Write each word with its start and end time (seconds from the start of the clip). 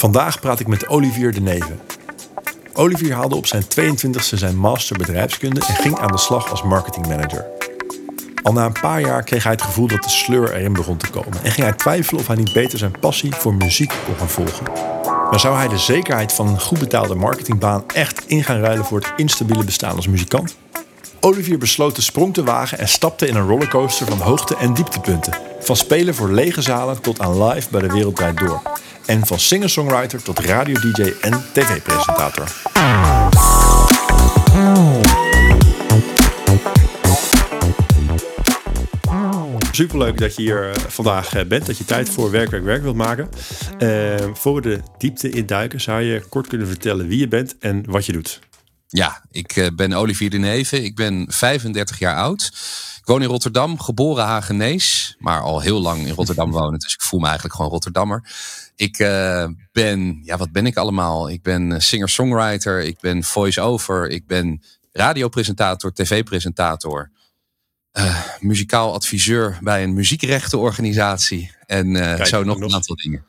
Vandaag 0.00 0.40
praat 0.40 0.60
ik 0.60 0.66
met 0.66 0.88
Olivier 0.88 1.32
de 1.32 1.40
Neven. 1.40 1.80
Olivier 2.72 3.14
haalde 3.14 3.34
op 3.34 3.46
zijn 3.46 3.62
22e 3.62 4.20
zijn 4.20 4.56
master 4.56 4.98
bedrijfskunde 4.98 5.60
en 5.60 5.74
ging 5.74 5.98
aan 5.98 6.12
de 6.12 6.18
slag 6.18 6.50
als 6.50 6.62
marketingmanager. 6.62 7.46
Al 8.42 8.52
na 8.52 8.64
een 8.64 8.80
paar 8.80 9.00
jaar 9.00 9.22
kreeg 9.22 9.42
hij 9.42 9.52
het 9.52 9.62
gevoel 9.62 9.86
dat 9.86 10.02
de 10.02 10.08
sleur 10.08 10.54
erin 10.54 10.72
begon 10.72 10.96
te 10.96 11.10
komen 11.10 11.38
en 11.42 11.50
ging 11.50 11.66
hij 11.66 11.76
twijfelen 11.76 12.20
of 12.20 12.26
hij 12.26 12.36
niet 12.36 12.52
beter 12.52 12.78
zijn 12.78 12.98
passie 13.00 13.34
voor 13.34 13.54
muziek 13.54 13.92
kon 14.06 14.16
gaan 14.16 14.28
volgen. 14.28 14.66
Maar 15.30 15.40
zou 15.40 15.56
hij 15.56 15.68
de 15.68 15.78
zekerheid 15.78 16.32
van 16.32 16.48
een 16.48 16.60
goed 16.60 16.78
betaalde 16.78 17.14
marketingbaan 17.14 17.84
echt 17.86 18.24
in 18.26 18.44
gaan 18.44 18.60
ruilen 18.60 18.84
voor 18.84 18.98
het 18.98 19.12
instabiele 19.16 19.64
bestaan 19.64 19.96
als 19.96 20.08
muzikant? 20.08 20.56
Olivier 21.20 21.58
besloot 21.58 21.96
de 21.96 22.02
sprong 22.02 22.34
te 22.34 22.44
wagen 22.44 22.78
en 22.78 22.88
stapte 22.88 23.26
in 23.26 23.36
een 23.36 23.48
rollercoaster 23.48 24.06
van 24.06 24.18
hoogte- 24.18 24.56
en 24.56 24.74
dieptepunten. 24.74 25.38
Van 25.60 25.76
spelen 25.76 26.14
voor 26.14 26.30
lege 26.30 26.62
zalen 26.62 27.00
tot 27.00 27.20
aan 27.20 27.44
live 27.44 27.70
bij 27.70 27.80
de 27.80 27.92
Wereldrijd 27.92 28.38
Door. 28.38 28.62
En 29.10 29.26
van 29.26 29.38
singer-songwriter 29.38 30.22
tot 30.22 30.38
radio-dj 30.38 31.12
en 31.20 31.44
tv-presentator. 31.52 32.48
Superleuk 39.72 40.18
dat 40.18 40.36
je 40.36 40.42
hier 40.42 40.70
eh, 40.70 40.80
vandaag 40.88 41.34
eh, 41.34 41.46
bent, 41.46 41.66
dat 41.66 41.78
je 41.78 41.84
tijd 41.84 42.10
voor 42.10 42.30
werk, 42.30 42.50
werk, 42.50 42.64
werk 42.64 42.82
wilt 42.82 42.96
maken. 42.96 43.28
Uh, 43.78 44.14
voor 44.32 44.62
de 44.62 44.80
diepte 44.98 45.30
induiken, 45.30 45.80
zou 45.80 46.02
je 46.02 46.24
kort 46.28 46.46
kunnen 46.46 46.66
vertellen 46.66 47.08
wie 47.08 47.18
je 47.18 47.28
bent 47.28 47.58
en 47.58 47.84
wat 47.86 48.06
je 48.06 48.12
doet? 48.12 48.40
Ja, 48.86 49.24
ik 49.30 49.70
ben 49.76 49.92
Olivier 49.92 50.30
de 50.30 50.38
Neve. 50.38 50.82
Ik 50.82 50.96
ben 50.96 51.24
35 51.28 51.98
jaar 51.98 52.16
oud. 52.16 52.50
Ik 53.00 53.06
woon 53.06 53.22
in 53.22 53.28
Rotterdam, 53.28 53.80
geboren 53.80 54.24
Hagenees, 54.24 55.16
maar 55.18 55.40
al 55.40 55.60
heel 55.60 55.80
lang 55.80 56.06
in 56.06 56.14
Rotterdam 56.14 56.50
wonen. 56.50 56.78
Dus 56.78 56.94
ik 56.94 57.00
voel 57.00 57.20
me 57.20 57.26
eigenlijk 57.26 57.56
gewoon 57.56 57.70
Rotterdammer. 57.70 58.22
Ik 58.80 58.98
uh, 58.98 59.46
ben, 59.72 60.20
ja, 60.22 60.36
wat 60.36 60.52
ben 60.52 60.66
ik 60.66 60.76
allemaal? 60.76 61.30
Ik 61.30 61.42
ben 61.42 61.82
singer-songwriter, 61.82 62.82
ik 62.82 63.00
ben 63.00 63.24
voice-over, 63.24 64.08
ik 64.08 64.26
ben 64.26 64.62
radiopresentator, 64.92 65.92
tv-presentator. 65.92 67.10
Uh, 67.98 68.22
muzikaal 68.38 68.92
adviseur 68.92 69.58
bij 69.60 69.82
een 69.82 69.94
muziekrechtenorganisatie. 69.94 71.50
En 71.66 71.94
uh, 71.94 72.24
zo 72.24 72.44
nog 72.44 72.60
een 72.60 72.74
aantal 72.74 72.96
dingen. 72.96 73.24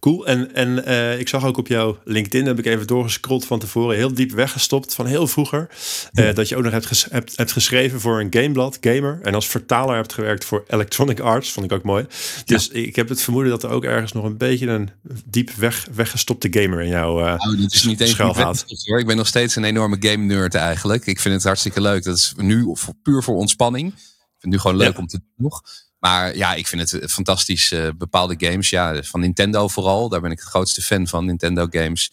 Cool. 0.00 0.26
En, 0.26 0.54
en 0.54 0.82
uh, 0.88 1.18
ik 1.18 1.28
zag 1.28 1.44
ook 1.44 1.56
op 1.56 1.66
jouw 1.66 1.98
LinkedIn, 2.04 2.46
heb 2.46 2.58
ik 2.58 2.66
even 2.66 2.86
doorgescrolld 2.86 3.44
van 3.44 3.58
tevoren, 3.58 3.96
heel 3.96 4.14
diep 4.14 4.30
weggestopt 4.30 4.94
van 4.94 5.06
heel 5.06 5.26
vroeger. 5.26 5.68
Uh, 6.12 6.34
dat 6.34 6.48
je 6.48 6.56
ook 6.56 6.62
nog 6.62 6.72
hebt, 6.72 6.86
ges 6.86 7.06
hebt, 7.10 7.36
hebt, 7.36 7.52
geschreven 7.52 8.00
voor 8.00 8.20
een 8.20 8.32
gameblad, 8.32 8.78
Gamer. 8.80 9.18
En 9.22 9.34
als 9.34 9.46
vertaler 9.46 9.96
hebt 9.96 10.12
gewerkt 10.12 10.44
voor 10.44 10.64
Electronic 10.66 11.20
Arts, 11.20 11.52
vond 11.52 11.66
ik 11.66 11.72
ook 11.72 11.82
mooi. 11.82 12.06
Dus 12.44 12.70
ja. 12.72 12.80
ik 12.80 12.96
heb 12.96 13.08
het 13.08 13.22
vermoeden 13.22 13.50
dat 13.50 13.62
er 13.62 13.70
ook 13.70 13.84
ergens 13.84 14.12
nog 14.12 14.24
een 14.24 14.36
beetje 14.36 14.66
een 14.66 14.90
diep 15.24 15.50
weg, 15.50 15.86
weggestopte 15.94 16.48
gamer 16.50 16.80
in 16.80 16.88
jouw 16.88 17.18
uh, 17.18 17.24
nou, 17.24 17.56
dat 17.56 17.72
is 17.72 17.84
niet 17.84 18.00
eens 18.00 18.14
gaat. 18.14 18.64
Hoor. 18.84 18.98
Ik 18.98 19.06
ben 19.06 19.16
nog 19.16 19.26
steeds 19.26 19.56
een 19.56 19.64
enorme 19.64 19.96
game 20.00 20.24
nerd 20.24 20.54
eigenlijk. 20.54 21.06
Ik 21.06 21.20
vind 21.20 21.34
het 21.34 21.44
hartstikke 21.44 21.80
leuk. 21.80 22.04
Dat 22.04 22.16
is 22.16 22.34
nu 22.36 22.74
puur 23.02 23.22
voor 23.22 23.36
ontspanning. 23.36 23.86
Ik 23.88 24.44
vind 24.44 24.52
het 24.52 24.52
nu 24.52 24.58
gewoon 24.58 24.76
leuk 24.76 24.92
ja. 24.92 24.98
om 24.98 25.06
te 25.06 25.18
doen 25.18 25.28
nog. 25.36 25.62
Maar 25.98 26.36
ja, 26.36 26.54
ik 26.54 26.66
vind 26.66 26.90
het 26.90 27.12
fantastisch. 27.12 27.72
Uh, 27.72 27.88
bepaalde 27.96 28.34
games, 28.38 28.70
ja, 28.70 29.02
van 29.02 29.20
Nintendo 29.20 29.68
vooral. 29.68 30.08
Daar 30.08 30.20
ben 30.20 30.30
ik 30.30 30.38
het 30.38 30.48
grootste 30.48 30.82
fan 30.82 31.06
van, 31.06 31.24
Nintendo 31.24 31.66
games. 31.70 32.12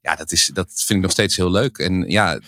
Ja, 0.00 0.14
dat, 0.14 0.32
is, 0.32 0.50
dat 0.52 0.72
vind 0.74 0.90
ik 0.90 1.00
nog 1.00 1.10
steeds 1.10 1.36
heel 1.36 1.50
leuk. 1.50 1.78
En 1.78 2.10
ja, 2.10 2.40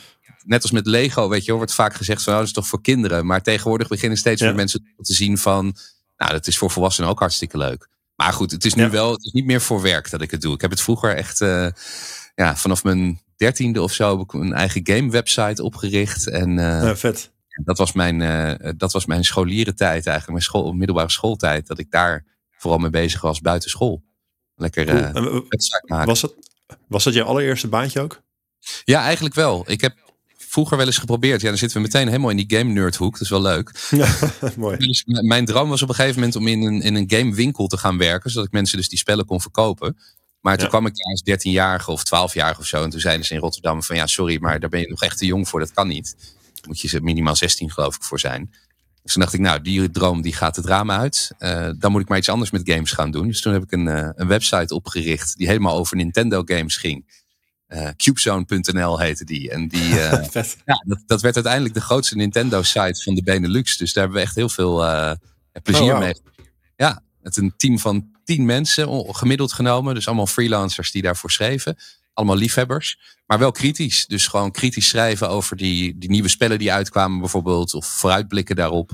net 0.45 0.63
als 0.63 0.71
met 0.71 0.87
Lego, 0.87 1.29
weet 1.29 1.45
je, 1.45 1.53
wordt 1.53 1.75
vaak 1.75 1.95
gezegd 1.95 2.23
van, 2.23 2.33
oh, 2.33 2.39
dat 2.39 2.49
is 2.49 2.55
toch 2.55 2.67
voor 2.67 2.83
kinderen. 2.83 3.27
Maar 3.27 3.43
tegenwoordig 3.43 3.89
beginnen 3.89 4.19
steeds 4.19 4.43
meer 4.43 4.55
mensen 4.55 4.95
te 5.03 5.15
zien 5.15 5.39
van, 5.39 5.77
nou, 6.17 6.33
dat 6.33 6.47
is 6.47 6.59
voor 6.59 6.71
volwassenen 6.71 7.11
ook 7.11 7.19
hartstikke 7.19 7.59
leuk. 7.59 7.89
Maar 8.17 8.33
goed, 8.33 8.51
het 8.51 8.65
is 8.65 8.75
nu 8.75 8.83
ja. 8.83 8.91
wel, 8.91 9.13
het 9.13 9.25
is 9.25 9.33
niet 9.33 9.45
meer 9.45 9.61
voor 9.61 9.83
werk 9.83 10.11
dat 10.11 10.21
ik 10.21 10.31
het 10.31 10.41
doe. 10.41 10.55
Ik 10.55 10.61
heb 10.61 10.71
het 10.71 10.81
vroeger 10.81 11.17
echt, 11.17 11.41
uh, 11.41 11.69
ja, 12.35 12.57
vanaf 12.57 12.85
mijn 12.85 13.21
dertiende 13.37 13.83
of 13.83 13.93
zo 13.93 14.11
heb 14.11 14.21
ik 14.21 14.33
een 14.33 14.53
eigen 14.53 14.81
game 14.85 15.11
website 15.11 15.63
opgericht. 15.63 16.29
En, 16.29 16.51
uh, 16.51 16.83
ja, 16.83 16.97
vet 16.97 17.35
dat 17.65 17.79
was 17.79 17.93
mijn, 17.93 18.21
uh, 18.21 18.71
dat 18.77 18.93
was 18.93 19.07
mijn 19.07 19.25
scholierentijd 19.25 20.07
eigenlijk, 20.07 20.29
mijn 20.29 20.43
school, 20.43 20.73
middelbare 20.73 21.11
schooltijd. 21.11 21.67
Dat 21.67 21.79
ik 21.79 21.91
daar 21.91 22.25
vooral 22.51 22.79
mee 22.79 22.91
bezig 22.91 23.21
was 23.21 23.41
buiten 23.41 23.71
school. 23.71 24.03
Lekker 24.55 24.89
uh, 24.89 25.11
cool. 25.11 25.47
maken. 25.87 26.07
Was 26.07 26.21
dat, 26.21 26.35
was 26.89 27.05
dat 27.05 27.15
je 27.15 27.23
allereerste 27.23 27.69
baantje 27.69 28.01
ook? 28.01 28.23
Ja, 28.85 29.03
eigenlijk 29.03 29.35
wel. 29.35 29.65
Ik 29.67 29.81
heb 29.81 29.95
vroeger 30.37 30.77
wel 30.77 30.87
eens 30.87 30.99
geprobeerd. 30.99 31.41
Ja, 31.41 31.49
dan 31.49 31.59
zitten 31.59 31.77
we 31.77 31.83
meteen 31.83 32.07
helemaal 32.07 32.31
in 32.31 32.37
die 32.37 32.59
game 32.59 32.73
nerd 32.73 32.97
hoek. 32.97 33.13
Dat 33.13 33.21
is 33.21 33.29
wel 33.29 33.43
leuk. 33.43 33.87
Ja, 33.91 34.09
mooi. 34.57 34.77
Dus 34.77 35.05
mijn 35.05 35.45
droom 35.45 35.69
was 35.69 35.83
op 35.83 35.89
een 35.89 35.95
gegeven 35.95 36.19
moment 36.19 36.37
om 36.37 36.47
in 36.47 36.63
een, 36.63 36.83
in 36.83 36.95
een 36.95 37.11
gamewinkel 37.11 37.67
te 37.67 37.77
gaan 37.77 37.99
werken. 37.99 38.31
Zodat 38.31 38.47
ik 38.47 38.53
mensen 38.53 38.79
dus 38.79 38.89
die 38.89 38.99
spellen 38.99 39.25
kon 39.25 39.41
verkopen. 39.41 39.97
Maar 40.41 40.55
toen 40.55 40.65
ja. 40.65 40.71
kwam 40.71 40.87
ik 40.87 40.97
daar 40.97 41.11
als 41.11 41.47
13-jarige 41.47 41.91
of 41.91 42.03
12-jarige 42.05 42.61
of 42.61 42.67
zo. 42.67 42.83
En 42.83 42.91
toen 42.91 43.01
zeiden 43.01 43.27
ze 43.27 43.35
in 43.35 43.41
Rotterdam 43.41 43.83
van 43.83 43.97
ja, 43.97 44.07
sorry, 44.07 44.39
maar 44.41 44.61
daar 44.61 44.69
ben 44.71 44.81
je 44.81 44.89
nog 44.89 45.03
echt 45.03 45.19
te 45.19 45.27
jong 45.27 45.49
voor. 45.49 45.61
Dat 45.61 45.73
kan 45.73 45.89
niet 45.89 46.17
moet 46.67 46.81
je 46.81 47.01
minimaal 47.03 47.37
16 47.37 47.71
geloof 47.71 47.97
ik 47.97 48.03
voor 48.03 48.21
zijn. 48.21 48.51
Dus 49.03 49.13
toen 49.13 49.23
dacht 49.23 49.35
ik, 49.35 49.41
nou, 49.41 49.63
die 49.63 49.91
droom 49.91 50.23
die 50.23 50.33
gaat 50.33 50.57
het 50.57 50.65
raam 50.65 50.91
uit. 50.91 51.31
Uh, 51.39 51.71
dan 51.79 51.93
moet 51.93 52.01
ik 52.01 52.09
maar 52.09 52.19
iets 52.19 52.29
anders 52.29 52.51
met 52.51 52.71
games 52.71 52.93
gaan 52.93 53.11
doen. 53.11 53.27
Dus 53.27 53.41
toen 53.41 53.53
heb 53.53 53.63
ik 53.63 53.73
een, 53.73 53.87
uh, 53.87 54.09
een 54.15 54.27
website 54.27 54.75
opgericht 54.75 55.37
die 55.37 55.47
helemaal 55.47 55.77
over 55.77 55.97
Nintendo 55.97 56.43
games 56.45 56.77
ging. 56.77 57.25
Uh, 57.69 57.89
Cubezone.nl 57.97 59.01
heette 59.01 59.25
die. 59.25 59.51
En 59.51 59.69
die, 59.69 59.89
ja, 59.95 60.83
dat, 60.87 61.03
dat, 61.07 61.21
werd 61.23 61.35
uiteindelijk 61.35 61.75
de 61.75 61.81
grootste 61.81 62.17
Nintendo-site 62.17 63.03
van 63.03 63.15
de 63.15 63.23
Benelux. 63.23 63.77
Dus 63.77 63.93
daar 63.93 64.03
hebben 64.05 64.21
we 64.21 64.27
echt 64.27 64.37
heel 64.37 64.49
veel 64.49 64.77
plezier 65.63 65.83
oh, 65.83 65.91
wow. 65.91 65.99
mee. 65.99 66.15
Ja, 66.77 67.03
met 67.21 67.37
een 67.37 67.55
team 67.57 67.79
van 67.79 68.11
tien 68.25 68.45
mensen 68.45 69.15
gemiddeld 69.15 69.53
genomen. 69.53 69.95
Dus 69.95 70.07
allemaal 70.07 70.27
freelancers 70.27 70.91
die 70.91 71.03
daarvoor 71.03 71.31
schreven 71.31 71.77
allemaal 72.17 72.37
liefhebbers, 72.37 72.99
maar 73.27 73.39
wel 73.39 73.53
kritisch. 73.53 74.07
Dus 74.07 74.27
gewoon 74.27 74.51
kritisch 74.51 74.89
schrijven 74.89 75.29
over 75.29 75.57
die, 75.57 75.99
die 75.99 76.11
nieuwe 76.11 76.29
spellen 76.29 76.59
die 76.59 76.73
uitkwamen 76.73 77.21
bijvoorbeeld, 77.21 77.75
of 77.75 77.87
vooruitblikken 77.87 78.57
daarop. 78.57 78.91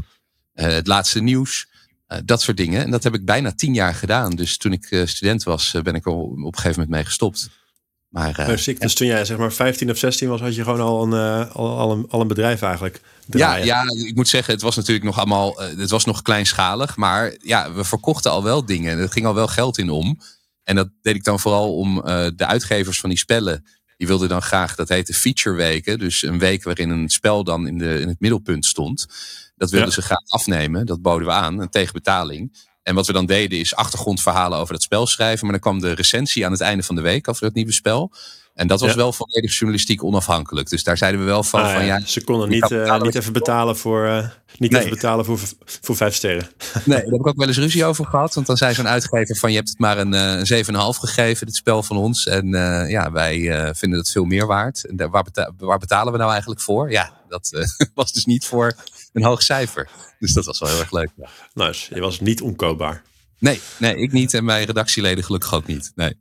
Uh, 0.54 0.66
het 0.66 0.86
laatste 0.86 1.22
nieuws, 1.22 1.66
uh, 2.08 2.18
dat 2.24 2.42
soort 2.42 2.56
dingen. 2.56 2.84
En 2.84 2.90
dat 2.90 3.02
heb 3.02 3.14
ik 3.14 3.24
bijna 3.24 3.52
tien 3.52 3.74
jaar 3.74 3.94
gedaan. 3.94 4.30
Dus 4.30 4.56
toen 4.56 4.72
ik 4.72 4.90
uh, 4.90 5.06
student 5.06 5.42
was, 5.42 5.74
ben 5.82 5.94
ik 5.94 6.06
er 6.06 6.12
op 6.12 6.36
een 6.36 6.54
gegeven 6.54 6.70
moment 6.70 6.88
mee 6.90 7.04
gestopt. 7.04 7.50
Maar, 8.08 8.40
uh, 8.40 8.46
dus, 8.46 8.64
dus 8.64 8.94
toen 8.94 9.06
jij 9.06 9.24
zeg 9.24 9.38
maar 9.38 9.52
15 9.52 9.90
of 9.90 9.96
16 9.96 10.28
was, 10.28 10.40
had 10.40 10.54
je 10.54 10.64
gewoon 10.64 10.80
al 10.80 11.02
een, 11.02 11.48
al, 11.48 11.78
al, 11.78 11.92
een, 11.92 12.06
al 12.08 12.20
een 12.20 12.28
bedrijf 12.28 12.62
eigenlijk. 12.62 13.00
Ja, 13.26 13.56
ja, 13.56 13.82
ik 14.06 14.14
moet 14.14 14.28
zeggen, 14.28 14.52
het 14.54 14.62
was 14.62 14.76
natuurlijk 14.76 15.04
nog 15.04 15.18
allemaal, 15.18 15.58
het 15.58 15.90
was 15.90 16.04
nog 16.04 16.22
kleinschalig, 16.22 16.96
maar 16.96 17.34
ja, 17.40 17.72
we 17.72 17.84
verkochten 17.84 18.30
al 18.30 18.42
wel 18.42 18.64
dingen. 18.64 18.98
Er 18.98 19.10
ging 19.10 19.26
al 19.26 19.34
wel 19.34 19.46
geld 19.46 19.78
in 19.78 19.90
om. 19.90 20.18
En 20.64 20.76
dat 20.76 20.88
deed 21.02 21.14
ik 21.14 21.24
dan 21.24 21.40
vooral 21.40 21.76
om 21.76 21.96
uh, 21.96 22.26
de 22.36 22.46
uitgevers 22.46 23.00
van 23.00 23.08
die 23.08 23.18
spellen. 23.18 23.64
Die 23.96 24.06
wilden 24.06 24.28
dan 24.28 24.42
graag, 24.42 24.74
dat 24.74 24.88
heette 24.88 25.14
feature 25.14 25.56
weken. 25.56 25.98
Dus 25.98 26.22
een 26.22 26.38
week 26.38 26.62
waarin 26.62 26.90
een 26.90 27.08
spel 27.08 27.44
dan 27.44 27.66
in, 27.66 27.78
de, 27.78 28.00
in 28.00 28.08
het 28.08 28.20
middelpunt 28.20 28.66
stond. 28.66 29.06
Dat 29.56 29.70
wilden 29.70 29.88
ja. 29.88 29.94
ze 29.94 30.02
graag 30.02 30.26
afnemen. 30.26 30.86
Dat 30.86 31.02
boden 31.02 31.26
we 31.26 31.32
aan, 31.32 31.68
tegen 31.68 31.92
betaling. 31.92 32.70
En 32.82 32.94
wat 32.94 33.06
we 33.06 33.12
dan 33.12 33.26
deden 33.26 33.58
is 33.58 33.74
achtergrondverhalen 33.74 34.58
over 34.58 34.72
dat 34.72 34.82
spel 34.82 35.06
schrijven. 35.06 35.42
Maar 35.42 35.52
dan 35.52 35.60
kwam 35.60 35.80
de 35.80 35.92
recensie 35.92 36.44
aan 36.44 36.52
het 36.52 36.60
einde 36.60 36.82
van 36.82 36.94
de 36.94 37.00
week 37.00 37.28
over 37.28 37.44
het 37.44 37.54
nieuwe 37.54 37.72
spel. 37.72 38.12
En 38.54 38.66
dat 38.66 38.80
was 38.80 38.90
ja. 38.90 38.96
wel 38.96 39.12
volledig 39.12 39.52
journalistiek 39.52 40.04
onafhankelijk. 40.04 40.68
Dus 40.68 40.84
daar 40.84 40.96
zeiden 40.96 41.20
we 41.20 41.26
wel 41.26 41.42
van. 41.42 41.62
Ah, 41.62 41.72
van 41.72 41.84
ja, 41.84 42.00
ze 42.06 42.24
konden 42.24 42.48
niet, 42.48 42.70
uh, 42.70 43.00
niet 43.00 43.14
even 43.14 43.32
betalen 43.32 43.76
voor, 43.76 44.06
uh, 44.06 44.28
niet 44.58 44.70
nee. 44.70 44.80
even 44.80 44.92
betalen 44.92 45.24
voor, 45.24 45.38
voor 45.64 45.96
vijf 45.96 46.14
sterren. 46.14 46.48
Nee, 46.84 46.96
daar 46.96 47.10
heb 47.10 47.20
ik 47.20 47.26
ook 47.26 47.36
wel 47.36 47.48
eens 47.48 47.58
ruzie 47.58 47.84
over 47.84 48.06
gehad. 48.06 48.34
Want 48.34 48.46
dan 48.46 48.56
zei 48.56 48.74
zo'n 48.74 48.88
uitgever 48.88 49.36
van 49.36 49.50
je 49.50 49.56
hebt 49.56 49.68
het 49.68 49.78
maar 49.78 49.98
een, 49.98 50.14
uh, 50.14 50.38
een 50.38 50.64
7,5 50.64 50.98
gegeven, 50.98 51.46
dit 51.46 51.56
spel 51.56 51.82
van 51.82 51.96
ons. 51.96 52.26
En 52.26 52.48
ja, 52.88 53.12
wij 53.12 53.70
vinden 53.74 53.98
het 53.98 54.10
veel 54.10 54.24
meer 54.24 54.46
waard. 54.46 54.84
En 54.84 54.96
daar, 54.96 55.10
waar, 55.10 55.22
beta 55.22 55.52
waar, 55.58 55.78
betalen 55.78 56.12
we 56.12 56.18
nou 56.18 56.30
eigenlijk 56.30 56.60
voor? 56.60 56.90
Ja, 56.90 57.12
dat 57.28 57.50
was 57.94 58.12
dus 58.12 58.24
niet 58.24 58.44
voor 58.44 58.74
een 59.12 59.24
hoog 59.24 59.42
cijfer. 59.42 59.88
Dus 60.18 60.32
dat 60.32 60.44
was 60.44 60.58
wel 60.58 60.68
heel 60.68 60.80
erg 60.80 60.92
leuk. 60.92 61.10
Ja. 61.16 61.28
Nice, 61.54 61.94
je 61.94 62.00
was 62.00 62.20
niet 62.20 62.40
onkoopbaar. 62.40 63.02
Nee, 63.38 63.60
nee, 63.78 63.96
ik 63.96 64.12
niet 64.12 64.34
en 64.34 64.44
mijn 64.44 64.64
redactieleden 64.64 65.24
gelukkig 65.24 65.54
ook 65.54 65.66
niet. 65.66 65.92
Nee. 65.94 66.18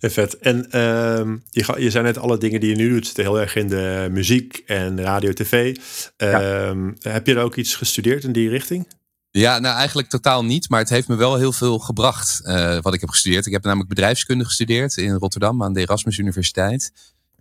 Vet. 0.00 0.38
En 0.38 0.56
uh, 0.56 1.36
je, 1.50 1.74
je 1.78 1.90
zei 1.90 2.04
net 2.04 2.18
alle 2.18 2.38
dingen 2.38 2.60
die 2.60 2.70
je 2.70 2.76
nu 2.76 2.88
doet 2.88 3.06
zitten 3.06 3.24
heel 3.24 3.40
erg 3.40 3.56
in 3.56 3.68
de 3.68 4.08
muziek 4.10 4.62
en 4.66 5.02
radio, 5.02 5.32
tv. 5.32 5.76
Uh, 6.16 6.30
ja. 6.30 6.74
Heb 7.00 7.26
je 7.26 7.34
er 7.34 7.42
ook 7.42 7.56
iets 7.56 7.74
gestudeerd 7.74 8.24
in 8.24 8.32
die 8.32 8.48
richting? 8.48 8.96
Ja, 9.30 9.58
nou 9.58 9.76
eigenlijk 9.76 10.08
totaal 10.08 10.44
niet, 10.44 10.68
maar 10.68 10.80
het 10.80 10.88
heeft 10.88 11.08
me 11.08 11.16
wel 11.16 11.36
heel 11.36 11.52
veel 11.52 11.78
gebracht 11.78 12.40
uh, 12.44 12.78
wat 12.80 12.94
ik 12.94 13.00
heb 13.00 13.08
gestudeerd. 13.08 13.46
Ik 13.46 13.52
heb 13.52 13.64
namelijk 13.64 13.88
bedrijfskunde 13.88 14.44
gestudeerd 14.44 14.96
in 14.96 15.12
Rotterdam 15.12 15.62
aan 15.62 15.72
de 15.72 15.80
Erasmus 15.80 16.18
Universiteit. 16.18 16.92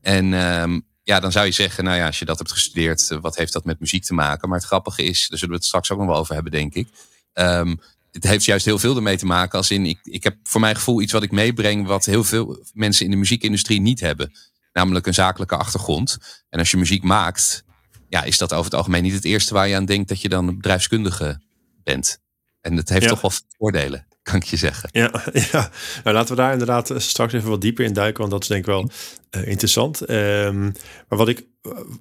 En 0.02 0.34
um, 0.34 0.86
ja, 1.04 1.20
dan 1.20 1.32
zou 1.32 1.46
je 1.46 1.52
zeggen, 1.52 1.84
nou 1.84 1.98
ja, 1.98 2.06
als 2.06 2.20
je 2.20 2.26
dat 2.26 2.38
hebt 2.38 2.52
gestudeerd, 2.52 3.08
wat 3.22 3.36
heeft 3.36 3.54
dat 3.54 3.66
met 3.66 3.80
muziek 3.80 4.04
te 4.04 4.14
maken? 4.14 4.50
Maar 4.50 4.58
het 4.58 4.68
grappige 4.68 5.04
is, 5.04 5.28
daar 5.28 5.38
zullen 5.38 5.54
we 5.54 5.60
het 5.60 5.68
straks 5.68 5.92
ook 5.92 5.98
nog 5.98 6.08
wel 6.08 6.18
over 6.18 6.34
hebben, 6.34 6.52
denk 6.52 6.74
ik. 6.74 6.88
Um, 7.34 7.80
het 8.12 8.24
heeft 8.24 8.46
juist 8.46 8.66
heel 8.66 8.80
veel 8.80 8.96
ermee 8.96 9.18
te 9.18 9.26
maken. 9.26 9.58
Als 9.58 9.72
in, 9.72 9.86
ik, 9.86 10.00
ik 10.04 10.24
heb 10.24 10.36
voor 10.44 10.62
mijn 10.62 10.76
gevoel 10.76 11.02
iets 11.02 11.12
wat 11.12 11.24
ik 11.24 11.32
meebreng, 11.32 11.88
wat 11.88 12.06
heel 12.06 12.24
veel 12.24 12.66
mensen 12.74 13.06
in 13.06 13.12
de 13.12 13.18
muziekindustrie 13.18 13.82
niet 13.82 14.00
hebben. 14.00 14.32
Namelijk 14.74 15.08
een 15.08 15.14
zakelijke 15.14 15.56
achtergrond. 15.56 16.18
En 16.50 16.60
als 16.60 16.72
je 16.72 16.78
muziek 16.78 17.04
maakt, 17.04 17.64
ja, 18.10 18.24
is 18.24 18.38
dat 18.38 18.54
over 18.54 18.66
het 18.66 18.74
algemeen 18.74 19.04
niet 19.04 19.14
het 19.14 19.26
eerste 19.26 19.54
waar 19.54 19.68
je 19.68 19.76
aan 19.76 19.86
denkt 19.86 20.10
dat 20.10 20.22
je 20.22 20.30
dan 20.30 20.56
bedrijfskundige 20.56 21.42
bent. 21.84 22.20
En 22.62 22.76
dat 22.76 22.90
heeft 22.90 23.04
ja. 23.04 23.10
toch 23.10 23.22
wel 23.22 23.32
voordelen. 23.58 24.07
Kan 24.28 24.36
ik 24.36 24.44
je 24.44 24.58
zeggen. 24.58 24.90
Ja, 24.92 25.12
ja. 25.52 25.70
Nou, 26.04 26.16
laten 26.16 26.36
we 26.36 26.42
daar 26.42 26.52
inderdaad 26.52 26.94
straks 26.98 27.34
even 27.34 27.50
wat 27.50 27.62
dieper 27.62 27.86
in 27.86 27.94
duiken, 27.94 28.20
want 28.20 28.32
dat 28.32 28.42
is 28.42 28.48
denk 28.48 28.60
ik 28.60 28.68
wel 28.68 28.90
uh, 29.32 29.48
interessant. 29.48 30.10
Um, 30.10 30.74
maar 31.08 31.18
wat 31.18 31.28
ik, 31.28 31.46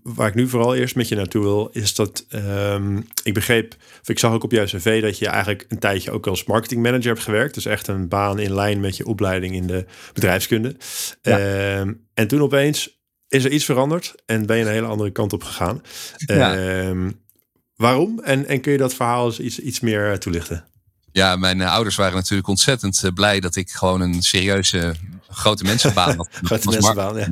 waar 0.03 0.29
ik 0.29 0.35
nu 0.35 0.49
vooral 0.49 0.75
eerst 0.75 0.97
met 0.97 1.09
je 1.09 1.15
naartoe 1.15 1.43
wil, 1.43 1.69
is 1.73 1.95
dat 1.95 2.27
um, 2.31 3.07
ik 3.23 3.35
begreep, 3.35 3.77
of 4.01 4.09
ik 4.09 4.19
zag 4.19 4.33
ook 4.33 4.45
op 4.45 4.53
jouw 4.53 4.65
cv 4.65 5.03
dat 5.03 5.19
je 5.19 5.27
eigenlijk 5.27 5.65
een 5.69 5.79
tijdje 5.79 6.11
ook 6.11 6.27
als 6.27 6.45
marketingmanager 6.45 7.09
hebt 7.09 7.23
gewerkt. 7.23 7.55
Dus 7.55 7.67
echt 7.67 7.87
een 7.87 8.09
baan 8.09 8.39
in 8.39 8.55
lijn 8.55 8.81
met 8.81 8.97
je 8.97 9.07
opleiding 9.07 9.55
in 9.55 9.67
de 9.67 9.85
bedrijfskunde. 10.13 10.77
Ja. 11.23 11.79
Um, 11.79 12.07
en 12.15 12.29
toen 12.29 12.43
opeens 12.43 13.01
is 13.29 13.45
er 13.45 13.51
iets 13.51 13.65
veranderd 13.65 14.15
en 14.27 14.47
ben 14.47 14.57
je 14.57 14.65
een 14.65 14.71
hele 14.71 14.87
andere 14.87 15.11
kant 15.11 15.33
op 15.33 15.45
gegaan. 15.45 15.83
Ja. 16.17 16.95
waarom? 17.77 18.21
En, 18.21 18.47
en 18.47 18.61
kun 18.61 18.73
je 18.73 18.79
dat 18.79 18.95
verhaal 18.95 19.27
eens 19.27 19.41
iets, 19.41 19.59
iets 19.59 19.81
meer 19.81 20.19
toelichten? 20.19 20.65
Ja, 21.17 21.37
mijn 21.37 21.59
uh, 21.59 21.73
ouders 21.73 21.97
waren 21.97 22.15
natuurlijk 22.15 22.49
ontzettend 22.49 23.03
uh, 23.05 23.13
blij 23.13 23.41
dat 23.41 23.57
ik 23.57 23.71
gewoon 23.71 24.01
een 24.01 24.23
serieuze 24.23 24.95
grote 25.29 25.65
mensenbaan 25.65 26.17
had. 26.17 26.29
grote 26.43 26.69
mensenbaan, 26.69 27.17
ja. 27.17 27.29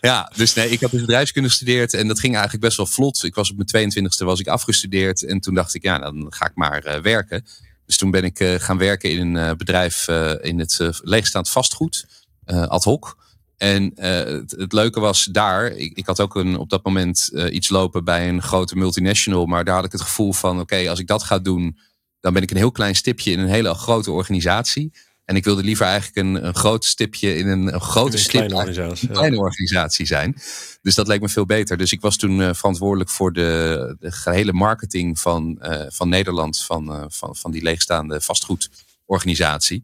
Ja, 0.00 0.32
dus 0.36 0.54
nee, 0.54 0.68
ik 0.70 0.80
had 0.80 0.90
dus 0.90 1.00
bedrijfskunde 1.00 1.48
gestudeerd 1.48 1.94
en 1.94 2.08
dat 2.08 2.20
ging 2.20 2.32
eigenlijk 2.32 2.64
best 2.64 2.76
wel 2.76 2.86
vlot. 2.86 3.22
Ik 3.22 3.34
was 3.34 3.50
op 3.50 3.56
mijn 3.56 3.92
22e 3.92 4.24
was 4.24 4.40
ik 4.40 4.46
afgestudeerd 4.46 5.22
en 5.22 5.40
toen 5.40 5.54
dacht 5.54 5.74
ik, 5.74 5.82
ja, 5.82 5.98
dan 5.98 6.26
ga 6.28 6.46
ik 6.46 6.54
maar 6.54 6.86
uh, 6.86 7.00
werken. 7.00 7.44
Dus 7.86 7.96
toen 7.96 8.10
ben 8.10 8.24
ik 8.24 8.44
gaan 8.58 8.78
werken 8.78 9.10
in 9.10 9.34
een 9.34 9.56
bedrijf 9.56 10.08
in 10.40 10.58
het 10.58 10.78
leegstaand 11.02 11.50
vastgoed, 11.50 12.06
ad 12.46 12.84
hoc. 12.84 13.16
En 13.56 13.92
het, 13.94 14.50
het, 14.50 14.72
leuke 14.72 15.00
was 15.00 15.24
daar, 15.24 15.66
ik, 15.66 15.96
ik, 15.96 16.06
had 16.06 16.20
ook 16.20 16.34
een, 16.34 16.58
op 16.58 16.70
dat 16.70 16.84
moment 16.84 17.30
iets 17.50 17.68
lopen 17.68 18.04
bij 18.04 18.28
een 18.28 18.42
grote 18.42 18.76
multinational, 18.76 19.46
maar 19.46 19.64
daar 19.64 19.74
had 19.74 19.84
ik 19.84 19.92
het 19.92 20.00
gevoel 20.00 20.32
van, 20.32 20.60
oké, 20.60 20.88
als 20.88 20.98
ik 20.98 21.06
dat 21.06 21.22
ga 21.22 21.38
doen 21.38 21.76
dan 22.24 22.32
ben 22.32 22.42
ik 22.42 22.50
een 22.50 22.56
heel 22.56 22.72
klein 22.72 22.94
stipje 22.94 23.30
in 23.30 23.38
een 23.38 23.48
hele 23.48 23.74
grote 23.74 24.10
organisatie. 24.10 24.92
En 25.24 25.36
ik 25.36 25.44
wilde 25.44 25.62
liever 25.62 25.86
eigenlijk 25.86 26.16
een, 26.16 26.46
een 26.46 26.54
groot 26.54 26.84
stipje 26.84 27.36
in 27.36 27.48
een, 27.48 27.74
een 27.74 27.80
grote 27.80 28.18
een 28.18 28.26
kleine, 28.26 28.54
organisatie, 28.54 29.08
een 29.08 29.14
kleine 29.14 29.38
organisatie 29.38 30.06
zijn. 30.06 30.36
Dus 30.82 30.94
dat 30.94 31.06
leek 31.06 31.20
me 31.20 31.28
veel 31.28 31.46
beter. 31.46 31.76
Dus 31.76 31.92
ik 31.92 32.00
was 32.00 32.16
toen 32.16 32.38
uh, 32.38 32.50
verantwoordelijk 32.52 33.10
voor 33.10 33.32
de, 33.32 33.96
de 33.98 34.12
gehele 34.12 34.52
marketing 34.52 35.20
van, 35.20 35.58
uh, 35.62 35.84
van 35.88 36.08
Nederland, 36.08 36.62
van, 36.62 36.92
uh, 36.92 37.04
van, 37.08 37.36
van 37.36 37.50
die 37.50 37.62
leegstaande 37.62 38.20
vastgoedorganisatie. 38.20 39.82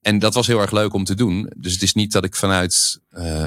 En 0.00 0.18
dat 0.18 0.34
was 0.34 0.46
heel 0.46 0.60
erg 0.60 0.72
leuk 0.72 0.92
om 0.92 1.04
te 1.04 1.14
doen. 1.14 1.52
Dus 1.56 1.72
het 1.72 1.82
is 1.82 1.94
niet 1.94 2.12
dat 2.12 2.24
ik 2.24 2.36
vanuit, 2.36 3.00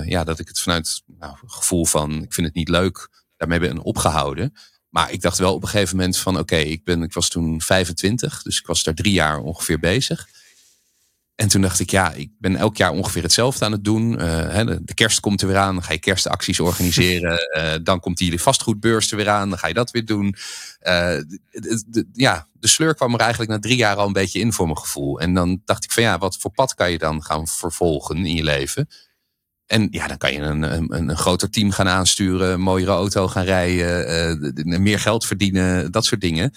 ja, 0.05 0.23
dat 0.23 0.39
ik 0.39 0.47
het 0.47 0.59
vanuit 0.59 1.01
nou, 1.19 1.35
gevoel 1.45 1.85
van 1.85 2.23
ik 2.23 2.33
vind 2.33 2.47
het 2.47 2.55
niet 2.55 2.69
leuk, 2.69 3.09
daarmee 3.37 3.59
ben 3.59 3.81
opgehouden. 3.81 4.53
Maar 4.95 5.11
ik 5.11 5.21
dacht 5.21 5.37
wel 5.37 5.53
op 5.53 5.61
een 5.61 5.67
gegeven 5.67 5.95
moment 5.95 6.17
van 6.17 6.39
oké, 6.39 6.55
ik 6.55 6.83
ben 6.83 7.03
ik 7.03 7.13
was 7.13 7.29
toen 7.29 7.61
25, 7.61 8.41
dus 8.41 8.59
ik 8.59 8.65
was 8.65 8.83
daar 8.83 8.93
drie 8.93 9.13
jaar 9.13 9.39
ongeveer 9.39 9.79
bezig. 9.79 10.27
En 11.35 11.47
toen 11.47 11.61
dacht 11.61 11.79
ik, 11.79 11.89
ja, 11.91 12.11
ik 12.13 12.29
ben 12.37 12.55
elk 12.55 12.77
jaar 12.77 12.91
ongeveer 12.91 13.23
hetzelfde 13.23 13.65
aan 13.65 13.71
het 13.71 13.83
doen. 13.83 14.11
Uh, 14.11 14.65
de, 14.81 14.93
kerst 14.93 15.19
komt 15.19 15.41
er 15.41 15.47
weer 15.47 15.57
aan, 15.57 15.73
dan 15.73 15.83
ga 15.83 15.93
je 15.93 15.99
kerstacties 15.99 16.59
organiseren. 16.59 17.39
Uh, 17.57 17.73
dan 17.83 17.99
komt 17.99 18.17
die 18.17 18.41
vastgoedbeurs 18.41 19.11
er 19.11 19.17
weer 19.17 19.29
aan, 19.29 19.49
dan 19.49 19.57
ga 19.57 19.67
je 19.67 19.73
dat 19.73 19.91
weer 19.91 20.05
doen. 20.05 20.25
Uh, 20.25 20.33
de, 20.81 21.83
de, 21.87 22.07
ja, 22.13 22.47
de 22.53 22.67
sleur 22.67 22.95
kwam 22.95 23.13
er 23.13 23.19
eigenlijk 23.19 23.51
na 23.51 23.59
drie 23.59 23.77
jaar 23.77 23.95
al 23.95 24.07
een 24.07 24.13
beetje 24.13 24.39
in 24.39 24.53
voor 24.53 24.65
mijn 24.65 24.77
gevoel. 24.77 25.19
En 25.19 25.33
dan 25.33 25.61
dacht 25.65 25.83
ik 25.83 25.91
van 25.91 26.03
ja, 26.03 26.17
wat 26.17 26.37
voor 26.37 26.51
pad 26.51 26.73
kan 26.73 26.91
je 26.91 26.97
dan 26.97 27.23
gaan 27.23 27.47
vervolgen 27.47 28.25
in 28.25 28.35
je 28.35 28.43
leven? 28.43 28.89
En 29.65 29.87
ja, 29.91 30.07
dan 30.07 30.17
kan 30.17 30.33
je 30.33 30.39
een, 30.39 30.61
een, 30.61 30.93
een 31.09 31.17
groter 31.17 31.49
team 31.49 31.71
gaan 31.71 31.87
aansturen, 31.87 32.51
een 32.51 32.61
mooiere 32.61 32.91
auto 32.91 33.27
gaan 33.27 33.43
rijden, 33.43 34.67
uh, 34.67 34.77
meer 34.79 34.99
geld 34.99 35.25
verdienen, 35.25 35.91
dat 35.91 36.05
soort 36.05 36.21
dingen. 36.21 36.53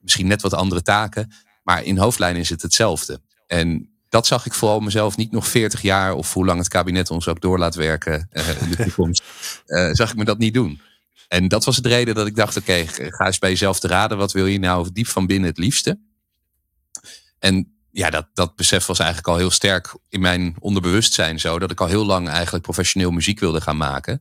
Misschien 0.00 0.26
net 0.26 0.42
wat 0.42 0.54
andere 0.54 0.82
taken, 0.82 1.32
maar 1.62 1.84
in 1.84 1.98
hoofdlijnen 1.98 2.40
is 2.40 2.50
het 2.50 2.62
hetzelfde. 2.62 3.20
En 3.46 3.90
dat 4.08 4.26
zag 4.26 4.46
ik 4.46 4.54
vooral 4.54 4.80
mezelf 4.80 5.16
niet 5.16 5.32
nog 5.32 5.48
40 5.48 5.82
jaar 5.82 6.14
of 6.14 6.32
hoe 6.32 6.44
lang 6.44 6.58
het 6.58 6.68
kabinet 6.68 7.10
ons 7.10 7.28
ook 7.28 7.40
door 7.40 7.58
laat 7.58 7.74
werken 7.74 8.28
uh, 8.32 8.62
in 8.62 8.70
de 8.70 8.76
toekomst, 8.76 9.22
zag 9.92 10.10
ik 10.10 10.16
me 10.16 10.24
dat 10.24 10.38
niet 10.38 10.54
doen. 10.54 10.80
En 11.28 11.48
dat 11.48 11.64
was 11.64 11.76
de 11.76 11.88
reden 11.88 12.14
dat 12.14 12.26
ik 12.26 12.36
dacht, 12.36 12.56
oké, 12.56 12.86
ga 12.86 13.26
eens 13.26 13.38
bij 13.38 13.50
jezelf 13.50 13.80
te 13.80 13.88
raden, 13.88 14.18
wat 14.18 14.32
wil 14.32 14.46
je 14.46 14.58
nou 14.58 14.88
diep 14.92 15.06
van 15.06 15.26
binnen 15.26 15.48
het 15.48 15.58
liefste? 15.58 15.98
En 17.38 17.79
ja, 17.92 18.10
dat, 18.10 18.26
dat 18.34 18.56
besef 18.56 18.86
was 18.86 18.98
eigenlijk 18.98 19.28
al 19.28 19.36
heel 19.36 19.50
sterk 19.50 19.94
in 20.08 20.20
mijn 20.20 20.56
onderbewustzijn 20.58 21.40
zo. 21.40 21.58
Dat 21.58 21.70
ik 21.70 21.80
al 21.80 21.86
heel 21.86 22.06
lang 22.06 22.28
eigenlijk 22.28 22.64
professioneel 22.64 23.10
muziek 23.10 23.40
wilde 23.40 23.60
gaan 23.60 23.76
maken. 23.76 24.20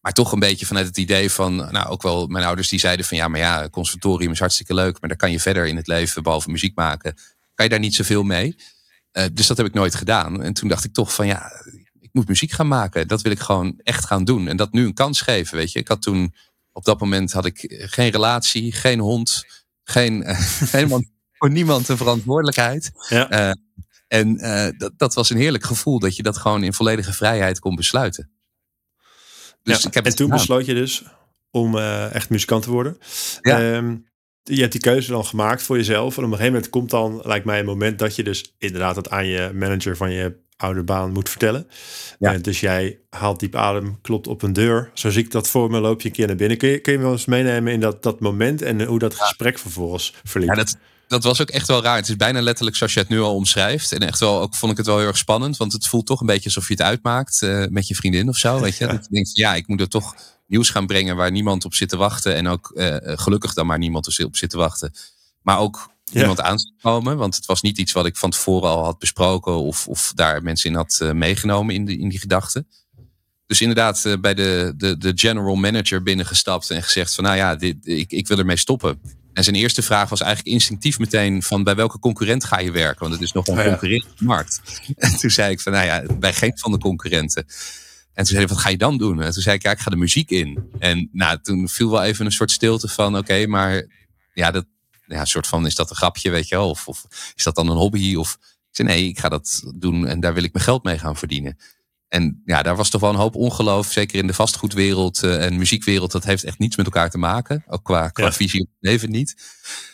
Maar 0.00 0.12
toch 0.12 0.32
een 0.32 0.38
beetje 0.38 0.66
vanuit 0.66 0.86
het 0.86 0.96
idee 0.96 1.30
van, 1.30 1.56
nou 1.56 1.86
ook 1.86 2.02
wel 2.02 2.26
mijn 2.26 2.44
ouders 2.44 2.68
die 2.68 2.78
zeiden 2.78 3.06
van 3.06 3.16
ja, 3.16 3.28
maar 3.28 3.40
ja, 3.40 3.68
conservatorium 3.68 4.32
is 4.32 4.38
hartstikke 4.38 4.74
leuk. 4.74 5.00
Maar 5.00 5.08
daar 5.08 5.18
kan 5.18 5.30
je 5.30 5.40
verder 5.40 5.66
in 5.66 5.76
het 5.76 5.86
leven, 5.86 6.22
behalve 6.22 6.50
muziek 6.50 6.76
maken, 6.76 7.14
kan 7.54 7.64
je 7.64 7.70
daar 7.70 7.80
niet 7.80 7.94
zoveel 7.94 8.22
mee. 8.22 8.56
Uh, 9.12 9.24
dus 9.32 9.46
dat 9.46 9.56
heb 9.56 9.66
ik 9.66 9.74
nooit 9.74 9.94
gedaan. 9.94 10.42
En 10.42 10.52
toen 10.52 10.68
dacht 10.68 10.84
ik 10.84 10.92
toch 10.92 11.14
van 11.14 11.26
ja, 11.26 11.50
ik 12.00 12.08
moet 12.12 12.28
muziek 12.28 12.50
gaan 12.50 12.68
maken. 12.68 13.08
Dat 13.08 13.22
wil 13.22 13.32
ik 13.32 13.40
gewoon 13.40 13.80
echt 13.82 14.04
gaan 14.04 14.24
doen. 14.24 14.48
En 14.48 14.56
dat 14.56 14.72
nu 14.72 14.84
een 14.84 14.94
kans 14.94 15.20
geven, 15.20 15.56
weet 15.56 15.72
je. 15.72 15.78
Ik 15.78 15.88
had 15.88 16.02
toen, 16.02 16.34
op 16.72 16.84
dat 16.84 17.00
moment 17.00 17.32
had 17.32 17.44
ik 17.44 17.84
geen 17.86 18.10
relatie, 18.10 18.72
geen 18.72 18.98
hond, 18.98 19.44
geen, 19.84 20.24
helemaal 20.76 21.02
voor 21.42 21.50
niemand 21.50 21.88
een 21.88 21.96
verantwoordelijkheid. 21.96 22.92
Ja. 23.08 23.32
Uh, 23.32 23.52
en 24.08 24.44
uh, 24.44 24.68
dat, 24.78 24.92
dat 24.96 25.14
was 25.14 25.30
een 25.30 25.36
heerlijk 25.36 25.64
gevoel 25.64 25.98
dat 25.98 26.16
je 26.16 26.22
dat 26.22 26.38
gewoon 26.38 26.64
in 26.64 26.72
volledige 26.72 27.12
vrijheid 27.12 27.58
kon 27.58 27.74
besluiten. 27.74 28.30
Dus 29.62 29.82
ja, 29.82 29.88
ik 29.88 29.94
heb 29.94 30.06
en 30.06 30.16
toen 30.16 30.30
besloot 30.30 30.66
je 30.66 30.74
dus 30.74 31.02
om 31.50 31.76
uh, 31.76 32.14
echt 32.14 32.30
muzikant 32.30 32.62
te 32.62 32.70
worden. 32.70 32.96
Ja. 33.40 33.74
Um, 33.74 34.06
je 34.42 34.60
hebt 34.60 34.72
die 34.72 34.80
keuze 34.80 35.10
dan 35.10 35.24
gemaakt 35.24 35.62
voor 35.62 35.76
jezelf. 35.76 36.16
En 36.16 36.24
op 36.24 36.30
een 36.30 36.36
gegeven 36.36 36.52
moment 36.52 36.70
komt 36.70 36.90
dan, 36.90 37.20
lijkt 37.24 37.44
mij, 37.44 37.58
een 37.58 37.64
moment 37.64 37.98
dat 37.98 38.16
je 38.16 38.22
dus 38.22 38.54
inderdaad 38.58 38.96
het 38.96 39.10
aan 39.10 39.26
je 39.26 39.50
manager 39.54 39.96
van 39.96 40.10
je 40.10 40.36
oude 40.56 40.82
baan 40.82 41.12
moet 41.12 41.28
vertellen. 41.28 41.66
Ja. 42.18 42.38
dus 42.38 42.60
jij 42.60 43.00
haalt 43.10 43.40
diep 43.40 43.54
adem, 43.54 43.98
klopt 44.00 44.26
op 44.26 44.42
een 44.42 44.52
deur. 44.52 44.90
Zo 44.94 45.10
zie 45.10 45.24
ik 45.24 45.30
dat 45.30 45.48
voor 45.48 45.70
me, 45.70 45.80
loop 45.80 46.00
je 46.00 46.08
een 46.08 46.14
keer 46.14 46.26
naar 46.26 46.36
binnen. 46.36 46.58
Kun 46.58 46.68
je, 46.68 46.80
kun 46.80 46.92
je 46.92 46.98
wel 46.98 47.12
eens 47.12 47.24
meenemen 47.24 47.72
in 47.72 47.80
dat, 47.80 48.02
dat 48.02 48.20
moment 48.20 48.62
en 48.62 48.84
hoe 48.84 48.98
dat 48.98 49.14
gesprek 49.14 49.58
vervolgens 49.58 50.14
verliep? 50.24 50.48
Ja, 50.48 50.54
dat, 50.54 50.76
dat 51.08 51.22
was 51.22 51.40
ook 51.40 51.50
echt 51.50 51.66
wel 51.66 51.82
raar. 51.82 51.96
Het 51.96 52.08
is 52.08 52.16
bijna 52.16 52.40
letterlijk 52.40 52.76
zoals 52.76 52.94
je 52.94 53.00
het 53.00 53.08
nu 53.08 53.20
al 53.20 53.34
omschrijft. 53.34 53.92
En 53.92 54.00
echt 54.00 54.20
wel, 54.20 54.40
ook 54.40 54.54
vond 54.54 54.72
ik 54.72 54.78
het 54.78 54.86
wel 54.86 54.98
heel 54.98 55.06
erg 55.06 55.16
spannend. 55.16 55.56
Want 55.56 55.72
het 55.72 55.86
voelt 55.86 56.06
toch 56.06 56.20
een 56.20 56.26
beetje 56.26 56.44
alsof 56.44 56.66
je 56.68 56.72
het 56.72 56.82
uitmaakt 56.82 57.42
uh, 57.42 57.66
met 57.70 57.88
je 57.88 57.94
vriendin 57.94 58.28
of 58.28 58.36
zo. 58.36 58.60
Weet 58.60 58.76
je? 58.76 58.86
Dat 58.86 59.04
je 59.04 59.14
denkt, 59.14 59.36
ja, 59.36 59.54
ik 59.54 59.66
moet 59.66 59.80
er 59.80 59.88
toch 59.88 60.14
nieuws 60.46 60.70
gaan 60.70 60.86
brengen 60.86 61.16
waar 61.16 61.30
niemand 61.30 61.64
op 61.64 61.74
zit 61.74 61.88
te 61.88 61.96
wachten. 61.96 62.34
En 62.34 62.48
ook 62.48 62.72
uh, 62.74 62.96
gelukkig 63.02 63.54
dan 63.54 63.66
maar 63.66 63.78
niemand 63.78 64.20
op 64.24 64.36
zit 64.36 64.50
te 64.50 64.56
wachten. 64.56 64.92
Maar 65.42 65.58
ook 65.58 65.90
ja. 66.04 66.20
iemand 66.20 66.40
aan 66.40 66.56
komen. 66.80 67.16
Want 67.16 67.36
het 67.36 67.46
was 67.46 67.62
niet 67.62 67.78
iets 67.78 67.92
wat 67.92 68.06
ik 68.06 68.16
van 68.16 68.30
tevoren 68.30 68.70
al 68.70 68.84
had 68.84 68.98
besproken. 68.98 69.52
Of, 69.52 69.88
of 69.88 70.12
daar 70.14 70.42
mensen 70.42 70.70
in 70.70 70.76
had 70.76 70.98
uh, 71.02 71.10
meegenomen 71.10 71.74
in, 71.74 71.84
de, 71.84 71.98
in 71.98 72.08
die 72.08 72.18
gedachten. 72.18 72.66
Dus 73.46 73.60
inderdaad 73.60 74.16
bij 74.20 74.34
de, 74.34 74.74
de, 74.76 74.98
de 74.98 75.12
general 75.14 75.54
manager 75.54 76.02
binnengestapt 76.02 76.70
en 76.70 76.82
gezegd 76.82 77.14
van 77.14 77.24
nou 77.24 77.36
ja, 77.36 77.56
dit, 77.56 77.76
ik, 77.82 78.10
ik 78.12 78.28
wil 78.28 78.38
ermee 78.38 78.56
stoppen. 78.56 79.00
En 79.32 79.44
zijn 79.44 79.56
eerste 79.56 79.82
vraag 79.82 80.08
was 80.08 80.20
eigenlijk 80.20 80.54
instinctief 80.54 80.98
meteen 80.98 81.42
van 81.42 81.62
bij 81.62 81.74
welke 81.74 81.98
concurrent 81.98 82.44
ga 82.44 82.58
je 82.58 82.70
werken? 82.70 83.00
Want 83.00 83.12
het 83.12 83.22
is 83.22 83.32
nog 83.32 83.46
een 83.46 83.58
oh 83.58 83.82
ja. 83.82 84.04
markt. 84.18 84.60
En 84.96 85.16
toen 85.16 85.30
zei 85.30 85.52
ik 85.52 85.60
van 85.60 85.72
nou 85.72 85.84
ja, 85.84 86.02
bij 86.18 86.32
geen 86.32 86.58
van 86.58 86.72
de 86.72 86.78
concurrenten. 86.78 87.44
En 88.14 88.24
toen 88.24 88.26
zei 88.26 88.38
hij, 88.38 88.48
wat 88.48 88.58
ga 88.58 88.68
je 88.68 88.76
dan 88.76 88.98
doen? 88.98 89.22
En 89.22 89.32
toen 89.32 89.42
zei 89.42 89.56
ik, 89.56 89.62
ja, 89.62 89.70
ik 89.70 89.78
ga 89.78 89.90
de 89.90 89.96
muziek 89.96 90.30
in. 90.30 90.70
En 90.78 91.08
nou, 91.12 91.38
toen 91.42 91.68
viel 91.68 91.90
wel 91.90 92.02
even 92.02 92.26
een 92.26 92.32
soort 92.32 92.50
stilte 92.50 92.88
van, 92.88 93.16
oké, 93.16 93.46
maar 93.46 93.86
ja, 94.34 94.50
dat, 94.50 94.66
ja, 95.06 95.24
soort 95.24 95.46
van, 95.46 95.66
is 95.66 95.74
dat 95.74 95.90
een 95.90 95.96
grapje, 95.96 96.30
weet 96.30 96.48
je 96.48 96.54
wel? 96.54 96.68
Of, 96.68 96.88
of 96.88 97.04
is 97.34 97.44
dat 97.44 97.54
dan 97.54 97.68
een 97.68 97.76
hobby? 97.76 98.14
Of 98.14 98.38
ik 98.40 98.76
zei, 98.76 98.88
nee, 98.88 99.08
ik 99.08 99.18
ga 99.18 99.28
dat 99.28 99.72
doen 99.74 100.06
en 100.06 100.20
daar 100.20 100.34
wil 100.34 100.44
ik 100.44 100.52
mijn 100.52 100.64
geld 100.64 100.82
mee 100.82 100.98
gaan 100.98 101.16
verdienen. 101.16 101.58
En 102.12 102.42
ja, 102.44 102.62
daar 102.62 102.76
was 102.76 102.90
toch 102.90 103.00
wel 103.00 103.10
een 103.10 103.16
hoop 103.16 103.34
ongeloof. 103.34 103.92
Zeker 103.92 104.18
in 104.18 104.26
de 104.26 104.34
vastgoedwereld 104.34 105.22
uh, 105.22 105.44
en 105.44 105.58
muziekwereld. 105.58 106.12
Dat 106.12 106.24
heeft 106.24 106.44
echt 106.44 106.58
niets 106.58 106.76
met 106.76 106.86
elkaar 106.86 107.10
te 107.10 107.18
maken. 107.18 107.64
Ook 107.66 107.84
qua, 107.84 108.08
qua 108.08 108.24
ja. 108.24 108.32
visie 108.32 108.60
op 108.60 108.66
het 108.66 108.90
leven 108.90 109.10
niet. 109.10 109.36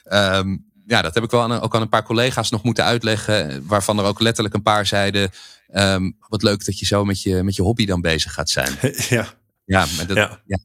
Um, 0.04 0.70
ja, 0.86 1.02
dat 1.02 1.14
heb 1.14 1.24
ik 1.24 1.30
wel 1.30 1.42
aan, 1.42 1.60
ook 1.60 1.74
aan 1.74 1.82
een 1.82 1.88
paar 1.88 2.02
collega's 2.02 2.50
nog 2.50 2.62
moeten 2.62 2.84
uitleggen. 2.84 3.66
Waarvan 3.66 3.98
er 3.98 4.04
ook 4.04 4.20
letterlijk 4.20 4.54
een 4.54 4.62
paar 4.62 4.86
zeiden. 4.86 5.30
Um, 5.74 6.16
wat 6.28 6.42
leuk 6.42 6.64
dat 6.64 6.78
je 6.78 6.86
zo 6.86 7.04
met 7.04 7.22
je, 7.22 7.42
met 7.42 7.56
je 7.56 7.62
hobby 7.62 7.86
dan 7.86 8.00
bezig 8.00 8.32
gaat 8.32 8.50
zijn. 8.50 8.72
Ja, 9.08 9.34
ja 9.64 9.86
maar 9.96 10.06
dat, 10.06 10.16
ja. 10.16 10.42
ja 10.46 10.58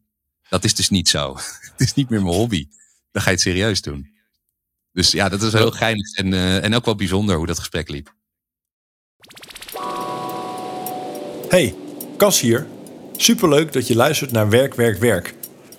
dat 0.49 0.63
is 0.63 0.75
dus 0.75 0.89
niet 0.89 1.09
zo. 1.09 1.35
het 1.71 1.81
is 1.81 1.93
niet 1.93 2.09
meer 2.09 2.21
mijn 2.21 2.35
hobby. 2.35 2.67
Dan 3.11 3.21
ga 3.21 3.29
je 3.29 3.35
het 3.35 3.45
serieus 3.45 3.81
doen. 3.81 4.11
Dus 4.91 5.11
ja, 5.11 5.29
dat 5.29 5.41
is 5.41 5.53
heel 5.53 5.71
geinig. 5.71 6.13
En, 6.13 6.31
uh, 6.31 6.63
en 6.63 6.75
ook 6.75 6.85
wel 6.85 6.95
bijzonder 6.95 7.35
hoe 7.35 7.47
dat 7.47 7.59
gesprek 7.59 7.89
liep. 7.89 8.13
Hey, 11.53 11.75
Cas 12.17 12.39
hier. 12.39 12.67
Superleuk 13.17 13.73
dat 13.73 13.87
je 13.87 13.95
luistert 13.95 14.31
naar 14.31 14.49
Werk, 14.49 14.73
Werk, 14.73 14.97
Werk. 14.97 15.33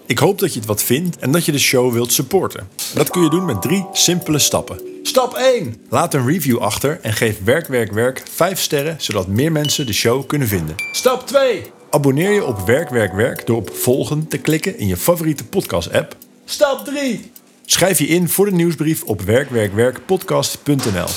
Ik 0.07 0.19
hoop 0.19 0.38
dat 0.38 0.52
je 0.52 0.59
het 0.59 0.69
wat 0.69 0.83
vindt 0.83 1.19
en 1.19 1.33
dat 1.33 1.45
je 1.45 1.52
de 1.52 1.59
show 1.59 1.93
wilt 1.93 2.12
supporten. 2.12 2.69
Dat 2.95 3.11
kun 3.11 3.23
je 3.23 3.31
doen 3.31 3.45
met 3.45 3.62
drie 3.62 3.87
simpele 3.93 4.38
stappen. 4.38 4.81
Stap 5.02 5.35
1. 5.35 5.76
Laat 5.88 6.14
een 6.14 6.26
review 6.26 6.59
achter 6.59 6.99
en 7.02 7.12
geef 7.12 7.45
Werk, 7.45 7.66
Werk, 7.66 7.93
Werk 7.93 8.23
5 8.31 8.61
sterren, 8.61 8.97
zodat 8.99 9.26
meer 9.26 9.52
mensen 9.52 9.87
de 9.87 9.93
show 9.93 10.26
kunnen 10.26 10.49
vinden. 10.49 10.75
Stap 10.93 11.26
2. 11.26 11.62
Abonneer 11.90 12.33
je 12.33 12.45
op 12.45 12.59
Werk, 12.59 12.88
Werk, 12.88 13.12
Werk 13.12 13.47
door 13.47 13.57
op 13.57 13.71
volgen 13.76 14.28
te 14.28 14.38
klikken 14.38 14.78
in 14.78 14.87
je 14.87 14.97
favoriete 14.97 15.45
podcast-app. 15.45 16.16
Stap 16.45 16.85
3. 16.85 17.31
Schrijf 17.64 17.99
je 17.99 18.07
in 18.07 18.28
voor 18.28 18.45
de 18.45 18.52
nieuwsbrief 18.52 19.02
op 19.02 19.21
werkwerkwerkpodcast.nl. 19.21 21.09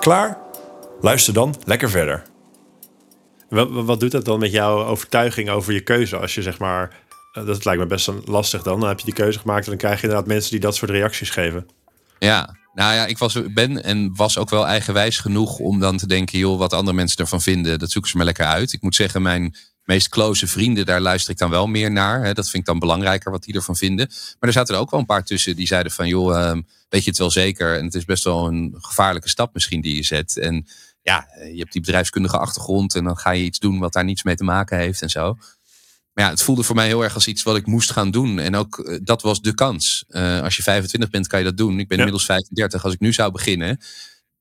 Klaar? 0.00 0.38
Luister 1.00 1.32
dan 1.32 1.54
lekker 1.64 1.90
verder. 1.90 2.24
Wat, 3.48 3.68
wat 3.70 4.00
doet 4.00 4.10
dat 4.10 4.24
dan 4.24 4.38
met 4.38 4.52
jouw 4.52 4.84
overtuiging 4.84 5.50
over 5.50 5.72
je 5.72 5.80
keuze? 5.80 6.16
Als 6.16 6.34
je 6.34 6.42
zeg 6.42 6.58
maar, 6.58 6.96
eh, 7.32 7.46
dat 7.46 7.64
lijkt 7.64 7.80
me 7.80 7.86
best 7.86 8.10
lastig 8.24 8.62
dan. 8.62 8.80
Dan 8.80 8.88
heb 8.88 8.98
je 8.98 9.04
die 9.04 9.14
keuze 9.14 9.38
gemaakt 9.38 9.64
en 9.64 9.70
dan 9.70 9.78
krijg 9.78 9.96
je 9.96 10.02
inderdaad 10.02 10.28
mensen 10.28 10.50
die 10.50 10.60
dat 10.60 10.76
soort 10.76 10.90
reacties 10.90 11.30
geven. 11.30 11.66
Ja, 12.18 12.56
nou 12.74 12.94
ja, 12.94 13.06
ik 13.06 13.18
was, 13.18 13.52
ben 13.54 13.84
en 13.84 14.16
was 14.16 14.38
ook 14.38 14.50
wel 14.50 14.66
eigenwijs 14.66 15.18
genoeg 15.18 15.58
om 15.58 15.80
dan 15.80 15.96
te 15.96 16.06
denken, 16.06 16.38
joh, 16.38 16.58
wat 16.58 16.72
andere 16.72 16.96
mensen 16.96 17.18
ervan 17.18 17.40
vinden, 17.40 17.78
dat 17.78 17.90
zoeken 17.90 18.10
ze 18.10 18.16
maar 18.16 18.26
lekker 18.26 18.46
uit. 18.46 18.72
Ik 18.72 18.82
moet 18.82 18.94
zeggen, 18.94 19.22
mijn 19.22 19.54
meest 19.84 20.08
close 20.08 20.46
vrienden, 20.46 20.86
daar 20.86 21.00
luister 21.00 21.32
ik 21.32 21.38
dan 21.38 21.50
wel 21.50 21.66
meer 21.66 21.90
naar. 21.90 22.24
Hè. 22.24 22.32
Dat 22.32 22.48
vind 22.48 22.62
ik 22.62 22.68
dan 22.68 22.78
belangrijker 22.78 23.30
wat 23.30 23.42
die 23.42 23.54
ervan 23.54 23.76
vinden. 23.76 24.06
Maar 24.08 24.48
er 24.48 24.52
zaten 24.52 24.74
er 24.74 24.80
ook 24.80 24.90
wel 24.90 25.00
een 25.00 25.06
paar 25.06 25.24
tussen 25.24 25.56
die 25.56 25.66
zeiden 25.66 25.92
van, 25.92 26.08
joh, 26.08 26.36
uh, 26.36 26.52
weet 26.88 27.04
je 27.04 27.10
het 27.10 27.18
wel 27.18 27.30
zeker? 27.30 27.76
En 27.76 27.84
het 27.84 27.94
is 27.94 28.04
best 28.04 28.24
wel 28.24 28.46
een 28.46 28.74
gevaarlijke 28.78 29.28
stap 29.28 29.54
misschien 29.54 29.80
die 29.80 29.96
je 29.96 30.02
zet. 30.02 30.36
En 30.36 30.66
ja, 31.08 31.28
je 31.52 31.58
hebt 31.58 31.72
die 31.72 31.80
bedrijfskundige 31.80 32.38
achtergrond 32.38 32.94
en 32.94 33.04
dan 33.04 33.16
ga 33.16 33.30
je 33.30 33.44
iets 33.44 33.58
doen 33.58 33.78
wat 33.78 33.92
daar 33.92 34.04
niets 34.04 34.22
mee 34.22 34.36
te 34.36 34.44
maken 34.44 34.78
heeft 34.78 35.02
en 35.02 35.10
zo. 35.10 35.36
Maar 36.12 36.24
ja, 36.24 36.30
het 36.30 36.42
voelde 36.42 36.62
voor 36.62 36.74
mij 36.74 36.86
heel 36.86 37.02
erg 37.02 37.14
als 37.14 37.26
iets 37.26 37.42
wat 37.42 37.56
ik 37.56 37.66
moest 37.66 37.90
gaan 37.90 38.10
doen. 38.10 38.38
En 38.38 38.56
ook 38.56 38.78
uh, 38.78 38.98
dat 39.02 39.22
was 39.22 39.40
de 39.40 39.54
kans. 39.54 40.04
Uh, 40.08 40.40
als 40.40 40.56
je 40.56 40.62
25 40.62 41.10
bent, 41.10 41.26
kan 41.26 41.38
je 41.38 41.44
dat 41.44 41.56
doen. 41.56 41.78
Ik 41.78 41.88
ben 41.88 41.98
ja. 41.98 42.04
inmiddels 42.04 42.24
35. 42.24 42.84
Als 42.84 42.92
ik 42.92 43.00
nu 43.00 43.12
zou 43.12 43.32
beginnen, 43.32 43.80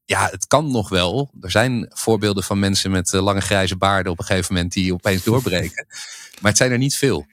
ja, 0.06 0.28
het 0.32 0.48
kan 0.48 0.72
nog 0.72 0.90
wel. 0.90 1.32
Er 1.42 1.52
zijn 1.52 1.86
voorbeelden 1.90 2.44
van 2.44 2.60
mensen 2.60 2.92
met 2.92 3.14
uh, 3.14 3.22
lange 3.22 3.42
grijze 3.42 3.78
baarden 3.78 4.12
op 4.12 4.20
een 4.20 4.26
gegeven 4.26 4.54
moment 4.54 4.74
die 4.74 4.94
opeens 4.94 5.24
doorbreken. 5.24 5.86
maar 6.42 6.52
het 6.52 6.58
zijn 6.58 6.72
er 6.72 6.78
niet 6.78 6.96
veel. 6.96 7.26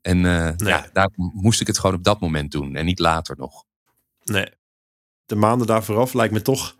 En 0.00 0.20
nee. 0.20 0.54
ja, 0.56 0.88
daar 0.92 1.10
moest 1.14 1.60
ik 1.60 1.66
het 1.66 1.78
gewoon 1.78 1.96
op 1.96 2.04
dat 2.04 2.20
moment 2.20 2.50
doen 2.50 2.76
en 2.76 2.84
niet 2.84 2.98
later 2.98 3.36
nog. 3.38 3.64
Nee. 4.24 4.48
De 5.26 5.36
maanden 5.36 5.66
daar 5.66 5.84
vooraf 5.84 6.12
lijkt 6.12 6.32
me 6.32 6.42
toch 6.42 6.76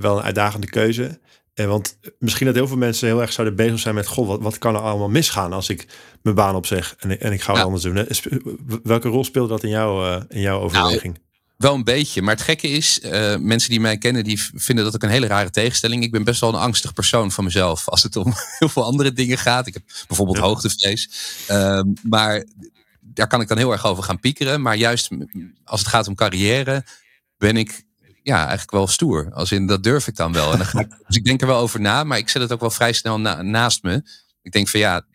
wel 0.00 0.16
een 0.16 0.22
uitdagende 0.22 0.66
keuze. 0.66 1.18
Uh, 1.58 1.66
want 1.66 1.98
misschien 2.18 2.46
dat 2.46 2.54
heel 2.54 2.68
veel 2.68 2.76
mensen 2.76 3.06
heel 3.06 3.20
erg 3.20 3.32
zouden 3.32 3.56
bezig 3.56 3.78
zijn 3.78 3.94
met: 3.94 4.06
Goh, 4.06 4.26
wat, 4.26 4.40
wat 4.40 4.58
kan 4.58 4.74
er 4.74 4.80
allemaal 4.80 5.08
misgaan 5.08 5.52
als 5.52 5.68
ik 5.68 5.86
mijn 6.22 6.36
baan 6.36 6.54
opzeg 6.54 6.94
en, 6.98 7.20
en 7.20 7.32
ik 7.32 7.42
ga 7.42 7.52
wat 7.52 7.62
anders 7.62 7.82
doen? 7.82 8.06
Welke 8.82 9.08
rol 9.08 9.24
speelde 9.24 9.48
dat 9.48 9.62
in, 9.62 9.68
jou, 9.68 10.06
uh, 10.06 10.22
in 10.28 10.40
jouw 10.40 10.60
overweging? 10.60 11.14
Nou, 11.14 11.26
wel 11.56 11.74
een 11.74 11.84
beetje. 11.84 12.22
Maar 12.22 12.34
het 12.34 12.44
gekke 12.44 12.68
is, 12.68 13.00
uh, 13.02 13.36
mensen 13.36 13.70
die 13.70 13.80
mij 13.80 13.98
kennen, 13.98 14.24
die 14.24 14.42
vinden 14.54 14.84
dat 14.84 14.94
ook 14.94 15.02
een 15.02 15.08
hele 15.08 15.26
rare 15.26 15.50
tegenstelling. 15.50 16.02
Ik 16.02 16.12
ben 16.12 16.24
best 16.24 16.40
wel 16.40 16.50
een 16.50 16.60
angstig 16.60 16.92
persoon 16.92 17.30
van 17.32 17.44
mezelf 17.44 17.88
als 17.88 18.02
het 18.02 18.16
om 18.16 18.32
heel 18.58 18.68
veel 18.68 18.84
andere 18.84 19.12
dingen 19.12 19.38
gaat. 19.38 19.66
Ik 19.66 19.74
heb 19.74 19.82
bijvoorbeeld 20.06 20.38
ja. 20.38 20.42
hoogtevrees. 20.42 21.10
maar 22.02 22.44
daar 23.00 23.26
kan 23.26 23.40
ik 23.40 23.48
dan 23.48 23.58
heel 23.58 23.72
erg 23.72 23.86
over 23.86 24.02
gaan 24.02 24.20
piekeren. 24.20 24.62
Maar 24.62 24.76
juist 24.76 25.08
als 25.64 25.80
het 25.80 25.88
gaat 25.88 26.08
om 26.08 26.14
carrière, 26.14 26.84
ben 27.38 27.56
ik 27.56 27.86
ja, 28.28 28.38
eigenlijk 28.38 28.70
wel 28.70 28.86
stoer. 28.86 29.32
Als 29.32 29.52
in, 29.52 29.66
dat 29.66 29.82
durf 29.82 30.06
ik 30.06 30.16
dan 30.16 30.32
wel. 30.32 30.52
En 30.52 30.58
dan 30.58 30.66
ga 30.66 30.80
ik, 30.80 30.88
dus 31.06 31.16
ik 31.16 31.24
denk 31.24 31.40
er 31.40 31.46
wel 31.46 31.60
over 31.60 31.80
na, 31.80 32.04
maar 32.04 32.18
ik 32.18 32.28
zet 32.28 32.42
het 32.42 32.52
ook 32.52 32.60
wel 32.60 32.70
vrij 32.70 32.92
snel 32.92 33.20
na, 33.20 33.42
naast 33.42 33.82
me. 33.82 34.02
Ik 34.42 34.52
denk 34.52 34.68
van 34.68 34.80
ja, 34.80 35.06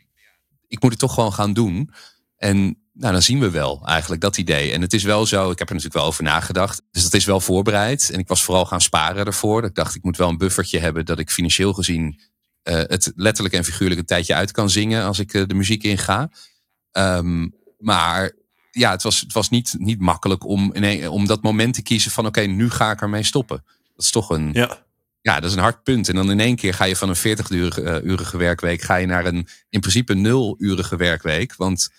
ik 0.68 0.82
moet 0.82 0.92
het 0.92 1.00
toch 1.00 1.14
gewoon 1.14 1.34
gaan 1.34 1.54
doen. 1.54 1.90
En 2.38 2.58
nou, 2.94 3.14
dan 3.14 3.22
zien 3.22 3.40
we 3.40 3.50
wel 3.50 3.82
eigenlijk 3.86 4.22
dat 4.22 4.38
idee. 4.38 4.72
En 4.72 4.82
het 4.82 4.94
is 4.94 5.04
wel 5.04 5.26
zo, 5.26 5.52
ik 5.52 5.60
heb 5.60 5.68
er 5.68 5.74
natuurlijk 5.74 6.02
wel 6.02 6.10
over 6.10 6.24
nagedacht. 6.24 6.82
Dus 6.92 7.04
dat 7.04 7.14
is 7.14 7.26
wel 7.26 7.40
voorbereid. 7.40 8.10
En 8.10 8.20
ik 8.20 8.28
was 8.28 8.44
vooral 8.44 8.66
gaan 8.66 8.82
sparen 8.82 9.26
ervoor. 9.26 9.62
Dat 9.62 9.70
ik 9.70 9.76
dacht, 9.76 9.96
ik 9.96 10.04
moet 10.04 10.18
wel 10.18 10.30
een 10.30 10.38
buffertje 10.38 10.80
hebben 10.80 11.06
dat 11.06 11.20
ik 11.20 11.32
financieel 11.32 11.74
gezien 11.74 12.20
uh, 12.64 12.76
het 12.76 13.12
letterlijk 13.16 13.56
en 13.56 13.64
figuurlijk 13.64 14.00
een 14.00 14.06
tijdje 14.06 14.34
uit 14.34 14.52
kan 14.52 14.70
zingen 14.70 15.04
als 15.04 15.20
ik 15.20 15.34
uh, 15.34 15.44
de 15.48 15.54
muziek 15.54 15.84
inga. 15.84 16.30
Um, 16.92 17.56
maar 17.78 18.32
ja, 18.76 18.92
het 18.92 19.04
was, 19.04 19.20
het 19.20 19.34
was 19.34 19.50
niet, 19.50 19.76
niet 19.78 20.00
makkelijk 20.00 20.46
om, 20.46 20.74
om 21.10 21.28
dat 21.28 21.42
moment 21.42 21.74
te 21.74 21.82
kiezen 21.82 22.12
van 22.12 22.26
oké, 22.26 22.40
okay, 22.40 22.54
nu 22.54 22.70
ga 22.70 22.92
ik 22.92 23.02
ermee 23.02 23.24
stoppen. 23.24 23.64
Dat 23.66 24.06
is 24.06 24.12
toch 24.12 24.30
een, 24.30 24.50
ja. 24.54 24.86
ja, 25.22 25.40
dat 25.40 25.50
is 25.50 25.56
een 25.56 25.62
hard 25.62 25.84
punt. 25.84 26.10
En 26.10 26.16
dan 26.16 26.32
in 26.32 26.40
één 26.40 26.56
keer 26.56 26.74
ga 26.74 26.84
je 26.84 26.96
van 26.96 27.10
een 27.10 27.38
40-urige 27.38 28.38
werkweek 28.38 28.82
ga 28.82 28.96
je 28.96 29.06
naar 29.06 29.26
een 29.26 29.48
in 29.70 29.80
principe 29.80 30.14
nul-urige 30.14 30.96
werkweek. 30.96 31.56
Want 31.56 31.90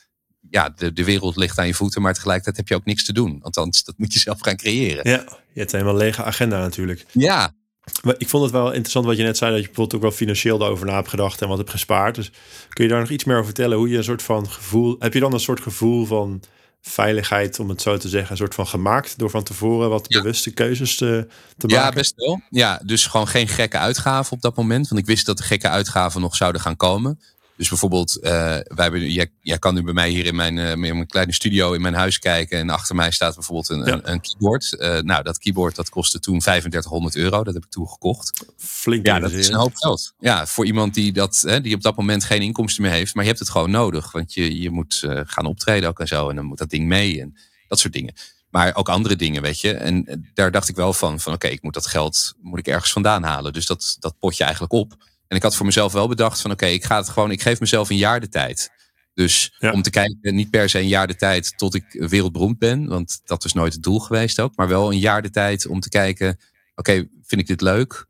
ja, 0.51 0.69
de, 0.77 0.93
de 0.93 1.05
wereld 1.05 1.37
ligt 1.37 1.59
aan 1.59 1.67
je 1.67 1.75
voeten, 1.75 2.03
maar 2.03 2.15
tegelijkertijd 2.15 2.57
heb 2.57 2.69
je 2.69 2.75
ook 2.75 2.85
niks 2.85 3.05
te 3.05 3.13
doen. 3.13 3.39
Althans, 3.43 3.85
dat 3.85 3.95
moet 3.99 4.13
je 4.13 4.19
zelf 4.19 4.41
gaan 4.41 4.57
creëren. 4.57 5.11
Ja, 5.11 5.25
je 5.53 5.61
hebt 5.61 5.73
helemaal 5.73 5.97
lege 5.97 6.23
agenda 6.23 6.59
natuurlijk. 6.59 7.07
Ja. 7.13 7.55
Maar 8.03 8.15
ik 8.19 8.29
vond 8.29 8.43
het 8.43 8.53
wel 8.53 8.67
interessant 8.67 9.07
wat 9.07 9.17
je 9.17 9.23
net 9.23 9.37
zei, 9.37 9.51
dat 9.51 9.61
je 9.61 9.67
bijvoorbeeld 9.67 9.97
ook 9.97 10.09
wel 10.09 10.19
financieel 10.19 10.59
daarover 10.59 10.87
na 10.87 10.95
hebt 10.95 11.09
gedacht 11.09 11.43
en 11.43 11.49
wat 11.49 11.59
hebt 11.59 11.71
gespaard. 11.71 12.15
Dus 12.15 12.31
kun 12.69 12.85
je 12.85 12.91
daar 12.91 13.01
nog 13.01 13.11
iets 13.11 13.25
meer 13.25 13.35
over 13.35 13.47
vertellen? 13.47 13.79
Hoe 13.79 13.89
je 13.89 13.97
een 13.97 14.05
soort 14.05 14.23
van 14.23 14.51
gevoel, 14.51 14.97
heb 14.99 15.13
je 15.13 15.21
dan 15.21 15.33
een 15.33 15.41
soort 15.41 15.61
gevoel 15.61 16.07
van 16.07 16.43
veiligheid, 16.87 17.59
om 17.59 17.69
het 17.69 17.83
zo 17.83 17.97
te 17.97 18.09
zeggen, 18.09 18.31
een 18.31 18.37
soort 18.37 18.55
van 18.55 18.67
gemaakt 18.67 19.19
door 19.19 19.31
van 19.31 19.43
tevoren 19.43 19.89
wat 19.89 20.05
ja. 20.09 20.21
bewuste 20.21 20.51
keuzes 20.51 20.97
te, 20.97 21.27
te 21.57 21.67
maken? 21.67 21.85
Ja, 21.85 21.93
best 21.93 22.13
wel. 22.17 22.41
Ja, 22.51 22.81
dus 22.85 23.07
gewoon 23.07 23.29
geen 23.29 23.49
gekke 23.49 23.79
uitgaven 23.79 24.33
op 24.33 24.41
dat 24.41 24.57
moment. 24.57 24.89
Want 24.89 25.01
ik 25.01 25.07
wist 25.07 25.27
dat 25.27 25.37
de 25.37 25.43
gekke 25.43 25.69
uitgaven 25.69 26.21
nog 26.21 26.37
zouden 26.37 26.61
gaan 26.61 26.77
komen. 26.77 27.21
Dus 27.57 27.69
bijvoorbeeld, 27.69 28.19
uh, 28.19 28.23
wij 28.23 28.65
hebben, 28.75 29.11
jij, 29.11 29.31
jij 29.41 29.59
kan 29.59 29.75
nu 29.75 29.83
bij 29.83 29.93
mij 29.93 30.09
hier 30.09 30.27
in 30.27 30.35
mijn, 30.35 30.57
uh, 30.57 30.71
in 30.71 30.79
mijn 30.79 31.07
kleine 31.07 31.33
studio 31.33 31.73
in 31.73 31.81
mijn 31.81 31.95
huis 31.95 32.19
kijken. 32.19 32.59
En 32.59 32.71
achter 32.71 32.95
mij 32.95 33.11
staat 33.11 33.35
bijvoorbeeld 33.35 33.69
een, 33.69 33.85
ja. 33.85 33.93
een, 33.93 34.13
een, 34.13 34.21
keyboard. 34.21 34.77
Uh, 34.79 34.99
nou, 34.99 35.23
dat 35.23 35.39
keyboard 35.39 35.77
dat 35.77 35.89
kostte 35.89 36.21
toen 36.21 36.39
3500 36.39 37.17
euro. 37.17 37.45
Dat 37.45 37.55
heb 37.55 37.65
ik 37.65 37.71
toen 37.71 37.89
gekocht. 37.89 38.45
Flink. 38.57 39.07
Ja, 39.07 39.19
dat 39.19 39.33
is 39.33 39.49
een 39.49 39.55
hoop 39.55 39.77
geld. 39.77 40.15
Ja, 40.19 40.47
voor 40.47 40.67
iemand 40.67 40.95
die, 40.95 41.13
dat, 41.13 41.43
hè, 41.47 41.61
die 41.61 41.75
op 41.75 41.83
dat 41.83 41.97
moment 41.97 42.25
geen 42.25 42.43
inkomsten 42.43 42.83
meer 42.83 42.93
heeft. 42.93 43.15
Maar 43.15 43.23
je 43.23 43.29
hebt 43.29 43.43
het 43.43 43.51
gewoon 43.51 43.71
nodig. 43.71 44.13
Want 44.13 44.35
je, 44.35 44.61
je 44.61 44.71
moet 44.71 45.03
gaan 45.07 45.47
optreden 45.47 45.89
ook 45.89 46.01
en 46.01 46.09
zo. 46.09 46.29
En 46.29 46.37
dan 46.37 46.45
moet 46.45 46.59
dat 46.59 46.71
ding 46.71 46.87
mee 46.87 47.21
en 47.21 47.37
dat 47.69 47.79
soort 47.79 47.93
dingen. 47.93 48.15
Maar 48.51 48.75
ook 48.75 48.89
andere 48.89 49.17
dingen, 49.17 49.43
weet 49.43 49.61
je. 49.61 49.73
En 49.75 50.25
daar 50.35 50.51
dacht 50.51 50.69
ik 50.69 50.77
wel 50.77 50.93
van, 50.93 51.21
van 51.21 51.33
oké, 51.33 51.45
okay, 51.45 51.57
ik 51.57 51.63
moet 51.63 51.75
dat 51.75 51.87
geld 51.87 52.35
moet 52.41 52.59
ik 52.59 52.67
ergens 52.67 52.93
vandaan 52.93 53.23
halen. 53.23 53.53
Dus 53.53 53.67
dat, 53.67 53.97
dat 54.01 54.19
pot 54.19 54.37
je 54.37 54.43
eigenlijk 54.43 54.73
op. 54.73 54.97
En 55.35 55.41
ik 55.41 55.47
had 55.47 55.57
voor 55.57 55.67
mezelf 55.67 55.93
wel 55.93 56.09
bedacht 56.09 56.41
van 56.41 56.51
oké, 56.51 56.65
okay, 56.65 56.75
ik 56.75 56.85
ga 56.85 56.97
het 56.97 57.09
gewoon, 57.09 57.31
ik 57.31 57.43
geef 57.43 57.61
mezelf 57.61 57.91
een 57.91 57.97
jaar 57.97 58.21
de 58.21 58.29
tijd. 58.29 58.71
Dus 59.15 59.55
ja. 59.59 59.73
om 59.73 59.83
te 59.83 59.91
kijken, 59.91 60.35
niet 60.35 60.51
per 60.51 60.69
se 60.69 60.79
een 60.79 60.89
jaar 60.89 61.07
de 61.07 61.17
tijd 61.17 61.59
tot 61.59 61.75
ik 61.75 61.85
wereldberoemd 61.91 62.59
ben, 62.59 62.87
want 62.87 63.21
dat 63.25 63.45
is 63.45 63.53
nooit 63.53 63.73
het 63.73 63.83
doel 63.83 63.99
geweest 63.99 64.41
ook, 64.41 64.57
maar 64.57 64.69
wel 64.69 64.93
een 64.93 64.99
jaar 64.99 65.23
de 65.23 65.31
tijd 65.31 65.67
om 65.67 65.81
te 65.81 65.89
kijken, 65.89 66.29
oké, 66.29 66.41
okay, 66.75 67.09
vind 67.23 67.41
ik 67.41 67.47
dit 67.47 67.61
leuk? 67.61 68.07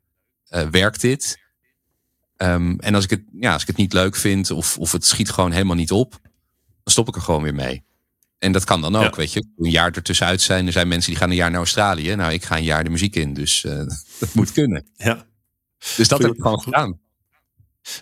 Uh, 0.50 0.66
werkt 0.68 1.00
dit? 1.00 1.38
Um, 2.36 2.80
en 2.80 2.94
als 2.94 3.04
ik, 3.04 3.10
het, 3.10 3.22
ja, 3.32 3.52
als 3.52 3.62
ik 3.62 3.68
het 3.68 3.76
niet 3.76 3.92
leuk 3.92 4.16
vind 4.16 4.50
of, 4.50 4.78
of 4.78 4.92
het 4.92 5.04
schiet 5.04 5.30
gewoon 5.30 5.52
helemaal 5.52 5.76
niet 5.76 5.92
op, 5.92 6.18
dan 6.82 6.92
stop 6.92 7.08
ik 7.08 7.14
er 7.14 7.20
gewoon 7.20 7.42
weer 7.42 7.54
mee. 7.54 7.84
En 8.38 8.52
dat 8.52 8.64
kan 8.64 8.80
dan 8.80 8.96
ook, 8.96 9.02
ja. 9.02 9.16
weet 9.16 9.32
je. 9.32 9.44
Een 9.56 9.70
jaar 9.70 9.92
ertussenuit 9.92 10.40
zijn. 10.40 10.66
Er 10.66 10.72
zijn 10.72 10.88
mensen 10.88 11.10
die 11.10 11.20
gaan 11.20 11.30
een 11.30 11.36
jaar 11.36 11.50
naar 11.50 11.58
Australië. 11.58 12.14
Nou, 12.14 12.32
ik 12.32 12.44
ga 12.44 12.56
een 12.56 12.64
jaar 12.64 12.84
de 12.84 12.90
muziek 12.90 13.16
in. 13.16 13.34
Dus 13.34 13.64
uh, 13.64 13.72
dat 14.20 14.34
moet 14.34 14.52
kunnen. 14.52 14.86
Ja. 14.96 15.26
Dus 15.96 16.08
dat 16.08 16.22
heb 16.22 16.32
ik 16.32 16.40
gewoon 16.40 16.60
gedaan 16.60 17.02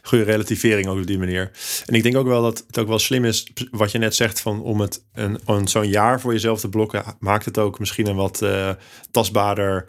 goede 0.03 0.25
relativering 0.25 0.89
ook 0.89 0.99
op 0.99 1.07
die 1.07 1.19
manier. 1.19 1.51
En 1.87 1.95
ik 1.95 2.03
denk 2.03 2.17
ook 2.17 2.27
wel 2.27 2.43
dat 2.43 2.65
het 2.67 2.79
ook 2.79 2.89
wel 2.89 2.99
slim 2.99 3.25
is, 3.25 3.53
wat 3.71 3.91
je 3.91 3.99
net 3.99 4.15
zegt, 4.15 4.41
van 4.41 4.62
om 4.62 4.81
het 4.81 5.05
een, 5.12 5.39
een 5.47 5.69
zo'n 5.69 5.89
jaar 5.89 6.21
voor 6.21 6.33
jezelf 6.33 6.61
te 6.61 6.69
blokken, 6.69 7.05
maakt 7.19 7.45
het 7.45 7.59
ook 7.59 7.79
misschien 7.79 8.07
een 8.07 8.17
wat 8.17 8.43
uh, 8.43 8.71
tastbaarder, 9.11 9.85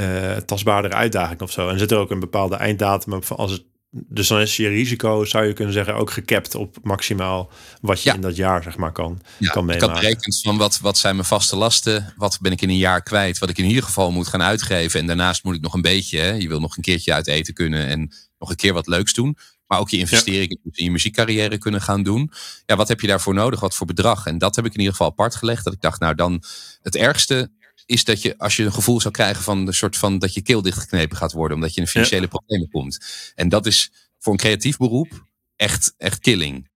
uh, 0.00 0.36
tastbaarder 0.36 0.92
uitdaging 0.92 1.40
of 1.40 1.50
zo. 1.50 1.68
En 1.68 1.78
zit 1.78 1.90
er 1.90 1.98
ook 1.98 2.10
een 2.10 2.20
bepaalde 2.20 2.56
einddatum 2.56 3.12
op, 3.12 3.24
als 3.24 3.50
het 3.50 3.64
dus 3.92 4.28
dan 4.28 4.40
is 4.40 4.56
je 4.56 4.68
risico, 4.68 5.24
zou 5.24 5.46
je 5.46 5.52
kunnen 5.52 5.74
zeggen, 5.74 5.94
ook 5.94 6.10
gekapt 6.10 6.54
op 6.54 6.76
maximaal 6.82 7.50
wat 7.80 8.02
je 8.02 8.08
ja. 8.08 8.14
in 8.14 8.20
dat 8.20 8.36
jaar 8.36 8.62
zeg 8.62 8.76
maar 8.76 8.92
kan, 8.92 9.20
ja, 9.38 9.50
kan 9.50 9.64
meemaken. 9.64 9.88
Ik 9.88 9.94
had 9.94 10.02
berekend 10.02 10.40
van 10.40 10.56
wat, 10.56 10.78
wat 10.78 10.98
zijn 10.98 11.14
mijn 11.14 11.26
vaste 11.26 11.56
lasten, 11.56 12.14
wat 12.16 12.38
ben 12.40 12.52
ik 12.52 12.62
in 12.62 12.68
een 12.68 12.76
jaar 12.76 13.02
kwijt, 13.02 13.38
wat 13.38 13.48
ik 13.48 13.58
in 13.58 13.64
ieder 13.64 13.82
geval 13.82 14.10
moet 14.10 14.28
gaan 14.28 14.42
uitgeven. 14.42 15.00
En 15.00 15.06
daarnaast 15.06 15.44
moet 15.44 15.54
ik 15.54 15.60
nog 15.60 15.74
een 15.74 15.82
beetje, 15.82 16.18
hè, 16.18 16.32
je 16.32 16.48
wil 16.48 16.60
nog 16.60 16.76
een 16.76 16.82
keertje 16.82 17.12
uit 17.12 17.26
eten 17.26 17.54
kunnen 17.54 17.86
en 17.86 18.12
nog 18.42 18.50
een 18.50 18.56
keer 18.56 18.72
wat 18.72 18.86
leuks 18.86 19.12
doen. 19.12 19.36
Maar 19.66 19.78
ook 19.78 19.90
je 19.90 19.98
investeringen 19.98 20.58
ja. 20.62 20.70
in 20.72 20.84
je 20.84 20.90
muziekcarrière 20.90 21.58
kunnen 21.58 21.80
gaan 21.80 22.02
doen. 22.02 22.32
Ja, 22.66 22.76
wat 22.76 22.88
heb 22.88 23.00
je 23.00 23.06
daarvoor 23.06 23.34
nodig? 23.34 23.60
Wat 23.60 23.74
voor 23.74 23.86
bedrag? 23.86 24.26
En 24.26 24.38
dat 24.38 24.56
heb 24.56 24.64
ik 24.64 24.72
in 24.72 24.78
ieder 24.78 24.92
geval 24.92 25.10
apart 25.10 25.34
gelegd. 25.34 25.64
Dat 25.64 25.72
ik 25.72 25.80
dacht, 25.80 26.00
nou 26.00 26.14
dan, 26.14 26.42
het 26.82 26.96
ergste 26.96 27.50
is 27.86 28.04
dat 28.04 28.22
je, 28.22 28.38
als 28.38 28.56
je 28.56 28.64
een 28.64 28.72
gevoel 28.72 29.00
zou 29.00 29.14
krijgen 29.14 29.42
van 29.42 29.66
de 29.66 29.72
soort 29.72 29.96
van 29.96 30.18
dat 30.18 30.34
je 30.34 30.42
keel 30.42 30.62
dichtgeknepen 30.62 31.16
gaat 31.16 31.32
worden, 31.32 31.56
omdat 31.56 31.74
je 31.74 31.80
in 31.80 31.86
financiële 31.86 32.22
ja. 32.22 32.28
problemen 32.28 32.70
komt. 32.70 33.04
En 33.34 33.48
dat 33.48 33.66
is 33.66 33.92
voor 34.18 34.32
een 34.32 34.38
creatief 34.38 34.76
beroep 34.76 35.24
echt, 35.56 35.94
echt 35.98 36.18
killing. 36.18 36.70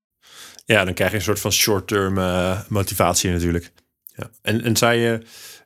Ja, 0.65 0.85
dan 0.85 0.95
krijg 0.95 1.11
je 1.11 1.17
een 1.17 1.23
soort 1.23 1.41
van 1.41 1.53
short-term 1.53 2.19
uh, 2.19 2.61
motivatie 2.69 3.31
natuurlijk. 3.31 3.73
Ja. 4.15 4.31
En, 4.43 4.63
en 4.63 4.77
zei 4.77 5.01
je, 5.01 5.23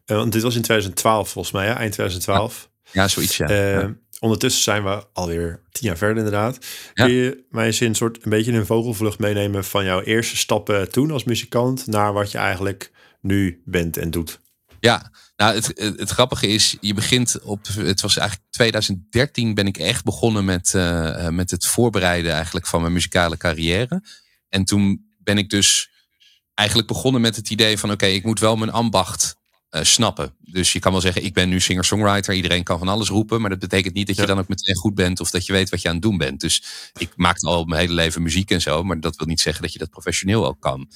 uh, 0.06 0.16
want 0.16 0.32
dit 0.32 0.42
was 0.42 0.54
in 0.54 0.62
2012 0.62 1.30
volgens 1.30 1.54
mij, 1.54 1.66
ja? 1.66 1.76
eind 1.76 1.92
2012. 1.92 2.70
Ja, 2.82 3.02
ja 3.02 3.08
zoiets, 3.08 3.36
ja. 3.36 3.50
Uh, 3.50 3.80
ja. 3.80 3.94
Ondertussen 4.20 4.62
zijn 4.62 4.84
we 4.84 5.06
alweer 5.12 5.60
tien 5.70 5.88
jaar 5.88 5.96
verder 5.96 6.16
inderdaad. 6.16 6.66
Ja. 6.94 7.04
Kun 7.04 7.14
je 7.14 7.44
mij 7.50 7.66
eens 7.66 7.80
een 7.80 7.94
soort 7.94 8.24
een 8.24 8.30
beetje 8.30 8.52
een 8.52 8.66
vogelvlucht 8.66 9.18
meenemen 9.18 9.64
van 9.64 9.84
jouw 9.84 10.02
eerste 10.02 10.36
stappen 10.36 10.90
toen 10.90 11.10
als 11.10 11.24
muzikant 11.24 11.86
naar 11.86 12.12
wat 12.12 12.30
je 12.30 12.38
eigenlijk 12.38 12.90
nu 13.20 13.62
bent 13.64 13.96
en 13.96 14.10
doet? 14.10 14.40
Ja, 14.80 15.10
nou 15.36 15.54
het, 15.54 15.66
het, 15.66 16.00
het, 16.00 16.10
grappige 16.10 16.46
is, 16.46 16.76
je 16.80 16.94
begint 16.94 17.40
op, 17.42 17.66
het 17.66 18.00
was 18.00 18.16
eigenlijk 18.16 18.50
2013 18.50 19.54
ben 19.54 19.66
ik 19.66 19.78
echt 19.78 20.04
begonnen 20.04 20.44
met, 20.44 20.72
uh, 20.76 21.28
met 21.28 21.50
het 21.50 21.66
voorbereiden 21.66 22.32
eigenlijk 22.32 22.66
van 22.66 22.80
mijn 22.80 22.92
muzikale 22.92 23.36
carrière. 23.36 24.02
En 24.48 24.64
toen 24.64 25.14
ben 25.18 25.38
ik 25.38 25.50
dus 25.50 25.90
eigenlijk 26.54 26.88
begonnen 26.88 27.20
met 27.20 27.36
het 27.36 27.50
idee 27.50 27.78
van 27.78 27.90
oké, 27.90 28.04
okay, 28.04 28.16
ik 28.16 28.24
moet 28.24 28.40
wel 28.40 28.56
mijn 28.56 28.70
ambacht 28.70 29.36
uh, 29.70 29.82
snappen. 29.82 30.34
Dus 30.40 30.72
je 30.72 30.78
kan 30.78 30.92
wel 30.92 31.00
zeggen, 31.00 31.24
ik 31.24 31.34
ben 31.34 31.48
nu 31.48 31.60
singer-songwriter. 31.60 32.34
Iedereen 32.34 32.62
kan 32.62 32.78
van 32.78 32.88
alles 32.88 33.08
roepen. 33.08 33.40
Maar 33.40 33.50
dat 33.50 33.58
betekent 33.58 33.94
niet 33.94 34.06
dat 34.06 34.16
je 34.16 34.26
dan 34.26 34.38
ook 34.38 34.48
meteen 34.48 34.76
goed 34.76 34.94
bent. 34.94 35.20
Of 35.20 35.30
dat 35.30 35.46
je 35.46 35.52
weet 35.52 35.70
wat 35.70 35.82
je 35.82 35.88
aan 35.88 35.94
het 35.94 36.02
doen 36.02 36.18
bent. 36.18 36.40
Dus 36.40 36.62
ik 36.98 37.12
maakte 37.16 37.46
al 37.46 37.64
mijn 37.64 37.80
hele 37.80 37.94
leven 37.94 38.22
muziek 38.22 38.50
en 38.50 38.60
zo. 38.60 38.84
Maar 38.84 39.00
dat 39.00 39.16
wil 39.16 39.26
niet 39.26 39.40
zeggen 39.40 39.62
dat 39.62 39.72
je 39.72 39.78
dat 39.78 39.90
professioneel 39.90 40.46
ook 40.46 40.60
kan. 40.60 40.90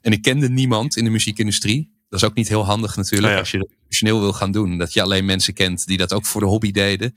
En 0.00 0.12
ik 0.12 0.22
kende 0.22 0.48
niemand 0.48 0.96
in 0.96 1.04
de 1.04 1.10
muziekindustrie. 1.10 1.94
Dat 2.08 2.22
is 2.22 2.28
ook 2.28 2.34
niet 2.34 2.48
heel 2.48 2.64
handig 2.64 2.96
natuurlijk. 2.96 3.26
Nou 3.26 3.38
als 3.38 3.50
je 3.50 3.58
dat 3.58 3.68
professioneel 3.78 4.20
wil 4.20 4.32
gaan 4.32 4.52
doen. 4.52 4.78
Dat 4.78 4.92
je 4.92 5.02
alleen 5.02 5.24
mensen 5.24 5.54
kent 5.54 5.86
die 5.86 5.98
dat 5.98 6.12
ook 6.12 6.26
voor 6.26 6.40
de 6.40 6.46
hobby 6.46 6.70
deden. 6.70 7.14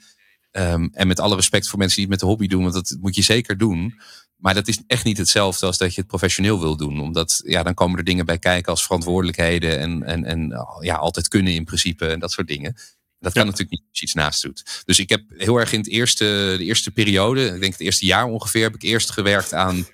Ehm, 0.52 0.88
en 0.92 1.08
met 1.08 1.20
alle 1.20 1.36
respect 1.36 1.68
voor 1.68 1.80
mensen 1.80 1.96
die 1.96 2.06
het 2.06 2.14
met 2.14 2.24
de 2.24 2.36
hobby 2.36 2.48
doen. 2.48 2.62
Want 2.62 2.74
dat 2.74 2.98
moet 3.02 3.16
je 3.16 3.22
zeker 3.22 3.58
doen. 3.58 4.00
Maar 4.40 4.54
dat 4.54 4.68
is 4.68 4.80
echt 4.88 5.04
niet 5.04 5.18
hetzelfde 5.18 5.66
als 5.66 5.78
dat 5.78 5.94
je 5.94 6.00
het 6.00 6.10
professioneel 6.10 6.60
wil 6.60 6.78
doen. 6.78 7.02
Omdat 7.02 7.42
ja, 7.46 7.64
dan 7.64 7.74
komen 7.74 7.98
er 7.98 8.04
dingen 8.04 8.26
bij 8.26 8.40
kijken 8.40 8.72
als 8.72 8.84
verantwoordelijkheden 8.84 9.80
en, 9.80 10.04
en, 10.04 10.26
en 10.26 10.54
ja, 10.80 10.96
altijd 10.96 11.28
kunnen 11.28 11.54
in 11.54 11.66
principe 11.66 12.08
en 12.08 12.20
dat 12.20 12.32
soort 12.32 12.48
dingen. 12.48 12.76
Dat 13.20 13.34
kan 13.34 13.46
natuurlijk 13.46 13.72
niet 13.72 13.86
als 13.90 14.00
je 14.00 14.06
iets 14.06 14.14
naast 14.14 14.42
doet. 14.42 14.84
Dus 14.86 15.00
ik 15.00 15.10
heb 15.10 15.22
heel 15.38 15.58
erg 15.58 15.72
in 15.72 15.80
het 15.80 15.90
eerste, 15.90 16.56
de 16.58 16.64
eerste 16.64 16.92
periode, 16.92 17.46
ik 17.46 17.60
denk 17.60 17.72
het 17.72 17.82
eerste 17.82 18.06
jaar 18.06 18.26
ongeveer, 18.26 18.64
heb 18.64 18.76
ik 18.76 18.82
eerst 18.82 19.12
gewerkt 19.12 19.54
aan 19.54 19.88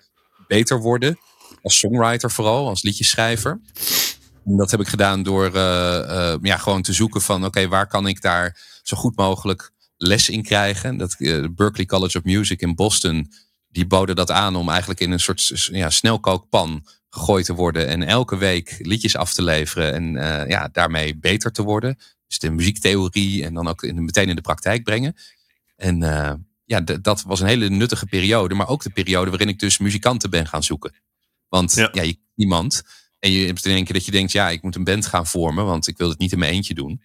beter 0.48 0.80
worden. 0.80 1.20
Als 1.62 1.80
songwriter 1.80 2.32
vooral, 2.32 2.68
als 2.68 2.84
liedjeschrijver. 2.84 3.62
En 4.46 4.58
dat 4.58 4.72
heb 4.72 4.80
ik 4.80 4.88
gedaan 4.88 5.24
door 5.24 5.46
uh, 5.46 5.62
uh, 6.08 6.36
ja, 6.42 6.58
gewoon 6.58 6.82
te 6.82 6.94
zoeken 6.94 7.22
van 7.22 7.46
oké, 7.46 7.68
waar 7.68 7.88
kan 7.88 8.08
ik 8.08 8.22
daar 8.22 8.58
zo 8.84 8.98
goed 8.98 9.16
mogelijk 9.16 9.72
les 9.98 10.30
in 10.30 10.44
krijgen. 10.44 10.98
Dat 10.98 11.16
uh, 11.18 11.46
Berklee 11.52 11.86
College 11.86 12.18
of 12.18 12.24
Music 12.24 12.62
in 12.62 12.76
Boston 12.76 13.32
die 13.76 13.88
boden 13.88 14.16
dat 14.16 14.32
aan 14.32 14.56
om 14.56 14.70
eigenlijk 14.70 15.00
in 15.00 15.12
een 15.12 15.20
soort 15.20 15.70
ja, 15.72 15.90
snelkookpan 15.90 16.86
gegooid 17.10 17.46
te 17.46 17.54
worden. 17.54 17.88
En 17.88 18.04
elke 18.04 18.38
week 18.38 18.76
liedjes 18.80 19.16
af 19.16 19.34
te 19.34 19.44
leveren 19.44 19.94
en 19.94 20.16
uh, 20.16 20.50
ja, 20.50 20.70
daarmee 20.72 21.18
beter 21.18 21.52
te 21.52 21.64
worden. 21.64 21.98
Dus 22.28 22.40
de 22.40 22.50
muziektheorie 22.50 23.44
en 23.44 23.54
dan 23.54 23.68
ook 23.68 23.84
in, 23.84 24.06
meteen 24.06 24.30
in 24.30 24.36
de 24.36 24.42
praktijk 24.42 24.84
brengen. 24.84 25.16
En 25.76 26.02
uh, 26.02 26.34
ja, 26.66 26.82
dat 26.82 27.22
was 27.22 27.40
een 27.40 27.48
hele 27.48 27.70
nuttige 27.70 28.06
periode. 28.06 28.56
Maar 28.56 28.68
ook 28.68 28.84
de 28.84 28.90
periode 28.90 29.30
waarin 29.30 29.50
ik 29.50 29.60
dus 29.60 29.78
muzikanten 29.78 30.30
ben 30.30 30.48
gaan 30.48 30.64
zoeken. 30.64 30.96
Want 31.48 31.74
ja, 31.74 31.90
ja 31.92 32.02
je 32.02 32.18
niemand. 32.36 32.84
En 33.20 33.32
je 33.32 33.46
hebt 33.46 33.66
in 33.66 33.76
één 33.76 33.84
keer 33.84 33.94
dat 33.94 34.06
je 34.06 34.12
denkt, 34.12 34.32
ja, 34.32 34.50
ik 34.50 34.62
moet 34.62 34.76
een 34.76 34.84
band 34.84 35.06
gaan 35.06 35.28
vormen. 35.28 35.66
Want 35.66 35.88
ik 35.88 35.98
wil 35.98 36.10
het 36.10 36.20
niet 36.20 36.32
in 36.32 36.40
mijn 36.40 36.54
eentje 36.54 36.74
doen. 36.74 37.02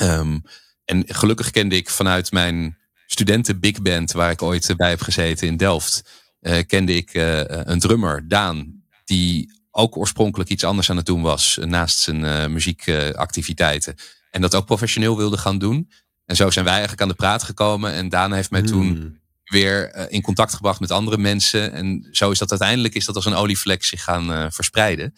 Um, 0.00 0.42
en 0.84 1.04
gelukkig 1.06 1.50
kende 1.50 1.76
ik 1.76 1.90
vanuit 1.90 2.32
mijn 2.32 2.78
studenten 3.14 3.60
big 3.60 3.82
band 3.82 4.12
waar 4.12 4.30
ik 4.30 4.42
ooit 4.42 4.74
bij 4.76 4.88
heb 4.88 5.00
gezeten 5.00 5.46
in 5.46 5.56
Delft, 5.56 6.02
uh, 6.40 6.58
kende 6.66 6.94
ik 6.94 7.14
uh, 7.14 7.40
een 7.46 7.78
drummer, 7.78 8.28
Daan, 8.28 8.82
die 9.04 9.52
ook 9.70 9.96
oorspronkelijk 9.96 10.50
iets 10.50 10.64
anders 10.64 10.90
aan 10.90 10.96
het 10.96 11.06
doen 11.06 11.22
was 11.22 11.58
naast 11.64 11.98
zijn 11.98 12.52
muziekactiviteiten. 12.52 13.94
en 14.30 14.40
dat 14.40 14.54
ook 14.54 14.66
professioneel 14.66 15.16
wilde 15.16 15.38
gaan 15.38 15.58
doen. 15.58 15.90
En 16.24 16.36
zo 16.36 16.50
zijn 16.50 16.64
wij 16.64 16.74
eigenlijk 16.74 17.02
aan 17.02 17.08
de 17.08 17.14
praat 17.14 17.42
gekomen. 17.42 17.92
En 17.92 18.08
Daan 18.08 18.32
heeft 18.32 18.50
mij 18.50 18.62
toen 18.62 18.86
hmm. 18.86 19.20
weer 19.44 20.08
in 20.10 20.22
contact 20.22 20.54
gebracht 20.54 20.80
met 20.80 20.90
andere 20.90 21.18
mensen. 21.18 21.72
En 21.72 22.08
zo 22.10 22.30
is 22.30 22.38
dat 22.38 22.50
uiteindelijk 22.50 22.94
is 22.94 23.04
dat 23.04 23.14
als 23.14 23.24
een 23.24 23.34
olievlek 23.34 23.84
zich 23.84 24.02
gaan 24.02 24.52
verspreiden. 24.52 25.14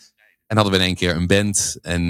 En 0.46 0.56
hadden 0.56 0.74
we 0.74 0.78
in 0.78 0.84
één 0.84 0.94
keer 0.94 1.16
een 1.16 1.26
band 1.26 1.78
en 1.82 2.02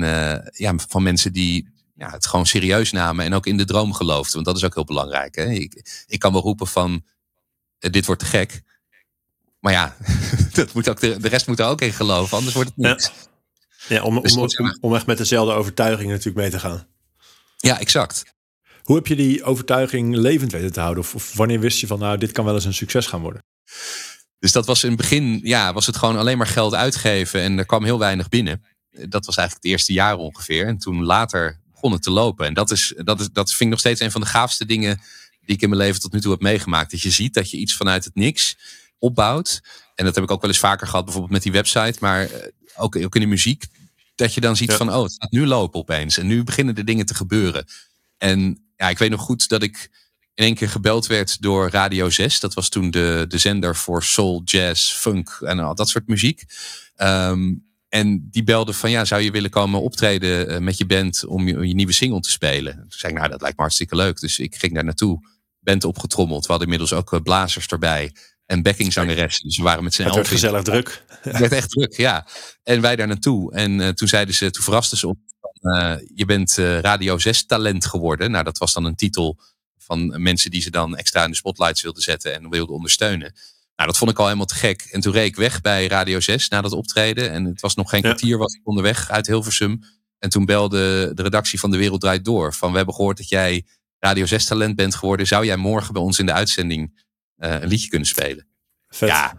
ja, 0.53 0.75
van 0.89 1.03
mensen 1.03 1.33
die 1.33 1.76
ja, 1.97 2.11
het 2.11 2.27
gewoon 2.27 2.47
serieus 2.47 2.93
namen 2.93 3.25
en 3.25 3.35
ook 3.35 3.47
in 3.47 3.57
de 3.57 3.65
droom 3.65 3.93
geloofden. 3.93 4.33
Want 4.33 4.45
dat 4.47 4.57
is 4.57 4.65
ook 4.65 4.75
heel 4.75 4.85
belangrijk. 4.85 5.35
Hè? 5.35 5.51
Ik, 5.51 6.05
ik 6.07 6.19
kan 6.19 6.33
wel 6.33 6.43
roepen 6.43 6.67
van 6.67 7.05
eh, 7.79 7.91
dit 7.91 8.07
wordt 8.07 8.21
te 8.21 8.27
gek. 8.27 8.63
Maar 9.61 9.73
ja, 9.73 9.97
dat 10.53 10.73
moet 10.73 10.89
ook 10.89 11.01
de, 11.01 11.21
de 11.21 11.29
rest 11.29 11.47
moet 11.47 11.59
er 11.59 11.67
ook 11.67 11.81
in 11.81 11.93
geloven, 11.93 12.37
anders 12.37 12.55
wordt 12.55 12.71
het 12.75 12.79
niks. 12.79 13.13
Ja, 13.89 14.03
om, 14.03 14.23
dus 14.23 14.37
om, 14.37 14.77
om, 14.81 14.95
echt 14.95 15.07
met 15.07 15.19
dezelfde 15.19 15.53
overtuiging 15.53 16.11
natuurlijk 16.11 16.37
mee 16.37 16.51
te 16.51 16.59
gaan. 16.59 16.87
Ja, 17.57 17.81
exact. 17.81 18.35
Hoe 18.83 18.97
heb 18.97 19.07
je 19.07 19.17
die 19.17 19.45
overtuiging 19.45 20.17
levend 20.17 20.53
weten 20.53 20.73
te 20.73 20.81
houden? 20.81 21.03
Of, 21.03 21.15
of, 21.15 21.35
wanneer 21.35 21.61
wist 21.61 21.81
je 21.81 21.87
van 21.87 21.99
nou, 21.99 22.19
dit 22.19 22.33
kan 22.33 22.45
wel 22.45 22.55
eens 22.55 22.65
een 22.65 22.75
succes 22.75 23.07
gaan 23.07 23.21
worden? 23.21 23.45
Dus 24.39 24.53
dat 24.53 24.67
was 24.67 24.83
in 24.83 24.89
het 24.89 24.99
begin, 24.99 25.41
ja, 25.43 25.73
was 25.73 25.87
het 25.87 25.97
gewoon 25.97 26.17
alleen 26.17 26.39
maar 26.39 26.47
geld 26.47 26.75
uitgeven 26.75 27.41
en 27.41 27.59
er 27.59 27.67
kwam 27.67 27.85
heel 27.85 27.99
weinig 27.99 28.29
binnen. 28.29 28.65
Dat 28.91 29.27
was 29.27 29.37
eigenlijk 29.37 29.67
het 29.67 29.73
eerste 29.73 29.93
jaar 29.93 30.17
ongeveer. 30.17 30.67
En 30.67 30.79
toen 30.79 31.05
later 31.05 31.61
begonnen 31.87 32.01
te 32.01 32.11
lopen. 32.11 32.47
En 32.47 32.55
dat, 32.55 32.71
is, 32.71 32.95
dat, 32.97 33.21
is, 33.21 33.29
dat 33.33 33.49
vind 33.49 33.61
ik 33.61 33.69
nog 33.69 33.79
steeds 33.79 34.01
een 34.01 34.11
van 34.11 34.21
de 34.21 34.27
gaafste 34.27 34.67
dingen 34.67 35.01
die 35.45 35.55
ik 35.55 35.63
in 35.63 35.69
mijn 35.69 35.81
leven 35.81 36.01
tot 36.01 36.13
nu 36.13 36.21
toe 36.21 36.31
heb 36.31 36.41
meegemaakt. 36.41 36.91
Dat 36.91 37.03
je 37.03 37.11
ziet 37.11 37.35
dat 37.35 37.51
je 37.51 37.57
iets 37.57 37.77
vanuit 37.77 38.05
het 38.05 38.15
niks 38.15 38.57
opbouwt. 38.99 39.61
En 39.95 40.05
dat 40.05 40.15
heb 40.15 40.25
ik 40.25 40.31
ook 40.31 40.41
wel 40.41 40.51
eens 40.51 40.59
vaker 40.59 40.87
gehad, 40.87 41.05
bijvoorbeeld 41.05 41.33
met 41.33 41.43
die 41.43 41.53
website, 41.53 41.97
maar 42.01 42.23
eh, 42.23 42.49
ook, 42.77 42.97
ook 42.97 43.15
in 43.15 43.21
de 43.21 43.27
muziek. 43.27 43.67
Dat 44.15 44.35
je 44.35 44.41
dan 44.41 44.57
ziet 44.57 44.73
van, 44.73 44.95
oh, 44.95 45.03
het 45.03 45.17
gaat 45.19 45.31
nu 45.31 45.47
lopen 45.47 45.81
opeens. 45.81 46.19
En 46.19 46.27
nu 46.27 46.45
beginnen 46.45 46.75
de 46.75 46.85
dingen 46.85 47.07
te 47.07 47.15
gebeuren. 47.15 47.67
En 48.19 48.59
ja, 48.77 48.89
ik 48.89 48.99
weet 48.99 49.11
nog 49.11 49.21
goed 49.21 49.49
dat 49.49 49.63
ik 49.63 49.91
in 50.35 50.45
één 50.45 50.55
keer 50.55 50.69
gebeld 50.69 51.07
werd 51.07 51.43
door 51.43 51.71
Radio 51.71 52.11
6. 52.11 52.41
Dat 52.41 52.55
was 52.55 52.69
toen 52.69 52.91
de, 52.91 53.25
de 53.29 53.39
zender 53.39 53.77
voor 53.77 54.03
soul, 54.03 54.43
jazz, 54.45 54.93
funk 54.93 55.39
en 55.41 55.59
al 55.59 55.75
dat 55.75 55.89
soort 55.89 56.07
muziek. 56.07 56.45
Um, 56.97 57.66
en 57.89 58.29
die 58.31 58.45
belde 58.45 58.73
van 58.73 58.91
ja, 58.91 59.05
zou 59.05 59.23
je 59.23 59.31
willen 59.31 59.51
komen 59.51 59.83
optreden 59.83 60.49
eh, 60.49 60.59
met 60.59 60.79
je 60.79 60.87
band 60.87 61.25
om 61.27 61.49
je, 61.49 61.69
je 61.69 61.75
nieuwe 61.75 61.93
single 61.93 62.21
te 62.21 62.31
spelen? 62.31 62.75
Toen 62.75 62.85
zei 62.89 63.13
ik, 63.13 63.19
nou 63.19 63.31
dat 63.31 63.41
lijkt 63.41 63.57
me 63.57 63.63
hartstikke 63.63 63.97
leuk. 63.97 64.21
Dus 64.21 64.39
ik 64.39 64.57
ging 64.57 64.75
daar 64.75 64.85
naartoe, 64.85 65.29
band 65.61 65.85
opgetrommeld. 65.85 66.47
We 66.47 66.53
hadden 66.53 66.71
inmiddels 66.73 66.99
ook 66.99 67.13
eh, 67.13 67.21
blazers 67.21 67.67
erbij 67.67 68.13
en 68.47 68.63
backingzangeressen. 68.63 69.47
Dus 69.47 69.57
we 69.57 69.63
waren 69.63 69.85
met 69.85 69.95
z'n 69.95 70.03
elf. 70.03 70.09
Het 70.09 70.17
werd 70.17 70.41
gezellig 70.41 70.63
druk. 70.73 71.05
Het 71.21 71.39
werd 71.39 71.53
echt 71.53 71.71
druk, 71.71 71.97
ja. 71.97 72.27
En 72.63 72.81
wij 72.81 72.97
daar 72.97 73.07
naartoe. 73.07 73.53
En 73.53 73.79
uh, 73.79 73.89
toen 73.89 74.09
zeiden 74.09 74.35
ze, 74.35 74.51
toen 74.51 74.65
verrasten 74.65 74.99
ze 74.99 75.09
op, 75.09 75.19
uh, 75.61 75.95
je 76.15 76.25
bent 76.25 76.59
uh, 76.59 76.79
Radio 76.79 77.19
6 77.19 77.47
talent 77.47 77.87
geworden. 77.87 78.31
Nou, 78.31 78.45
dat 78.45 78.59
was 78.59 78.73
dan 78.73 78.85
een 78.85 78.95
titel 78.95 79.39
van 79.79 80.23
mensen 80.23 80.51
die 80.51 80.63
ze 80.63 80.71
dan 80.71 80.97
extra 80.97 81.25
in 81.25 81.31
de 81.31 81.37
spotlights 81.37 81.83
wilden 81.83 82.03
zetten 82.03 82.35
en 82.35 82.51
wilden 82.51 82.75
ondersteunen. 82.75 83.35
Nou, 83.77 83.89
dat 83.89 83.99
vond 83.99 84.11
ik 84.11 84.19
al 84.19 84.25
helemaal 84.25 84.47
te 84.47 84.55
gek. 84.55 84.89
En 84.91 85.01
toen 85.01 85.13
reed 85.13 85.27
ik 85.27 85.37
weg 85.37 85.61
bij 85.61 85.87
Radio 85.87 86.21
6 86.21 86.49
na 86.49 86.61
dat 86.61 86.73
optreden. 86.73 87.31
En 87.31 87.45
het 87.45 87.61
was 87.61 87.75
nog 87.75 87.91
geen 87.91 88.03
kwartier, 88.03 88.39
was 88.39 88.55
ik 88.55 88.61
onderweg 88.65 89.11
uit 89.11 89.27
Hilversum. 89.27 89.83
En 90.19 90.31
toen 90.31 90.45
belde 90.45 91.11
de 91.15 91.23
redactie 91.23 91.61
van 91.61 91.71
De 91.71 91.77
Wereld 91.77 92.01
Draait 92.01 92.25
Door. 92.25 92.55
Van, 92.55 92.71
we 92.71 92.77
hebben 92.77 92.95
gehoord 92.95 93.17
dat 93.17 93.29
jij 93.29 93.67
Radio 93.99 94.27
6 94.27 94.45
talent 94.45 94.77
bent 94.77 94.95
geworden. 94.95 95.27
Zou 95.27 95.45
jij 95.45 95.57
morgen 95.57 95.93
bij 95.93 96.03
ons 96.03 96.19
in 96.19 96.27
de 96.27 96.33
uitzending 96.33 97.05
uh, 97.39 97.51
een 97.51 97.69
liedje 97.69 97.89
kunnen 97.89 98.09
spelen? 98.09 98.47
Vet. 98.89 99.09
Ja. 99.09 99.39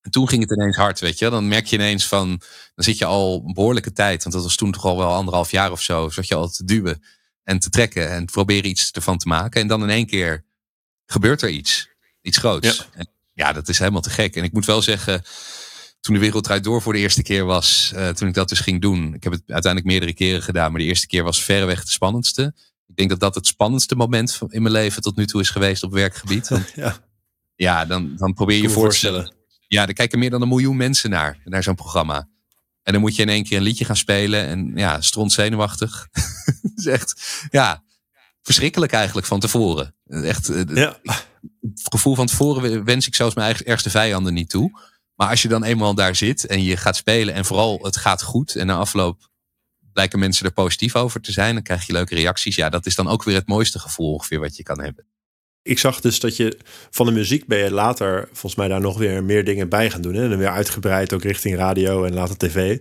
En 0.00 0.10
toen 0.10 0.28
ging 0.28 0.42
het 0.42 0.50
ineens 0.50 0.76
hard, 0.76 1.00
weet 1.00 1.18
je. 1.18 1.30
Dan 1.30 1.48
merk 1.48 1.66
je 1.66 1.76
ineens 1.76 2.06
van, 2.06 2.28
dan 2.74 2.84
zit 2.84 2.98
je 2.98 3.04
al 3.04 3.42
een 3.46 3.52
behoorlijke 3.52 3.92
tijd. 3.92 4.22
Want 4.22 4.34
dat 4.34 4.44
was 4.44 4.56
toen 4.56 4.72
toch 4.72 4.84
al 4.84 4.96
wel 4.96 5.12
anderhalf 5.12 5.50
jaar 5.50 5.72
of 5.72 5.82
zo. 5.82 6.08
Zat 6.08 6.28
je 6.28 6.34
al 6.34 6.48
te 6.48 6.64
duwen 6.64 7.02
en 7.42 7.58
te 7.58 7.70
trekken 7.70 8.10
en 8.10 8.26
te 8.26 8.32
proberen 8.32 8.70
iets 8.70 8.90
ervan 8.90 9.18
te 9.18 9.28
maken. 9.28 9.60
En 9.60 9.66
dan 9.66 9.82
in 9.82 9.90
één 9.90 10.06
keer 10.06 10.44
gebeurt 11.06 11.42
er 11.42 11.48
iets. 11.48 11.88
Iets 12.20 12.38
groots. 12.38 12.88
Ja. 12.96 13.04
Ja, 13.34 13.52
dat 13.52 13.68
is 13.68 13.78
helemaal 13.78 14.00
te 14.00 14.10
gek. 14.10 14.36
En 14.36 14.44
ik 14.44 14.52
moet 14.52 14.64
wel 14.64 14.82
zeggen, 14.82 15.22
toen 16.00 16.14
de 16.14 16.20
wereld 16.20 16.64
door 16.64 16.82
voor 16.82 16.92
de 16.92 16.98
eerste 16.98 17.22
keer 17.22 17.44
was, 17.44 17.92
uh, 17.94 18.08
toen 18.08 18.28
ik 18.28 18.34
dat 18.34 18.48
dus 18.48 18.60
ging 18.60 18.80
doen. 18.80 19.14
Ik 19.14 19.22
heb 19.22 19.32
het 19.32 19.42
uiteindelijk 19.46 19.92
meerdere 19.92 20.14
keren 20.14 20.42
gedaan, 20.42 20.70
maar 20.70 20.80
de 20.80 20.86
eerste 20.86 21.06
keer 21.06 21.22
was 21.22 21.42
verreweg 21.42 21.84
de 21.84 21.90
spannendste. 21.90 22.54
Ik 22.86 22.96
denk 22.96 23.08
dat 23.10 23.20
dat 23.20 23.34
het 23.34 23.46
spannendste 23.46 23.96
moment 23.96 24.40
in 24.48 24.62
mijn 24.62 24.74
leven 24.74 25.02
tot 25.02 25.16
nu 25.16 25.26
toe 25.26 25.40
is 25.40 25.50
geweest 25.50 25.82
op 25.82 25.92
werkgebied. 25.92 26.48
Want, 26.48 26.72
ja. 26.74 26.96
ja, 27.54 27.84
dan, 27.84 28.16
dan 28.16 28.34
probeer 28.34 28.56
je 28.56 28.62
je 28.62 28.70
voor 28.70 28.90
te 28.90 28.96
stellen. 28.96 29.34
Ja, 29.68 29.86
er 29.86 29.92
kijken 29.92 30.18
meer 30.18 30.30
dan 30.30 30.42
een 30.42 30.48
miljoen 30.48 30.76
mensen 30.76 31.10
naar, 31.10 31.38
naar 31.44 31.62
zo'n 31.62 31.74
programma. 31.74 32.28
En 32.82 32.92
dan 32.92 33.00
moet 33.00 33.16
je 33.16 33.22
in 33.22 33.28
één 33.28 33.44
keer 33.44 33.56
een 33.56 33.62
liedje 33.62 33.84
gaan 33.84 33.96
spelen 33.96 34.46
en 34.46 34.72
ja, 34.74 35.00
stront 35.00 35.32
zenuwachtig. 35.32 36.08
Het 36.62 36.72
is 36.74 36.86
echt, 36.86 37.22
ja, 37.50 37.82
verschrikkelijk 38.42 38.92
eigenlijk 38.92 39.26
van 39.26 39.40
tevoren. 39.40 39.94
Echt, 40.06 40.48
eh, 40.48 40.62
ja. 40.74 40.98
Het 41.60 41.86
gevoel 41.90 42.14
van 42.14 42.26
tevoren 42.26 42.84
wens 42.84 43.06
ik 43.06 43.14
zelfs 43.14 43.34
mijn 43.34 43.46
eigen 43.46 43.66
ergste 43.66 43.90
vijanden 43.90 44.34
niet 44.34 44.50
toe. 44.50 44.80
Maar 45.14 45.28
als 45.28 45.42
je 45.42 45.48
dan 45.48 45.64
eenmaal 45.64 45.94
daar 45.94 46.16
zit 46.16 46.46
en 46.46 46.62
je 46.62 46.76
gaat 46.76 46.96
spelen 46.96 47.34
en 47.34 47.44
vooral 47.44 47.78
het 47.82 47.96
gaat 47.96 48.22
goed 48.22 48.54
en 48.54 48.66
na 48.66 48.76
afloop 48.76 49.30
blijken 49.92 50.18
mensen 50.18 50.46
er 50.46 50.52
positief 50.52 50.96
over 50.96 51.20
te 51.20 51.32
zijn, 51.32 51.54
dan 51.54 51.62
krijg 51.62 51.86
je 51.86 51.92
leuke 51.92 52.14
reacties. 52.14 52.56
Ja, 52.56 52.68
dat 52.68 52.86
is 52.86 52.94
dan 52.94 53.08
ook 53.08 53.22
weer 53.22 53.34
het 53.34 53.46
mooiste 53.46 53.78
gevoel 53.78 54.12
ongeveer 54.12 54.40
wat 54.40 54.56
je 54.56 54.62
kan 54.62 54.80
hebben. 54.80 55.06
Ik 55.66 55.78
zag 55.78 56.00
dus 56.00 56.20
dat 56.20 56.36
je 56.36 56.58
van 56.90 57.06
de 57.06 57.12
muziek 57.12 57.46
ben 57.46 57.58
je 57.58 57.70
later 57.70 58.28
volgens 58.32 58.54
mij 58.54 58.68
daar 58.68 58.80
nog 58.80 58.98
weer 58.98 59.24
meer 59.24 59.44
dingen 59.44 59.68
bij 59.68 59.90
gaan 59.90 60.00
doen. 60.00 60.14
Hè? 60.14 60.22
En 60.22 60.28
dan 60.28 60.38
weer 60.38 60.50
uitgebreid 60.50 61.12
ook 61.12 61.22
richting 61.22 61.56
radio 61.56 62.04
en 62.04 62.14
later 62.14 62.36
tv. 62.36 62.78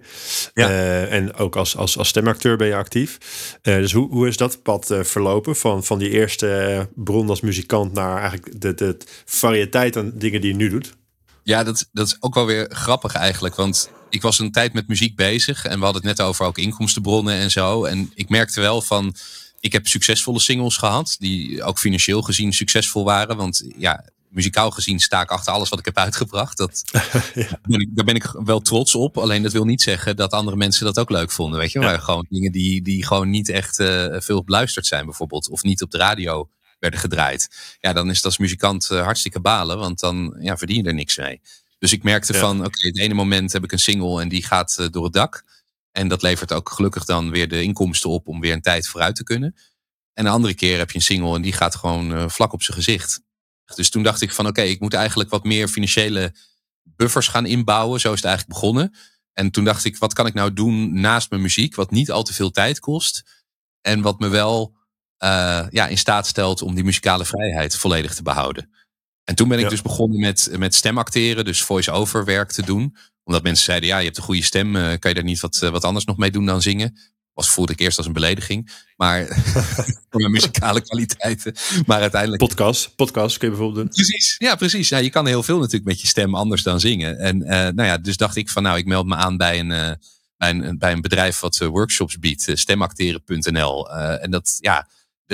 Ja. 0.54 0.70
Uh, 0.70 1.14
en 1.14 1.34
ook 1.36 1.56
als, 1.56 1.78
als, 1.78 1.98
als 1.98 2.08
stemacteur 2.08 2.58
ben 2.58 2.68
je 2.68 2.76
actief. 2.76 3.18
Uh, 3.64 3.76
dus 3.76 3.92
hoe, 3.92 4.10
hoe 4.10 4.28
is 4.28 4.38
dat 4.38 4.62
pad 4.64 4.92
uh, 4.92 5.04
verlopen? 5.04 5.56
Van, 5.56 5.84
van 5.84 6.00
die 6.00 6.10
eerste 6.10 6.90
bron 6.96 7.30
als 7.30 7.42
muzikant 7.42 7.94
naar 7.94 8.18
eigenlijk 8.18 8.62
de, 8.62 8.74
de 8.74 8.98
variëteit 9.26 9.98
aan 9.98 10.12
dingen 10.16 10.42
die 10.42 10.52
je 10.52 10.58
nu 10.58 10.70
doet? 10.70 10.94
Ja, 11.44 11.64
dat, 11.64 11.90
dat 11.92 12.08
is 12.08 12.18
ook 12.20 12.34
wel 12.34 12.46
weer 12.46 12.66
grappig 12.70 13.16
eigenlijk. 13.16 13.56
Want 13.56 13.90
ik 14.10 14.22
was 14.22 14.40
een 14.40 14.52
tijd 14.52 14.74
met 14.74 14.88
muziek 14.88 15.16
bezig. 15.16 15.66
En 15.66 15.78
we 15.78 15.84
hadden 15.84 16.08
het 16.08 16.18
net 16.18 16.28
over 16.28 16.46
ook 16.46 16.58
inkomstenbronnen 16.58 17.36
en 17.36 17.52
zo. 17.52 17.84
En 17.84 18.12
ik 18.16 18.30
merkte 18.30 18.62
wel 18.62 18.82
van 18.82 19.16
ik 19.64 19.72
heb 19.72 19.88
succesvolle 19.88 20.40
singles 20.40 20.78
gehad, 20.78 21.16
die 21.20 21.64
ook 21.64 21.80
financieel 21.80 22.22
gezien 22.22 22.54
succesvol 22.54 23.04
waren. 23.04 23.38
Want 23.38 23.64
ja, 23.78 24.06
muzikaal 24.30 24.72
gezien 24.72 25.00
sta 25.00 25.22
ik 25.22 25.30
achter 25.30 25.54
alles 25.54 25.70
wat 25.70 25.80
ik 25.80 25.86
heb 25.86 25.98
uitgebracht. 25.98 26.58
Dat, 26.58 26.84
ja. 27.34 27.60
daar 27.90 28.06
ben 28.06 28.16
ik 28.16 28.36
wel 28.44 28.60
trots 28.60 28.96
op. 28.96 29.18
Alleen 29.18 29.44
dat 29.44 29.52
wil 29.52 29.66
niet 29.66 29.82
zeggen 29.82 30.16
dat 30.16 30.32
andere 30.32 30.58
mensen 30.58 30.86
dat 30.86 31.00
ook 31.00 31.10
leuk 31.10 31.32
vonden. 31.32 31.60
Weet 31.60 31.72
je, 31.72 31.80
maar 31.80 32.00
gewoon 32.00 32.26
dingen 32.30 32.52
die, 32.52 32.82
die 32.82 33.06
gewoon 33.06 33.30
niet 33.30 33.50
echt 33.50 33.80
uh, 33.80 34.16
veel 34.20 34.44
beluisterd 34.44 34.86
zijn, 34.86 35.06
bijvoorbeeld. 35.06 35.50
Of 35.50 35.64
niet 35.64 35.82
op 35.82 35.92
de 35.92 35.98
radio 35.98 36.50
werden 36.80 37.00
gedraaid. 37.00 37.50
Ja, 37.80 37.94
dan 37.94 38.10
is 38.10 38.16
dat 38.16 38.26
als 38.26 38.38
muzikant 38.38 38.90
uh, 38.92 39.02
hartstikke 39.02 39.40
balen, 39.40 39.78
want 39.78 40.00
dan 40.00 40.36
ja, 40.40 40.58
verdien 40.58 40.84
je 40.84 40.88
er 40.88 40.94
niks 40.94 41.18
mee. 41.18 41.42
Dus 41.80 41.94
ik 41.94 42.04
merkte 42.04 42.34
van, 42.34 42.66
oké, 42.66 42.88
het 42.88 43.00
ene 43.00 43.14
moment 43.14 43.54
heb 43.54 43.64
ik 43.64 43.72
een 43.72 43.80
single 43.80 44.22
en 44.22 44.30
die 44.30 44.44
gaat 44.44 44.78
uh, 44.80 44.88
door 44.90 45.04
het 45.04 45.14
dak. 45.14 45.44
En 45.94 46.08
dat 46.08 46.22
levert 46.22 46.54
ook 46.54 46.70
gelukkig 46.70 47.06
dan 47.06 47.30
weer 47.30 47.48
de 47.48 47.64
inkomsten 47.64 48.10
op 48.10 48.28
om 48.28 48.40
weer 48.40 48.54
een 48.54 48.62
tijd 48.62 48.88
vooruit 48.88 49.16
te 49.16 49.24
kunnen. 49.24 49.56
En 50.14 50.24
de 50.24 50.30
andere 50.30 50.54
keer 50.54 50.78
heb 50.78 50.90
je 50.92 50.96
een 50.96 51.04
single 51.04 51.36
en 51.36 51.42
die 51.42 51.54
gaat 51.54 51.76
gewoon 51.76 52.12
uh, 52.12 52.30
vlak 52.30 52.54
op 52.54 52.64
zijn 52.64 52.78
gezicht. 52.78 53.22
Dus 53.76 53.90
toen 53.90 54.04
dacht 54.04 54.22
ik 54.22 54.32
van 54.32 54.48
oké, 54.48 54.62
ik 54.62 54.80
moet 54.80 54.94
eigenlijk 54.94 55.30
wat 55.30 55.44
meer 55.44 55.68
financiële 55.68 56.36
buffers 56.84 57.28
gaan 57.28 57.46
inbouwen. 57.46 58.00
Zo 58.00 58.10
is 58.12 58.22
het 58.22 58.26
eigenlijk 58.26 58.60
begonnen. 58.60 58.96
En 59.34 59.52
toen 59.52 59.64
dacht 59.64 59.86
ik, 59.86 59.98
wat 59.98 60.14
kan 60.14 60.26
ik 60.26 60.34
nou 60.34 60.54
doen 60.54 61.00
naast 61.00 61.30
mijn 61.30 61.42
muziek, 61.42 61.76
wat 61.76 61.92
niet 61.92 62.12
al 62.12 62.24
te 62.24 62.34
veel 62.34 62.52
tijd 62.52 62.80
kost. 62.80 63.24
En 63.82 64.02
wat 64.02 64.20
me 64.20 64.28
wel 64.28 64.76
uh, 65.24 65.66
ja, 65.70 65.88
in 65.88 65.98
staat 65.98 66.28
stelt 66.28 66.62
om 66.62 66.76
die 66.76 66.84
muzikale 66.84 67.26
vrijheid 67.26 67.76
volledig 67.76 68.16
te 68.16 68.24
behouden. 68.24 68.70
En 69.24 69.36
toen 69.36 69.48
ben 69.48 69.60
ik 69.60 69.70
dus 69.70 69.82
begonnen 69.82 70.20
met, 70.20 70.50
met 70.58 70.76
stemacteren, 70.76 71.46
dus 71.46 71.64
voice-over 71.64 72.26
werk 72.26 72.52
te 72.52 72.62
doen. 72.62 72.98
Omdat 73.24 73.44
mensen 73.44 73.66
zeiden, 73.66 73.90
ja, 73.90 73.98
je 73.98 74.06
hebt 74.06 74.18
een 74.18 74.24
goede 74.24 74.44
stem, 74.44 74.76
uh, 74.76 74.82
kan 74.82 75.10
je 75.10 75.14
daar 75.14 75.24
niet 75.24 75.40
wat, 75.40 75.62
uh, 75.64 75.70
wat 75.70 75.84
anders 75.84 76.06
nog 76.06 76.18
mee 76.18 76.32
doen 76.32 76.46
dan 76.46 76.62
zingen? 76.62 77.12
was 77.34 77.50
voelde 77.50 77.72
ik 77.72 77.80
eerst 77.80 77.98
als 77.98 78.08
een 78.08 78.14
belediging. 78.14 78.72
Maar 78.96 79.28
voor 80.10 80.20
mijn 80.20 80.32
muzikale 80.32 80.82
kwaliteiten. 80.82 81.56
Maar 81.86 82.02
uiteindelijk. 82.02 82.42
Podcast, 82.42 82.96
podcast 82.96 83.38
kun 83.38 83.50
je 83.50 83.56
bijvoorbeeld 83.56 83.86
doen. 83.86 83.96
Precies. 83.96 84.36
Ja, 84.38 84.56
precies. 84.56 84.90
Nou, 84.90 85.04
je 85.04 85.10
kan 85.10 85.26
heel 85.26 85.44
veel 85.44 85.58
natuurlijk 85.58 85.86
met 85.86 86.02
je 86.02 86.08
stem 86.08 86.36
anders 86.36 86.64
dan 86.64 86.80
zingen. 86.80 87.18
En 87.18 87.42
uh, 87.42 87.48
nou 87.48 87.84
ja, 87.84 87.98
dus 87.98 88.18
dacht 88.18 88.36
ik 88.36 88.50
van 88.50 88.64
nou, 88.64 88.78
ik 88.78 88.86
meld 88.86 89.06
me 89.06 89.16
aan 89.16 89.38
bij 89.38 89.60
een, 89.60 89.98
bij 90.38 90.50
een, 90.50 90.78
bij 90.78 90.92
een 90.92 91.02
bedrijf 91.02 91.40
wat 91.40 91.58
workshops 91.58 92.20
biedt, 92.20 92.52
stemacteren.nl. 92.54 93.92
en 93.92 94.32
dat, 94.32 94.56
ja, 94.60 94.88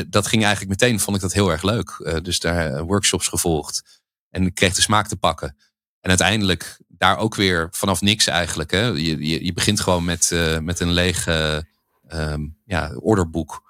dat 0.07 0.27
ging 0.27 0.43
eigenlijk 0.43 0.81
meteen, 0.81 0.99
vond 0.99 1.15
ik 1.15 1.21
dat 1.21 1.33
heel 1.33 1.49
erg 1.51 1.63
leuk. 1.63 2.19
dus 2.23 2.39
daar 2.39 2.83
workshops 2.83 3.27
gevolgd. 3.27 4.01
En 4.29 4.45
ik 4.45 4.55
kreeg 4.55 4.73
de 4.73 4.81
smaak 4.81 5.07
te 5.07 5.15
pakken. 5.15 5.55
En 6.01 6.09
uiteindelijk 6.09 6.79
daar 6.99 7.17
ook 7.17 7.35
weer 7.35 7.67
vanaf 7.71 8.01
niks 8.01 8.27
eigenlijk. 8.27 8.71
Hè. 8.71 8.85
Je, 8.85 9.27
je, 9.27 9.45
je 9.45 9.53
begint 9.53 9.79
gewoon 9.79 10.03
met, 10.03 10.35
met 10.61 10.79
een 10.79 10.91
lege 10.91 11.65
um, 12.09 12.57
ja, 12.65 12.93
orderboek. 12.95 13.67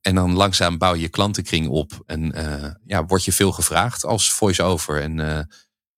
En 0.00 0.14
dan 0.14 0.32
langzaam 0.32 0.78
bouw 0.78 0.94
je 0.94 1.08
klantenkring 1.08 1.68
op. 1.68 2.02
En 2.06 2.38
uh, 2.38 2.70
ja, 2.86 3.04
word 3.04 3.24
je 3.24 3.32
veel 3.32 3.52
gevraagd 3.52 4.04
als 4.04 4.32
voice-over. 4.32 5.00
En 5.00 5.18
uh, 5.18 5.38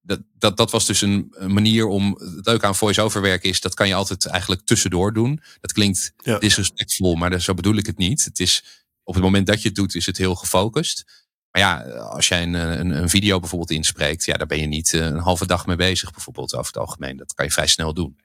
dat, 0.01 0.20
dat, 0.38 0.57
dat 0.57 0.70
was 0.70 0.87
dus 0.87 1.01
een, 1.01 1.35
manier 1.47 1.87
om. 1.87 2.20
Het 2.37 2.47
leuke 2.47 2.66
aan 2.66 2.75
voice-over 2.75 3.20
werken 3.20 3.49
is, 3.49 3.61
dat 3.61 3.75
kan 3.75 3.88
je 3.88 3.94
altijd 3.94 4.27
eigenlijk 4.27 4.62
tussendoor 4.64 5.12
doen. 5.12 5.40
Dat 5.61 5.73
klinkt 5.73 6.12
ja. 6.16 6.38
disrespectvol, 6.38 7.14
maar 7.14 7.40
zo 7.40 7.55
bedoel 7.55 7.77
ik 7.77 7.87
het 7.87 7.99
niet. 7.99 8.25
Het 8.25 8.40
is 8.40 8.85
op 9.03 9.14
het 9.14 9.23
moment 9.23 9.47
dat 9.47 9.62
je 9.62 9.68
het 9.68 9.77
doet, 9.77 9.94
is 9.94 10.07
het 10.07 10.16
heel 10.16 10.35
gefocust. 10.35 11.23
Maar 11.55 11.62
ja, 11.62 11.83
als 11.99 12.29
jij 12.29 12.43
een, 12.43 12.55
een, 12.55 12.90
een 12.90 13.09
video 13.09 13.40
bijvoorbeeld 13.40 13.71
inspreekt, 13.71 14.25
ja, 14.25 14.35
daar 14.35 14.47
ben 14.47 14.61
je 14.61 14.67
niet 14.67 14.93
een 14.93 15.19
halve 15.19 15.47
dag 15.47 15.67
mee 15.67 15.77
bezig, 15.77 16.11
bijvoorbeeld 16.11 16.55
over 16.55 16.67
het 16.67 16.77
algemeen. 16.77 17.17
Dat 17.17 17.35
kan 17.35 17.45
je 17.45 17.53
vrij 17.53 17.67
snel 17.67 17.95
doen. 17.95 18.19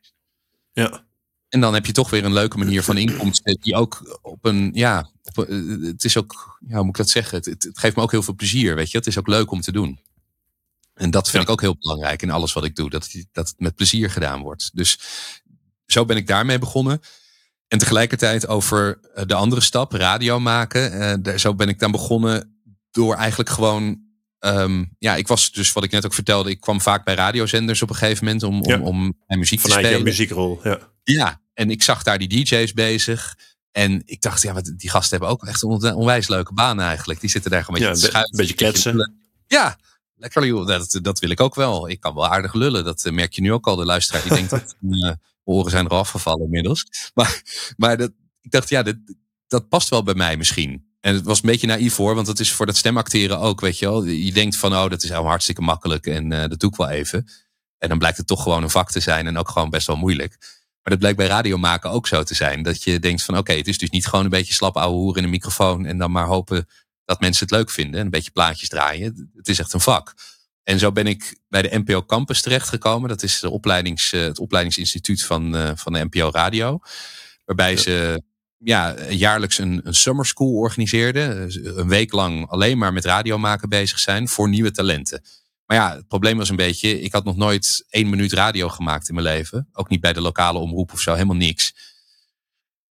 Ja. 0.71 1.05
En 1.49 1.61
dan 1.61 1.73
heb 1.73 1.85
je 1.85 1.91
toch 1.91 2.09
weer 2.09 2.25
een 2.25 2.33
leuke 2.33 2.57
manier 2.57 2.83
van 2.83 2.97
inkomsten. 2.97 3.57
Die 3.61 3.75
ook 3.75 4.19
op 4.21 4.45
een, 4.45 4.71
ja, 4.73 5.09
op 5.23 5.37
een, 5.37 5.81
het 5.81 6.03
is 6.03 6.17
ook, 6.17 6.59
ja, 6.67 6.75
hoe 6.75 6.83
moet 6.83 6.89
ik 6.89 6.97
dat 6.97 7.09
zeggen? 7.09 7.37
Het, 7.37 7.45
het, 7.45 7.69
geeft 7.73 7.95
me 7.95 8.01
ook 8.01 8.11
heel 8.11 8.23
veel 8.23 8.35
plezier, 8.35 8.75
weet 8.75 8.91
je. 8.91 8.97
Het 8.97 9.07
is 9.07 9.17
ook 9.17 9.27
leuk 9.27 9.51
om 9.51 9.61
te 9.61 9.71
doen. 9.71 9.99
En 10.93 11.11
dat 11.11 11.29
vind 11.29 11.43
ja. 11.43 11.49
ik 11.49 11.49
ook 11.49 11.61
heel 11.61 11.77
belangrijk 11.79 12.21
in 12.21 12.31
alles 12.31 12.53
wat 12.53 12.63
ik 12.63 12.75
doe. 12.75 12.89
Dat, 12.89 13.09
dat 13.31 13.47
het 13.47 13.59
met 13.59 13.75
plezier 13.75 14.09
gedaan 14.09 14.41
wordt. 14.41 14.69
Dus 14.73 14.99
zo 15.85 16.05
ben 16.05 16.17
ik 16.17 16.27
daarmee 16.27 16.59
begonnen. 16.59 17.01
En 17.67 17.77
tegelijkertijd 17.77 18.47
over 18.47 18.99
de 19.25 19.33
andere 19.33 19.61
stap, 19.61 19.91
radio 19.91 20.39
maken. 20.39 20.93
Uh, 20.93 21.13
daar, 21.19 21.39
zo 21.39 21.55
ben 21.55 21.69
ik 21.69 21.79
dan 21.79 21.91
begonnen 21.91 22.58
door 22.91 23.15
eigenlijk 23.15 23.49
gewoon 23.49 24.07
Um, 24.45 24.95
ja, 24.99 25.15
ik 25.15 25.27
was 25.27 25.51
dus 25.51 25.73
wat 25.73 25.83
ik 25.83 25.91
net 25.91 26.05
ook 26.05 26.13
vertelde. 26.13 26.49
Ik 26.49 26.59
kwam 26.59 26.81
vaak 26.81 27.03
bij 27.03 27.15
radiozenders 27.15 27.81
op 27.81 27.89
een 27.89 27.95
gegeven 27.95 28.25
moment 28.25 28.43
om, 28.43 28.61
om, 28.61 28.69
ja. 28.69 28.79
om 28.79 29.13
mijn 29.27 29.39
muziek 29.39 29.59
Vanuit 29.59 29.79
te 29.79 29.85
spelen. 29.85 30.05
je 30.05 30.09
muziekrol, 30.09 30.59
ja. 30.63 30.79
Ja, 31.03 31.41
en 31.53 31.69
ik 31.69 31.83
zag 31.83 32.03
daar 32.03 32.17
die 32.17 32.27
DJ's 32.27 32.73
bezig. 32.73 33.37
En 33.71 34.01
ik 34.05 34.21
dacht, 34.21 34.41
ja, 34.41 34.61
die 34.75 34.89
gasten 34.89 35.17
hebben 35.17 35.29
ook 35.29 35.45
echt 35.45 35.63
een 35.63 35.95
onwijs 35.95 36.27
leuke 36.27 36.53
banen 36.53 36.85
eigenlijk. 36.85 37.19
Die 37.19 37.29
zitten 37.29 37.51
daar 37.51 37.63
gewoon 37.63 37.81
een 37.81 37.87
beetje 37.87 38.01
ja, 38.01 38.07
te 38.07 38.11
schuiven. 38.11 38.39
Een 38.39 38.39
beetje 38.39 38.55
kletsen. 38.55 39.13
Ja, 39.47 39.77
lekker 40.15 40.45
joh. 40.45 40.67
Dat, 40.67 40.99
dat 41.01 41.19
wil 41.19 41.29
ik 41.29 41.39
ook 41.39 41.55
wel. 41.55 41.89
Ik 41.89 41.99
kan 41.99 42.13
wel 42.13 42.27
aardig 42.27 42.53
lullen. 42.53 42.83
Dat 42.83 43.05
eh, 43.05 43.13
merk 43.13 43.33
je 43.33 43.41
nu 43.41 43.53
ook 43.53 43.67
al. 43.67 43.75
De 43.75 43.85
luisteraar 43.85 44.21
die 44.21 44.33
denkt 44.33 44.49
dat 44.59 44.75
uh, 44.81 45.11
oren 45.43 45.71
zijn 45.71 45.85
eraf 45.85 46.09
gevallen 46.09 46.43
inmiddels. 46.43 47.11
Maar, 47.13 47.41
maar 47.77 47.97
dat, 47.97 48.11
ik 48.41 48.51
dacht, 48.51 48.69
ja, 48.69 48.83
dat, 48.83 48.95
dat 49.47 49.69
past 49.69 49.89
wel 49.89 50.03
bij 50.03 50.15
mij 50.15 50.37
misschien. 50.37 50.88
En 50.99 51.13
het 51.13 51.25
was 51.25 51.41
een 51.43 51.49
beetje 51.49 51.67
naïef 51.67 51.95
hoor, 51.95 52.15
want 52.15 52.27
het 52.27 52.39
is 52.39 52.51
voor 52.51 52.65
dat 52.65 52.77
stemacteren 52.77 53.39
ook, 53.39 53.61
weet 53.61 53.79
je 53.79 53.85
wel. 53.85 54.05
Je 54.05 54.31
denkt 54.31 54.55
van, 54.55 54.73
oh, 54.73 54.89
dat 54.89 55.03
is 55.03 55.09
helemaal 55.09 55.29
hartstikke 55.29 55.61
makkelijk 55.61 56.05
en 56.05 56.31
uh, 56.31 56.39
dat 56.39 56.59
doe 56.59 56.69
ik 56.69 56.75
wel 56.75 56.89
even. 56.89 57.27
En 57.77 57.89
dan 57.89 57.97
blijkt 57.97 58.17
het 58.17 58.27
toch 58.27 58.43
gewoon 58.43 58.63
een 58.63 58.69
vak 58.69 58.91
te 58.91 58.99
zijn 58.99 59.27
en 59.27 59.37
ook 59.37 59.49
gewoon 59.49 59.69
best 59.69 59.87
wel 59.87 59.95
moeilijk. 59.95 60.37
Maar 60.83 60.97
dat 60.97 60.99
blijkt 60.99 61.17
bij 61.17 61.27
radio 61.27 61.57
maken 61.57 61.89
ook 61.89 62.07
zo 62.07 62.23
te 62.23 62.35
zijn. 62.35 62.63
Dat 62.63 62.83
je 62.83 62.99
denkt 62.99 63.23
van, 63.23 63.33
oké, 63.33 63.43
okay, 63.43 63.57
het 63.57 63.67
is 63.67 63.77
dus 63.77 63.89
niet 63.89 64.07
gewoon 64.07 64.23
een 64.23 64.31
beetje 64.31 64.53
slap 64.53 64.77
ouwe 64.77 64.97
hoer 64.97 65.17
in 65.17 65.23
een 65.23 65.29
microfoon 65.29 65.85
en 65.85 65.97
dan 65.97 66.11
maar 66.11 66.25
hopen 66.25 66.67
dat 67.05 67.19
mensen 67.19 67.45
het 67.45 67.55
leuk 67.55 67.69
vinden 67.69 67.99
en 67.99 68.05
een 68.05 68.11
beetje 68.11 68.31
plaatjes 68.31 68.69
draaien. 68.69 69.31
Het 69.35 69.47
is 69.47 69.59
echt 69.59 69.73
een 69.73 69.79
vak. 69.79 70.13
En 70.63 70.79
zo 70.79 70.91
ben 70.91 71.07
ik 71.07 71.39
bij 71.47 71.61
de 71.61 71.77
NPO 71.77 72.05
Campus 72.05 72.41
terechtgekomen. 72.41 73.09
Dat 73.09 73.23
is 73.23 73.39
de 73.39 73.49
opleidings, 73.49 74.13
uh, 74.13 74.21
het 74.21 74.39
opleidingsinstituut 74.39 75.23
van, 75.23 75.55
uh, 75.55 75.71
van 75.75 75.93
de 75.93 76.03
NPO 76.03 76.29
Radio. 76.31 76.79
Waarbij 77.45 77.77
ze 77.77 78.21
ja, 78.63 78.95
jaarlijks 79.09 79.57
een, 79.57 79.81
een 79.83 79.95
summer 79.95 80.25
school 80.25 80.53
organiseerde. 80.53 81.47
Een 81.63 81.87
week 81.87 82.11
lang 82.11 82.47
alleen 82.47 82.77
maar 82.77 82.93
met 82.93 83.05
radio 83.05 83.37
maken 83.37 83.69
bezig 83.69 83.99
zijn 83.99 84.27
voor 84.27 84.49
nieuwe 84.49 84.71
talenten. 84.71 85.21
Maar 85.65 85.77
ja, 85.77 85.95
het 85.95 86.07
probleem 86.07 86.37
was 86.37 86.49
een 86.49 86.55
beetje, 86.55 87.01
ik 87.01 87.11
had 87.11 87.23
nog 87.23 87.35
nooit 87.35 87.85
één 87.89 88.09
minuut 88.09 88.33
radio 88.33 88.69
gemaakt 88.69 89.09
in 89.09 89.15
mijn 89.15 89.27
leven. 89.27 89.69
Ook 89.71 89.89
niet 89.89 90.01
bij 90.01 90.13
de 90.13 90.21
lokale 90.21 90.59
omroep 90.59 90.93
of 90.93 90.99
zo, 90.99 91.13
helemaal 91.13 91.35
niks. 91.35 91.73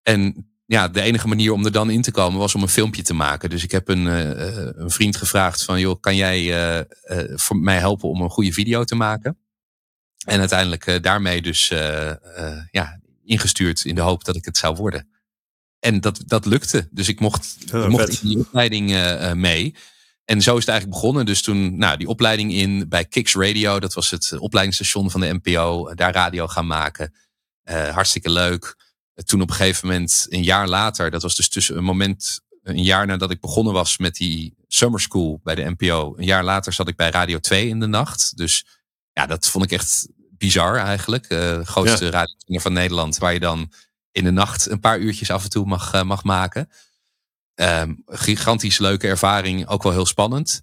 En 0.02 0.48
ja, 0.66 0.88
de 0.88 1.00
enige 1.00 1.28
manier 1.28 1.52
om 1.52 1.64
er 1.64 1.72
dan 1.72 1.90
in 1.90 2.02
te 2.02 2.10
komen 2.10 2.38
was 2.38 2.54
om 2.54 2.62
een 2.62 2.68
filmpje 2.68 3.02
te 3.02 3.14
maken. 3.14 3.50
Dus 3.50 3.62
ik 3.62 3.70
heb 3.70 3.88
een, 3.88 4.06
uh, 4.06 4.30
een 4.72 4.90
vriend 4.90 5.16
gevraagd 5.16 5.64
van, 5.64 5.80
joh, 5.80 6.00
kan 6.00 6.16
jij 6.16 6.40
uh, 6.42 6.84
uh, 7.18 7.36
voor 7.36 7.56
mij 7.56 7.78
helpen 7.78 8.08
om 8.08 8.22
een 8.22 8.30
goede 8.30 8.52
video 8.52 8.84
te 8.84 8.94
maken? 8.94 9.38
En 10.26 10.38
uiteindelijk 10.38 11.02
daarmee 11.02 11.42
dus 11.42 11.68
ja, 12.70 13.00
ingestuurd 13.24 13.84
in 13.84 13.94
de 13.94 14.00
hoop 14.00 14.24
dat 14.24 14.36
ik 14.36 14.44
het 14.44 14.56
zou 14.56 14.76
worden. 14.76 15.17
En 15.80 16.00
dat, 16.00 16.22
dat 16.26 16.46
lukte. 16.46 16.88
Dus 16.90 17.08
ik 17.08 17.20
mocht, 17.20 17.56
ik 17.66 17.88
mocht 17.88 18.22
in 18.22 18.28
die 18.28 18.38
opleiding 18.38 18.90
eh, 18.90 19.30
eh, 19.30 19.36
mee. 19.36 19.74
En 20.24 20.42
zo 20.42 20.54
is 20.54 20.60
het 20.60 20.68
eigenlijk 20.68 21.00
begonnen. 21.00 21.26
Dus 21.26 21.42
toen, 21.42 21.78
nou, 21.78 21.96
die 21.96 22.08
opleiding 22.08 22.52
in 22.52 22.88
bij 22.88 23.04
Kicks 23.04 23.34
Radio. 23.34 23.80
Dat 23.80 23.94
was 23.94 24.10
het 24.10 24.38
opleidingsstation 24.38 25.10
van 25.10 25.20
de 25.20 25.40
NPO. 25.42 25.94
Daar 25.94 26.12
radio 26.12 26.46
gaan 26.46 26.66
maken. 26.66 27.14
Eh, 27.62 27.88
hartstikke 27.88 28.30
leuk. 28.30 28.76
Eh, 29.14 29.24
Toen 29.24 29.40
op 29.40 29.48
een 29.50 29.54
gegeven 29.54 29.88
moment, 29.88 30.26
een 30.28 30.42
jaar 30.42 30.68
later. 30.68 31.10
Dat 31.10 31.22
was 31.22 31.36
dus 31.36 31.48
tussen 31.48 31.76
een 31.76 31.84
moment, 31.84 32.40
een 32.62 32.82
jaar 32.82 33.06
nadat 33.06 33.30
ik 33.30 33.40
begonnen 33.40 33.72
was 33.72 33.98
met 33.98 34.14
die 34.14 34.54
summer 34.68 35.00
school 35.00 35.40
bij 35.42 35.54
de 35.54 35.74
NPO. 35.76 36.14
Een 36.16 36.24
jaar 36.24 36.44
later 36.44 36.72
zat 36.72 36.88
ik 36.88 36.96
bij 36.96 37.10
Radio 37.10 37.38
2 37.38 37.68
in 37.68 37.80
de 37.80 37.86
nacht. 37.86 38.36
Dus 38.36 38.66
ja, 39.12 39.26
dat 39.26 39.48
vond 39.48 39.64
ik 39.64 39.72
echt 39.72 40.08
bizar 40.30 40.76
eigenlijk. 40.76 41.26
Eh 41.26 41.60
grootste 41.62 42.26
Ja. 42.46 42.60
van 42.60 42.72
Nederland. 42.72 43.18
Waar 43.18 43.32
je 43.32 43.40
dan 43.40 43.72
in 44.12 44.24
de 44.24 44.30
nacht 44.30 44.70
een 44.70 44.80
paar 44.80 44.98
uurtjes 44.98 45.30
af 45.30 45.44
en 45.44 45.50
toe 45.50 45.66
mag, 45.66 45.92
eh, 45.92 46.02
mag 46.02 46.24
maken. 46.24 46.70
Ehm, 47.54 47.94
gigantisch 48.06 48.78
leuke 48.78 49.08
ervaring, 49.08 49.66
ook 49.66 49.82
wel 49.82 49.92
heel 49.92 50.06
spannend. 50.06 50.60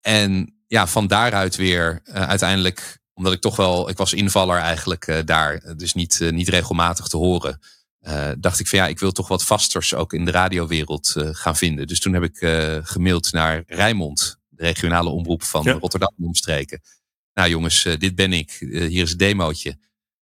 En 0.00 0.54
ja, 0.66 0.86
van 0.86 1.06
daaruit 1.06 1.56
weer 1.56 2.00
eh, 2.04 2.28
uiteindelijk, 2.28 2.98
omdat 3.14 3.32
ik 3.32 3.40
toch 3.40 3.56
wel, 3.56 3.88
ik 3.88 3.96
was 3.96 4.12
invaller 4.12 4.58
eigenlijk 4.58 5.06
eh, 5.06 5.18
daar, 5.24 5.76
dus 5.76 5.94
niet, 5.94 6.20
niet 6.30 6.48
regelmatig 6.48 7.08
te 7.08 7.16
horen. 7.16 7.60
dacht 8.38 8.60
ik 8.60 8.68
van 8.68 8.78
ja, 8.78 8.86
ik 8.86 8.98
wil 8.98 9.12
toch 9.12 9.28
wat 9.28 9.44
vasters 9.44 9.94
ook 9.94 10.12
in 10.12 10.24
de 10.24 10.30
radiowereld 10.30 11.14
gaan 11.16 11.56
vinden. 11.56 11.86
Dus 11.86 12.00
toen 12.00 12.12
heb 12.12 12.22
ik 12.22 12.38
gemaild 12.86 13.32
naar 13.32 13.62
Rijnmond, 13.66 14.38
de 14.48 14.62
regionale 14.62 15.08
omroep 15.08 15.42
van 15.42 15.62
Ja. 15.62 15.72
Rotterdam 15.72 16.14
en 16.18 16.24
omstreken. 16.24 16.80
Nou 17.34 17.48
jongens, 17.48 17.82
dit 17.82 18.14
ben 18.14 18.32
ik. 18.32 18.50
Hier 18.58 19.02
is 19.02 19.10
het 19.10 19.18
demootje 19.18 19.78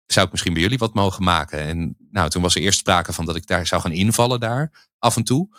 zou 0.08 0.26
ik 0.26 0.32
misschien 0.32 0.54
bij 0.54 0.62
jullie 0.62 0.78
wat 0.78 0.94
mogen 0.94 1.24
maken? 1.24 1.60
En 1.60 1.96
nou, 2.12 2.30
toen 2.30 2.42
was 2.42 2.56
er 2.56 2.62
eerst 2.62 2.80
sprake 2.80 3.14
van 3.14 3.26
dat 3.26 3.36
ik 3.36 3.48
daar 3.48 3.68
zou 3.68 3.82
gaan 3.82 3.92
invallen 3.92 4.40
daar 4.40 4.90
af 5.00 5.16
en 5.16 5.24
toe. 5.24 5.50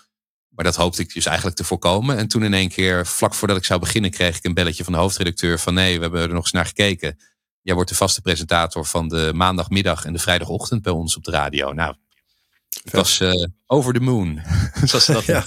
Maar 0.49 0.65
dat 0.65 0.77
hoopte 0.77 1.03
ik 1.03 1.15
dus 1.15 1.27
eigenlijk 1.27 1.57
te 1.57 1.65
voorkomen. 1.65 2.17
En 2.17 2.29
toen 2.29 2.45
in 2.45 2.55
één 2.55 2.69
keer, 2.69 3.07
vlak 3.07 3.35
voordat 3.35 3.57
ik 3.57 3.65
zou 3.65 3.81
beginnen, 3.81 4.11
kreeg 4.11 4.37
ik 4.37 4.45
een 4.45 4.55
belletje 4.55 4.85
van 4.85 4.93
de 4.93 4.99
hoofdredacteur 4.99 5.59
van 5.59 5.75
nee, 5.75 5.97
we 5.97 6.03
hebben 6.03 6.21
er 6.21 6.29
nog 6.29 6.43
eens 6.43 6.53
naar 6.53 6.67
gekeken. 6.67 7.19
Jij 7.63 7.75
wordt 7.75 7.91
de 7.91 7.97
vaste 7.97 8.21
presentator 8.21 8.87
van 8.87 9.09
de 9.09 9.31
maandagmiddag 9.35 10.05
en 10.05 10.13
de 10.13 10.19
vrijdagochtend 10.19 10.83
bij 10.83 10.93
ons 10.93 11.17
op 11.17 11.25
de 11.25 11.31
radio. 11.31 11.73
Nou, 11.73 11.95
het 12.83 12.93
was 12.93 13.21
eh, 13.21 13.45
over 13.67 13.93
the 13.93 14.01
moon, 14.01 14.43
zoals 14.85 15.05
ze 15.05 15.13
dat 15.13 15.25
Ja. 15.25 15.45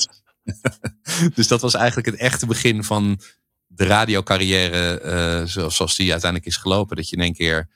dus 1.35 1.47
dat 1.47 1.61
was 1.61 1.73
eigenlijk 1.73 2.07
het 2.07 2.19
echte 2.19 2.45
begin 2.45 2.83
van 2.83 3.21
de 3.67 3.85
radiocarrière, 3.85 5.01
uh, 5.45 5.69
zoals 5.69 5.95
die 5.95 6.11
uiteindelijk 6.11 6.51
is 6.51 6.57
gelopen, 6.57 6.95
dat 6.95 7.09
je 7.09 7.15
in 7.15 7.21
één 7.21 7.33
keer 7.33 7.69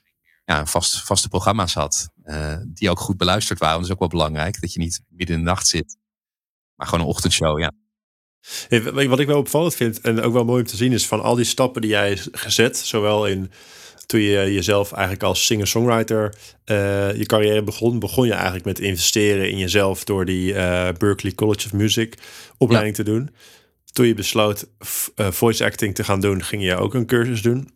ja, 0.45 0.65
vast, 0.65 1.01
vaste 1.01 1.29
programma's 1.29 1.73
had. 1.73 2.09
Uh, 2.23 2.57
die 2.67 2.89
ook 2.89 2.99
goed 2.99 3.17
beluisterd 3.17 3.59
waren. 3.59 3.75
Dat 3.75 3.85
is 3.85 3.91
ook 3.91 3.99
wel 3.99 4.07
belangrijk. 4.07 4.61
Dat 4.61 4.73
je 4.73 4.79
niet 4.79 5.01
midden 5.09 5.35
in 5.35 5.41
de 5.41 5.49
nacht 5.49 5.67
zit. 5.67 5.97
Maar 6.75 6.87
gewoon 6.87 7.03
een 7.03 7.11
ochtendshow, 7.11 7.59
ja. 7.59 7.71
Wat 9.07 9.19
ik 9.19 9.27
wel 9.27 9.37
opvallend 9.37 9.75
vind 9.75 10.01
en 10.01 10.21
ook 10.21 10.33
wel 10.33 10.45
mooi 10.45 10.61
om 10.61 10.67
te 10.67 10.75
zien 10.75 10.91
is 10.91 11.07
van 11.07 11.21
al 11.21 11.35
die 11.35 11.45
stappen 11.45 11.81
die 11.81 11.89
jij 11.89 12.17
gezet, 12.31 12.77
zowel 12.77 13.27
in 13.27 13.51
toen 14.05 14.19
je 14.19 14.53
jezelf 14.53 14.91
eigenlijk 14.91 15.23
als 15.23 15.45
singer-songwriter 15.45 16.35
uh, 16.65 17.15
je 17.17 17.25
carrière 17.25 17.63
begon, 17.63 17.99
begon 17.99 18.25
je 18.25 18.33
eigenlijk 18.33 18.65
met 18.65 18.79
investeren 18.79 19.49
in 19.49 19.57
jezelf 19.57 20.03
door 20.03 20.25
die 20.25 20.53
uh, 20.53 20.89
Berklee 20.97 21.35
College 21.35 21.65
of 21.65 21.73
Music 21.73 22.17
opleiding 22.57 22.95
te 22.95 23.03
doen. 23.03 23.29
Toen 23.91 24.05
je 24.05 24.13
besloot 24.13 24.67
uh, 25.15 25.31
voice 25.31 25.65
acting 25.65 25.95
te 25.95 26.03
gaan 26.03 26.21
doen, 26.21 26.43
ging 26.43 26.63
je 26.63 26.75
ook 26.75 26.93
een 26.93 27.05
cursus 27.05 27.41
doen. 27.41 27.69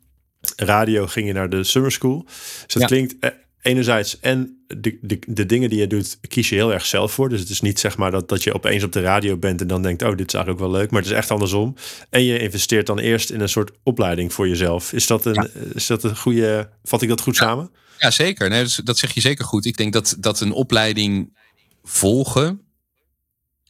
Radio 0.55 1.07
ging 1.07 1.27
je 1.27 1.33
naar 1.33 1.49
de 1.49 1.63
summer 1.63 1.91
school. 1.91 2.25
Dus 2.65 2.73
dat 2.73 2.85
klinkt 2.85 3.15
enerzijds 3.61 4.19
en 4.19 4.63
de, 4.67 4.97
de, 5.01 5.19
de 5.27 5.45
dingen 5.45 5.69
die 5.69 5.79
je 5.79 5.87
doet, 5.87 6.19
kies 6.27 6.49
je 6.49 6.55
heel 6.55 6.73
erg 6.73 6.85
zelf 6.85 7.11
voor. 7.11 7.29
Dus 7.29 7.39
het 7.39 7.49
is 7.49 7.61
niet 7.61 7.79
zeg 7.79 7.97
maar 7.97 8.11
dat, 8.11 8.29
dat 8.29 8.43
je 8.43 8.53
opeens 8.53 8.83
op 8.83 8.91
de 8.91 9.01
radio 9.01 9.37
bent 9.37 9.61
en 9.61 9.67
dan 9.67 9.81
denkt, 9.81 10.01
oh, 10.01 10.15
dit 10.15 10.27
is 10.27 10.33
eigenlijk 10.33 10.63
ook 10.63 10.71
wel 10.71 10.79
leuk. 10.79 10.91
Maar 10.91 11.01
het 11.01 11.11
is 11.11 11.17
echt 11.17 11.31
andersom. 11.31 11.75
En 12.09 12.23
je 12.23 12.39
investeert 12.39 12.87
dan 12.87 12.99
eerst 12.99 13.29
in 13.29 13.39
een 13.39 13.49
soort 13.49 13.71
opleiding 13.83 14.33
voor 14.33 14.47
jezelf. 14.47 14.93
Is 14.93 15.07
dat 15.07 15.25
een, 15.25 15.49
is 15.73 15.87
dat 15.87 16.03
een 16.03 16.17
goede, 16.17 16.69
vat 16.83 17.01
ik 17.01 17.09
dat 17.09 17.21
goed 17.21 17.35
samen? 17.35 17.71
Ja, 17.97 18.11
zeker. 18.11 18.49
Nee, 18.49 18.65
dat 18.83 18.97
zeg 18.97 19.13
je 19.13 19.21
zeker 19.21 19.45
goed. 19.45 19.65
Ik 19.65 19.77
denk 19.77 19.93
dat, 19.93 20.15
dat 20.19 20.39
een 20.39 20.51
opleiding 20.51 21.37
volgen 21.83 22.61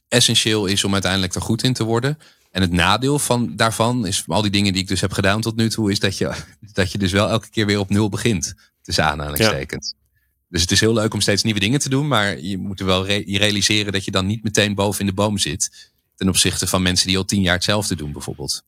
essentieel 0.08 0.66
is 0.66 0.84
om 0.84 0.92
uiteindelijk 0.92 1.34
er 1.34 1.40
goed 1.40 1.62
in 1.62 1.72
te 1.72 1.84
worden. 1.84 2.18
En 2.50 2.60
het 2.60 2.72
nadeel 2.72 3.18
van, 3.18 3.56
daarvan 3.56 4.06
is, 4.06 4.24
al 4.26 4.42
die 4.42 4.50
dingen 4.50 4.72
die 4.72 4.82
ik 4.82 4.88
dus 4.88 5.00
heb 5.00 5.12
gedaan 5.12 5.40
tot 5.40 5.56
nu 5.56 5.70
toe, 5.70 5.90
is 5.90 5.98
dat 5.98 6.18
je, 6.18 6.34
dat 6.72 6.92
je 6.92 6.98
dus 6.98 7.12
wel 7.12 7.28
elke 7.28 7.50
keer 7.50 7.66
weer 7.66 7.78
op 7.78 7.90
nul 7.90 8.08
begint. 8.08 8.54
Tussen 8.82 9.04
aanhalingstekens. 9.04 9.94
Ja. 9.96 10.00
Dus 10.48 10.60
het 10.60 10.70
is 10.70 10.80
heel 10.80 10.92
leuk 10.92 11.14
om 11.14 11.20
steeds 11.20 11.42
nieuwe 11.42 11.60
dingen 11.60 11.80
te 11.80 11.88
doen. 11.88 12.08
Maar 12.08 12.40
je 12.40 12.58
moet 12.58 12.80
er 12.80 12.86
wel 12.86 13.06
re 13.06 13.22
realiseren 13.26 13.92
dat 13.92 14.04
je 14.04 14.10
dan 14.10 14.26
niet 14.26 14.42
meteen 14.42 14.74
boven 14.74 15.00
in 15.00 15.06
de 15.06 15.12
boom 15.12 15.38
zit. 15.38 15.92
Ten 16.14 16.28
opzichte 16.28 16.66
van 16.66 16.82
mensen 16.82 17.06
die 17.06 17.16
al 17.16 17.24
tien 17.24 17.40
jaar 17.42 17.54
hetzelfde 17.54 17.96
doen, 17.96 18.12
bijvoorbeeld. 18.12 18.64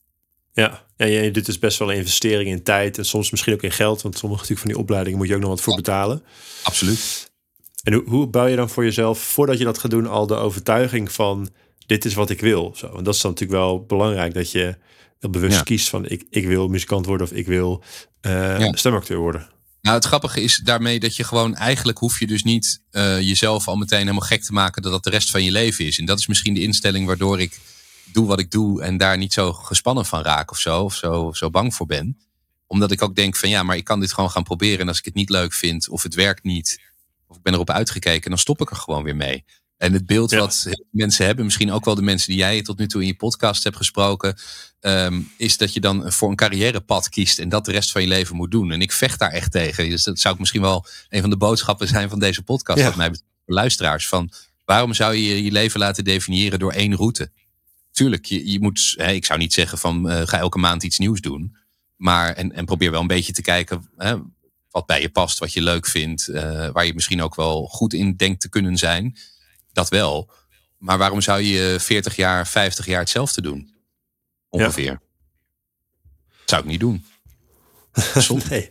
Ja, 0.53 0.85
ja 0.95 1.05
je 1.05 1.31
doet 1.31 1.45
dus 1.45 1.59
best 1.59 1.79
wel 1.79 1.91
een 1.91 1.97
investering 1.97 2.49
in 2.49 2.63
tijd 2.63 2.97
en 2.97 3.05
soms 3.05 3.31
misschien 3.31 3.53
ook 3.53 3.61
in 3.61 3.71
geld. 3.71 4.01
Want 4.01 4.17
sommige 4.17 4.41
natuurlijk 4.41 4.67
van 4.67 4.75
die 4.75 4.79
opleidingen 4.79 5.17
moet 5.17 5.27
je 5.27 5.35
ook 5.35 5.41
nog 5.41 5.49
wat 5.49 5.61
voor 5.61 5.75
betalen. 5.75 6.23
Absoluut. 6.63 7.31
En 7.83 7.93
hoe, 7.93 8.03
hoe 8.05 8.27
bouw 8.27 8.45
je 8.45 8.55
dan 8.55 8.69
voor 8.69 8.83
jezelf, 8.83 9.19
voordat 9.19 9.57
je 9.57 9.63
dat 9.63 9.77
gaat 9.77 9.91
doen, 9.91 10.07
al 10.07 10.27
de 10.27 10.35
overtuiging 10.35 11.11
van 11.11 11.49
dit 11.85 12.05
is 12.05 12.13
wat 12.13 12.29
ik 12.29 12.39
wil? 12.39 12.73
Zo, 12.75 12.95
en 12.97 13.03
dat 13.03 13.13
is 13.15 13.21
dan 13.21 13.31
natuurlijk 13.31 13.59
wel 13.59 13.85
belangrijk 13.85 14.33
dat 14.33 14.51
je 14.51 14.77
heel 15.19 15.29
bewust 15.29 15.63
kiest 15.63 15.89
van 15.89 16.05
ik, 16.05 16.25
ik 16.29 16.45
wil 16.45 16.67
muzikant 16.67 17.05
worden 17.05 17.27
of 17.27 17.33
ik 17.33 17.45
wil 17.45 17.83
uh, 18.21 18.69
stemacteur 18.71 19.17
worden. 19.17 19.51
Nou, 19.81 19.95
het 19.95 20.05
grappige 20.05 20.41
is 20.41 20.57
daarmee 20.57 20.99
dat 20.99 21.15
je 21.15 21.23
gewoon 21.23 21.55
eigenlijk 21.55 21.97
hoef 21.97 22.19
je 22.19 22.27
dus 22.27 22.43
niet 22.43 22.81
uh, 22.91 23.21
jezelf 23.21 23.67
al 23.67 23.75
meteen 23.75 23.99
helemaal 23.99 24.27
gek 24.27 24.43
te 24.43 24.53
maken 24.53 24.81
dat 24.81 24.91
dat 24.91 25.03
de 25.03 25.09
rest 25.09 25.29
van 25.29 25.43
je 25.43 25.51
leven 25.51 25.85
is. 25.85 25.99
En 25.99 26.05
dat 26.05 26.19
is 26.19 26.27
misschien 26.27 26.53
de 26.53 26.61
instelling 26.61 27.07
waardoor 27.07 27.39
ik 27.39 27.59
doe 28.05 28.27
wat 28.27 28.39
ik 28.39 28.51
doe 28.51 28.81
en 28.81 28.97
daar 28.97 29.17
niet 29.17 29.33
zo 29.33 29.53
gespannen 29.53 30.05
van 30.05 30.21
raak 30.21 30.51
of 30.51 30.59
zo, 30.59 30.83
of 30.83 30.95
zo, 30.95 31.31
zo 31.33 31.49
bang 31.49 31.75
voor 31.75 31.85
ben. 31.85 32.17
Omdat 32.67 32.91
ik 32.91 33.01
ook 33.01 33.15
denk 33.15 33.35
van 33.35 33.49
ja, 33.49 33.63
maar 33.63 33.77
ik 33.77 33.83
kan 33.83 33.99
dit 33.99 34.13
gewoon 34.13 34.29
gaan 34.29 34.43
proberen. 34.43 34.79
En 34.79 34.87
als 34.87 34.97
ik 34.97 35.05
het 35.05 35.13
niet 35.13 35.29
leuk 35.29 35.53
vind 35.53 35.89
of 35.89 36.03
het 36.03 36.13
werkt 36.13 36.43
niet, 36.43 36.81
of 37.27 37.35
ik 37.35 37.41
ben 37.41 37.53
erop 37.53 37.69
uitgekeken, 37.69 38.29
dan 38.29 38.39
stop 38.39 38.61
ik 38.61 38.69
er 38.69 38.75
gewoon 38.75 39.03
weer 39.03 39.15
mee. 39.15 39.45
En 39.83 39.93
het 39.93 40.05
beeld 40.05 40.31
wat 40.31 40.69
mensen 40.91 41.25
hebben, 41.25 41.45
misschien 41.45 41.71
ook 41.71 41.85
wel 41.85 41.95
de 41.95 42.01
mensen 42.01 42.27
die 42.27 42.37
jij 42.37 42.61
tot 42.61 42.77
nu 42.77 42.87
toe 42.87 43.01
in 43.01 43.07
je 43.07 43.15
podcast 43.15 43.63
hebt 43.63 43.75
gesproken, 43.75 44.35
um, 44.81 45.31
is 45.37 45.57
dat 45.57 45.73
je 45.73 45.79
dan 45.79 46.11
voor 46.11 46.29
een 46.29 46.35
carrièrepad 46.35 47.09
kiest 47.09 47.39
en 47.39 47.49
dat 47.49 47.65
de 47.65 47.71
rest 47.71 47.91
van 47.91 48.01
je 48.01 48.07
leven 48.07 48.35
moet 48.35 48.51
doen. 48.51 48.71
En 48.71 48.81
ik 48.81 48.91
vecht 48.91 49.19
daar 49.19 49.31
echt 49.31 49.51
tegen. 49.51 49.89
Dus 49.89 50.03
dat 50.03 50.19
zou 50.19 50.33
ik 50.33 50.39
misschien 50.39 50.61
wel 50.61 50.85
een 51.09 51.21
van 51.21 51.29
de 51.29 51.37
boodschappen 51.37 51.87
zijn 51.87 52.09
van 52.09 52.19
deze 52.19 52.43
podcast, 52.43 52.79
ja. 52.79 52.85
wat 52.85 52.95
mij 52.95 53.09
betreft, 53.09 53.31
luisteraars. 53.45 54.07
Van 54.07 54.31
waarom 54.65 54.93
zou 54.93 55.15
je 55.15 55.43
je 55.43 55.51
leven 55.51 55.79
laten 55.79 56.03
definiëren 56.03 56.59
door 56.59 56.71
één 56.71 56.95
route? 56.95 57.31
Tuurlijk, 57.91 58.25
je, 58.25 58.51
je 58.51 58.59
moet, 58.59 58.93
hè, 58.97 59.11
ik 59.11 59.25
zou 59.25 59.39
niet 59.39 59.53
zeggen 59.53 59.77
van 59.77 60.11
uh, 60.11 60.21
ga 60.25 60.37
elke 60.37 60.59
maand 60.59 60.83
iets 60.83 60.97
nieuws 60.97 61.21
doen. 61.21 61.55
Maar 61.95 62.33
en, 62.33 62.51
en 62.51 62.65
probeer 62.65 62.91
wel 62.91 63.01
een 63.01 63.07
beetje 63.07 63.33
te 63.33 63.41
kijken 63.41 63.89
hè, 63.97 64.15
wat 64.71 64.85
bij 64.85 65.01
je 65.01 65.09
past, 65.09 65.39
wat 65.39 65.53
je 65.53 65.61
leuk 65.61 65.87
vindt, 65.87 66.27
uh, 66.27 66.69
waar 66.69 66.85
je 66.85 66.93
misschien 66.93 67.21
ook 67.21 67.35
wel 67.35 67.65
goed 67.65 67.93
in 67.93 68.15
denkt 68.15 68.41
te 68.41 68.49
kunnen 68.49 68.77
zijn 68.77 69.17
dat 69.73 69.89
wel. 69.89 70.31
Maar 70.77 70.97
waarom 70.97 71.21
zou 71.21 71.41
je 71.41 71.75
40 71.79 72.15
jaar, 72.15 72.47
50 72.47 72.85
jaar 72.85 72.99
hetzelfde 72.99 73.41
doen? 73.41 73.73
Ongeveer. 74.49 74.83
Ja. 74.83 75.01
Dat 76.39 76.49
zou 76.49 76.61
ik 76.61 76.67
niet 76.67 76.79
doen. 76.79 77.05
nee. 78.49 78.69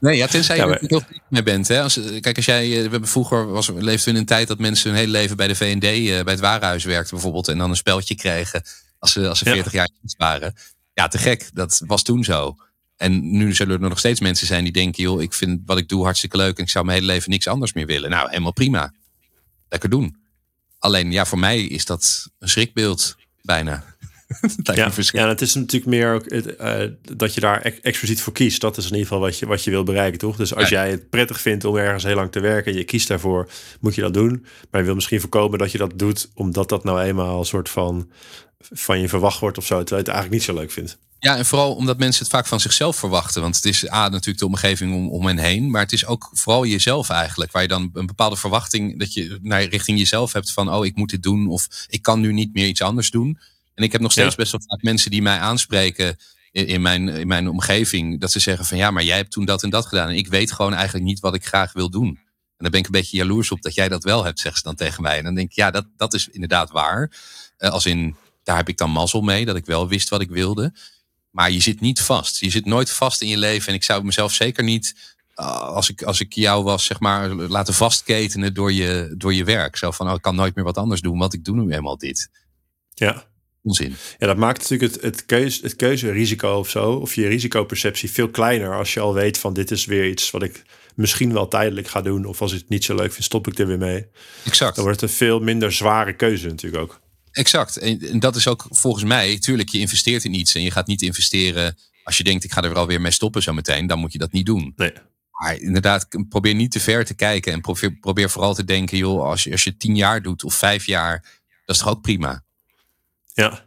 Nee, 0.00 0.16
ja, 0.16 0.26
tenzij 0.26 0.56
je 0.56 0.62
er 0.62 0.78
heel 0.80 1.02
mee 1.28 1.42
bent. 1.42 1.68
Hè. 1.68 1.82
Als, 1.82 2.00
kijk, 2.20 2.36
als 2.36 2.44
jij, 2.44 2.68
we 2.68 2.90
hebben 2.90 3.08
vroeger 3.08 3.46
was, 3.46 3.68
leefden 3.68 4.04
we 4.04 4.10
in 4.10 4.16
een 4.16 4.26
tijd 4.26 4.48
dat 4.48 4.58
mensen 4.58 4.90
hun 4.90 4.98
hele 4.98 5.10
leven 5.10 5.36
bij 5.36 5.48
de 5.48 5.54
VND, 5.54 5.84
uh, 5.84 6.18
eh, 6.18 6.24
bij 6.24 6.32
het 6.32 6.42
warenhuis 6.42 6.84
werkten 6.84 7.14
bijvoorbeeld, 7.14 7.48
en 7.48 7.58
dan 7.58 7.70
een 7.70 7.76
speltje 7.76 8.14
kregen 8.14 8.62
als 8.98 9.12
ze, 9.12 9.28
als 9.28 9.38
ze 9.38 9.44
40 9.44 9.72
jaar 9.72 9.88
waren. 10.18 10.54
Ja, 10.92 11.08
te 11.08 11.18
gek. 11.18 11.50
Dat 11.52 11.82
was 11.86 12.02
toen 12.02 12.24
zo. 12.24 12.56
En 12.96 13.38
nu 13.38 13.54
zullen 13.54 13.82
er 13.82 13.88
nog 13.88 13.98
steeds 13.98 14.20
mensen 14.20 14.46
zijn 14.46 14.64
die 14.64 14.72
denken, 14.72 15.02
joh, 15.02 15.22
ik 15.22 15.32
vind 15.32 15.60
wat 15.64 15.78
ik 15.78 15.88
doe 15.88 16.04
hartstikke 16.04 16.36
leuk 16.36 16.56
en 16.56 16.62
ik 16.62 16.70
zou 16.70 16.84
mijn 16.84 16.98
hele 16.98 17.12
leven 17.12 17.30
niks 17.30 17.48
anders 17.48 17.72
meer 17.72 17.86
willen. 17.86 18.10
Nou, 18.10 18.28
helemaal 18.28 18.52
prima. 18.52 18.92
Lekker 19.68 19.90
doen. 19.90 20.23
Alleen 20.84 21.12
ja, 21.12 21.24
voor 21.26 21.38
mij 21.38 21.60
is 21.60 21.84
dat 21.84 22.30
een 22.38 22.48
schrikbeeld 22.48 23.16
bijna. 23.42 23.84
ja, 24.62 24.90
ja, 25.12 25.28
het 25.28 25.40
is 25.40 25.54
natuurlijk 25.54 25.90
meer 25.90 26.14
ook 26.14 26.32
uh, 26.32 26.90
dat 27.00 27.34
je 27.34 27.40
daar 27.40 27.62
expliciet 27.62 28.22
voor 28.22 28.32
kiest. 28.32 28.60
Dat 28.60 28.76
is 28.76 28.84
in 28.84 28.90
ieder 28.90 29.06
geval 29.06 29.20
wat 29.20 29.38
je, 29.38 29.46
wat 29.46 29.64
je 29.64 29.70
wil 29.70 29.84
bereiken, 29.84 30.18
toch? 30.18 30.36
Dus 30.36 30.54
als 30.54 30.68
jij 30.68 30.90
het 30.90 31.10
prettig 31.10 31.40
vindt 31.40 31.64
om 31.64 31.76
ergens 31.76 32.04
heel 32.04 32.14
lang 32.14 32.32
te 32.32 32.40
werken 32.40 32.72
en 32.72 32.78
je 32.78 32.84
kiest 32.84 33.08
daarvoor, 33.08 33.50
moet 33.80 33.94
je 33.94 34.00
dat 34.00 34.14
doen. 34.14 34.46
Maar 34.70 34.80
je 34.80 34.86
wil 34.86 34.94
misschien 34.94 35.20
voorkomen 35.20 35.58
dat 35.58 35.72
je 35.72 35.78
dat 35.78 35.98
doet 35.98 36.30
omdat 36.34 36.68
dat 36.68 36.84
nou 36.84 37.00
eenmaal 37.00 37.38
een 37.38 37.44
soort 37.44 37.68
van 37.68 38.10
van 38.58 39.00
je 39.00 39.08
verwacht 39.08 39.40
wordt 39.40 39.58
of 39.58 39.66
zo, 39.66 39.82
terwijl 39.82 40.04
je 40.04 40.10
het 40.10 40.16
eigenlijk 40.18 40.36
niet 40.36 40.56
zo 40.56 40.60
leuk 40.60 40.72
vindt. 40.72 40.98
Ja, 41.24 41.36
en 41.36 41.46
vooral 41.46 41.74
omdat 41.74 41.98
mensen 41.98 42.22
het 42.22 42.32
vaak 42.32 42.46
van 42.46 42.60
zichzelf 42.60 42.96
verwachten. 42.96 43.42
Want 43.42 43.56
het 43.56 43.64
is 43.64 43.90
A, 43.90 44.08
natuurlijk 44.08 44.38
de 44.38 44.46
omgeving 44.46 44.94
om, 44.94 45.08
om 45.08 45.26
hen 45.26 45.38
heen. 45.38 45.70
Maar 45.70 45.82
het 45.82 45.92
is 45.92 46.06
ook 46.06 46.30
vooral 46.32 46.66
jezelf 46.66 47.10
eigenlijk. 47.10 47.52
Waar 47.52 47.62
je 47.62 47.68
dan 47.68 47.90
een 47.92 48.06
bepaalde 48.06 48.36
verwachting 48.36 48.98
dat 48.98 49.12
je 49.12 49.38
naar 49.42 49.62
richting 49.62 49.98
jezelf 49.98 50.32
hebt 50.32 50.52
van... 50.52 50.74
oh, 50.74 50.84
ik 50.84 50.96
moet 50.96 51.10
dit 51.10 51.22
doen 51.22 51.48
of 51.48 51.86
ik 51.88 52.02
kan 52.02 52.20
nu 52.20 52.32
niet 52.32 52.52
meer 52.54 52.66
iets 52.66 52.82
anders 52.82 53.10
doen. 53.10 53.38
En 53.74 53.84
ik 53.84 53.92
heb 53.92 54.00
nog 54.00 54.12
steeds 54.12 54.34
best 54.34 54.52
wel 54.52 54.60
vaak 54.66 54.82
mensen 54.82 55.10
die 55.10 55.22
mij 55.22 55.38
aanspreken 55.38 56.16
in, 56.52 56.66
in, 56.66 56.82
mijn, 56.82 57.08
in 57.08 57.26
mijn 57.26 57.48
omgeving. 57.48 58.20
Dat 58.20 58.32
ze 58.32 58.38
zeggen 58.38 58.66
van 58.66 58.76
ja, 58.76 58.90
maar 58.90 59.04
jij 59.04 59.16
hebt 59.16 59.30
toen 59.30 59.44
dat 59.44 59.62
en 59.62 59.70
dat 59.70 59.86
gedaan. 59.86 60.08
En 60.08 60.16
ik 60.16 60.28
weet 60.28 60.52
gewoon 60.52 60.74
eigenlijk 60.74 61.04
niet 61.04 61.20
wat 61.20 61.34
ik 61.34 61.46
graag 61.46 61.72
wil 61.72 61.90
doen. 61.90 62.08
En 62.08 62.56
dan 62.56 62.70
ben 62.70 62.80
ik 62.80 62.86
een 62.86 62.92
beetje 62.92 63.16
jaloers 63.16 63.50
op 63.50 63.62
dat 63.62 63.74
jij 63.74 63.88
dat 63.88 64.04
wel 64.04 64.24
hebt, 64.24 64.40
zegt 64.40 64.56
ze 64.56 64.62
dan 64.62 64.74
tegen 64.74 65.02
mij. 65.02 65.18
En 65.18 65.24
dan 65.24 65.34
denk 65.34 65.50
ik, 65.50 65.56
ja, 65.56 65.70
dat, 65.70 65.86
dat 65.96 66.14
is 66.14 66.28
inderdaad 66.28 66.70
waar. 66.70 67.10
Uh, 67.58 67.70
als 67.70 67.86
in, 67.86 68.16
daar 68.42 68.56
heb 68.56 68.68
ik 68.68 68.78
dan 68.78 68.90
mazzel 68.90 69.20
mee, 69.20 69.44
dat 69.44 69.56
ik 69.56 69.66
wel 69.66 69.88
wist 69.88 70.08
wat 70.08 70.20
ik 70.20 70.30
wilde. 70.30 70.72
Maar 71.34 71.50
je 71.50 71.60
zit 71.60 71.80
niet 71.80 72.00
vast. 72.00 72.40
Je 72.40 72.50
zit 72.50 72.64
nooit 72.64 72.90
vast 72.90 73.22
in 73.22 73.28
je 73.28 73.38
leven. 73.38 73.68
En 73.68 73.74
ik 73.74 73.82
zou 73.82 74.04
mezelf 74.04 74.32
zeker 74.32 74.64
niet, 74.64 74.94
uh, 75.36 75.60
als, 75.60 75.90
ik, 75.90 76.02
als 76.02 76.20
ik 76.20 76.32
jou 76.32 76.64
was, 76.64 76.84
zeg 76.84 77.00
maar, 77.00 77.28
laten 77.28 77.74
vastketenen 77.74 78.54
door 78.54 78.72
je, 78.72 79.14
door 79.16 79.34
je 79.34 79.44
werk. 79.44 79.76
Zo 79.76 79.90
van, 79.90 80.08
oh, 80.08 80.14
ik 80.14 80.22
kan 80.22 80.34
nooit 80.34 80.54
meer 80.54 80.64
wat 80.64 80.78
anders 80.78 81.00
doen, 81.00 81.18
want 81.18 81.34
ik 81.34 81.44
doe 81.44 81.56
nu 81.56 81.74
eenmaal 81.74 81.98
dit. 81.98 82.30
Ja. 82.94 83.24
Onzin. 83.62 83.96
Ja, 84.18 84.26
dat 84.26 84.36
maakt 84.36 84.60
natuurlijk 84.60 84.92
het, 84.92 85.02
het, 85.02 85.26
keuze, 85.26 85.62
het 85.62 85.76
keuzerisico 85.76 86.58
of 86.58 86.70
zo, 86.70 86.92
of 86.92 87.14
je 87.14 87.26
risicoperceptie 87.26 88.10
veel 88.10 88.28
kleiner 88.28 88.76
als 88.76 88.94
je 88.94 89.00
al 89.00 89.14
weet 89.14 89.38
van 89.38 89.54
dit 89.54 89.70
is 89.70 89.84
weer 89.84 90.08
iets 90.08 90.30
wat 90.30 90.42
ik 90.42 90.62
misschien 90.94 91.32
wel 91.32 91.48
tijdelijk 91.48 91.88
ga 91.88 92.02
doen. 92.02 92.24
Of 92.24 92.40
als 92.40 92.52
ik 92.52 92.58
het 92.58 92.68
niet 92.68 92.84
zo 92.84 92.94
leuk 92.94 93.12
vind, 93.12 93.24
stop 93.24 93.46
ik 93.46 93.58
er 93.58 93.66
weer 93.66 93.78
mee. 93.78 94.06
Exact. 94.44 94.74
Dan 94.74 94.84
wordt 94.84 95.00
het 95.00 95.10
een 95.10 95.16
veel 95.16 95.40
minder 95.40 95.72
zware 95.72 96.16
keuze 96.16 96.46
natuurlijk 96.46 96.82
ook. 96.82 97.00
Exact. 97.34 97.76
En, 97.76 98.18
dat 98.18 98.36
is 98.36 98.48
ook 98.48 98.66
volgens 98.70 99.04
mij, 99.04 99.38
tuurlijk, 99.38 99.68
je 99.68 99.78
investeert 99.78 100.24
in 100.24 100.34
iets 100.34 100.54
en 100.54 100.62
je 100.62 100.70
gaat 100.70 100.86
niet 100.86 101.02
investeren 101.02 101.76
als 102.04 102.16
je 102.16 102.24
denkt, 102.24 102.44
ik 102.44 102.52
ga 102.52 102.62
er 102.62 102.74
wel 102.74 102.86
weer 102.86 103.00
mee 103.00 103.10
stoppen 103.10 103.42
zo 103.42 103.52
meteen, 103.52 103.86
dan 103.86 103.98
moet 103.98 104.12
je 104.12 104.18
dat 104.18 104.32
niet 104.32 104.46
doen. 104.46 104.72
Nee. 104.76 104.92
Maar 105.30 105.56
inderdaad, 105.56 106.08
probeer 106.28 106.54
niet 106.54 106.70
te 106.70 106.80
ver 106.80 107.04
te 107.04 107.14
kijken 107.14 107.52
en 107.52 107.60
probeer, 107.60 107.92
probeer 107.92 108.30
vooral 108.30 108.54
te 108.54 108.64
denken, 108.64 108.98
joh, 108.98 109.22
als 109.22 109.44
je, 109.44 109.50
als 109.50 109.64
je 109.64 109.76
tien 109.76 109.96
jaar 109.96 110.22
doet 110.22 110.44
of 110.44 110.54
vijf 110.54 110.86
jaar, 110.86 111.22
dat 111.66 111.76
is 111.76 111.82
toch 111.82 111.90
ook 111.90 112.02
prima. 112.02 112.42
Ja. 113.32 113.64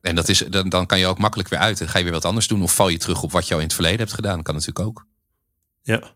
En 0.00 0.14
dat 0.14 0.28
is, 0.28 0.38
dan, 0.38 0.68
dan 0.68 0.86
kan 0.86 0.98
je 0.98 1.06
ook 1.06 1.18
makkelijk 1.18 1.48
weer 1.48 1.58
uit. 1.58 1.78
Dan 1.78 1.88
ga 1.88 1.98
je 1.98 2.04
weer 2.04 2.12
wat 2.12 2.24
anders 2.24 2.46
doen. 2.46 2.62
Of 2.62 2.74
val 2.74 2.88
je 2.88 2.98
terug 2.98 3.22
op 3.22 3.32
wat 3.32 3.48
je 3.48 3.54
al 3.54 3.60
in 3.60 3.66
het 3.66 3.74
verleden 3.74 3.98
hebt 3.98 4.12
gedaan. 4.12 4.34
Dat 4.34 4.44
kan 4.44 4.54
natuurlijk 4.54 4.86
ook. 4.86 5.06
Ja, 5.82 5.94
ja 5.96 6.12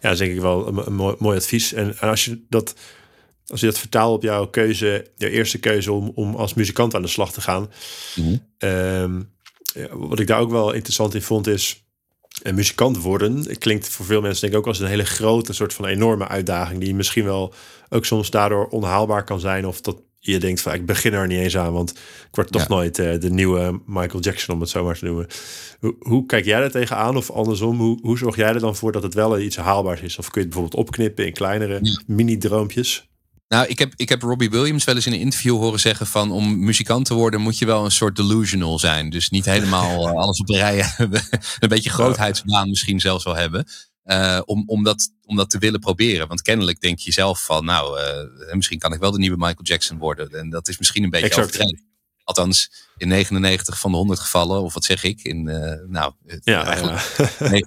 dat 0.00 0.12
is 0.12 0.18
denk 0.18 0.32
ik 0.32 0.40
wel 0.40 0.68
een, 0.68 0.86
een 0.86 0.94
mooi, 0.94 1.16
mooi, 1.18 1.36
advies. 1.36 1.72
En, 1.72 1.98
en 1.98 2.08
als 2.08 2.24
je 2.24 2.44
dat 2.48 2.74
als 3.48 3.60
je 3.60 3.66
dat 3.66 3.78
vertaalt 3.78 4.16
op 4.16 4.22
jouw 4.22 4.46
keuze, 4.46 5.10
je 5.16 5.30
eerste 5.30 5.58
keuze 5.58 5.92
om, 5.92 6.12
om 6.14 6.34
als 6.34 6.54
muzikant 6.54 6.94
aan 6.94 7.02
de 7.02 7.08
slag 7.08 7.32
te 7.32 7.40
gaan. 7.40 7.70
Mm 8.14 9.26
wat 9.92 10.20
ik 10.20 10.26
daar 10.26 10.40
ook 10.40 10.50
wel 10.50 10.72
interessant 10.72 11.14
in 11.14 11.22
vond 11.22 11.46
is, 11.46 11.84
een 12.42 12.54
muzikant 12.54 12.98
worden 12.98 13.58
klinkt 13.58 13.88
voor 13.88 14.06
veel 14.06 14.20
mensen 14.20 14.40
denk 14.40 14.52
ik 14.52 14.58
ook 14.58 14.66
als 14.66 14.80
een 14.80 14.86
hele 14.86 15.04
grote 15.04 15.52
soort 15.52 15.74
van 15.74 15.86
enorme 15.86 16.28
uitdaging 16.28 16.80
die 16.80 16.94
misschien 16.94 17.24
wel 17.24 17.54
ook 17.88 18.04
soms 18.04 18.30
daardoor 18.30 18.66
onhaalbaar 18.66 19.24
kan 19.24 19.40
zijn 19.40 19.66
of 19.66 19.80
dat 19.80 19.96
je 20.18 20.38
denkt 20.38 20.60
van 20.60 20.74
ik 20.74 20.86
begin 20.86 21.12
er 21.12 21.26
niet 21.26 21.38
eens 21.38 21.56
aan, 21.56 21.72
want 21.72 21.90
ik 21.90 22.28
word 22.30 22.52
toch 22.52 22.68
nooit 22.68 22.94
de 22.94 23.30
nieuwe 23.30 23.80
Michael 23.86 24.22
Jackson 24.22 24.54
om 24.54 24.60
het 24.60 24.70
zo 24.70 24.84
maar 24.84 24.98
te 24.98 25.04
noemen. 25.04 25.26
Hoe, 25.80 25.96
hoe 25.98 26.26
kijk 26.26 26.44
jij 26.44 26.60
er 26.60 26.70
tegenaan 26.70 27.16
of 27.16 27.30
andersom? 27.30 27.78
Hoe, 27.78 27.98
hoe 28.02 28.18
zorg 28.18 28.36
jij 28.36 28.48
er 28.48 28.60
dan 28.60 28.76
voor 28.76 28.92
dat 28.92 29.02
het 29.02 29.14
wel 29.14 29.38
iets 29.38 29.56
haalbaars 29.56 30.00
is? 30.00 30.18
Of 30.18 30.30
kun 30.30 30.40
je 30.40 30.46
het 30.46 30.54
bijvoorbeeld 30.54 30.86
opknippen 30.86 31.26
in 31.26 31.32
kleinere 31.32 31.80
mini-droompjes? 32.06 33.08
Nou, 33.48 33.66
ik 33.66 33.78
heb, 33.78 33.92
ik 33.96 34.08
heb 34.08 34.22
Robbie 34.22 34.50
Williams 34.50 34.84
wel 34.84 34.94
eens 34.94 35.06
in 35.06 35.12
een 35.12 35.18
interview 35.18 35.56
horen 35.56 35.80
zeggen 35.80 36.06
van 36.06 36.30
om 36.30 36.64
muzikant 36.64 37.04
te 37.04 37.14
worden 37.14 37.40
moet 37.40 37.58
je 37.58 37.66
wel 37.66 37.84
een 37.84 37.90
soort 37.90 38.16
delusional 38.16 38.78
zijn. 38.78 39.10
Dus 39.10 39.30
niet 39.30 39.44
helemaal 39.44 40.08
alles 40.22 40.40
op 40.40 40.46
de 40.46 40.56
rij 40.56 40.80
hebben. 40.82 41.22
een 41.58 41.68
beetje 41.68 41.90
grootheidsbaan 41.90 42.68
misschien 42.68 43.00
zelfs 43.00 43.24
wel 43.24 43.36
hebben. 43.36 43.66
Uh, 44.04 44.40
om, 44.44 44.62
om, 44.66 44.84
dat, 44.84 45.10
om 45.24 45.36
dat 45.36 45.50
te 45.50 45.58
willen 45.58 45.80
proberen. 45.80 46.28
Want 46.28 46.42
kennelijk 46.42 46.80
denk 46.80 46.98
je 46.98 47.12
zelf 47.12 47.44
van, 47.44 47.64
nou, 47.64 48.00
uh, 48.00 48.52
misschien 48.52 48.78
kan 48.78 48.92
ik 48.92 49.00
wel 49.00 49.10
de 49.10 49.18
nieuwe 49.18 49.36
Michael 49.36 49.62
Jackson 49.62 49.98
worden. 49.98 50.30
En 50.30 50.50
dat 50.50 50.68
is 50.68 50.78
misschien 50.78 51.04
een 51.04 51.10
beetje 51.10 51.26
exact. 51.26 51.46
overdreven. 51.46 51.86
Althans, 52.28 52.70
in 52.96 53.08
99 53.08 53.78
van 53.78 53.90
de 53.90 53.96
100 53.96 54.20
gevallen, 54.20 54.62
of 54.62 54.74
wat 54.74 54.84
zeg 54.84 55.02
ik? 55.02 55.22
In, 55.22 55.48
uh, 55.48 55.74
nou, 55.86 56.12
ja, 56.42 56.64
eigenlijk 56.64 57.16
ja. 57.38 57.60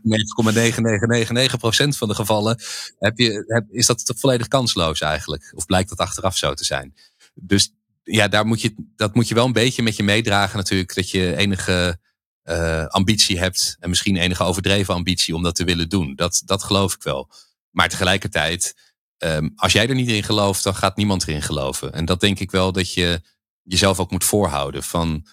99,9999% 1.86 1.98
van 1.98 2.08
de 2.08 2.16
gevallen 2.16 2.62
heb 3.00 3.18
je, 3.18 3.44
heb, 3.48 3.66
is 3.70 3.86
dat 3.86 4.14
volledig 4.18 4.48
kansloos 4.48 5.02
eigenlijk. 5.02 5.52
Of 5.56 5.66
blijkt 5.66 5.90
dat 5.90 5.98
achteraf 5.98 6.38
zo 6.38 6.54
te 6.54 6.64
zijn. 6.64 6.96
Dus 7.34 7.74
ja, 8.04 8.28
daar 8.28 8.46
moet 8.46 8.62
je, 8.62 8.76
dat 8.96 9.16
moet 9.16 9.28
je 9.28 9.36
wel 9.36 9.46
een 9.46 9.54
beetje 9.54 9.84
met 9.84 9.96
je 9.96 10.04
meedragen 10.04 10.58
natuurlijk. 10.58 10.96
Dat 10.96 11.10
je 11.10 11.36
enige 11.36 12.00
uh, 12.44 12.86
ambitie 12.86 13.40
hebt. 13.40 13.76
En 13.80 13.90
misschien 13.90 14.18
enige 14.18 14.44
overdreven 14.44 14.94
ambitie 14.94 15.36
om 15.36 15.44
dat 15.44 15.56
te 15.56 15.64
willen 15.64 15.90
doen. 15.90 16.16
Dat, 16.16 16.42
dat 16.46 16.64
geloof 16.64 16.96
ik 16.96 17.04
wel. 17.04 17.30
Maar 17.72 17.90
tegelijkertijd, 17.90 18.76
um, 19.18 19.52
als 19.56 19.72
jij 19.72 19.88
er 19.88 19.96
niet 19.96 20.10
in 20.10 20.24
gelooft, 20.24 20.64
dan 20.64 20.76
gaat 20.76 20.98
niemand 20.98 21.28
erin 21.28 21.42
geloven. 21.42 21.94
En 21.94 22.06
dat 22.06 22.20
denk 22.20 22.40
ik 22.40 22.52
wel 22.52 22.72
dat 22.72 22.94
je 22.94 23.22
jezelf 23.64 24.00
ook 24.00 24.12
moet 24.12 24.24
voorhouden. 24.24 24.84
Van 24.84 25.26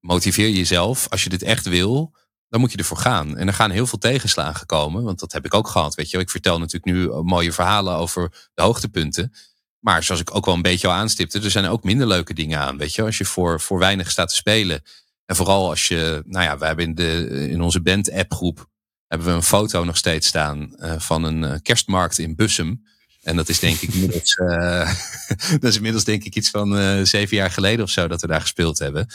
motiveer 0.00 0.50
jezelf. 0.50 1.08
Als 1.08 1.22
je 1.24 1.28
dit 1.28 1.42
echt 1.42 1.68
wil, 1.68 2.14
dan 2.48 2.60
moet 2.60 2.72
je 2.72 2.78
ervoor 2.78 2.96
gaan. 2.96 3.36
En 3.36 3.46
er 3.46 3.54
gaan 3.54 3.70
heel 3.70 3.86
veel 3.86 3.98
tegenslagen 3.98 4.66
komen. 4.66 5.02
Want 5.02 5.20
dat 5.20 5.32
heb 5.32 5.44
ik 5.44 5.54
ook 5.54 5.68
gehad. 5.68 5.94
Weet 5.94 6.10
je, 6.10 6.18
ik 6.18 6.30
vertel 6.30 6.58
natuurlijk 6.58 6.84
nu 6.84 7.02
uh, 7.02 7.20
mooie 7.20 7.52
verhalen 7.52 7.96
over 7.96 8.48
de 8.54 8.62
hoogtepunten. 8.62 9.32
Maar 9.78 10.02
zoals 10.02 10.20
ik 10.20 10.34
ook 10.34 10.44
wel 10.44 10.54
een 10.54 10.62
beetje 10.62 10.88
al 10.88 10.94
aanstipte, 10.94 11.40
er 11.40 11.50
zijn 11.50 11.66
ook 11.66 11.84
minder 11.84 12.06
leuke 12.06 12.34
dingen 12.34 12.58
aan. 12.58 12.76
Weet 12.76 12.94
je, 12.94 13.02
als 13.02 13.18
je 13.18 13.24
voor, 13.24 13.60
voor 13.60 13.78
weinig 13.78 14.10
staat 14.10 14.28
te 14.28 14.34
spelen 14.34 14.82
en 15.26 15.36
vooral 15.36 15.68
als 15.68 15.88
je, 15.88 16.22
nou 16.26 16.44
ja, 16.44 16.58
we 16.58 16.66
hebben 16.66 16.84
in, 16.84 16.94
de, 16.94 17.28
in 17.50 17.60
onze 17.60 17.82
band-appgroep 17.82 18.70
hebben 19.06 19.26
we 19.26 19.32
een 19.32 19.42
foto 19.42 19.84
nog 19.84 19.96
steeds 19.96 20.26
staan 20.26 20.74
uh, 20.76 20.98
van 20.98 21.24
een 21.24 21.42
uh, 21.42 21.54
kerstmarkt 21.62 22.18
in 22.18 22.34
Bussum. 22.34 22.84
En 23.24 23.36
dat 23.36 23.48
is 23.48 23.58
denk 23.58 23.80
ik 23.80 23.94
inmiddels, 23.94 24.36
uh, 24.36 24.48
dat 25.60 25.70
is 25.70 25.76
inmiddels 25.76 26.04
denk 26.04 26.24
ik 26.24 26.34
iets 26.34 26.50
van 26.50 27.06
zeven 27.06 27.36
jaar 27.36 27.50
geleden 27.50 27.84
of 27.84 27.90
zo 27.90 28.08
dat 28.08 28.20
we 28.20 28.26
daar 28.26 28.40
gespeeld 28.40 28.78
hebben. 28.78 29.06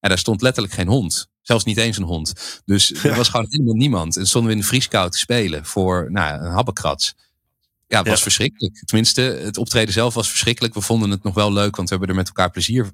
En 0.00 0.08
daar 0.08 0.18
stond 0.18 0.42
letterlijk 0.42 0.74
geen 0.74 0.88
hond. 0.88 1.28
Zelfs 1.42 1.64
niet 1.64 1.76
eens 1.76 1.96
een 1.96 2.04
hond. 2.04 2.60
Dus 2.64 2.92
er 3.04 3.16
was 3.16 3.28
gewoon 3.28 3.46
helemaal 3.48 3.74
niemand. 3.74 4.16
En 4.16 4.26
stonden 4.26 4.50
we 4.50 4.56
in 4.56 4.62
de 4.62 4.68
vrieskou 4.68 5.10
te 5.10 5.18
spelen 5.18 5.64
voor 5.64 6.06
nou, 6.10 6.44
een 6.44 6.52
habbekrats. 6.52 7.14
Ja, 7.86 7.98
het 7.98 8.08
was 8.08 8.22
verschrikkelijk. 8.22 8.82
Tenminste, 8.84 9.20
het 9.20 9.56
optreden 9.56 9.92
zelf 9.92 10.14
was 10.14 10.30
verschrikkelijk. 10.30 10.74
We 10.74 10.80
vonden 10.80 11.10
het 11.10 11.22
nog 11.22 11.34
wel 11.34 11.52
leuk, 11.52 11.76
want 11.76 11.88
we 11.88 11.94
hebben 11.94 12.14
er 12.14 12.20
met 12.20 12.26
elkaar 12.26 12.50
plezier 12.50 12.90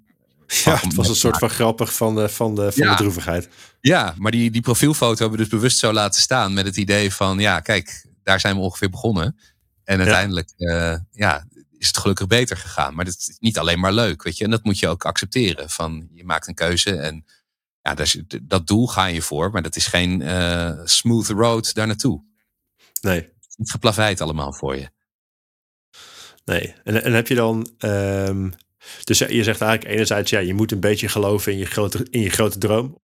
ja, 0.47 0.79
het 0.81 0.95
was 0.95 1.09
een 1.09 1.15
soort 1.17 1.39
van 1.39 1.51
grappig 1.51 1.95
van 1.95 2.15
de, 2.15 2.29
van 2.29 2.55
de, 2.55 2.73
van 2.73 2.89
de 2.89 2.95
droevigheid. 2.95 3.49
Ja, 3.81 4.15
maar 4.19 4.31
die, 4.31 4.51
die 4.51 4.61
profielfoto 4.61 5.19
hebben 5.19 5.31
we 5.31 5.45
dus 5.45 5.49
bewust 5.49 5.79
zo 5.79 5.93
laten 5.93 6.21
staan 6.21 6.53
met 6.53 6.65
het 6.65 6.77
idee 6.77 7.13
van, 7.13 7.39
ja, 7.39 7.61
kijk, 7.61 8.07
daar 8.23 8.41
zijn 8.41 8.57
we 8.57 8.63
ongeveer 8.63 8.91
begonnen. 8.91 9.39
En 9.85 9.99
uiteindelijk 9.99 10.53
ja. 10.57 10.93
Uh, 10.93 10.99
ja, 11.11 11.47
is 11.79 11.87
het 11.87 11.99
gelukkig 11.99 12.27
beter 12.27 12.57
gegaan. 12.57 12.95
Maar 12.95 13.05
dat 13.05 13.15
is 13.15 13.37
niet 13.41 13.59
alleen 13.59 13.81
maar 13.81 13.93
leuk, 13.93 14.23
weet 14.23 14.39
je. 14.39 14.45
En 14.45 14.51
dat 14.51 14.65
moet 14.65 14.79
je 14.79 14.89
ook 14.89 15.05
accepteren. 15.05 15.71
Van, 15.71 16.09
je 16.13 16.25
maakt 16.25 16.49
een 16.49 16.55
keuze 16.55 16.97
en 16.97 17.25
ja, 17.83 17.95
dat, 17.95 18.17
dat 18.43 18.67
doel 18.67 18.87
ga 18.87 19.07
je 19.07 19.23
voor. 19.23 19.51
Maar 19.51 19.63
dat 19.63 19.77
is 19.77 19.87
geen 19.87 20.21
uh, 20.21 20.81
smooth 20.85 21.29
road 21.29 21.75
daar 21.75 21.87
naartoe. 21.87 22.25
Nee. 23.01 23.33
Het 23.57 23.71
geplaveid 23.71 24.21
allemaal 24.21 24.53
voor 24.53 24.77
je. 24.77 24.89
Nee. 26.45 26.75
En, 26.85 27.03
en 27.03 27.13
heb 27.13 27.29
je 27.29 27.35
dan... 27.35 27.71
Um 27.79 28.55
dus 29.05 29.19
je 29.19 29.45
zegt 29.45 29.61
eigenlijk 29.61 29.93
enerzijds, 29.93 30.31
ja, 30.31 30.39
je 30.39 30.55
moet 30.55 30.73
een 30.73 30.81
beetje 30.81 31.09
geloven 31.09 31.53
in 31.53 31.59
je 31.59 31.67
grote, 31.67 32.07
in 32.11 32.21
je 32.21 32.31
grote 32.31 32.59
droom. 32.59 33.03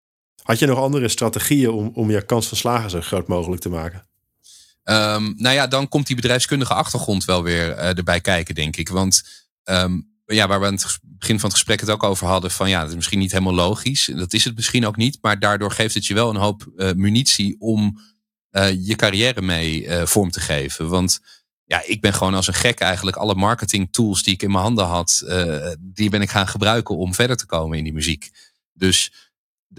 Had 0.44 0.60
je 0.60 0.66
nog 0.66 0.78
andere 0.78 1.08
strategieën 1.08 1.70
om, 1.70 1.92
om 1.94 2.12
je 2.12 2.26
kans 2.26 2.48
van 2.48 2.58
slagen 2.58 2.90
zo 2.90 3.02
groot 3.02 3.28
mogelijk 3.28 3.62
te 3.62 3.70
maken? 3.70 4.08
Um, 4.84 5.34
nou 5.38 5.56
ja, 5.56 5.68
dan 5.68 5.88
komt 5.88 6.08
die 6.08 6.16
bedrijfskundige 6.16 6.74
achtergrond 6.74 7.26
wel 7.26 7.44
weer 7.44 7.68
uh, 7.68 7.98
erbij 7.98 8.22
kijken, 8.22 8.56
denk 8.56 8.76
ik. 8.76 8.90
Want 8.90 9.24
um, 9.64 10.12
ja, 10.26 10.48
waar 10.48 10.60
we 10.60 10.66
aan 10.66 10.74
het 10.74 11.00
begin 11.02 11.40
van 11.40 11.50
het 11.50 11.58
gesprek 11.58 11.80
het 11.80 11.90
ook 11.90 12.04
over 12.04 12.28
hadden, 12.28 12.52
van 12.52 12.70
ja, 12.70 12.80
dat 12.80 12.90
is 12.90 12.96
misschien 12.96 13.20
niet 13.20 13.32
helemaal 13.32 13.54
logisch. 13.54 14.12
Dat 14.16 14.34
is 14.34 14.44
het 14.44 14.56
misschien 14.56 14.86
ook 14.86 14.96
niet, 14.96 15.18
maar 15.22 15.40
daardoor 15.40 15.72
geeft 15.72 15.94
het 15.94 16.06
je 16.06 16.14
wel 16.14 16.30
een 16.30 16.36
hoop 16.36 16.72
uh, 16.76 16.92
munitie 16.92 17.56
om 17.60 18.00
uh, 18.52 18.86
je 18.86 18.96
carrière 18.96 19.42
mee 19.42 19.88
vorm 20.06 20.32
te 20.32 20.40
geven. 20.40 20.90
Want 20.90 21.20
ja, 21.64 21.84
ik 21.86 22.02
ben 22.02 22.14
gewoon 22.14 22.34
als 22.34 22.48
een 22.48 22.54
gek 22.54 22.80
eigenlijk 22.80 23.18
alle 23.18 23.36
marketing 23.36 23.94
tools 23.94 24.24
die 24.24 24.34
ik 24.34 24.42
in 24.42 24.52
mijn 24.52 24.64
handen 24.64 24.86
had, 24.86 25.24
die 25.80 26.10
ben 26.10 26.22
ik 26.22 26.30
gaan 26.30 26.48
gebruiken 26.48 26.98
om 26.98 27.14
verder 27.14 27.38
te 27.38 27.46
komen 27.46 27.78
in 27.78 27.84
die 27.84 27.94
muziek. 27.94 28.30
Dus 28.74 29.32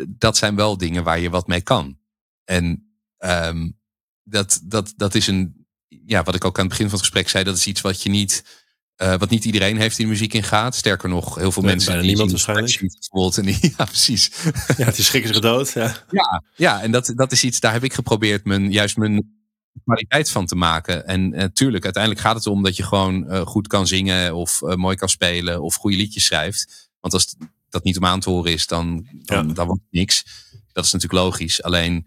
dat 0.09 0.37
zijn 0.37 0.57
wel 0.57 0.77
dingen 0.77 1.05
waar 1.05 1.19
je 1.19 1.31
wat 1.31 1.47
mee 1.47 1.62
kan. 1.62 1.99
En 2.45 2.95
um, 3.19 3.79
dat, 4.25 4.61
dat, 4.63 4.93
dat 4.97 5.15
is 5.15 5.27
een, 5.27 5.67
ja, 5.89 6.23
wat 6.23 6.35
ik 6.35 6.45
ook 6.45 6.57
aan 6.59 6.65
het 6.65 6.71
begin 6.71 6.89
van 6.89 6.95
het 6.99 7.05
gesprek 7.07 7.29
zei, 7.29 7.45
dat 7.45 7.57
is 7.57 7.67
iets 7.67 7.81
wat 7.81 8.03
je 8.03 8.11
niet, 8.11 8.45
uh, 9.03 9.15
wat 9.17 9.31
niet 9.31 9.45
iedereen 9.45 9.77
heeft 9.77 9.97
die 9.97 10.05
de 10.05 10.11
muziek 10.13 10.33
in 10.33 10.43
gaat. 10.43 10.75
Sterker 10.75 11.09
nog, 11.09 11.35
heel 11.35 11.53
veel 11.53 11.63
nee, 11.63 11.71
mensen. 11.71 11.93
Bijna 11.93 12.07
niemand 12.07 12.31
waarschijnlijk. 12.31 12.81
Bijvoorbeeld. 12.81 13.39
En 13.39 13.47
ja, 13.77 13.85
precies. 13.85 14.31
Ja, 14.77 14.85
het 14.85 14.99
is 14.99 15.07
schrikkelijk 15.07 15.43
dood. 15.43 15.73
Ja, 15.73 16.05
ja, 16.11 16.43
ja, 16.57 16.83
en 16.83 16.91
dat, 16.91 17.13
dat 17.15 17.33
is 17.33 17.45
iets, 17.45 17.61
daar 17.61 17.73
heb 17.73 17.85
ik 17.85 17.93
geprobeerd 17.93 18.45
mijn, 18.45 18.73
juist 18.73 18.97
mijn 18.97 19.43
kwaliteit 19.85 20.31
van 20.31 20.47
te 20.47 20.57
maken. 20.57 21.07
En 21.07 21.29
natuurlijk, 21.29 21.79
uh, 21.79 21.85
uiteindelijk 21.85 22.25
gaat 22.25 22.37
het 22.37 22.47
om 22.47 22.63
dat 22.63 22.77
je 22.77 22.83
gewoon 22.83 23.33
uh, 23.33 23.41
goed 23.41 23.67
kan 23.67 23.87
zingen 23.87 24.35
of 24.35 24.61
mooi 24.61 24.97
kan 24.97 25.09
spelen 25.09 25.63
of 25.63 25.75
goede 25.75 25.97
liedjes 25.97 26.25
schrijft. 26.25 26.91
Want 27.01 27.15
als 27.15 27.37
dat 27.69 27.85
niet 27.85 27.97
om 27.97 28.05
aan 28.05 28.21
te 28.21 28.31
horen 28.31 28.53
is, 28.53 28.67
dan, 28.67 29.07
dan, 29.13 29.49
ja. 29.49 29.55
dan 29.55 29.67
wordt 29.67 29.83
het 29.83 29.93
niks. 29.93 30.25
Dat 30.73 30.85
is 30.85 30.93
natuurlijk 30.93 31.23
logisch. 31.23 31.63
Alleen 31.63 32.07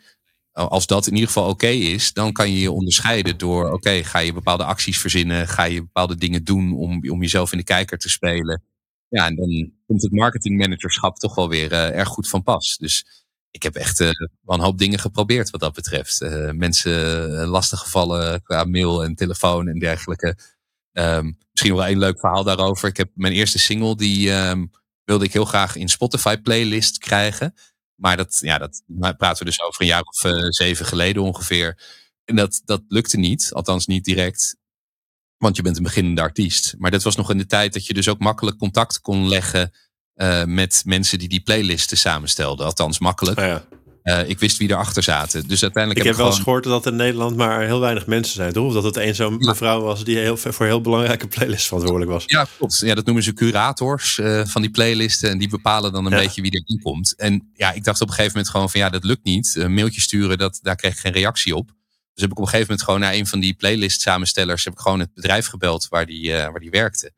als 0.57 0.87
dat 0.87 1.07
in 1.07 1.13
ieder 1.13 1.27
geval 1.27 1.49
oké 1.49 1.67
is, 1.67 2.13
dan 2.13 2.31
kan 2.31 2.51
je 2.51 2.59
je 2.59 2.71
onderscheiden 2.71 3.37
door, 3.37 3.71
oké, 3.71 4.03
ga 4.03 4.19
je 4.19 4.33
bepaalde 4.33 4.63
acties 4.63 4.99
verzinnen, 4.99 5.47
ga 5.47 5.63
je 5.63 5.81
bepaalde 5.81 6.15
dingen 6.15 6.43
doen 6.43 6.73
om, 6.73 7.09
om 7.09 7.21
jezelf 7.21 7.51
in 7.51 7.57
de 7.57 7.63
kijker 7.63 7.97
te 7.97 8.09
spelen. 8.09 8.63
Ja, 9.09 9.25
en 9.25 9.35
dan 9.35 9.71
komt 9.85 10.01
het 10.01 10.11
marketingmanagerschap 10.11 11.17
toch 11.17 11.35
wel 11.35 11.49
weer 11.49 11.71
erg 11.71 12.07
goed 12.07 12.29
van 12.29 12.43
pas. 12.43 12.77
Dus 12.77 13.05
ik 13.51 13.63
heb 13.63 13.75
echt 13.75 13.97
wel 13.97 14.13
een 14.45 14.59
hoop 14.59 14.77
dingen 14.77 14.99
geprobeerd 14.99 15.49
wat 15.49 15.61
dat 15.61 15.73
betreft. 15.73 16.21
Uh, 16.21 16.51
mensen 16.51 17.45
lastig 17.45 17.79
gevallen 17.79 18.43
qua 18.43 18.63
mail 18.63 19.03
en 19.03 19.15
telefoon 19.15 19.67
en 19.67 19.79
dergelijke. 19.79 20.37
Um, 20.93 21.37
misschien 21.51 21.75
wel 21.75 21.87
een 21.87 21.99
leuk 21.99 22.19
verhaal 22.19 22.43
daarover. 22.43 22.89
Ik 22.89 22.97
heb 22.97 23.09
mijn 23.13 23.33
eerste 23.33 23.59
single, 23.59 23.95
die 23.95 24.31
um, 24.31 24.71
wilde 25.03 25.25
ik 25.25 25.33
heel 25.33 25.45
graag 25.45 25.75
in 25.75 25.89
Spotify 25.89 26.37
playlist 26.37 26.97
krijgen. 26.97 27.53
Maar 27.97 28.17
dat, 28.17 28.39
ja, 28.41 28.57
dat 28.57 28.83
praten 29.17 29.38
we 29.38 29.45
dus 29.45 29.62
over 29.62 29.81
een 29.81 29.88
jaar 29.88 30.01
of 30.01 30.23
zeven 30.49 30.86
geleden 30.86 31.23
ongeveer. 31.23 31.77
En 32.25 32.36
dat, 32.36 32.62
dat 32.65 32.81
lukte 32.88 33.17
niet, 33.17 33.49
althans 33.53 33.86
niet 33.86 34.05
direct. 34.05 34.55
Want 35.38 35.55
je 35.55 35.62
bent 35.62 35.77
een 35.77 35.83
beginnende 35.83 36.21
artiest. 36.21 36.75
Maar 36.77 36.91
dat 36.91 37.03
was 37.03 37.15
nog 37.15 37.29
in 37.29 37.38
de 37.38 37.45
tijd 37.45 37.73
dat 37.73 37.86
je 37.86 37.93
dus 37.93 38.10
ook 38.10 38.19
makkelijk 38.19 38.57
contact 38.57 39.01
kon 39.01 39.27
leggen 39.27 39.71
uh, 40.15 40.43
met 40.43 40.81
mensen 40.86 41.19
die 41.19 41.27
die 41.27 41.41
playlisten 41.41 41.97
samenstelden. 41.97 42.65
Althans, 42.65 42.99
makkelijk. 42.99 43.39
Ja. 43.39 43.67
Uh, 44.07 44.29
ik 44.29 44.39
wist 44.39 44.57
wie 44.57 44.69
erachter 44.69 45.03
zaten. 45.03 45.47
Dus 45.47 45.61
uiteindelijk 45.61 46.05
ik 46.05 46.07
heb, 46.07 46.15
heb 46.15 46.25
wel 46.25 46.33
eens 46.33 46.43
gehoord 46.43 46.63
dat 46.63 46.85
in 46.85 46.95
Nederland 46.95 47.35
maar 47.35 47.61
heel 47.61 47.79
weinig 47.79 48.05
mensen 48.05 48.33
zijn, 48.33 48.53
toch? 48.53 48.65
Of 48.65 48.73
dat 48.73 48.83
het 48.83 48.95
een 48.95 49.15
zo'n 49.15 49.35
ja. 49.39 49.49
mevrouw 49.49 49.81
was 49.81 50.03
die 50.03 50.17
heel, 50.17 50.37
voor 50.37 50.65
heel 50.65 50.81
belangrijke 50.81 51.27
playlists 51.27 51.65
verantwoordelijk 51.67 52.11
was. 52.11 52.23
Ja, 52.25 52.47
klopt. 52.57 52.79
Ja, 52.79 52.95
dat 52.95 53.05
noemen 53.05 53.23
ze 53.23 53.33
curators 53.33 54.17
uh, 54.17 54.45
van 54.45 54.61
die 54.61 54.71
playlisten. 54.71 55.29
En 55.29 55.37
die 55.37 55.49
bepalen 55.49 55.91
dan 55.91 56.05
een 56.05 56.11
ja. 56.11 56.17
beetje 56.17 56.41
wie 56.41 56.51
erin 56.51 56.81
komt. 56.81 57.15
En 57.15 57.49
ja, 57.53 57.71
ik 57.71 57.83
dacht 57.83 58.01
op 58.01 58.07
een 58.07 58.13
gegeven 58.13 58.33
moment 58.35 58.51
gewoon 58.51 58.69
van 58.69 58.79
ja, 58.79 58.89
dat 58.89 59.03
lukt 59.03 59.23
niet. 59.23 59.55
Een 59.55 59.73
mailtje 59.73 60.01
sturen, 60.01 60.37
dat, 60.37 60.59
daar 60.61 60.75
kreeg 60.75 60.91
ik 60.91 60.99
geen 60.99 61.11
reactie 61.11 61.55
op. 61.55 61.67
Dus 62.13 62.21
heb 62.21 62.31
ik 62.31 62.37
op 62.37 62.43
een 62.43 62.49
gegeven 62.49 62.67
moment 62.67 62.85
gewoon 62.85 62.99
naar 62.99 63.13
een 63.13 63.27
van 63.27 63.39
die 63.39 63.53
playlist 63.53 64.01
samenstellers... 64.01 64.63
heb 64.63 64.73
ik 64.73 64.79
gewoon 64.79 64.99
het 64.99 65.13
bedrijf 65.13 65.47
gebeld 65.47 65.87
waar 65.89 66.05
die, 66.05 66.23
uh, 66.23 66.37
waar 66.37 66.60
die 66.60 66.69
werkte. 66.69 67.12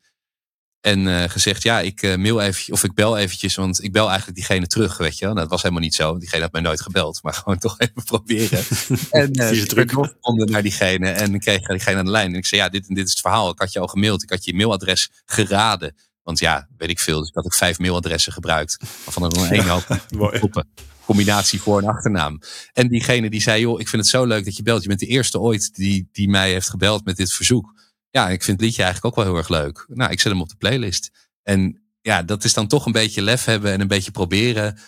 En 0.80 1.06
uh, 1.06 1.22
gezegd, 1.22 1.62
ja, 1.62 1.80
ik 1.80 2.02
uh, 2.02 2.16
mail 2.16 2.40
even, 2.40 2.72
of 2.72 2.84
ik 2.84 2.94
bel 2.94 3.18
eventjes, 3.18 3.54
want 3.54 3.82
ik 3.82 3.92
bel 3.92 4.08
eigenlijk 4.08 4.36
diegene 4.36 4.66
terug, 4.66 4.96
weet 4.96 5.18
je 5.18 5.24
wel. 5.24 5.34
Nou, 5.34 5.40
dat 5.42 5.50
was 5.50 5.62
helemaal 5.62 5.82
niet 5.82 5.94
zo. 5.94 6.18
Diegene 6.18 6.42
had 6.42 6.52
mij 6.52 6.60
nooit 6.60 6.80
gebeld, 6.80 7.22
maar 7.22 7.34
gewoon 7.42 7.58
toch 7.58 7.78
even 7.78 8.04
proberen. 8.04 8.58
en 9.10 9.40
uh, 9.40 9.62
ik 9.62 9.74
ben 9.74 9.86
doorgevonden 9.86 10.50
naar 10.50 10.62
diegene 10.62 11.10
en 11.10 11.34
ik 11.34 11.40
kreeg 11.40 11.66
diegene 11.66 11.98
aan 11.98 12.04
de 12.04 12.10
lijn. 12.10 12.32
En 12.32 12.38
ik 12.38 12.46
zei, 12.46 12.60
ja, 12.60 12.68
dit 12.68 12.88
en 12.88 12.94
dit 12.94 13.04
is 13.04 13.10
het 13.10 13.20
verhaal. 13.20 13.50
Ik 13.50 13.58
had 13.58 13.72
je 13.72 13.78
al 13.78 13.86
gemaild, 13.86 14.22
ik 14.22 14.30
had 14.30 14.44
je 14.44 14.54
mailadres 14.54 15.10
geraden. 15.24 15.94
Want 16.22 16.38
ja, 16.38 16.68
weet 16.76 16.90
ik 16.90 17.00
veel, 17.00 17.18
dus 17.18 17.28
ik 17.28 17.34
had 17.34 17.44
ook 17.44 17.54
vijf 17.54 17.78
mailadressen 17.78 18.32
gebruikt. 18.32 18.76
Waarvan 19.04 19.22
er 19.22 19.30
dan 19.30 19.46
één 19.46 19.68
hoop 19.68 20.00
combinatie 21.04 21.60
voor- 21.60 21.82
en 21.82 21.88
achternaam. 21.88 22.40
En 22.72 22.88
diegene 22.88 23.30
die 23.30 23.42
zei, 23.42 23.60
joh, 23.60 23.80
ik 23.80 23.88
vind 23.88 24.02
het 24.02 24.10
zo 24.10 24.24
leuk 24.24 24.44
dat 24.44 24.56
je 24.56 24.62
belt. 24.62 24.82
Je 24.82 24.88
bent 24.88 25.00
de 25.00 25.06
eerste 25.06 25.40
ooit 25.40 25.74
die, 25.74 26.08
die 26.12 26.28
mij 26.28 26.50
heeft 26.50 26.70
gebeld 26.70 27.04
met 27.04 27.16
dit 27.16 27.32
verzoek 27.32 27.72
ja, 28.10 28.28
ik 28.28 28.42
vind 28.42 28.56
het 28.56 28.66
liedje 28.66 28.82
eigenlijk 28.82 29.16
ook 29.16 29.24
wel 29.24 29.32
heel 29.32 29.42
erg 29.42 29.48
leuk. 29.48 29.84
Nou, 29.88 30.10
ik 30.10 30.20
zet 30.20 30.32
hem 30.32 30.40
op 30.40 30.48
de 30.48 30.56
playlist. 30.56 31.10
En 31.42 31.82
ja, 32.00 32.22
dat 32.22 32.44
is 32.44 32.54
dan 32.54 32.66
toch 32.66 32.86
een 32.86 32.92
beetje 32.92 33.22
lef 33.22 33.44
hebben 33.44 33.72
en 33.72 33.80
een 33.80 33.88
beetje 33.88 34.10
proberen. 34.10 34.78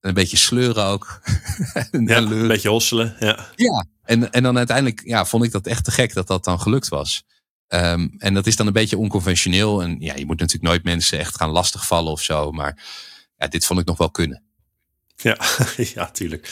En 0.00 0.08
een 0.08 0.14
beetje 0.14 0.36
sleuren 0.36 0.84
ook. 0.84 1.20
en, 1.90 2.06
ja, 2.06 2.16
een 2.16 2.48
beetje 2.48 2.68
hosselen. 2.68 3.16
Ja, 3.18 3.48
ja 3.56 3.86
en, 4.02 4.32
en 4.32 4.42
dan 4.42 4.56
uiteindelijk 4.56 5.00
ja, 5.04 5.24
vond 5.24 5.44
ik 5.44 5.52
dat 5.52 5.66
echt 5.66 5.84
te 5.84 5.90
gek 5.90 6.14
dat 6.14 6.26
dat 6.26 6.44
dan 6.44 6.60
gelukt 6.60 6.88
was. 6.88 7.24
Um, 7.68 8.14
en 8.18 8.34
dat 8.34 8.46
is 8.46 8.56
dan 8.56 8.66
een 8.66 8.72
beetje 8.72 8.98
onconventioneel. 8.98 9.82
En 9.82 9.96
ja, 10.00 10.14
je 10.14 10.26
moet 10.26 10.38
natuurlijk 10.38 10.70
nooit 10.70 10.84
mensen 10.84 11.18
echt 11.18 11.36
gaan 11.36 11.50
lastigvallen 11.50 12.12
of 12.12 12.22
zo. 12.22 12.52
Maar 12.52 12.84
ja, 13.36 13.48
dit 13.48 13.66
vond 13.66 13.80
ik 13.80 13.86
nog 13.86 13.98
wel 13.98 14.10
kunnen. 14.10 14.42
Ja, 15.16 15.38
ja, 15.94 16.10
tuurlijk. 16.10 16.48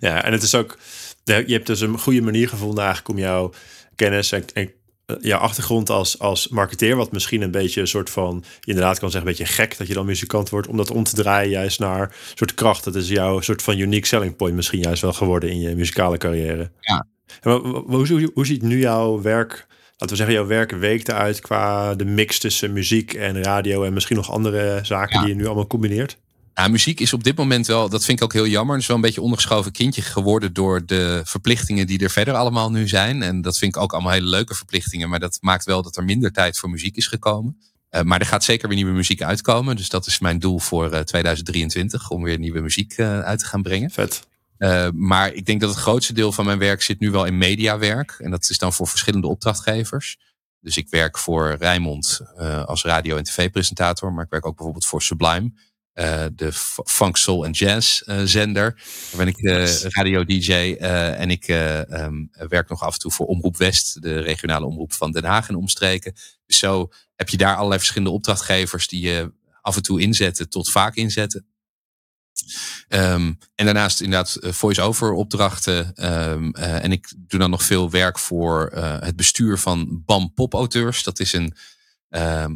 Ja, 0.00 0.24
en 0.24 0.32
het 0.32 0.42
is 0.42 0.54
ook, 0.54 0.78
je 1.24 1.44
hebt 1.46 1.66
dus 1.66 1.80
een 1.80 1.98
goede 1.98 2.20
manier 2.20 2.48
gevonden 2.48 2.84
eigenlijk 2.84 3.08
om 3.08 3.18
jouw 3.18 3.52
kennis 3.94 4.32
en, 4.32 4.44
en 4.52 4.72
jouw 5.20 5.38
achtergrond 5.38 5.90
als, 5.90 6.18
als 6.18 6.48
marketeer, 6.48 6.96
wat 6.96 7.12
misschien 7.12 7.42
een 7.42 7.50
beetje 7.50 7.80
een 7.80 7.86
soort 7.86 8.10
van, 8.10 8.44
je 8.60 8.70
inderdaad 8.70 8.98
kan 8.98 9.10
zeggen, 9.10 9.30
een 9.30 9.36
beetje 9.36 9.52
gek 9.52 9.78
dat 9.78 9.86
je 9.86 9.94
dan 9.94 10.06
muzikant 10.06 10.48
wordt, 10.48 10.68
om 10.68 10.76
dat 10.76 10.90
om 10.90 11.04
te 11.04 11.14
draaien 11.14 11.50
juist 11.50 11.78
naar 11.78 12.02
een 12.02 12.10
soort 12.34 12.54
kracht. 12.54 12.84
Dat 12.84 12.94
is 12.94 13.08
jouw 13.08 13.40
soort 13.40 13.62
van 13.62 13.78
unique 13.78 14.06
selling 14.06 14.36
point 14.36 14.54
misschien 14.54 14.80
juist 14.80 15.02
wel 15.02 15.12
geworden 15.12 15.50
in 15.50 15.60
je 15.60 15.74
muzikale 15.74 16.16
carrière. 16.16 16.70
Ja. 16.80 17.06
hoe, 17.42 17.84
hoe, 17.86 18.30
hoe 18.34 18.46
ziet 18.46 18.62
nu 18.62 18.78
jouw 18.78 19.20
werk 19.20 19.66
laten 19.98 20.16
we 20.16 20.22
zeggen, 20.22 20.34
jouw 20.34 20.46
werk 20.46 20.70
week 20.70 21.08
eruit 21.08 21.40
qua 21.40 21.94
de 21.94 22.04
mix 22.04 22.38
tussen 22.38 22.72
muziek 22.72 23.14
en 23.14 23.42
radio 23.42 23.84
en 23.84 23.92
misschien 23.92 24.16
nog 24.16 24.30
andere 24.30 24.80
zaken 24.82 25.20
die 25.20 25.28
je 25.28 25.34
nu 25.34 25.46
allemaal 25.46 25.66
combineert? 25.66 26.18
Ja, 26.58 26.68
muziek 26.68 27.00
is 27.00 27.12
op 27.12 27.24
dit 27.24 27.36
moment 27.36 27.66
wel, 27.66 27.88
dat 27.88 28.04
vind 28.04 28.18
ik 28.18 28.24
ook 28.24 28.32
heel 28.32 28.46
jammer. 28.46 28.72
Het 28.72 28.82
is 28.82 28.88
wel 28.88 28.96
een 28.96 29.02
beetje 29.02 29.20
ondergeschoven 29.20 29.72
kindje 29.72 30.02
geworden 30.02 30.52
door 30.52 30.86
de 30.86 31.20
verplichtingen 31.24 31.86
die 31.86 31.98
er 31.98 32.10
verder 32.10 32.34
allemaal 32.34 32.70
nu 32.70 32.88
zijn. 32.88 33.22
En 33.22 33.42
dat 33.42 33.58
vind 33.58 33.76
ik 33.76 33.82
ook 33.82 33.92
allemaal 33.92 34.12
hele 34.12 34.26
leuke 34.26 34.54
verplichtingen. 34.54 35.08
Maar 35.08 35.20
dat 35.20 35.38
maakt 35.40 35.64
wel 35.64 35.82
dat 35.82 35.96
er 35.96 36.04
minder 36.04 36.32
tijd 36.32 36.58
voor 36.58 36.70
muziek 36.70 36.96
is 36.96 37.06
gekomen. 37.06 37.60
Uh, 37.90 38.00
maar 38.00 38.20
er 38.20 38.26
gaat 38.26 38.44
zeker 38.44 38.68
weer 38.68 38.76
nieuwe 38.76 38.92
muziek 38.92 39.22
uitkomen. 39.22 39.76
Dus 39.76 39.88
dat 39.88 40.06
is 40.06 40.18
mijn 40.18 40.38
doel 40.38 40.58
voor 40.58 40.92
uh, 40.92 40.98
eh, 40.98 41.04
2023, 41.04 42.10
om 42.10 42.22
weer 42.22 42.38
nieuwe 42.38 42.60
muziek 42.60 42.98
uh, 42.98 43.20
uit 43.20 43.38
te 43.38 43.46
gaan 43.46 43.62
brengen. 43.62 43.90
Vet. 43.90 44.26
maar 44.94 45.32
ik 45.32 45.46
denk 45.46 45.60
dat 45.60 45.70
het 45.70 45.78
grootste 45.78 46.12
deel 46.12 46.32
van 46.32 46.44
mijn 46.44 46.58
werk 46.58 46.82
zit 46.82 47.00
nu 47.00 47.10
wel 47.10 47.24
in 47.24 47.38
mediawerk. 47.38 48.16
En 48.18 48.30
dat 48.30 48.50
is 48.50 48.58
dan 48.58 48.72
voor 48.72 48.86
verschillende 48.86 49.26
opdrachtgevers. 49.26 50.18
Dus 50.60 50.76
ik 50.76 50.88
werk 50.90 51.18
voor 51.18 51.56
Rijmond 51.58 52.20
als 52.64 52.84
radio- 52.84 53.16
en 53.16 53.24
tv-presentator. 53.24 54.12
Maar 54.12 54.24
ik 54.24 54.30
werk 54.30 54.46
ook 54.46 54.56
bijvoorbeeld 54.56 54.86
voor 54.86 55.02
Sublime. 55.02 55.52
Uh, 55.96 56.24
de 56.32 56.52
funk, 56.84 57.16
soul 57.16 57.44
en 57.44 57.50
jazz 57.50 58.02
uh, 58.06 58.20
zender. 58.24 58.74
Daar 59.10 59.24
ben 59.24 59.26
ik 59.26 59.38
uh, 59.38 59.80
radio 59.82 60.24
DJ 60.24 60.52
en 60.80 61.30
ik 61.30 61.48
um, 61.48 62.30
werk 62.32 62.68
nog 62.68 62.82
af 62.82 62.92
en 62.92 62.98
toe 62.98 63.10
voor 63.10 63.26
Omroep 63.26 63.56
West, 63.56 64.02
de 64.02 64.18
regionale 64.18 64.66
omroep 64.66 64.92
van 64.92 65.12
Den 65.12 65.24
Haag 65.24 65.48
en 65.48 65.54
omstreken. 65.54 66.14
Dus 66.46 66.58
zo 66.58 66.92
heb 67.14 67.28
je 67.28 67.36
daar 67.36 67.54
allerlei 67.54 67.78
verschillende 67.78 68.14
opdrachtgevers 68.14 68.88
die 68.88 69.00
je 69.00 69.32
af 69.60 69.76
en 69.76 69.82
toe 69.82 70.00
inzetten 70.00 70.48
tot 70.48 70.70
vaak 70.70 70.94
inzetten. 70.94 71.46
Um, 72.88 73.38
en 73.54 73.64
daarnaast 73.64 74.00
inderdaad 74.00 74.38
voice-over 74.40 75.12
opdrachten. 75.12 76.04
Um, 76.30 76.54
en 76.54 76.92
ik 76.92 77.12
doe 77.16 77.40
dan 77.40 77.50
nog 77.50 77.62
veel 77.62 77.90
werk 77.90 78.18
voor 78.18 78.70
het 79.00 79.16
bestuur 79.16 79.58
van 79.58 80.02
BAM 80.04 80.32
Pop 80.34 80.54
Auteurs. 80.54 81.02
Dat 81.02 81.20
is 81.20 81.32
een 81.32 81.54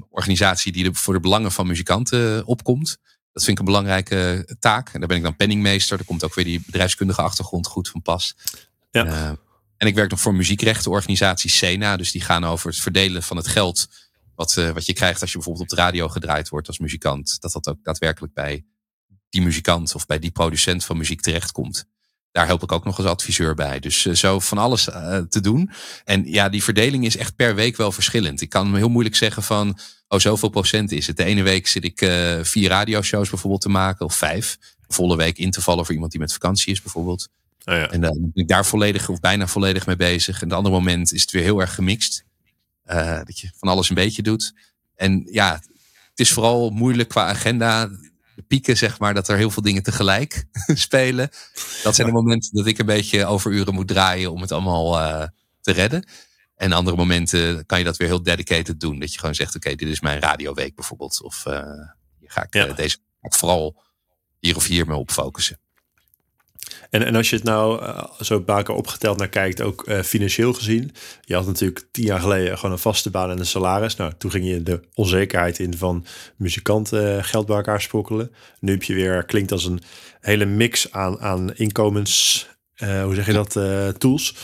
organisatie 0.09 0.73
die 0.73 0.93
voor 0.93 1.15
de 1.15 1.21
belangen 1.21 1.53
van 1.53 1.67
muzikanten 1.67 2.47
opkomt. 2.47 2.99
Dat 3.33 3.45
vind 3.45 3.59
ik 3.59 3.59
een 3.59 3.73
belangrijke 3.73 4.49
taak. 4.59 4.91
En 4.93 4.99
daar 4.99 5.09
ben 5.09 5.17
ik 5.17 5.23
dan 5.23 5.37
penningmeester. 5.37 5.97
Daar 5.97 6.07
komt 6.07 6.25
ook 6.25 6.35
weer 6.35 6.45
die 6.45 6.63
bedrijfskundige 6.67 7.23
achtergrond 7.23 7.67
goed 7.67 7.89
van 7.89 8.03
pas. 8.03 8.37
Ja. 8.91 9.07
Uh, 9.07 9.33
en 9.77 9.87
ik 9.87 9.95
werk 9.95 10.11
nog 10.11 10.21
voor 10.21 10.35
muziekrechtenorganisatie 10.35 11.51
Sena. 11.51 11.97
Dus 11.97 12.13
die 12.13 12.21
gaan 12.21 12.45
over 12.45 12.71
het 12.71 12.81
verdelen 12.81 13.23
van 13.23 13.37
het 13.37 13.49
geld. 13.49 13.89
Wat, 14.35 14.57
uh, 14.57 14.71
wat 14.71 14.87
je 14.87 14.93
krijgt 14.93 15.21
als 15.21 15.31
je 15.31 15.37
bijvoorbeeld 15.37 15.71
op 15.71 15.77
de 15.77 15.83
radio 15.83 16.09
gedraaid 16.09 16.49
wordt 16.49 16.67
als 16.67 16.79
muzikant. 16.79 17.41
Dat 17.41 17.53
dat 17.53 17.69
ook 17.69 17.79
daadwerkelijk 17.83 18.35
bij 18.35 18.65
die 19.29 19.43
muzikant 19.43 19.95
of 19.95 20.07
bij 20.07 20.19
die 20.19 20.31
producent 20.31 20.85
van 20.85 20.97
muziek 20.97 21.21
terechtkomt. 21.21 21.87
Daar 22.33 22.47
help 22.47 22.63
ik 22.63 22.73
ook 22.73 22.85
nog 22.85 22.97
als 22.97 23.07
adviseur 23.07 23.55
bij. 23.55 23.81
Dus 23.81 24.05
uh, 24.05 24.15
zo 24.15 24.39
van 24.39 24.59
alles 24.59 24.85
te 25.29 25.41
doen. 25.41 25.71
En 26.05 26.25
ja, 26.25 26.49
die 26.49 26.63
verdeling 26.63 27.05
is 27.05 27.17
echt 27.17 27.37
per 27.37 27.55
week 27.55 27.77
wel 27.77 27.93
verschillend. 27.93 28.41
Ik 28.41 28.49
kan 28.49 28.71
me 28.71 28.77
heel 28.77 28.89
moeilijk 28.89 29.17
zeggen 29.17 29.43
van 29.43 29.79
oh, 30.09 30.19
zoveel 30.19 30.49
procent 30.49 30.93
is 30.93 31.07
het. 31.07 31.17
De 31.17 31.25
ene 31.25 31.43
week 31.43 31.67
zit 31.67 31.85
ik 31.85 32.01
uh, 32.01 32.39
vier 32.43 32.69
radioshows 32.69 33.31
bijvoorbeeld 33.31 33.63
te 33.63 33.69
maken, 33.69 34.07
of 34.07 34.15
vijf. 34.15 34.59
Volle 34.89 35.17
week 35.17 35.39
in 35.39 35.51
te 35.51 35.61
vallen 35.61 35.85
voor 35.85 35.95
iemand 35.95 36.13
die 36.13 36.21
met 36.21 36.33
vakantie 36.33 36.73
is, 36.73 36.83
bijvoorbeeld. 36.83 37.29
Oh 37.65 37.75
ja. 37.75 37.91
En 37.91 38.01
dan 38.01 38.19
ben 38.21 38.43
ik 38.43 38.49
daar 38.49 38.67
volledig 38.67 39.09
of 39.09 39.21
bijna 39.21 39.47
volledig 39.47 39.87
mee 39.87 39.97
bezig. 39.97 40.43
En 40.43 40.49
de 40.49 40.55
andere 40.55 40.75
moment 40.75 41.13
is 41.13 41.21
het 41.21 41.31
weer 41.31 41.43
heel 41.43 41.61
erg 41.61 41.75
gemixt. 41.75 42.25
Dat 43.25 43.39
je 43.39 43.51
van 43.57 43.69
alles 43.69 43.89
een 43.89 43.95
beetje 43.95 44.23
doet. 44.23 44.55
En 44.95 45.27
ja, 45.31 45.53
het 46.11 46.21
is 46.21 46.33
vooral 46.33 46.71
moeilijk 46.71 47.09
qua 47.09 47.27
agenda. 47.27 47.91
De 48.41 48.47
pieken, 48.47 48.77
zeg 48.77 48.99
maar, 48.99 49.15
dat 49.15 49.29
er 49.29 49.37
heel 49.37 49.51
veel 49.51 49.63
dingen 49.63 49.83
tegelijk 49.83 50.45
spelen. 50.87 51.31
Dat 51.83 51.95
zijn 51.95 52.07
de 52.07 52.13
momenten 52.13 52.57
dat 52.57 52.67
ik 52.67 52.79
een 52.79 52.87
beetje 52.87 53.27
overuren 53.27 53.75
moet 53.75 53.89
draaien 53.89 54.33
om 54.33 54.41
het 54.41 54.53
allemaal 54.53 54.99
uh, 54.99 55.27
te 55.61 55.73
redden. 55.73 56.09
En 56.55 56.73
andere 56.73 56.97
momenten 56.97 57.67
kan 57.67 57.79
je 57.79 57.85
dat 57.85 57.97
weer 57.97 58.09
heel 58.09 58.23
dedicated 58.23 58.81
doen. 58.81 58.99
Dat 58.99 59.13
je 59.13 59.19
gewoon 59.19 59.35
zegt, 59.35 59.57
oké, 59.57 59.75
dit 59.75 59.89
is 59.89 60.01
mijn 60.01 60.21
radioweek 60.21 60.75
bijvoorbeeld. 60.75 61.23
Of 61.23 61.45
uh, 61.47 61.55
hier 62.19 62.31
ga 62.31 62.43
ik 62.43 62.55
ja. 62.55 62.67
uh, 62.67 62.77
deze 62.77 62.97
ga 62.97 63.29
ik 63.29 63.35
vooral 63.35 63.83
hier 64.39 64.57
of 64.57 64.67
hier 64.67 64.87
mee 64.87 64.97
op 64.97 65.11
focussen. 65.11 65.61
En, 66.91 67.07
en 67.07 67.17
als 67.17 67.31
je 67.31 67.37
het 67.37 67.45
nou 67.45 67.83
uh, 67.83 68.03
zo 68.21 68.41
baken 68.41 68.77
opgeteld 68.77 69.19
naar 69.19 69.29
kijkt, 69.29 69.63
ook 69.63 69.85
financieel 70.05 70.53
gezien. 70.53 70.93
Je 71.21 71.35
had 71.35 71.47
natuurlijk 71.47 71.87
tien 71.91 72.05
jaar 72.05 72.21
geleden 72.21 72.57
gewoon 72.57 72.73
een 72.73 72.79
vaste 72.79 73.11
baan 73.11 73.31
en 73.31 73.39
een 73.39 73.47
salaris. 73.47 73.97
Nou, 73.97 74.13
toen 74.19 74.31
ging 74.31 74.47
je 74.47 74.63
de 74.63 74.81
onzekerheid 74.95 75.59
in 75.59 75.77
van 75.77 76.07
muzikanten 76.37 77.25
geld 77.25 77.47
bij 77.47 77.57
elkaar 77.57 77.81
sprokkelen. 77.81 78.33
Nu 78.61 78.73
heb 78.73 78.83
je 78.83 78.95
weer, 78.95 79.25
klinkt 79.25 79.53
als 79.53 79.65
een 79.65 79.83
hele 80.21 80.45
mix 80.45 80.93
aan, 80.93 81.21
aan 81.21 81.55
inkomens 81.55 82.49
uh, 82.83 83.03
hoe 83.03 83.15
zeg 83.15 83.27
je 83.27 83.33
dat, 83.33 83.57
uh, 83.57 83.89
tools. 83.89 84.35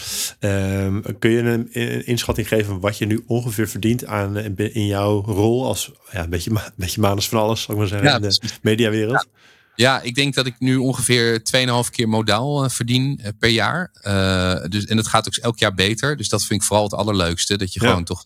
Um, 0.41 1.03
kun 1.19 1.31
je 1.31 1.39
een, 1.39 1.69
een, 1.73 2.07
inschatting 2.07 2.49
geven 2.49 2.81
wat 2.81 2.99
je 2.99 3.07
nu 3.07 3.23
ongeveer 3.27 3.69
verdient 3.69 4.07
aan, 4.07 4.37
in 4.57 4.87
jouw 4.87 5.23
rol 5.23 5.67
als 5.67 5.93
ja, 6.11 6.23
een 6.23 6.31
beetje, 6.31 6.51
een 6.51 6.61
beetje 6.77 7.01
manus 7.01 7.29
van 7.29 7.41
alles, 7.41 7.63
zal 7.63 7.75
ik 7.75 7.81
maar 7.81 7.89
zeggen, 7.89 8.09
ja, 8.09 8.15
in 8.15 8.23
de 8.23 8.39
mediawereld? 8.63 9.27
Ja. 9.33 9.41
Ja, 9.77 10.01
ik 10.01 10.15
denk 10.15 10.35
dat 10.35 10.47
ik 10.47 10.55
nu 10.59 10.77
ongeveer 10.77 11.43
2,5 11.85 11.91
keer 11.91 12.09
modaal 12.09 12.65
uh, 12.65 12.71
verdien 12.71 13.21
uh, 13.23 13.29
per 13.39 13.49
jaar. 13.49 13.91
Uh, 14.03 14.65
dus, 14.69 14.85
en 14.85 14.97
dat 14.97 15.07
gaat 15.07 15.27
ook 15.27 15.35
elk 15.35 15.59
jaar 15.59 15.75
beter. 15.75 16.17
Dus 16.17 16.29
dat 16.29 16.45
vind 16.45 16.61
ik 16.61 16.67
vooral 16.67 16.85
het 16.85 16.95
allerleukste. 16.95 17.57
Dat 17.57 17.73
je 17.73 17.81
ja. 17.83 17.89
gewoon 17.89 18.05
toch 18.05 18.25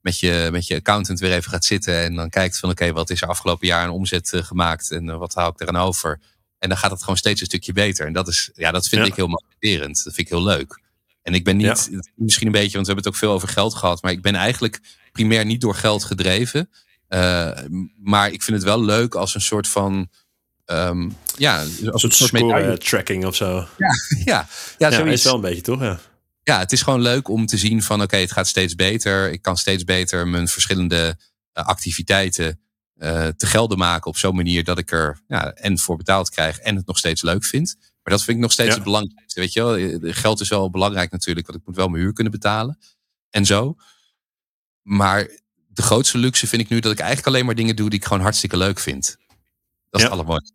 met 0.00 0.18
je, 0.18 0.48
met 0.52 0.66
je 0.66 0.76
accountant 0.76 1.20
weer 1.20 1.32
even 1.32 1.50
gaat 1.50 1.64
zitten. 1.64 2.02
En 2.02 2.14
dan 2.14 2.28
kijkt 2.28 2.58
van 2.58 2.70
oké, 2.70 2.82
okay, 2.82 2.94
wat 2.94 3.10
is 3.10 3.22
er 3.22 3.28
afgelopen 3.28 3.66
jaar 3.66 3.82
aan 3.82 3.90
omzet 3.90 4.32
gemaakt? 4.34 4.90
En 4.90 5.18
wat 5.18 5.34
hou 5.34 5.52
ik 5.52 5.60
eraan 5.60 5.76
over? 5.76 6.20
En 6.58 6.68
dan 6.68 6.78
gaat 6.78 6.90
het 6.90 7.00
gewoon 7.00 7.16
steeds 7.16 7.40
een 7.40 7.46
stukje 7.46 7.72
beter. 7.72 8.06
En 8.06 8.12
dat, 8.12 8.28
is, 8.28 8.50
ja, 8.54 8.70
dat 8.70 8.88
vind 8.88 9.02
ja. 9.02 9.08
ik 9.08 9.16
heel 9.16 9.26
motiverend. 9.26 10.04
Dat 10.04 10.14
vind 10.14 10.26
ik 10.26 10.28
heel 10.28 10.44
leuk. 10.44 10.80
En 11.22 11.34
ik 11.34 11.44
ben 11.44 11.56
niet, 11.56 11.88
ja. 11.90 12.02
misschien 12.14 12.46
een 12.46 12.52
beetje, 12.52 12.72
want 12.72 12.86
we 12.86 12.92
hebben 12.92 13.04
het 13.04 13.06
ook 13.06 13.20
veel 13.20 13.32
over 13.32 13.48
geld 13.48 13.74
gehad. 13.74 14.02
Maar 14.02 14.12
ik 14.12 14.22
ben 14.22 14.34
eigenlijk 14.34 14.80
primair 15.12 15.44
niet 15.44 15.60
door 15.60 15.74
geld 15.74 16.04
gedreven. 16.04 16.70
Maar 18.02 18.32
ik 18.32 18.42
vind 18.42 18.56
het 18.56 18.62
wel 18.62 18.84
leuk 18.84 19.14
als 19.14 19.34
een 19.34 19.40
soort 19.40 19.68
van. 19.68 20.10
Um, 20.66 21.16
ja, 21.36 21.60
als 21.60 22.02
een 22.02 22.10
soort 22.10 22.14
score 22.14 22.78
tracking 22.78 23.26
of 23.26 23.34
zo. 23.34 23.66
Ja, 23.76 23.88
ja, 24.24 24.48
ja, 24.78 24.90
ja 24.90 25.04
is 25.04 25.24
wel 25.24 25.34
een 25.34 25.40
beetje 25.40 25.60
toch? 25.60 25.80
Ja. 25.80 26.00
ja, 26.42 26.58
het 26.58 26.72
is 26.72 26.82
gewoon 26.82 27.00
leuk 27.00 27.28
om 27.28 27.46
te 27.46 27.56
zien 27.56 27.82
van 27.82 27.96
oké, 27.96 28.04
okay, 28.04 28.20
het 28.20 28.32
gaat 28.32 28.48
steeds 28.48 28.74
beter. 28.74 29.32
Ik 29.32 29.42
kan 29.42 29.56
steeds 29.56 29.84
beter 29.84 30.28
mijn 30.28 30.48
verschillende 30.48 31.16
uh, 31.58 31.64
activiteiten 31.64 32.60
uh, 32.98 33.26
te 33.26 33.46
gelden 33.46 33.78
maken 33.78 34.06
op 34.06 34.16
zo'n 34.16 34.34
manier 34.34 34.64
dat 34.64 34.78
ik 34.78 34.90
er 34.90 35.20
ja, 35.26 35.52
en 35.52 35.78
voor 35.78 35.96
betaald 35.96 36.30
krijg 36.30 36.58
en 36.58 36.76
het 36.76 36.86
nog 36.86 36.98
steeds 36.98 37.22
leuk 37.22 37.44
vind. 37.44 37.76
Maar 38.02 38.14
dat 38.14 38.22
vind 38.22 38.36
ik 38.36 38.42
nog 38.42 38.52
steeds 38.52 38.68
ja. 38.68 38.74
het 38.74 38.84
belangrijkste. 38.84 39.40
Weet 39.40 39.52
je 39.52 39.62
wel, 39.62 39.76
eh, 39.76 40.14
geld 40.14 40.40
is 40.40 40.48
wel 40.48 40.70
belangrijk 40.70 41.10
natuurlijk, 41.10 41.46
want 41.46 41.58
ik 41.58 41.66
moet 41.66 41.76
wel 41.76 41.88
mijn 41.88 42.02
huur 42.02 42.12
kunnen 42.12 42.32
betalen 42.32 42.78
en 43.30 43.46
zo. 43.46 43.76
Maar 44.82 45.28
de 45.66 45.82
grootste 45.82 46.18
luxe 46.18 46.46
vind 46.46 46.62
ik 46.62 46.68
nu 46.68 46.80
dat 46.80 46.92
ik 46.92 46.98
eigenlijk 46.98 47.28
alleen 47.28 47.46
maar 47.46 47.54
dingen 47.54 47.76
doe 47.76 47.90
die 47.90 47.98
ik 47.98 48.04
gewoon 48.04 48.22
hartstikke 48.22 48.56
leuk 48.56 48.78
vind. 48.78 49.16
Dat 49.92 50.00
is 50.00 50.06
ja. 50.06 50.12
het 50.12 50.12
allermooiste. 50.12 50.52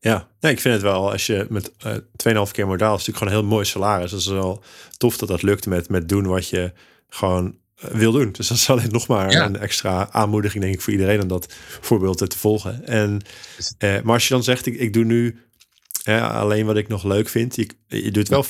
Ja, 0.00 0.28
nee, 0.40 0.52
ik 0.52 0.60
vind 0.60 0.74
het 0.74 0.82
wel, 0.82 1.10
als 1.10 1.26
je 1.26 1.46
met 1.48 1.72
uh, 1.86 2.46
2,5 2.46 2.50
keer 2.50 2.66
modaal, 2.66 2.94
is 2.94 3.06
natuurlijk 3.06 3.16
gewoon 3.16 3.32
een 3.32 3.38
heel 3.38 3.48
mooi 3.48 3.64
salaris. 3.64 4.10
Dat 4.10 4.20
is 4.20 4.26
wel 4.26 4.62
tof 4.96 5.16
dat 5.16 5.28
dat 5.28 5.42
lukt 5.42 5.66
met, 5.66 5.88
met 5.88 6.08
doen 6.08 6.26
wat 6.26 6.48
je 6.48 6.72
gewoon 7.08 7.58
wil 7.74 8.12
doen. 8.12 8.32
Dus 8.32 8.48
dat 8.48 8.56
is 8.56 8.70
alleen 8.70 8.90
nog 8.90 9.06
maar 9.06 9.30
ja. 9.30 9.44
een 9.44 9.58
extra 9.58 10.08
aanmoediging, 10.10 10.62
denk 10.62 10.74
ik, 10.74 10.80
voor 10.80 10.92
iedereen 10.92 11.22
om 11.22 11.28
dat 11.28 11.52
voorbeeld 11.80 12.30
te 12.30 12.38
volgen. 12.38 12.86
En, 12.86 13.20
eh, 13.78 14.00
maar 14.00 14.14
als 14.14 14.28
je 14.28 14.34
dan 14.34 14.42
zegt, 14.42 14.66
ik, 14.66 14.74
ik 14.74 14.92
doe 14.92 15.04
nu 15.04 15.40
eh, 16.04 16.34
alleen 16.34 16.66
wat 16.66 16.76
ik 16.76 16.88
nog 16.88 17.04
leuk 17.04 17.28
vind. 17.28 17.56
Je, 17.56 17.68
je 17.86 18.10
doet 18.10 18.28
wel, 18.28 18.44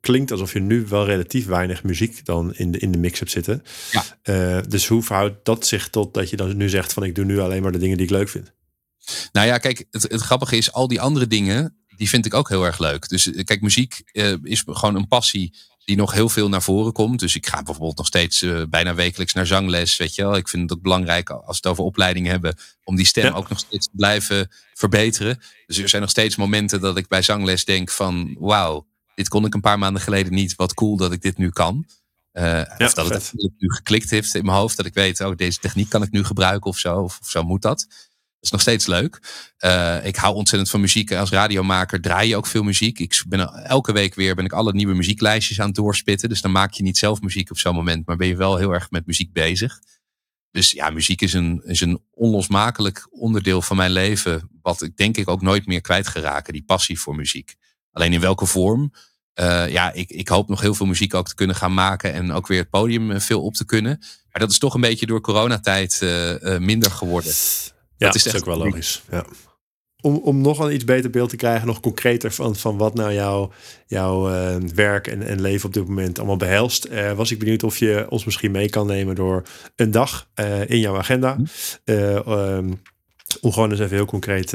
klinkt 0.00 0.30
alsof 0.30 0.52
je 0.52 0.60
nu 0.60 0.86
wel 0.88 1.04
relatief 1.04 1.46
weinig 1.46 1.82
muziek 1.82 2.24
dan 2.24 2.54
in 2.54 2.70
de, 2.70 2.78
in 2.78 2.92
de 2.92 2.98
mix 2.98 3.18
hebt 3.18 3.30
zitten. 3.30 3.62
Ja. 3.90 4.04
Uh, 4.24 4.62
dus 4.68 4.86
hoe 4.86 5.02
verhoudt 5.02 5.44
dat 5.44 5.66
zich 5.66 5.88
tot 5.88 6.14
dat 6.14 6.30
je 6.30 6.36
dan 6.36 6.56
nu 6.56 6.68
zegt 6.68 6.92
van 6.92 7.02
ik 7.02 7.14
doe 7.14 7.24
nu 7.24 7.38
alleen 7.38 7.62
maar 7.62 7.72
de 7.72 7.78
dingen 7.78 7.96
die 7.96 8.06
ik 8.06 8.12
leuk 8.12 8.28
vind? 8.28 8.52
Nou 9.32 9.46
ja, 9.46 9.58
kijk, 9.58 9.84
het, 9.90 10.02
het 10.02 10.20
grappige 10.20 10.56
is, 10.56 10.72
al 10.72 10.88
die 10.88 11.00
andere 11.00 11.26
dingen, 11.26 11.76
die 11.96 12.08
vind 12.08 12.26
ik 12.26 12.34
ook 12.34 12.48
heel 12.48 12.64
erg 12.64 12.78
leuk. 12.78 13.08
Dus 13.08 13.30
kijk, 13.44 13.60
muziek 13.60 14.02
uh, 14.12 14.34
is 14.42 14.62
gewoon 14.66 14.94
een 14.94 15.08
passie 15.08 15.54
die 15.84 15.96
nog 15.96 16.12
heel 16.12 16.28
veel 16.28 16.48
naar 16.48 16.62
voren 16.62 16.92
komt. 16.92 17.20
Dus 17.20 17.34
ik 17.34 17.46
ga 17.46 17.62
bijvoorbeeld 17.62 17.96
nog 17.96 18.06
steeds 18.06 18.42
uh, 18.42 18.62
bijna 18.68 18.94
wekelijks 18.94 19.32
naar 19.32 19.46
zangles. 19.46 19.96
Weet 19.96 20.14
je 20.14 20.22
wel. 20.22 20.36
Ik 20.36 20.48
vind 20.48 20.62
het 20.62 20.72
ook 20.72 20.82
belangrijk 20.82 21.30
als 21.30 21.44
we 21.46 21.52
het 21.54 21.66
over 21.66 21.84
opleiding 21.84 22.26
hebben. 22.26 22.54
om 22.84 22.96
die 22.96 23.06
stem 23.06 23.34
ook 23.34 23.48
nog 23.48 23.58
steeds 23.58 23.86
te 23.86 23.96
blijven 23.96 24.48
verbeteren. 24.74 25.40
Dus 25.66 25.78
er 25.78 25.88
zijn 25.88 26.02
nog 26.02 26.10
steeds 26.10 26.36
momenten 26.36 26.80
dat 26.80 26.96
ik 26.96 27.08
bij 27.08 27.22
zangles 27.22 27.64
denk 27.64 27.90
van 27.90 28.36
wauw, 28.38 28.86
dit 29.14 29.28
kon 29.28 29.44
ik 29.44 29.54
een 29.54 29.60
paar 29.60 29.78
maanden 29.78 30.02
geleden 30.02 30.34
niet. 30.34 30.54
Wat 30.54 30.74
cool 30.74 30.96
dat 30.96 31.12
ik 31.12 31.22
dit 31.22 31.38
nu 31.38 31.50
kan. 31.50 31.86
Uh, 32.32 32.42
ja, 32.42 32.86
of 32.86 32.92
dat 32.92 33.08
het 33.08 33.32
nu 33.34 33.70
geklikt 33.70 34.10
heeft 34.10 34.34
in 34.34 34.44
mijn 34.44 34.56
hoofd. 34.56 34.76
Dat 34.76 34.86
ik 34.86 34.94
weet, 34.94 35.20
oh, 35.20 35.36
deze 35.36 35.58
techniek 35.58 35.88
kan 35.88 36.02
ik 36.02 36.10
nu 36.10 36.24
gebruiken 36.24 36.70
of 36.70 36.78
zo. 36.78 37.00
Of, 37.00 37.18
of 37.20 37.30
zo 37.30 37.42
moet 37.42 37.62
dat. 37.62 37.86
Is 38.40 38.50
nog 38.50 38.60
steeds 38.60 38.86
leuk. 38.86 39.20
Uh, 39.64 40.04
ik 40.04 40.16
hou 40.16 40.34
ontzettend 40.34 40.70
van 40.70 40.80
muziek. 40.80 41.12
Als 41.12 41.30
radiomaker 41.30 42.00
draai 42.00 42.28
je 42.28 42.36
ook 42.36 42.46
veel 42.46 42.62
muziek. 42.62 42.98
Ik 42.98 43.22
ben 43.28 43.48
elke 43.64 43.92
week 43.92 44.14
weer 44.14 44.34
ben 44.34 44.44
ik 44.44 44.52
alle 44.52 44.72
nieuwe 44.72 44.94
muzieklijstjes 44.94 45.60
aan 45.60 45.66
het 45.66 45.74
doorspitten. 45.74 46.28
Dus 46.28 46.40
dan 46.40 46.50
maak 46.50 46.72
je 46.72 46.82
niet 46.82 46.98
zelf 46.98 47.20
muziek 47.20 47.50
op 47.50 47.58
zo'n 47.58 47.74
moment. 47.74 48.06
Maar 48.06 48.16
ben 48.16 48.26
je 48.26 48.36
wel 48.36 48.56
heel 48.56 48.72
erg 48.72 48.90
met 48.90 49.06
muziek 49.06 49.32
bezig. 49.32 49.80
Dus 50.50 50.70
ja, 50.70 50.90
muziek 50.90 51.20
is 51.20 51.32
een, 51.32 51.62
is 51.64 51.80
een 51.80 52.02
onlosmakelijk 52.10 53.06
onderdeel 53.10 53.62
van 53.62 53.76
mijn 53.76 53.90
leven. 53.90 54.50
Wat 54.62 54.82
ik 54.82 54.96
denk 54.96 55.16
ik 55.16 55.28
ook 55.28 55.42
nooit 55.42 55.66
meer 55.66 55.80
kwijt 55.80 56.08
geraken. 56.08 56.52
Die 56.52 56.64
passie 56.64 57.00
voor 57.00 57.16
muziek. 57.16 57.54
Alleen 57.92 58.12
in 58.12 58.20
welke 58.20 58.46
vorm? 58.46 58.92
Uh, 59.34 59.70
ja, 59.70 59.92
ik, 59.92 60.10
ik 60.10 60.28
hoop 60.28 60.48
nog 60.48 60.60
heel 60.60 60.74
veel 60.74 60.86
muziek 60.86 61.14
ook 61.14 61.28
te 61.28 61.34
kunnen 61.34 61.56
gaan 61.56 61.74
maken. 61.74 62.12
En 62.12 62.32
ook 62.32 62.46
weer 62.46 62.60
het 62.60 62.70
podium 62.70 63.10
eh, 63.10 63.20
veel 63.20 63.42
op 63.42 63.54
te 63.54 63.64
kunnen. 63.64 63.98
Maar 63.98 64.40
dat 64.40 64.50
is 64.50 64.58
toch 64.58 64.74
een 64.74 64.80
beetje 64.80 65.06
door 65.06 65.20
coronatijd 65.20 66.00
minder 66.58 66.90
geworden. 66.90 67.32
Ja, 68.00 68.06
dat 68.06 68.14
is, 68.14 68.26
echt 68.26 68.36
ook 68.36 68.44
wel 68.44 68.56
logisch. 68.56 69.02
Ja. 69.10 69.24
Om, 70.00 70.16
om 70.16 70.40
nog 70.40 70.58
een 70.58 70.74
iets 70.74 70.84
beter 70.84 71.10
beeld 71.10 71.30
te 71.30 71.36
krijgen, 71.36 71.66
nog 71.66 71.80
concreter 71.80 72.32
van, 72.32 72.56
van 72.56 72.76
wat 72.76 72.94
nou 72.94 73.12
jouw, 73.12 73.52
jouw 73.86 74.30
uh, 74.30 74.56
werk 74.74 75.06
en, 75.06 75.22
en 75.22 75.40
leven 75.40 75.66
op 75.66 75.74
dit 75.74 75.88
moment 75.88 76.18
allemaal 76.18 76.36
behelst, 76.36 76.86
uh, 76.86 77.12
was 77.12 77.30
ik 77.30 77.38
benieuwd 77.38 77.62
of 77.62 77.76
je 77.76 78.06
ons 78.08 78.24
misschien 78.24 78.50
mee 78.50 78.68
kan 78.68 78.86
nemen 78.86 79.14
door 79.14 79.42
een 79.76 79.90
dag 79.90 80.28
uh, 80.34 80.68
in 80.68 80.78
jouw 80.78 80.96
agenda. 80.96 81.36
Um, 81.84 82.82
om 83.40 83.52
gewoon 83.52 83.70
eens 83.70 83.80
even 83.80 83.96
heel 83.96 84.04
concreet 84.04 84.50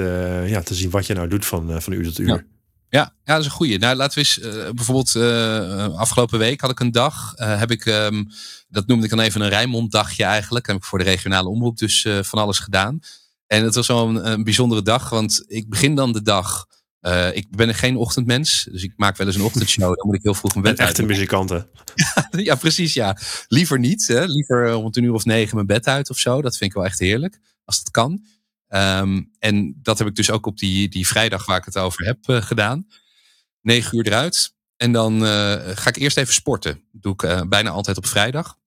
ja, 0.45 0.61
te 0.61 0.75
zien 0.75 0.89
wat 0.89 1.05
je 1.05 1.13
nou 1.13 1.27
doet 1.27 1.45
van, 1.45 1.81
van 1.81 1.93
uur 1.93 2.03
tot 2.03 2.19
uur. 2.19 2.27
Ja. 2.27 2.43
Ja, 2.89 3.13
ja, 3.23 3.33
dat 3.33 3.39
is 3.39 3.45
een 3.45 3.51
goeie. 3.51 3.79
Nou, 3.79 3.95
laten 3.95 4.13
we 4.13 4.19
eens, 4.19 4.37
uh, 4.37 4.69
bijvoorbeeld 4.71 5.15
uh, 5.15 5.97
afgelopen 5.97 6.39
week 6.39 6.61
had 6.61 6.71
ik 6.71 6.79
een 6.79 6.91
dag, 6.91 7.33
uh, 7.37 7.59
heb 7.59 7.71
ik, 7.71 7.85
um, 7.85 8.27
dat 8.67 8.87
noemde 8.87 9.03
ik 9.03 9.09
dan 9.09 9.19
even 9.19 9.41
een 9.41 9.49
Rijnmond 9.49 9.91
dagje 9.91 10.23
eigenlijk. 10.23 10.67
Heb 10.67 10.75
ik 10.75 10.83
voor 10.83 10.99
de 10.99 11.05
regionale 11.05 11.49
omroep 11.49 11.77
dus 11.77 12.07
van 12.21 12.39
alles 12.39 12.59
gedaan. 12.59 12.99
En 13.47 13.63
het 13.63 13.75
was 13.75 13.87
wel 13.87 14.07
een, 14.07 14.31
een, 14.31 14.43
bijzondere 14.43 14.81
dag, 14.81 15.09
want 15.09 15.43
ik 15.47 15.69
begin 15.69 15.95
dan 15.95 16.11
de 16.11 16.21
dag. 16.21 16.65
Uh, 17.01 17.35
ik 17.35 17.49
ben 17.49 17.75
geen 17.75 17.95
ochtendmens, 17.95 18.67
dus 18.71 18.83
ik 18.83 18.93
maak 18.95 19.17
wel 19.17 19.27
eens 19.27 19.35
een 19.35 19.41
ochtendshow. 19.41 19.95
Dan 19.95 20.07
moet 20.07 20.15
ik 20.15 20.23
heel 20.23 20.33
vroeg 20.33 20.51
mijn 20.51 20.65
bed 20.65 20.79
uit. 20.79 20.89
Echte 20.89 21.03
muzikanten. 21.03 21.69
ja, 22.31 22.55
precies, 22.55 22.93
ja. 22.93 23.17
Liever 23.47 23.79
niet. 23.79 24.07
Hè. 24.07 24.25
Liever 24.25 24.75
om 24.75 24.85
een 24.91 25.03
uur 25.03 25.13
of 25.13 25.25
negen 25.25 25.55
mijn 25.55 25.67
bed 25.67 25.87
uit 25.87 26.09
of 26.09 26.17
zo. 26.17 26.41
Dat 26.41 26.57
vind 26.57 26.69
ik 26.69 26.75
wel 26.75 26.85
echt 26.85 26.99
heerlijk, 26.99 27.39
als 27.65 27.77
dat 27.77 27.91
kan. 27.91 28.25
Um, 28.69 29.31
en 29.39 29.79
dat 29.81 29.97
heb 29.97 30.07
ik 30.07 30.15
dus 30.15 30.31
ook 30.31 30.45
op 30.45 30.57
die, 30.57 30.89
die 30.89 31.07
vrijdag 31.07 31.45
waar 31.45 31.57
ik 31.57 31.65
het 31.65 31.77
over 31.77 32.05
heb 32.05 32.17
uh, 32.27 32.41
gedaan. 32.41 32.87
Negen 33.61 33.97
uur 33.97 34.05
eruit. 34.07 34.53
En 34.77 34.91
dan 34.91 35.13
uh, 35.23 35.53
ga 35.75 35.89
ik 35.89 35.95
eerst 35.95 36.17
even 36.17 36.33
sporten. 36.33 36.81
Dat 36.91 37.01
doe 37.01 37.13
ik 37.13 37.49
bijna 37.49 37.69
altijd 37.69 37.97
op 37.97 38.05
vrijdag. 38.05 38.57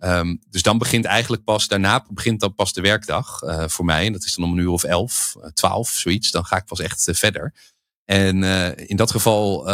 Um, 0.00 0.40
dus 0.50 0.62
dan 0.62 0.78
begint 0.78 1.04
eigenlijk 1.04 1.44
pas, 1.44 1.68
daarna 1.68 2.06
begint 2.10 2.40
dan 2.40 2.54
pas 2.54 2.72
de 2.72 2.80
werkdag 2.80 3.42
uh, 3.42 3.64
voor 3.66 3.84
mij. 3.84 4.06
En 4.06 4.12
dat 4.12 4.24
is 4.24 4.34
dan 4.34 4.44
om 4.44 4.52
een 4.52 4.58
uur 4.58 4.68
of 4.68 4.84
elf, 4.84 5.34
uh, 5.38 5.46
twaalf, 5.46 5.88
zoiets. 5.88 6.30
Dan 6.30 6.44
ga 6.44 6.56
ik 6.56 6.64
pas 6.64 6.80
echt 6.80 7.08
uh, 7.08 7.14
verder. 7.14 7.54
En 8.04 8.42
in 8.88 8.96
dat 8.96 9.10
geval, 9.10 9.64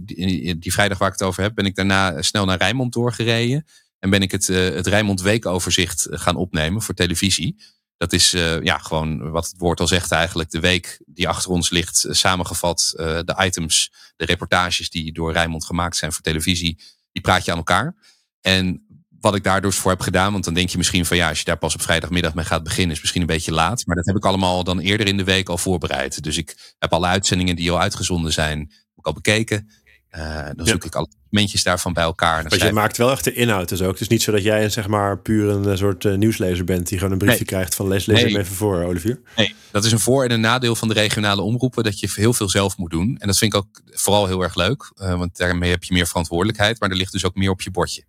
die, 0.00 0.58
die, 0.58 0.72
vrijdag 0.72 0.98
waar 0.98 1.08
ik 1.08 1.18
het 1.18 1.28
over 1.28 1.42
heb, 1.42 1.54
ben 1.54 1.64
ik 1.64 1.74
daarna 1.74 2.22
snel 2.22 2.44
naar 2.44 2.58
Rijnmond 2.58 2.92
doorgereden. 2.92 3.66
En 3.98 4.10
ben 4.10 4.22
ik 4.22 4.30
het, 4.30 4.46
het 4.46 4.86
Rijnmond 4.86 5.20
Weekoverzicht 5.20 6.06
gaan 6.10 6.36
opnemen 6.36 6.82
voor 6.82 6.94
televisie. 6.94 7.56
Dat 7.96 8.12
is 8.12 8.30
ja, 8.62 8.78
gewoon 8.78 9.30
wat 9.30 9.46
het 9.46 9.58
woord 9.58 9.80
al 9.80 9.86
zegt 9.86 10.12
eigenlijk. 10.12 10.50
De 10.50 10.60
week 10.60 11.00
die 11.06 11.28
achter 11.28 11.50
ons 11.50 11.70
ligt, 11.70 12.06
samengevat. 12.10 12.92
de 12.96 13.36
items, 13.38 13.92
de 14.16 14.24
reportages 14.24 14.90
die 14.90 15.12
door 15.12 15.32
Rijnmond 15.32 15.64
gemaakt 15.64 15.96
zijn 15.96 16.12
voor 16.12 16.22
televisie. 16.22 16.78
Die 17.12 17.22
praat 17.22 17.44
je 17.44 17.50
aan 17.50 17.56
elkaar. 17.58 17.94
En 18.40 18.84
wat 19.20 19.34
ik 19.34 19.44
daar 19.44 19.60
dus 19.60 19.76
voor 19.76 19.90
heb 19.90 20.00
gedaan. 20.00 20.32
Want 20.32 20.44
dan 20.44 20.54
denk 20.54 20.68
je 20.68 20.76
misschien 20.76 21.06
van 21.06 21.16
ja, 21.16 21.28
als 21.28 21.38
je 21.38 21.44
daar 21.44 21.58
pas 21.58 21.74
op 21.74 21.82
vrijdagmiddag 21.82 22.34
mee 22.34 22.44
gaat 22.44 22.62
beginnen, 22.62 22.94
is 22.94 23.00
misschien 23.00 23.20
een 23.20 23.26
beetje 23.26 23.52
laat. 23.52 23.86
Maar 23.86 23.96
dat 23.96 24.06
heb 24.06 24.16
ik 24.16 24.24
allemaal 24.24 24.64
dan 24.64 24.78
eerder 24.78 25.06
in 25.06 25.16
de 25.16 25.24
week 25.24 25.48
al 25.48 25.58
voorbereid. 25.58 26.22
Dus 26.22 26.36
ik 26.36 26.74
heb 26.78 26.92
alle 26.92 27.06
uitzendingen 27.06 27.56
die 27.56 27.70
al 27.70 27.80
uitgezonden 27.80 28.32
zijn, 28.32 28.72
ook 28.96 29.06
al 29.06 29.12
bekeken. 29.12 29.70
Uh, 30.16 30.48
dan 30.56 30.66
zoek 30.66 30.84
ik 30.84 30.94
alle 30.94 31.08
momentjes 31.30 31.62
daarvan 31.62 31.92
bij 31.92 32.04
elkaar. 32.04 32.42
Maar 32.42 32.66
je 32.66 32.72
maakt 32.72 32.96
wel 32.96 33.10
echt 33.10 33.24
de 33.24 33.32
inhoud 33.32 33.68
dus 33.68 33.82
ook. 33.82 33.92
Het 33.92 34.00
is 34.00 34.08
niet 34.08 34.22
zo 34.22 34.32
dat 34.32 34.42
jij 34.42 34.68
zeg 34.68 34.86
maar 34.88 35.18
puur 35.18 35.48
een 35.48 35.78
soort 35.78 36.04
uh, 36.04 36.16
nieuwslezer 36.16 36.64
bent 36.64 36.88
die 36.88 36.98
gewoon 36.98 37.12
een 37.12 37.18
briefje 37.18 37.38
nee. 37.38 37.46
krijgt 37.46 37.74
van 37.74 37.88
lees, 37.88 38.06
lees 38.06 38.22
nee. 38.22 38.32
hem 38.32 38.40
even 38.40 38.54
voor, 38.54 38.82
Olivier. 38.82 39.20
Nee, 39.36 39.54
dat 39.70 39.84
is 39.84 39.92
een 39.92 39.98
voor- 39.98 40.24
en 40.24 40.30
een 40.30 40.40
nadeel 40.40 40.74
van 40.74 40.88
de 40.88 40.94
regionale 40.94 41.42
omroepen, 41.42 41.84
dat 41.84 42.00
je 42.00 42.10
heel 42.14 42.32
veel 42.32 42.48
zelf 42.48 42.76
moet 42.76 42.90
doen. 42.90 43.16
En 43.18 43.26
dat 43.26 43.38
vind 43.38 43.54
ik 43.54 43.60
ook 43.60 43.80
vooral 43.86 44.26
heel 44.26 44.42
erg 44.42 44.54
leuk, 44.54 44.92
uh, 44.96 45.18
want 45.18 45.36
daarmee 45.36 45.70
heb 45.70 45.84
je 45.84 45.94
meer 45.94 46.06
verantwoordelijkheid, 46.06 46.80
maar 46.80 46.90
er 46.90 46.96
ligt 46.96 47.12
dus 47.12 47.24
ook 47.24 47.34
meer 47.34 47.50
op 47.50 47.60
je 47.60 47.70
bordje 47.70 48.04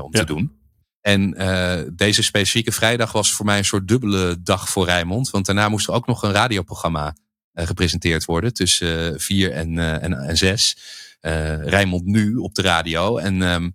om 0.00 0.08
ja. 0.10 0.18
te 0.18 0.26
doen. 0.26 0.60
En 1.02 1.42
uh, 1.42 1.80
deze 1.92 2.22
specifieke 2.22 2.72
vrijdag 2.72 3.12
was 3.12 3.32
voor 3.32 3.44
mij 3.44 3.58
een 3.58 3.64
soort 3.64 3.88
dubbele 3.88 4.42
dag 4.42 4.68
voor 4.68 4.84
Rijnmond. 4.84 5.30
Want 5.30 5.46
daarna 5.46 5.68
moest 5.68 5.88
er 5.88 5.94
ook 5.94 6.06
nog 6.06 6.22
een 6.22 6.32
radioprogramma 6.32 7.16
uh, 7.54 7.66
gepresenteerd 7.66 8.24
worden 8.24 8.54
tussen 8.54 9.12
uh, 9.12 9.18
vier 9.18 9.52
en, 9.52 9.78
en, 9.78 10.12
en 10.12 10.36
zes. 10.36 10.76
Rijnmond 11.60 12.04
nu 12.04 12.36
op 12.36 12.54
de 12.54 12.62
radio. 12.62 13.16
En 13.18 13.42
um, 13.42 13.74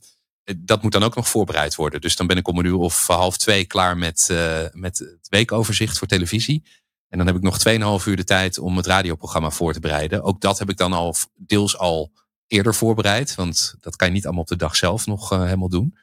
dat 0.57 0.81
moet 0.81 0.91
dan 0.91 1.03
ook 1.03 1.15
nog 1.15 1.29
voorbereid 1.29 1.75
worden. 1.75 2.01
Dus 2.01 2.15
dan 2.15 2.27
ben 2.27 2.37
ik 2.37 2.47
om 2.47 2.59
een 2.59 2.65
uur 2.65 2.75
of 2.75 3.07
half 3.07 3.37
twee 3.37 3.65
klaar 3.65 3.97
met, 3.97 4.33
met 4.73 4.97
het 4.97 5.27
weekoverzicht 5.29 5.97
voor 5.97 6.07
televisie. 6.07 6.63
En 7.09 7.17
dan 7.17 7.27
heb 7.27 7.35
ik 7.35 7.41
nog 7.41 7.99
2,5 8.01 8.07
uur 8.07 8.15
de 8.15 8.23
tijd 8.23 8.57
om 8.57 8.77
het 8.77 8.85
radioprogramma 8.85 9.49
voor 9.49 9.73
te 9.73 9.79
bereiden. 9.79 10.23
Ook 10.23 10.41
dat 10.41 10.59
heb 10.59 10.69
ik 10.69 10.77
dan 10.77 10.93
al 10.93 11.15
deels 11.35 11.77
al 11.77 12.11
eerder 12.47 12.75
voorbereid. 12.75 13.35
Want 13.35 13.75
dat 13.79 13.95
kan 13.95 14.07
je 14.07 14.13
niet 14.13 14.25
allemaal 14.25 14.43
op 14.43 14.49
de 14.49 14.55
dag 14.55 14.75
zelf 14.75 15.05
nog 15.05 15.29
helemaal 15.29 15.69
doen. 15.69 15.97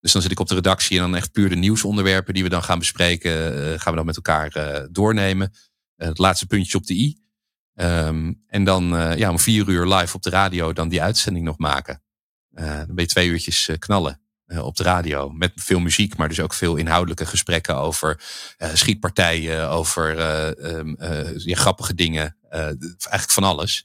Dus 0.00 0.12
dan 0.12 0.22
zit 0.22 0.30
ik 0.30 0.40
op 0.40 0.48
de 0.48 0.54
redactie 0.54 0.96
en 0.96 1.02
dan 1.02 1.16
echt 1.16 1.32
puur 1.32 1.48
de 1.48 1.56
nieuwsonderwerpen 1.56 2.34
die 2.34 2.42
we 2.42 2.48
dan 2.48 2.62
gaan 2.62 2.78
bespreken, 2.78 3.32
uh, 3.32 3.78
gaan 3.78 3.90
we 3.92 3.96
dan 3.96 4.06
met 4.06 4.16
elkaar 4.16 4.56
uh, 4.56 4.86
doornemen. 4.90 5.52
Uh, 5.96 6.08
het 6.08 6.18
laatste 6.18 6.46
puntje 6.46 6.78
op 6.78 6.86
de 6.86 6.94
i. 6.94 7.16
Um, 7.74 8.44
en 8.46 8.64
dan 8.64 8.84
ja, 9.16 9.30
om 9.30 9.38
vier 9.38 9.68
uur 9.68 9.86
live 9.86 10.16
op 10.16 10.22
de 10.22 10.30
radio 10.30 10.72
dan 10.72 10.88
die 10.88 11.02
uitzending 11.02 11.44
nog 11.44 11.58
maken. 11.58 12.02
dan 12.50 12.86
ben 12.86 13.04
je 13.04 13.06
twee 13.06 13.28
uurtjes 13.28 13.70
knallen 13.78 14.20
op 14.46 14.76
de 14.76 14.82
radio. 14.82 15.30
Met 15.30 15.52
veel 15.54 15.80
muziek, 15.80 16.16
maar 16.16 16.28
dus 16.28 16.40
ook 16.40 16.54
veel 16.54 16.76
inhoudelijke 16.76 17.26
gesprekken 17.26 17.76
over 17.76 18.20
schietpartijen, 18.72 19.68
over 19.68 20.18
um, 20.64 20.96
ja, 21.38 21.56
grappige 21.56 21.94
dingen. 21.94 22.36
eigenlijk 22.50 23.30
van 23.30 23.44
alles. 23.44 23.84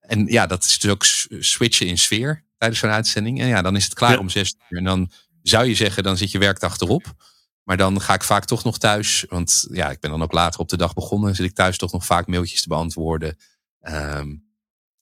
En 0.00 0.26
ja, 0.26 0.46
dat 0.46 0.64
is 0.64 0.78
dus 0.78 0.90
ook 0.90 1.04
switchen 1.44 1.86
in 1.86 1.98
sfeer 1.98 2.44
tijdens 2.58 2.80
zo'n 2.80 2.90
uitzending. 2.90 3.40
En 3.40 3.46
ja, 3.46 3.62
dan 3.62 3.76
is 3.76 3.84
het 3.84 3.94
klaar 3.94 4.12
ja. 4.12 4.18
om 4.18 4.28
zes 4.28 4.54
uur. 4.68 4.78
En 4.78 4.84
dan 4.84 5.10
zou 5.48 5.66
je 5.66 5.74
zeggen, 5.74 6.02
dan 6.02 6.16
zit 6.16 6.30
je 6.30 6.38
werkdag 6.38 6.80
erop. 6.80 7.14
Maar 7.62 7.76
dan 7.76 8.00
ga 8.00 8.14
ik 8.14 8.22
vaak 8.22 8.44
toch 8.44 8.64
nog 8.64 8.78
thuis. 8.78 9.24
Want 9.28 9.66
ja, 9.70 9.90
ik 9.90 10.00
ben 10.00 10.10
dan 10.10 10.22
ook 10.22 10.32
later 10.32 10.60
op 10.60 10.68
de 10.68 10.76
dag 10.76 10.94
begonnen. 10.94 11.34
Zit 11.34 11.46
ik 11.46 11.54
thuis 11.54 11.78
toch 11.78 11.92
nog 11.92 12.06
vaak 12.06 12.26
mailtjes 12.26 12.62
te 12.62 12.68
beantwoorden. 12.68 13.36
Um, 13.80 14.52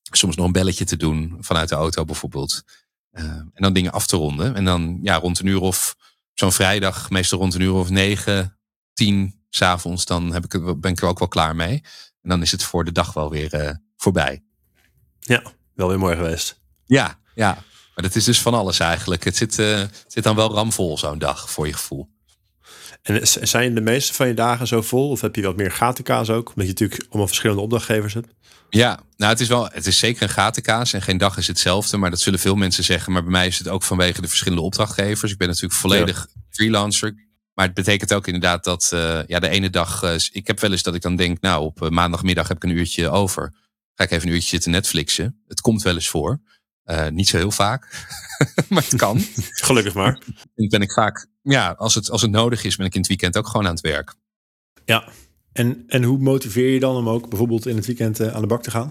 soms 0.03 0.36
nog 0.36 0.47
een 0.47 0.53
belletje 0.53 0.84
te 0.84 0.97
doen 0.97 1.36
vanuit 1.40 1.68
de 1.68 1.74
auto 1.74 2.05
bijvoorbeeld. 2.05 2.62
Uh, 3.12 3.24
en 3.24 3.53
dan 3.53 3.72
dingen 3.72 3.93
af 3.93 4.07
te 4.07 4.16
ronden. 4.16 4.55
En 4.55 4.64
dan 4.64 4.99
ja, 5.03 5.16
rond 5.16 5.38
een 5.38 5.47
uur 5.47 5.61
of 5.61 5.97
zo'n 6.34 6.53
vrijdag, 6.53 7.11
meestal 7.11 7.38
rond 7.38 7.55
een 7.55 7.61
uur 7.61 7.72
of 7.72 7.90
negen, 7.90 8.59
tien 8.93 9.45
s'avonds, 9.49 10.05
dan 10.05 10.32
heb 10.32 10.45
ik, 10.45 10.80
ben 10.80 10.90
ik 10.90 11.01
er 11.01 11.09
ook 11.09 11.18
wel 11.18 11.28
klaar 11.28 11.57
mee. 11.57 11.82
En 12.20 12.28
dan 12.28 12.43
is 12.43 12.53
het 12.53 12.62
voor 12.62 12.84
de 12.84 12.93
dag 12.93 13.12
wel 13.12 13.30
weer 13.30 13.55
uh, 13.64 13.70
voorbij. 13.97 14.45
Ja, 15.18 15.43
wel 15.74 15.88
weer 15.88 15.99
mooi 15.99 16.16
geweest. 16.16 16.61
Ja, 16.84 17.18
ja. 17.34 17.62
Dat 18.03 18.14
is 18.14 18.24
dus 18.24 18.40
van 18.40 18.55
alles 18.55 18.78
eigenlijk. 18.78 19.24
Het 19.24 19.36
zit, 19.36 19.59
uh, 19.59 19.78
het 19.78 20.05
zit 20.07 20.24
dan 20.24 20.36
wel 20.36 20.55
ramvol 20.55 20.98
zo'n 20.98 21.18
dag 21.18 21.50
voor 21.50 21.66
je 21.66 21.72
gevoel. 21.72 22.09
En 23.03 23.20
zijn 23.26 23.74
de 23.74 23.80
meeste 23.80 24.14
van 24.14 24.28
je 24.28 24.34
dagen 24.34 24.66
zo 24.66 24.82
vol? 24.82 25.11
Of 25.11 25.20
heb 25.20 25.36
je 25.36 25.42
wat 25.42 25.57
meer 25.57 25.70
gatenkaas 25.70 26.30
ook? 26.30 26.48
Omdat 26.48 26.64
je 26.64 26.72
natuurlijk 26.72 27.03
allemaal 27.09 27.26
verschillende 27.26 27.62
opdrachtgevers 27.62 28.14
hebt. 28.14 28.28
Ja, 28.70 29.00
nou 29.16 29.32
het 29.32 29.40
is 29.40 29.48
wel, 29.48 29.68
het 29.72 29.86
is 29.86 29.98
zeker 29.98 30.22
een 30.22 30.28
gatenkaas 30.28 30.92
en 30.92 31.03
geen 31.03 31.18
dag 31.18 31.36
is 31.36 31.46
hetzelfde. 31.46 31.96
Maar 31.96 32.11
dat 32.11 32.20
zullen 32.20 32.38
veel 32.38 32.55
mensen 32.55 32.84
zeggen. 32.84 33.12
Maar 33.12 33.22
bij 33.22 33.30
mij 33.30 33.46
is 33.46 33.59
het 33.59 33.68
ook 33.68 33.82
vanwege 33.82 34.20
de 34.20 34.28
verschillende 34.28 34.62
opdrachtgevers. 34.62 35.32
Ik 35.32 35.38
ben 35.38 35.48
natuurlijk 35.48 35.74
volledig 35.74 36.26
ja. 36.34 36.40
freelancer. 36.50 37.14
Maar 37.55 37.66
het 37.66 37.74
betekent 37.74 38.14
ook 38.14 38.26
inderdaad 38.26 38.64
dat 38.64 38.90
uh, 38.94 39.20
ja, 39.26 39.38
de 39.38 39.48
ene 39.48 39.70
dag. 39.70 40.03
Uh, 40.03 40.14
ik 40.30 40.46
heb 40.46 40.61
wel 40.61 40.70
eens 40.70 40.82
dat 40.82 40.94
ik 40.94 41.03
dan 41.03 41.16
denk, 41.16 41.40
nou, 41.40 41.64
op 41.64 41.88
maandagmiddag 41.90 42.48
heb 42.48 42.57
ik 42.57 42.62
een 42.62 42.76
uurtje 42.76 43.11
over. 43.11 43.53
Ga 43.94 44.05
ik 44.05 44.11
even 44.11 44.28
een 44.28 44.34
uurtje 44.34 44.48
zitten 44.48 44.70
Netflixen. 44.70 45.42
Het 45.48 45.61
komt 45.61 45.82
wel 45.82 45.94
eens 45.94 46.09
voor. 46.09 46.40
Uh, 46.85 47.09
niet 47.09 47.28
zo 47.28 47.37
heel 47.37 47.51
vaak, 47.51 48.07
maar 48.68 48.83
het 48.83 48.97
kan. 48.97 49.24
Gelukkig 49.51 49.95
maar. 49.95 50.22
En 50.55 50.68
ben 50.68 50.83
ik 50.83 50.93
vaak, 50.93 51.26
ja, 51.43 51.70
als 51.70 51.95
het, 51.95 52.11
als 52.11 52.22
het 52.22 52.30
nodig 52.30 52.64
is, 52.64 52.76
ben 52.76 52.87
ik 52.87 52.95
in 52.95 53.01
het 53.01 53.09
weekend 53.09 53.37
ook 53.37 53.47
gewoon 53.47 53.66
aan 53.66 53.74
het 53.74 53.80
werk. 53.80 54.14
Ja, 54.85 55.09
en, 55.53 55.85
en 55.87 56.03
hoe 56.03 56.18
motiveer 56.18 56.72
je 56.72 56.80
dan 56.80 56.97
om 56.97 57.09
ook 57.09 57.28
bijvoorbeeld 57.28 57.66
in 57.66 57.76
het 57.76 57.87
weekend 57.87 58.20
uh, 58.20 58.35
aan 58.35 58.41
de 58.41 58.47
bak 58.47 58.62
te 58.62 58.70
gaan? 58.70 58.91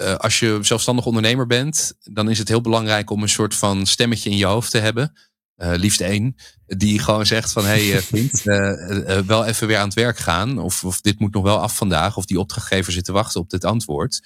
uh, 0.00 0.14
als 0.14 0.38
je 0.38 0.58
zelfstandig 0.60 1.06
ondernemer 1.06 1.46
bent, 1.46 1.92
dan 2.02 2.30
is 2.30 2.38
het 2.38 2.48
heel 2.48 2.60
belangrijk 2.60 3.10
om 3.10 3.22
een 3.22 3.28
soort 3.28 3.54
van 3.54 3.86
stemmetje 3.86 4.30
in 4.30 4.36
je 4.36 4.44
hoofd 4.44 4.70
te 4.70 4.78
hebben. 4.78 5.12
Uh, 5.56 5.72
liefst 5.74 6.00
één, 6.00 6.36
die 6.66 6.98
gewoon 6.98 7.26
zegt 7.26 7.52
van 7.52 7.64
hé 7.64 7.90
hey, 7.90 8.02
vriend, 8.02 8.42
wel 9.26 9.44
even 9.44 9.66
weer 9.66 9.78
aan 9.78 9.86
het 9.86 9.94
werk 9.94 10.18
gaan. 10.18 10.58
Of, 10.58 10.84
of 10.84 11.00
dit 11.00 11.18
moet 11.18 11.34
nog 11.34 11.42
wel 11.42 11.60
af 11.60 11.76
vandaag. 11.76 12.16
Of 12.16 12.24
die 12.24 12.38
opdrachtgever 12.38 12.92
zit 12.92 13.04
te 13.04 13.12
wachten 13.12 13.40
op 13.40 13.50
dit 13.50 13.64
antwoord. 13.64 14.20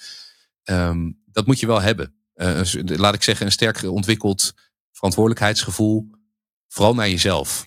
Um, 0.63 1.21
dat 1.31 1.45
moet 1.45 1.59
je 1.59 1.67
wel 1.67 1.81
hebben. 1.81 2.13
Laat 2.85 3.13
ik 3.13 3.23
zeggen, 3.23 3.45
een 3.45 3.51
sterk 3.51 3.83
ontwikkeld 3.83 4.53
verantwoordelijkheidsgevoel. 4.91 6.09
Vooral 6.67 6.95
naar 6.95 7.09
jezelf. 7.09 7.65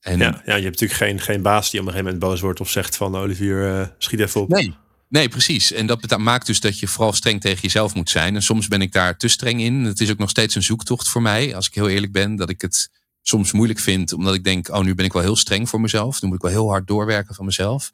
En, 0.00 0.18
ja, 0.18 0.42
ja, 0.44 0.54
je 0.54 0.62
hebt 0.62 0.80
natuurlijk 0.80 0.92
geen, 0.92 1.20
geen 1.20 1.42
baas 1.42 1.70
die 1.70 1.80
op 1.80 1.86
een 1.86 1.92
gegeven 1.92 2.12
moment 2.12 2.30
boos 2.30 2.40
wordt 2.40 2.60
of 2.60 2.70
zegt 2.70 2.96
van 2.96 3.16
Olivier, 3.16 3.80
uh, 3.80 3.86
schiet 3.98 4.20
even 4.20 4.40
op. 4.40 4.48
Nee, 4.48 4.74
nee, 5.08 5.28
precies. 5.28 5.72
En 5.72 5.86
dat 5.86 6.18
maakt 6.18 6.46
dus 6.46 6.60
dat 6.60 6.78
je 6.78 6.88
vooral 6.88 7.12
streng 7.12 7.40
tegen 7.40 7.60
jezelf 7.60 7.94
moet 7.94 8.10
zijn. 8.10 8.34
En 8.34 8.42
soms 8.42 8.68
ben 8.68 8.82
ik 8.82 8.92
daar 8.92 9.16
te 9.16 9.28
streng 9.28 9.60
in. 9.60 9.74
Het 9.74 10.00
is 10.00 10.10
ook 10.10 10.18
nog 10.18 10.30
steeds 10.30 10.54
een 10.54 10.62
zoektocht 10.62 11.08
voor 11.08 11.22
mij, 11.22 11.54
als 11.54 11.66
ik 11.66 11.74
heel 11.74 11.88
eerlijk 11.88 12.12
ben, 12.12 12.36
dat 12.36 12.50
ik 12.50 12.60
het 12.60 12.90
soms 13.22 13.52
moeilijk 13.52 13.78
vind, 13.78 14.12
omdat 14.12 14.34
ik 14.34 14.44
denk, 14.44 14.68
oh, 14.68 14.82
nu 14.82 14.94
ben 14.94 15.04
ik 15.04 15.12
wel 15.12 15.22
heel 15.22 15.36
streng 15.36 15.68
voor 15.68 15.80
mezelf. 15.80 16.22
Nu 16.22 16.28
moet 16.28 16.36
ik 16.36 16.42
wel 16.42 16.52
heel 16.52 16.68
hard 16.68 16.86
doorwerken 16.86 17.34
van 17.34 17.44
mezelf. 17.44 17.92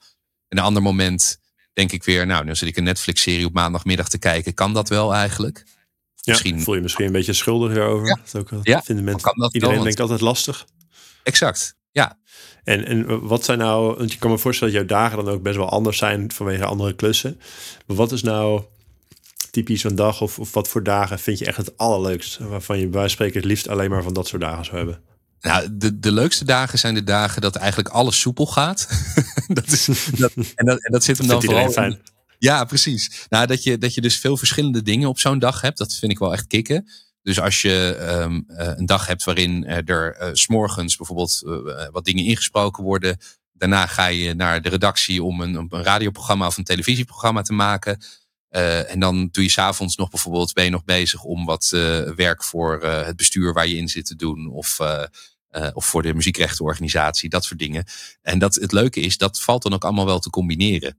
En 0.48 0.58
een 0.58 0.64
ander 0.64 0.82
moment 0.82 1.38
denk 1.72 1.92
ik 1.92 2.04
weer, 2.04 2.26
nou, 2.26 2.44
nu 2.44 2.54
zit 2.54 2.68
ik 2.68 2.76
een 2.76 2.84
Netflix-serie 2.84 3.46
op 3.46 3.52
maandagmiddag 3.52 4.08
te 4.08 4.18
kijken. 4.18 4.54
Kan 4.54 4.72
dat 4.72 4.88
wel 4.88 5.14
eigenlijk? 5.14 5.64
Ja, 6.24 6.32
misschien... 6.32 6.62
voel 6.62 6.74
je 6.74 6.80
misschien 6.80 7.06
een 7.06 7.12
beetje 7.12 7.32
schuldig 7.32 7.76
erover. 7.76 8.06
Ja, 8.06 8.18
dat 8.32 8.52
ook, 8.52 8.64
ja. 8.64 8.82
vinden 8.82 9.04
mensen, 9.04 9.34
dat 9.36 9.54
iedereen 9.54 9.82
denkt 9.82 10.00
altijd 10.00 10.20
lastig. 10.20 10.66
Exact, 11.22 11.76
ja. 11.90 12.18
En, 12.64 12.84
en 12.86 13.26
wat 13.26 13.44
zijn 13.44 13.58
nou, 13.58 13.96
want 13.96 14.12
je 14.12 14.18
kan 14.18 14.30
me 14.30 14.38
voorstellen 14.38 14.72
dat 14.74 14.82
jouw 14.82 14.98
dagen 14.98 15.24
dan 15.24 15.34
ook 15.34 15.42
best 15.42 15.56
wel 15.56 15.68
anders 15.68 15.98
zijn 15.98 16.32
vanwege 16.32 16.64
andere 16.64 16.94
klussen. 16.94 17.40
Maar 17.86 17.96
wat 17.96 18.12
is 18.12 18.22
nou 18.22 18.62
typisch 19.50 19.84
een 19.84 19.94
dag 19.94 20.20
of, 20.20 20.38
of 20.38 20.52
wat 20.52 20.68
voor 20.68 20.82
dagen 20.82 21.18
vind 21.18 21.38
je 21.38 21.44
echt 21.44 21.56
het 21.56 21.76
allerleukst? 21.78 22.38
Waarvan 22.38 22.78
je 22.78 22.88
bij 22.88 23.08
spreken 23.08 23.36
het 23.36 23.44
liefst 23.44 23.68
alleen 23.68 23.90
maar 23.90 24.02
van 24.02 24.14
dat 24.14 24.28
soort 24.28 24.42
dagen 24.42 24.64
zou 24.64 24.76
hebben? 24.76 25.00
Nou, 25.40 25.68
de, 25.72 25.98
de 25.98 26.12
leukste 26.12 26.44
dagen 26.44 26.78
zijn 26.78 26.94
de 26.94 27.04
dagen 27.04 27.42
dat 27.42 27.56
eigenlijk 27.56 27.88
alles 27.88 28.20
soepel 28.20 28.46
gaat. 28.46 28.88
dat 29.48 29.66
is, 29.66 29.88
dat, 30.16 30.32
en, 30.34 30.66
dat, 30.66 30.84
en 30.84 30.92
dat 30.92 31.04
zit 31.04 31.18
hem 31.18 31.26
dan 31.26 31.42
vooral 31.42 31.70
fijn. 31.70 32.00
Ja, 32.42 32.64
precies. 32.64 33.26
Nou, 33.28 33.46
dat 33.46 33.62
je, 33.62 33.78
dat 33.78 33.94
je 33.94 34.00
dus 34.00 34.18
veel 34.18 34.36
verschillende 34.36 34.82
dingen 34.82 35.08
op 35.08 35.18
zo'n 35.18 35.38
dag 35.38 35.60
hebt, 35.60 35.78
dat 35.78 35.94
vind 35.94 36.12
ik 36.12 36.18
wel 36.18 36.32
echt 36.32 36.46
kicken. 36.46 36.88
Dus 37.22 37.40
als 37.40 37.62
je 37.62 37.96
um, 38.22 38.44
een 38.46 38.86
dag 38.86 39.06
hebt 39.06 39.24
waarin 39.24 39.66
er 39.66 40.16
uh, 40.20 40.28
s'morgens 40.32 40.96
bijvoorbeeld 40.96 41.42
uh, 41.44 41.88
wat 41.90 42.04
dingen 42.04 42.24
ingesproken 42.24 42.82
worden. 42.82 43.18
Daarna 43.52 43.86
ga 43.86 44.06
je 44.06 44.34
naar 44.34 44.62
de 44.62 44.68
redactie 44.68 45.22
om 45.22 45.40
een, 45.40 45.54
een 45.54 45.84
radioprogramma 45.84 46.46
of 46.46 46.56
een 46.56 46.64
televisieprogramma 46.64 47.42
te 47.42 47.52
maken. 47.52 47.98
En 48.48 49.00
dan 49.00 49.28
doe 49.30 49.42
je 49.42 49.50
s'avonds 49.50 49.96
nog 49.96 50.10
bijvoorbeeld, 50.10 50.52
ben 50.52 50.64
je 50.64 50.70
nog 50.70 50.84
bezig 50.84 51.22
om 51.22 51.44
wat 51.44 51.68
werk 52.16 52.44
voor 52.44 52.82
het 52.84 53.16
bestuur 53.16 53.52
waar 53.52 53.66
je 53.66 53.76
in 53.76 53.88
zit 53.88 54.06
te 54.06 54.16
doen. 54.16 54.46
Of, 54.46 54.78
of 55.72 55.86
voor 55.86 56.02
de 56.02 56.14
muziekrechtenorganisatie, 56.14 57.28
dat 57.28 57.44
soort 57.44 57.58
dingen. 57.58 57.84
En 58.22 58.38
dat, 58.38 58.54
het 58.54 58.72
leuke 58.72 59.00
is, 59.00 59.16
dat 59.16 59.40
valt 59.40 59.62
dan 59.62 59.72
ook 59.72 59.84
allemaal 59.84 60.06
wel 60.06 60.18
te 60.18 60.30
combineren. 60.30 60.96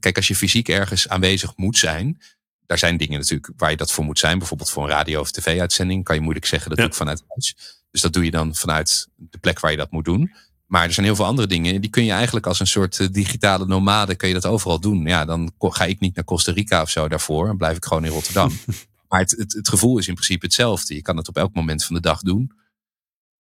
Kijk, 0.00 0.16
als 0.16 0.28
je 0.28 0.36
fysiek 0.36 0.68
ergens 0.68 1.08
aanwezig 1.08 1.56
moet 1.56 1.78
zijn, 1.78 2.20
daar 2.66 2.78
zijn 2.78 2.96
dingen 2.96 3.18
natuurlijk 3.18 3.52
waar 3.56 3.70
je 3.70 3.76
dat 3.76 3.92
voor 3.92 4.04
moet 4.04 4.18
zijn. 4.18 4.38
Bijvoorbeeld 4.38 4.70
voor 4.70 4.82
een 4.82 4.88
radio- 4.88 5.20
of 5.20 5.30
tv-uitzending 5.30 6.04
kan 6.04 6.14
je 6.14 6.20
moeilijk 6.20 6.46
zeggen 6.46 6.68
dat 6.68 6.78
doe 6.78 6.86
ik 6.86 6.94
vanuit 6.94 7.24
huis. 7.28 7.56
Dus 7.90 8.00
dat 8.00 8.12
doe 8.12 8.24
je 8.24 8.30
dan 8.30 8.54
vanuit 8.54 9.08
de 9.16 9.38
plek 9.38 9.60
waar 9.60 9.70
je 9.70 9.76
dat 9.76 9.90
moet 9.90 10.04
doen. 10.04 10.32
Maar 10.66 10.84
er 10.84 10.92
zijn 10.92 11.06
heel 11.06 11.16
veel 11.16 11.24
andere 11.24 11.48
dingen. 11.48 11.80
Die 11.80 11.90
kun 11.90 12.04
je 12.04 12.12
eigenlijk 12.12 12.46
als 12.46 12.60
een 12.60 12.66
soort 12.66 13.00
eh, 13.00 13.08
digitale 13.10 13.66
nomade, 13.66 14.14
kun 14.14 14.28
je 14.28 14.34
dat 14.34 14.46
overal 14.46 14.80
doen. 14.80 15.06
Ja, 15.06 15.24
dan 15.24 15.52
ga 15.58 15.84
ik 15.84 16.00
niet 16.00 16.14
naar 16.14 16.24
Costa 16.24 16.52
Rica 16.52 16.82
of 16.82 16.90
zo 16.90 17.08
daarvoor. 17.08 17.46
Dan 17.46 17.56
blijf 17.56 17.76
ik 17.76 17.84
gewoon 17.84 18.04
in 18.04 18.10
Rotterdam. 18.10 18.52
maar 19.08 19.20
het, 19.20 19.30
het, 19.30 19.52
het, 19.52 19.68
gevoel 19.68 19.98
is 19.98 20.08
in 20.08 20.14
principe 20.14 20.44
hetzelfde. 20.44 20.94
Je 20.94 21.02
kan 21.02 21.16
het 21.16 21.28
op 21.28 21.36
elk 21.36 21.54
moment 21.54 21.84
van 21.84 21.94
de 21.94 22.00
dag 22.00 22.20
doen. 22.20 22.52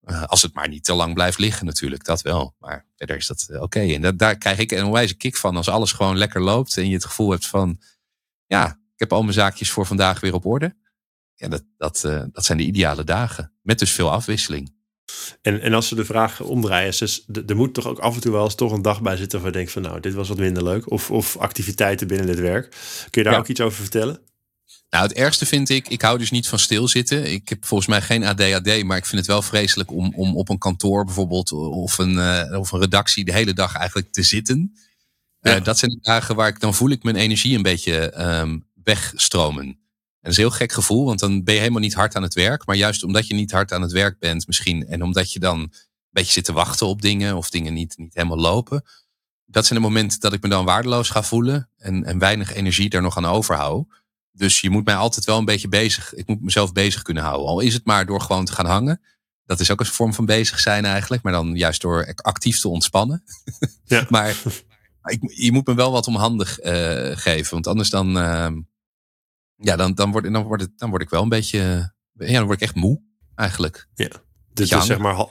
Uh, 0.09 0.23
als 0.23 0.41
het 0.41 0.53
maar 0.53 0.67
niet 0.67 0.83
te 0.83 0.93
lang 0.93 1.13
blijft 1.13 1.37
liggen 1.37 1.65
natuurlijk, 1.65 2.03
dat 2.03 2.21
wel. 2.21 2.55
Maar 2.59 2.85
verder 2.95 3.15
is 3.15 3.27
dat 3.27 3.47
uh, 3.49 3.55
oké. 3.55 3.65
Okay. 3.65 3.95
En 3.95 4.01
dat, 4.01 4.17
daar 4.17 4.37
krijg 4.37 4.57
ik 4.57 4.71
een 4.71 4.85
onwijze 4.85 5.17
kick 5.17 5.37
van. 5.37 5.55
Als 5.55 5.69
alles 5.69 5.91
gewoon 5.91 6.17
lekker 6.17 6.41
loopt 6.41 6.77
en 6.77 6.87
je 6.87 6.93
het 6.93 7.05
gevoel 7.05 7.31
hebt 7.31 7.47
van... 7.47 7.79
Ja, 8.45 8.67
ik 8.69 8.99
heb 8.99 9.13
al 9.13 9.21
mijn 9.21 9.33
zaakjes 9.33 9.71
voor 9.71 9.85
vandaag 9.85 10.19
weer 10.19 10.33
op 10.33 10.45
orde. 10.45 10.75
Ja, 11.35 11.47
dat, 11.47 11.63
dat, 11.77 12.03
uh, 12.05 12.23
dat 12.31 12.45
zijn 12.45 12.57
de 12.57 12.63
ideale 12.63 13.03
dagen. 13.03 13.53
Met 13.61 13.79
dus 13.79 13.91
veel 13.91 14.11
afwisseling. 14.11 14.77
En, 15.41 15.61
en 15.61 15.73
als 15.73 15.87
ze 15.87 15.95
de 15.95 16.05
vraag 16.05 16.41
omdraaien, 16.41 16.97
dus 16.97 17.25
er 17.47 17.55
moet 17.55 17.73
toch 17.73 17.87
ook 17.87 17.99
af 17.99 18.15
en 18.15 18.21
toe 18.21 18.31
wel 18.31 18.43
eens 18.43 18.55
toch 18.55 18.71
een 18.71 18.81
dag 18.81 19.01
bij 19.01 19.17
zitten 19.17 19.39
waar 19.39 19.47
je 19.47 19.53
denkt 19.57 19.71
van 19.71 19.81
nou, 19.81 19.99
dit 19.99 20.13
was 20.13 20.29
wat 20.29 20.37
minder 20.37 20.63
leuk. 20.63 20.91
Of, 20.91 21.11
of 21.11 21.37
activiteiten 21.37 22.07
binnen 22.07 22.27
dit 22.27 22.39
werk. 22.39 22.69
Kun 23.09 23.23
je 23.23 23.29
daar 23.29 23.39
ook 23.39 23.47
iets 23.47 23.61
over 23.61 23.81
vertellen? 23.81 24.21
Nou, 24.89 25.03
het 25.03 25.13
ergste 25.13 25.45
vind 25.45 25.69
ik, 25.69 25.87
ik 25.87 26.01
hou 26.01 26.17
dus 26.17 26.31
niet 26.31 26.47
van 26.47 26.59
stilzitten. 26.59 27.31
Ik 27.31 27.49
heb 27.49 27.65
volgens 27.65 27.89
mij 27.89 28.01
geen 28.01 28.23
ADHD, 28.23 28.83
maar 28.83 28.97
ik 28.97 29.05
vind 29.05 29.17
het 29.17 29.27
wel 29.27 29.41
vreselijk 29.41 29.91
om, 29.91 30.13
om 30.15 30.37
op 30.37 30.49
een 30.49 30.57
kantoor 30.57 31.05
bijvoorbeeld 31.05 31.51
of 31.51 31.97
een, 31.97 32.13
uh, 32.13 32.59
of 32.59 32.71
een 32.71 32.79
redactie 32.79 33.25
de 33.25 33.33
hele 33.33 33.53
dag 33.53 33.75
eigenlijk 33.75 34.11
te 34.11 34.23
zitten. 34.23 34.73
Ja. 35.39 35.55
Uh, 35.55 35.63
dat 35.63 35.77
zijn 35.77 35.91
de 35.91 35.99
dagen 36.01 36.35
waar 36.35 36.47
ik 36.47 36.59
dan 36.59 36.73
voel 36.73 36.89
ik 36.89 37.03
mijn 37.03 37.15
energie 37.15 37.55
een 37.55 37.61
beetje 37.61 38.25
um, 38.39 38.65
wegstromen. 38.83 39.63
En 39.63 39.77
dat 40.21 40.31
is 40.31 40.37
een 40.37 40.43
heel 40.43 40.51
gek 40.51 40.71
gevoel, 40.71 41.05
want 41.05 41.19
dan 41.19 41.43
ben 41.43 41.53
je 41.53 41.59
helemaal 41.59 41.81
niet 41.81 41.93
hard 41.93 42.15
aan 42.15 42.23
het 42.23 42.33
werk. 42.33 42.65
Maar 42.65 42.75
juist 42.75 43.03
omdat 43.03 43.27
je 43.27 43.33
niet 43.33 43.51
hard 43.51 43.71
aan 43.71 43.81
het 43.81 43.91
werk 43.91 44.19
bent 44.19 44.47
misschien 44.47 44.87
en 44.87 45.03
omdat 45.03 45.33
je 45.33 45.39
dan 45.39 45.59
een 45.59 45.71
beetje 46.09 46.31
zit 46.31 46.45
te 46.45 46.53
wachten 46.53 46.87
op 46.87 47.01
dingen 47.01 47.37
of 47.37 47.49
dingen 47.49 47.73
niet, 47.73 47.97
niet 47.97 48.13
helemaal 48.13 48.39
lopen. 48.39 48.83
Dat 49.45 49.65
zijn 49.65 49.79
de 49.79 49.85
momenten 49.85 50.19
dat 50.19 50.33
ik 50.33 50.41
me 50.41 50.49
dan 50.49 50.65
waardeloos 50.65 51.09
ga 51.09 51.23
voelen 51.23 51.69
en, 51.77 52.03
en 52.03 52.19
weinig 52.19 52.53
energie 52.53 52.89
daar 52.89 53.01
nog 53.01 53.17
aan 53.17 53.25
overhoud. 53.25 53.87
Dus 54.39 54.61
je 54.61 54.69
moet 54.69 54.85
mij 54.85 54.95
altijd 54.95 55.25
wel 55.25 55.37
een 55.37 55.45
beetje 55.45 55.67
bezig. 55.67 56.13
Ik 56.13 56.27
moet 56.27 56.41
mezelf 56.41 56.71
bezig 56.71 57.01
kunnen 57.01 57.23
houden. 57.23 57.47
Al 57.47 57.59
is 57.59 57.73
het 57.73 57.85
maar 57.85 58.05
door 58.05 58.21
gewoon 58.21 58.45
te 58.45 58.53
gaan 58.53 58.65
hangen. 58.65 59.01
Dat 59.45 59.59
is 59.59 59.71
ook 59.71 59.79
een 59.79 59.85
vorm 59.85 60.13
van 60.13 60.25
bezig 60.25 60.59
zijn 60.59 60.85
eigenlijk. 60.85 61.23
Maar 61.23 61.33
dan 61.33 61.55
juist 61.55 61.81
door 61.81 62.13
actief 62.15 62.59
te 62.59 62.67
ontspannen. 62.67 63.23
Ja. 63.85 64.05
maar 64.09 64.35
ik, 65.03 65.33
je 65.35 65.51
moet 65.51 65.67
me 65.67 65.73
wel 65.73 65.91
wat 65.91 66.07
omhandig 66.07 66.63
uh, 66.63 67.17
geven. 67.17 67.53
Want 67.53 67.67
anders 67.67 67.89
dan, 67.89 68.17
uh, 68.17 68.49
ja, 69.55 69.75
dan, 69.75 69.93
dan, 69.93 70.11
word, 70.11 70.33
dan, 70.33 70.43
word 70.43 70.61
het, 70.61 70.71
dan 70.75 70.89
word 70.89 71.01
ik 71.01 71.09
wel 71.09 71.23
een 71.23 71.29
beetje. 71.29 71.93
Ja, 72.13 72.33
dan 72.33 72.45
word 72.45 72.61
ik 72.61 72.67
echt 72.67 72.75
moe 72.75 73.01
eigenlijk. 73.35 73.87
Ja. 73.93 74.09
Dus, 74.53 74.69
dus 74.69 74.85
zeg 74.85 74.97
maar 74.97 75.27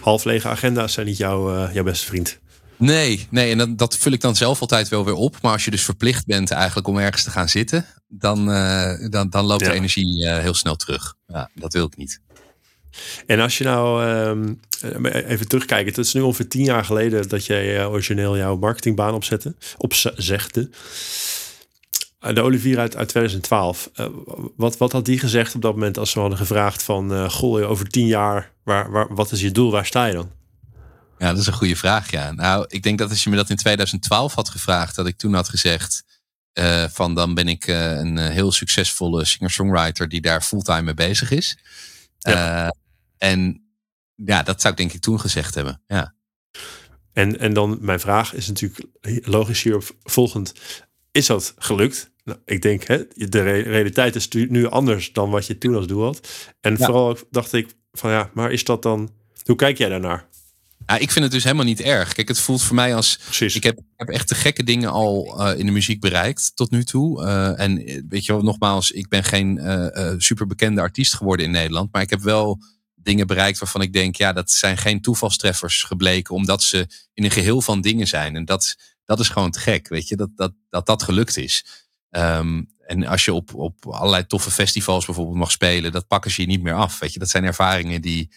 half 0.00 0.24
lege 0.24 0.48
agenda's 0.48 0.92
zijn 0.92 1.06
niet 1.06 1.16
jouw, 1.16 1.54
uh, 1.54 1.74
jouw 1.74 1.84
beste 1.84 2.06
vriend. 2.06 2.40
Nee, 2.76 3.26
nee, 3.30 3.50
en 3.50 3.58
dat, 3.58 3.78
dat 3.78 3.96
vul 3.96 4.12
ik 4.12 4.20
dan 4.20 4.36
zelf 4.36 4.60
altijd 4.60 4.88
wel 4.88 5.04
weer 5.04 5.14
op. 5.14 5.36
Maar 5.42 5.52
als 5.52 5.64
je 5.64 5.70
dus 5.70 5.84
verplicht 5.84 6.26
bent 6.26 6.50
eigenlijk 6.50 6.88
om 6.88 6.98
ergens 6.98 7.22
te 7.22 7.30
gaan 7.30 7.48
zitten, 7.48 7.86
dan, 8.08 8.50
uh, 8.50 9.10
dan, 9.10 9.30
dan 9.30 9.44
loopt 9.44 9.60
ja. 9.60 9.68
de 9.68 9.74
energie 9.74 10.24
uh, 10.24 10.38
heel 10.38 10.54
snel 10.54 10.76
terug. 10.76 11.14
Ja, 11.26 11.50
dat 11.54 11.72
wil 11.72 11.86
ik 11.86 11.96
niet. 11.96 12.20
En 13.26 13.40
als 13.40 13.58
je 13.58 13.64
nou 13.64 14.06
um, 14.06 14.60
even 15.12 15.48
terugkijkt, 15.48 15.96
het 15.96 16.06
is 16.06 16.12
nu 16.12 16.20
ongeveer 16.20 16.48
tien 16.48 16.64
jaar 16.64 16.84
geleden 16.84 17.28
dat 17.28 17.46
jij 17.46 17.80
uh, 17.80 17.90
origineel 17.90 18.36
jouw 18.36 18.56
marketingbaan 18.56 19.14
opzette, 19.14 19.54
opzegde. 19.76 20.70
De 22.18 22.40
Olivier 22.40 22.78
uit, 22.78 22.96
uit 22.96 23.08
2012. 23.08 23.90
Uh, 23.96 24.06
wat, 24.56 24.76
wat 24.76 24.92
had 24.92 25.04
die 25.04 25.18
gezegd 25.18 25.54
op 25.54 25.62
dat 25.62 25.72
moment 25.72 25.98
als 25.98 26.14
we 26.14 26.20
hadden 26.20 26.38
gevraagd 26.38 26.82
van... 26.82 27.12
Uh, 27.12 27.30
goh, 27.30 27.70
over 27.70 27.88
tien 27.88 28.06
jaar, 28.06 28.52
waar, 28.62 28.90
waar, 28.90 29.14
wat 29.14 29.32
is 29.32 29.40
je 29.40 29.50
doel? 29.50 29.70
Waar 29.70 29.86
sta 29.86 30.06
je 30.06 30.12
dan? 30.12 30.30
Ja, 31.18 31.30
dat 31.30 31.38
is 31.38 31.46
een 31.46 31.52
goede 31.52 31.76
vraag, 31.76 32.10
ja. 32.10 32.32
Nou, 32.32 32.64
ik 32.68 32.82
denk 32.82 32.98
dat 32.98 33.10
als 33.10 33.24
je 33.24 33.30
me 33.30 33.36
dat 33.36 33.50
in 33.50 33.56
2012 33.56 34.34
had 34.34 34.48
gevraagd... 34.48 34.94
dat 34.94 35.06
ik 35.06 35.16
toen 35.16 35.34
had 35.34 35.48
gezegd 35.48 36.04
uh, 36.58 36.84
van 36.88 37.14
dan 37.14 37.34
ben 37.34 37.48
ik 37.48 37.66
een 37.66 38.18
heel 38.18 38.52
succesvolle 38.52 39.24
singer-songwriter... 39.24 40.08
die 40.08 40.20
daar 40.20 40.42
fulltime 40.42 40.82
mee 40.82 40.94
bezig 40.94 41.30
is. 41.30 41.58
Ja. 42.18 42.74
en 43.18 43.66
ja, 44.14 44.42
dat 44.42 44.60
zou 44.60 44.72
ik 44.72 44.78
denk 44.78 44.92
ik 44.92 45.00
toen 45.00 45.20
gezegd 45.20 45.54
hebben, 45.54 45.82
ja. 45.86 46.14
En, 47.12 47.38
en 47.38 47.52
dan 47.52 47.78
mijn 47.80 48.00
vraag 48.00 48.34
is 48.34 48.46
natuurlijk 48.46 48.80
logisch 49.26 49.62
hierop 49.62 49.96
volgend. 50.02 50.52
Is 51.10 51.26
dat 51.26 51.54
gelukt? 51.58 52.10
Nou, 52.24 52.38
ik 52.44 52.62
denk, 52.62 52.84
hè, 52.84 53.04
de 53.14 53.42
realiteit 53.42 54.14
is 54.14 54.28
nu 54.28 54.66
anders 54.66 55.12
dan 55.12 55.30
wat 55.30 55.46
je 55.46 55.58
toen 55.58 55.74
als 55.74 55.86
doel 55.86 56.04
had. 56.04 56.28
En 56.60 56.76
vooral 56.76 57.18
dacht 57.30 57.52
ik 57.52 57.74
van 57.92 58.10
ja, 58.10 58.30
maar 58.34 58.52
is 58.52 58.64
dat 58.64 58.82
dan... 58.82 59.10
Hoe 59.44 59.56
kijk 59.56 59.78
jij 59.78 59.88
daarnaar? 59.88 60.28
Ja, 60.86 60.96
ik 60.98 61.10
vind 61.10 61.24
het 61.24 61.32
dus 61.32 61.44
helemaal 61.44 61.64
niet 61.64 61.80
erg. 61.80 62.12
Kijk, 62.12 62.28
het 62.28 62.40
voelt 62.40 62.62
voor 62.62 62.74
mij 62.74 62.94
als. 62.94 63.18
Precies. 63.24 63.54
Ik 63.54 63.62
heb, 63.62 63.78
heb 63.96 64.08
echt 64.08 64.28
de 64.28 64.34
gekke 64.34 64.62
dingen 64.62 64.90
al 64.90 65.40
uh, 65.40 65.58
in 65.58 65.66
de 65.66 65.72
muziek 65.72 66.00
bereikt 66.00 66.56
tot 66.56 66.70
nu 66.70 66.84
toe. 66.84 67.22
Uh, 67.22 67.60
en 67.60 67.76
weet 68.08 68.24
je 68.24 68.32
wel, 68.32 68.42
nogmaals, 68.42 68.90
ik 68.90 69.08
ben 69.08 69.24
geen 69.24 69.56
uh, 69.56 70.14
super 70.16 70.46
bekende 70.46 70.80
artiest 70.80 71.14
geworden 71.14 71.46
in 71.46 71.52
Nederland. 71.52 71.92
Maar 71.92 72.02
ik 72.02 72.10
heb 72.10 72.20
wel 72.20 72.60
dingen 72.94 73.26
bereikt 73.26 73.58
waarvan 73.58 73.82
ik 73.82 73.92
denk, 73.92 74.16
ja, 74.16 74.32
dat 74.32 74.50
zijn 74.50 74.76
geen 74.76 75.00
toevalstreffers 75.00 75.82
gebleken, 75.82 76.34
omdat 76.34 76.62
ze 76.62 76.86
in 77.14 77.24
een 77.24 77.30
geheel 77.30 77.62
van 77.62 77.80
dingen 77.80 78.06
zijn. 78.06 78.36
En 78.36 78.44
dat, 78.44 78.76
dat 79.04 79.20
is 79.20 79.28
gewoon 79.28 79.50
te 79.50 79.60
gek, 79.60 79.88
weet 79.88 80.08
je, 80.08 80.16
dat 80.16 80.30
dat, 80.36 80.52
dat, 80.68 80.86
dat 80.86 81.02
gelukt 81.02 81.36
is. 81.36 81.64
Um, 82.10 82.74
en 82.86 83.06
als 83.06 83.24
je 83.24 83.32
op, 83.32 83.54
op 83.54 83.86
allerlei 83.86 84.26
toffe 84.26 84.50
festivals 84.50 85.04
bijvoorbeeld 85.06 85.36
mag 85.36 85.50
spelen, 85.50 85.92
dat 85.92 86.06
pakken 86.06 86.30
ze 86.30 86.40
je 86.40 86.46
niet 86.46 86.62
meer 86.62 86.74
af. 86.74 86.98
Weet 86.98 87.12
je, 87.12 87.18
dat 87.18 87.28
zijn 87.28 87.44
ervaringen 87.44 88.00
die, 88.00 88.30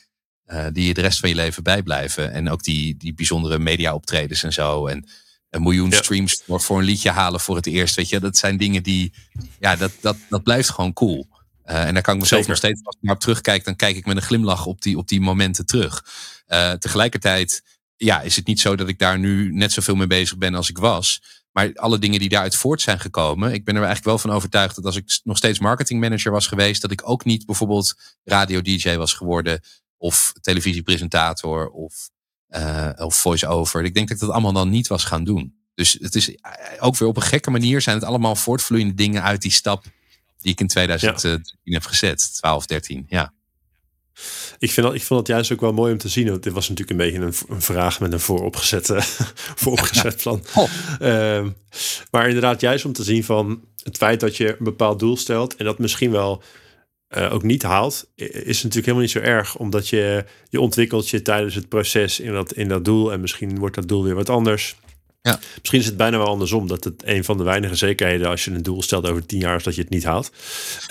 uh, 0.54 0.66
die 0.72 0.86
je 0.86 0.94
de 0.94 1.02
rest 1.02 1.20
van 1.20 1.30
je 1.30 1.36
leven 1.36 1.64
bijblijven. 1.64 2.32
En 2.32 2.50
ook 2.50 2.64
die, 2.64 2.98
die 2.98 3.14
bijzondere 3.14 3.60
media 3.60 3.94
optredens 3.94 4.44
en 4.44 4.54
zo. 4.54 4.88
En 4.88 5.10
een 5.50 5.62
miljoen 5.62 5.92
streams 5.92 6.42
voor, 6.46 6.62
voor 6.62 6.78
een 6.78 6.86
liedje 6.86 7.10
halen 7.10 7.40
voor 7.40 7.56
het 7.56 7.66
eerst. 7.66 7.96
Weet 7.96 8.10
je, 8.10 8.20
dat 8.20 8.38
zijn 8.38 8.58
dingen 8.58 8.84
die, 8.84 9.14
ja, 9.60 9.76
dat, 9.76 9.92
dat, 10.02 10.18
dat 10.30 10.44
blijft 10.44 10.70
gewoon 10.70 10.94
cool. 10.94 11.28
Uh, 11.66 11.88
en 11.88 11.94
daar 11.94 12.04
kan 12.04 12.14
ik 12.14 12.20
mezelf 12.20 12.48
nog 12.48 12.58
steeds, 12.58 12.82
als 12.84 12.96
ik 12.96 13.02
naar 13.02 13.16
op 13.16 13.20
terugkijk, 13.20 13.64
dan 13.64 13.76
kijk 13.76 13.96
ik 13.96 14.06
met 14.06 14.16
een 14.16 14.22
glimlach 14.22 14.66
op 14.66 14.82
die, 14.82 14.98
op 14.98 15.08
die 15.08 15.22
momenten 15.22 15.66
terug. 15.66 16.06
Uh, 16.48 16.72
tegelijkertijd, 16.72 17.64
ja, 17.96 18.22
is 18.22 18.36
het 18.36 18.48
niet 18.48 18.60
zo 18.60 18.76
dat 18.76 18.88
ik 18.88 19.00
daar 19.00 19.20
nu 19.20 19.54
net 19.54 19.72
zoveel 19.72 19.96
mee 19.96 20.08
bezig 20.08 20.38
ben 20.38 20.56
als 20.56 20.70
ik 20.70 20.78
was. 20.78 21.22
Maar 21.52 21.74
alle 21.74 22.00
dingen 22.00 22.20
die 22.20 22.30
daaruit 22.30 22.56
voort 22.56 22.82
zijn 22.82 23.00
gekomen, 23.00 23.54
ik 23.54 23.66
ben 23.66 23.76
er 23.76 23.84
eigenlijk 23.84 24.10
wel 24.10 24.18
van 24.18 24.32
overtuigd 24.32 24.76
dat 24.76 24.86
als 24.86 24.96
ik 24.96 25.20
nog 25.24 25.38
steeds 25.38 25.60
marketingmanager 25.60 26.32
was 26.32 26.48
geweest, 26.48 26.82
dat 26.82 26.92
ik 26.92 27.10
ook 27.10 27.26
niet 27.26 27.46
bijvoorbeeld 27.46 27.96
radio-DJ 28.24 28.96
was 28.96 29.14
geworden 29.14 29.62
of 30.00 30.34
televisiepresentator 30.42 31.70
of, 31.70 32.10
uh, 32.50 32.90
of 32.96 33.16
voice-over. 33.16 33.84
Ik 33.84 33.94
denk 33.94 34.08
dat 34.08 34.18
ik 34.18 34.24
dat 34.24 34.32
allemaal 34.32 34.54
dan 34.54 34.70
niet 34.70 34.88
was 34.88 35.04
gaan 35.04 35.24
doen. 35.24 35.58
Dus 35.76 35.98
het 36.02 36.16
is 36.16 36.38
ook 36.80 36.98
weer 36.98 37.08
op 37.10 37.16
een 37.16 37.22
gekke 37.22 37.52
manier 37.52 37.82
zijn 37.82 37.96
het 37.96 38.06
allemaal 38.06 38.36
voortvloeiende 38.36 38.94
dingen 38.94 39.24
uit 39.24 39.42
die 39.42 39.52
stap 39.52 39.84
die 40.38 40.52
ik 40.52 40.60
in 40.60 40.68
2013 40.68 41.44
heb 41.64 41.86
gezet. 41.86 42.34
12, 42.34 42.66
13, 42.66 43.06
ja. 43.10 43.34
Ik 44.58 44.72
vind, 44.72 44.86
dat, 44.86 44.96
ik 44.96 45.04
vond 45.04 45.20
het 45.20 45.28
juist 45.28 45.52
ook 45.52 45.62
wel 45.62 45.74
mooi 45.74 45.92
om 45.92 45.98
te 45.98 46.10
zien. 46.10 46.30
Want 46.30 46.44
dit 46.44 46.54
was 46.54 46.70
natuurlijk 46.70 47.00
een 47.00 47.06
beetje 47.06 47.26
een, 47.26 47.56
een 47.56 47.62
vraag 47.62 48.00
met 48.00 48.14
een 48.14 48.20
vooropgezette, 48.20 48.98
vooropgezet 49.62 50.18
plan. 50.22 50.44
Oh. 50.56 50.70
Ehm, 51.00 51.50
maar 52.12 52.28
inderdaad, 52.28 52.62
juist 52.62 52.86
om 52.86 52.94
te 52.94 53.04
zien 53.04 53.24
van 53.24 53.62
het 53.84 53.98
feit 53.98 54.20
dat 54.20 54.38
je 54.38 54.48
een 54.48 54.64
bepaald 54.64 55.00
doel 55.00 55.18
stelt 55.18 55.56
en 55.56 55.66
dat 55.66 55.80
misschien 55.80 56.12
wel 56.12 56.44
uh, 57.18 57.34
ook 57.34 57.44
niet 57.44 57.64
haalt, 57.64 58.10
is 58.16 58.64
natuurlijk 58.64 58.76
helemaal 58.76 59.02
niet 59.02 59.12
zo 59.12 59.20
erg. 59.20 59.58
Omdat 59.58 59.88
je, 59.88 60.26
je 60.50 60.62
ontwikkelt 60.62 61.10
je 61.10 61.22
tijdens 61.22 61.56
het 61.56 61.70
proces 61.70 62.20
in 62.20 62.32
dat, 62.32 62.54
in 62.54 62.68
dat 62.68 62.86
doel. 62.86 63.12
En 63.12 63.22
misschien 63.22 63.60
wordt 63.60 63.76
dat 63.76 63.88
doel 63.88 64.04
weer 64.04 64.16
wat 64.16 64.30
anders. 64.30 64.76
Ja. 65.22 65.40
Misschien 65.60 65.80
is 65.80 65.86
het 65.86 65.98
bijna 65.98 66.18
wel 66.18 66.28
andersom. 66.28 66.68
Dat 66.68 66.84
het 66.84 67.02
een 67.06 67.24
van 67.24 67.38
de 67.38 67.44
weinige 67.44 67.76
zekerheden 67.76 68.28
als 68.28 68.46
je 68.46 68.52
een 68.52 68.64
doel 68.64 68.82
stelt 68.82 69.10
over 69.10 69.26
tien 69.26 69.40
jaar 69.40 69.56
is 69.56 69.64
dat 69.64 69.76
je 69.76 69.82
het 69.82 69.90
niet 69.90 70.04
haalt. 70.04 70.32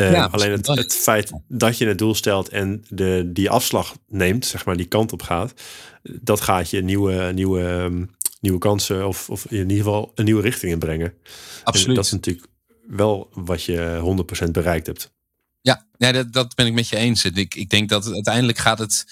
Uh, 0.00 0.32
alleen 0.32 0.50
het, 0.50 0.66
het, 0.66 0.94
feit 0.94 1.32
dat 1.48 1.78
je 1.78 1.86
een 1.86 1.96
doel 1.96 2.14
stelt 2.14 2.48
en 2.48 2.84
de, 2.88 3.30
die 3.32 3.50
afslag 3.50 3.96
neemt, 4.08 4.46
zeg 4.46 4.64
maar, 4.64 4.76
die 4.76 4.86
kant 4.86 5.12
op 5.12 5.22
gaat, 5.22 5.54
dat 6.02 6.40
gaat 6.40 6.70
je 6.70 6.82
nieuwe, 6.82 7.32
nieuwe, 7.34 7.64
ehm, 7.64 8.04
nieuwe 8.40 8.58
kansen 8.58 9.08
of, 9.08 9.30
of 9.30 9.44
in 9.44 9.58
ieder 9.58 9.76
geval 9.76 10.12
een 10.14 10.24
nieuwe 10.24 10.42
richting 10.42 10.72
inbrengen. 10.72 11.14
Absoluut. 11.64 11.88
En 11.88 11.94
dat 11.94 12.04
is 12.04 12.12
natuurlijk 12.12 12.46
wel 12.88 13.28
wat 13.32 13.64
je 13.64 14.00
100% 14.46 14.50
bereikt 14.50 14.86
hebt. 14.86 15.16
Ja, 15.60 15.86
ja 15.96 16.12
dat, 16.12 16.32
dat 16.32 16.54
ben 16.54 16.66
ik 16.66 16.72
met 16.72 16.88
je 16.88 16.96
eens. 16.96 17.24
Ik, 17.24 17.54
ik 17.54 17.70
denk 17.70 17.88
dat 17.88 18.12
uiteindelijk 18.12 18.58
gaat 18.58 18.78
het 18.78 19.04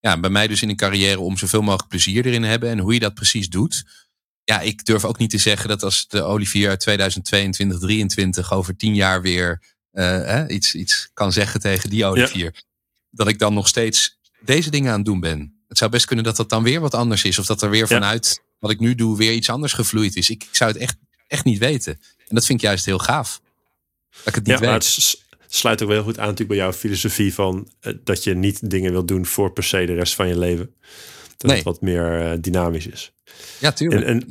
ja, 0.00 0.20
bij 0.20 0.30
mij 0.30 0.46
dus 0.46 0.62
in 0.62 0.68
een 0.68 0.76
carrière 0.76 1.20
om 1.20 1.36
zoveel 1.36 1.62
mogelijk 1.62 1.88
plezier 1.88 2.26
erin 2.26 2.42
hebben. 2.42 2.70
En 2.70 2.78
hoe 2.78 2.94
je 2.94 3.00
dat 3.00 3.14
precies 3.14 3.48
doet 3.48 3.84
ja, 4.44 4.60
ik 4.60 4.84
durf 4.84 5.04
ook 5.04 5.18
niet 5.18 5.30
te 5.30 5.38
zeggen 5.38 5.68
dat 5.68 5.82
als 5.82 6.08
de 6.08 6.22
Olivier 6.22 6.68
uit 6.68 6.80
2022, 6.80 7.78
2023 7.78 8.52
over 8.52 8.76
tien 8.76 8.94
jaar 8.94 9.22
weer 9.22 9.62
uh, 9.92 10.44
iets, 10.48 10.74
iets 10.74 11.10
kan 11.14 11.32
zeggen 11.32 11.60
tegen 11.60 11.90
die 11.90 12.04
Olivier, 12.04 12.54
dat 13.10 13.28
ik 13.28 13.38
dan 13.38 13.54
nog 13.54 13.68
steeds 13.68 14.18
deze 14.40 14.70
dingen 14.70 14.90
aan 14.90 14.96
het 14.96 15.06
doen 15.06 15.20
ben. 15.20 15.62
Het 15.68 15.78
zou 15.78 15.90
best 15.90 16.06
kunnen 16.06 16.24
dat 16.24 16.36
dat 16.36 16.48
dan 16.48 16.62
weer 16.62 16.80
wat 16.80 16.94
anders 16.94 17.24
is. 17.24 17.38
Of 17.38 17.46
dat 17.46 17.62
er 17.62 17.70
weer 17.70 17.88
vanuit 17.88 18.42
wat 18.58 18.70
ik 18.70 18.80
nu 18.80 18.94
doe 18.94 19.16
weer 19.16 19.32
iets 19.32 19.50
anders 19.50 19.72
gevloeid 19.72 20.16
is. 20.16 20.30
Ik, 20.30 20.42
ik, 20.42 20.54
zou 20.54 20.70
het 20.72 20.80
echt, 20.80 20.96
echt 21.26 21.44
niet 21.44 21.58
weten. 21.58 22.00
En 22.18 22.34
dat 22.34 22.44
vind 22.44 22.58
ik 22.58 22.64
juist 22.64 22.84
heel 22.84 22.98
gaaf. 22.98 23.40
Dat 24.10 24.26
ik 24.26 24.34
het 24.34 24.46
niet 24.46 24.58
ja, 24.58 24.72
weet. 24.72 24.72
Het 24.72 25.23
sluit 25.54 25.82
ook 25.82 25.88
wel 25.88 26.02
goed 26.02 26.18
aan 26.18 26.24
natuurlijk 26.24 26.48
bij 26.48 26.58
jouw 26.58 26.72
filosofie 26.72 27.34
van 27.34 27.68
uh, 27.80 27.94
dat 28.04 28.24
je 28.24 28.34
niet 28.34 28.70
dingen 28.70 28.92
wil 28.92 29.04
doen 29.04 29.26
voor 29.26 29.52
per 29.52 29.64
se 29.64 29.84
de 29.84 29.94
rest 29.94 30.14
van 30.14 30.28
je 30.28 30.38
leven. 30.38 30.74
Dat 31.36 31.46
nee. 31.46 31.56
het 31.56 31.64
wat 31.64 31.80
meer 31.80 32.22
uh, 32.22 32.32
dynamisch 32.40 32.86
is. 32.86 33.12
Ja, 33.60 33.72
tuurlijk. 33.72 34.04
En, 34.04 34.26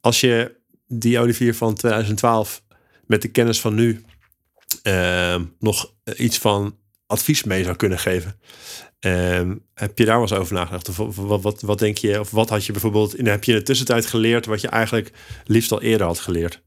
als 0.00 0.20
je 0.20 0.54
die 0.86 1.18
Olivier 1.18 1.54
van 1.54 1.74
2012 1.74 2.62
met 3.06 3.22
de 3.22 3.28
kennis 3.28 3.60
van 3.60 3.74
nu 3.74 4.04
uh, 4.82 5.40
nog 5.58 5.92
iets 6.16 6.38
van 6.38 6.76
advies 7.06 7.44
mee 7.44 7.64
zou 7.64 7.76
kunnen 7.76 7.98
geven. 7.98 8.40
Uh, 9.00 9.50
heb 9.74 9.98
je 9.98 10.04
daar 10.04 10.20
wel 10.20 10.22
eens 10.22 10.32
over 10.32 10.54
nagedacht? 10.54 10.88
Of 10.88 11.16
wat, 11.16 11.42
wat, 11.42 11.60
wat, 11.60 11.78
denk 11.78 11.98
je? 11.98 12.20
Of 12.20 12.30
wat 12.30 12.48
had 12.48 12.64
je 12.66 12.72
bijvoorbeeld 12.72 13.16
in, 13.16 13.26
heb 13.26 13.44
je 13.44 13.52
in 13.52 13.58
de 13.58 13.64
tussentijd 13.64 14.06
geleerd 14.06 14.46
wat 14.46 14.60
je 14.60 14.68
eigenlijk 14.68 15.12
liefst 15.44 15.72
al 15.72 15.82
eerder 15.82 16.06
had 16.06 16.18
geleerd? 16.18 16.62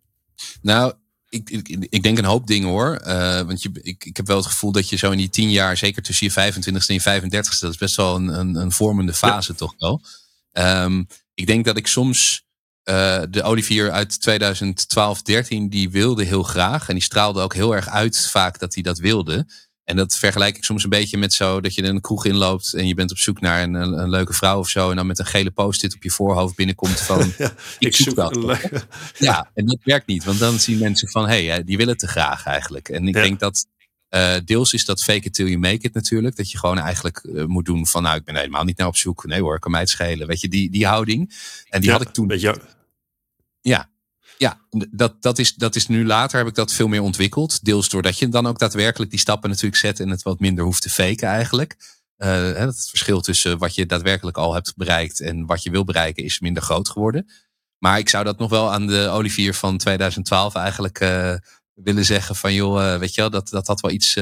Nou, 0.61 0.93
ik, 1.35 1.49
ik, 1.49 1.87
ik 1.89 2.03
denk 2.03 2.17
een 2.17 2.25
hoop 2.25 2.47
dingen 2.47 2.69
hoor. 2.69 3.01
Uh, 3.05 3.41
want 3.41 3.61
je, 3.63 3.69
ik, 3.81 4.05
ik 4.05 4.17
heb 4.17 4.27
wel 4.27 4.37
het 4.37 4.45
gevoel 4.45 4.71
dat 4.71 4.89
je 4.89 4.95
zo 4.95 5.11
in 5.11 5.17
die 5.17 5.29
tien 5.29 5.51
jaar, 5.51 5.77
zeker 5.77 6.01
tussen 6.03 6.25
je 6.25 6.53
25ste 6.53 6.87
en 6.87 6.93
je 6.93 7.21
35ste, 7.21 7.59
dat 7.59 7.71
is 7.71 7.77
best 7.77 7.95
wel 7.95 8.15
een, 8.15 8.27
een, 8.39 8.55
een 8.55 8.71
vormende 8.71 9.13
fase 9.13 9.55
toch 9.55 9.73
wel. 9.77 10.01
Um, 10.51 11.07
ik 11.33 11.47
denk 11.47 11.65
dat 11.65 11.77
ik 11.77 11.87
soms 11.87 12.45
uh, 12.89 13.21
de 13.29 13.43
Olivier 13.43 13.91
uit 13.91 14.21
2012, 14.21 15.21
13, 15.21 15.69
die 15.69 15.89
wilde 15.89 16.23
heel 16.23 16.43
graag. 16.43 16.87
En 16.87 16.93
die 16.93 17.03
straalde 17.03 17.41
ook 17.41 17.53
heel 17.53 17.75
erg 17.75 17.89
uit 17.89 18.27
vaak 18.29 18.59
dat 18.59 18.73
hij 18.73 18.83
dat 18.83 18.97
wilde. 18.97 19.47
En 19.85 19.95
dat 19.95 20.17
vergelijk 20.17 20.57
ik 20.57 20.63
soms 20.63 20.83
een 20.83 20.89
beetje 20.89 21.17
met 21.17 21.33
zo 21.33 21.61
dat 21.61 21.75
je 21.75 21.81
in 21.81 21.95
een 21.95 22.01
kroeg 22.01 22.25
inloopt 22.25 22.73
en 22.73 22.87
je 22.87 22.93
bent 22.93 23.11
op 23.11 23.17
zoek 23.17 23.41
naar 23.41 23.63
een, 23.63 23.73
een, 23.73 24.09
leuke 24.09 24.33
vrouw 24.33 24.59
of 24.59 24.69
zo. 24.69 24.89
En 24.89 24.95
dan 24.95 25.07
met 25.07 25.19
een 25.19 25.25
gele 25.25 25.51
post-it 25.51 25.95
op 25.95 26.03
je 26.03 26.11
voorhoofd 26.11 26.55
binnenkomt 26.55 26.99
van 26.99 27.33
ja, 27.37 27.53
ik, 27.79 27.95
zoek, 27.95 28.15
dat. 28.15 28.37
Ja, 29.17 29.51
en 29.53 29.65
dat 29.65 29.77
werkt 29.83 30.07
niet. 30.07 30.23
Want 30.23 30.39
dan 30.39 30.59
zien 30.59 30.77
mensen 30.77 31.09
van 31.09 31.27
hé, 31.27 31.45
hey, 31.45 31.63
die 31.63 31.77
willen 31.77 31.97
te 31.97 32.07
graag 32.07 32.45
eigenlijk. 32.45 32.89
En 32.89 33.07
ik 33.07 33.13
denk 33.13 33.39
dat 33.39 33.65
uh, 34.09 34.35
deels 34.45 34.73
is 34.73 34.85
dat 34.85 35.03
fake 35.03 35.25
it 35.25 35.33
till 35.33 35.47
you 35.47 35.57
make 35.57 35.87
it 35.87 35.93
natuurlijk. 35.93 36.35
Dat 36.35 36.51
je 36.51 36.57
gewoon 36.57 36.77
eigenlijk 36.77 37.23
uh, 37.23 37.45
moet 37.45 37.65
doen 37.65 37.87
van 37.87 38.03
nou, 38.03 38.17
ik 38.17 38.23
ben 38.23 38.35
helemaal 38.35 38.63
niet 38.63 38.77
naar 38.77 38.87
op 38.87 38.95
zoek. 38.95 39.25
Nee 39.25 39.41
hoor, 39.41 39.59
kan 39.59 39.71
mij 39.71 39.79
het 39.79 39.89
schelen. 39.89 40.27
Weet 40.27 40.41
je, 40.41 40.47
die, 40.47 40.69
die 40.69 40.87
houding. 40.87 41.33
En 41.69 41.81
die 41.81 41.91
had 41.91 42.01
ik 42.01 42.09
toen. 42.09 42.27
Beetje... 42.27 42.61
Ja, 43.61 43.89
ja 44.37 44.59
dat, 44.91 45.21
dat, 45.21 45.39
is, 45.39 45.55
dat 45.55 45.75
is 45.75 45.87
nu 45.87 46.05
later 46.05 46.37
heb 46.37 46.47
ik 46.47 46.55
dat 46.55 46.73
veel 46.73 46.87
meer 46.87 47.01
ontwikkeld. 47.01 47.63
Deels 47.63 47.89
doordat 47.89 48.19
je 48.19 48.29
dan 48.29 48.47
ook 48.47 48.59
daadwerkelijk 48.59 49.11
die 49.11 49.19
stappen 49.19 49.49
natuurlijk 49.49 49.81
zet 49.81 49.99
en 49.99 50.09
het 50.09 50.23
wat 50.23 50.39
minder 50.39 50.63
hoeft 50.63 50.81
te 50.81 50.89
faken 50.89 51.27
eigenlijk. 51.27 51.75
Uh, 52.17 52.53
het 52.53 52.89
verschil 52.89 53.21
tussen 53.21 53.57
wat 53.57 53.75
je 53.75 53.85
daadwerkelijk 53.85 54.37
al 54.37 54.53
hebt 54.53 54.75
bereikt 54.75 55.19
en 55.19 55.45
wat 55.45 55.63
je 55.63 55.69
wil 55.69 55.83
bereiken 55.83 56.23
is 56.23 56.39
minder 56.39 56.63
groot 56.63 56.89
geworden. 56.89 57.29
Maar 57.77 57.99
ik 57.99 58.09
zou 58.09 58.23
dat 58.23 58.37
nog 58.37 58.49
wel 58.49 58.71
aan 58.71 58.87
de 58.87 59.07
Olivier 59.07 59.53
van 59.53 59.77
2012 59.77 60.55
eigenlijk 60.55 60.99
willen 61.73 62.05
zeggen 62.05 62.35
van 62.35 62.53
joh, 62.53 62.81
uh, 62.81 62.97
weet 62.97 63.15
je 63.15 63.21
wel, 63.21 63.29
dat, 63.29 63.49
dat 63.49 63.67
had 63.67 63.81
wel 63.81 63.91
iets, 63.91 64.13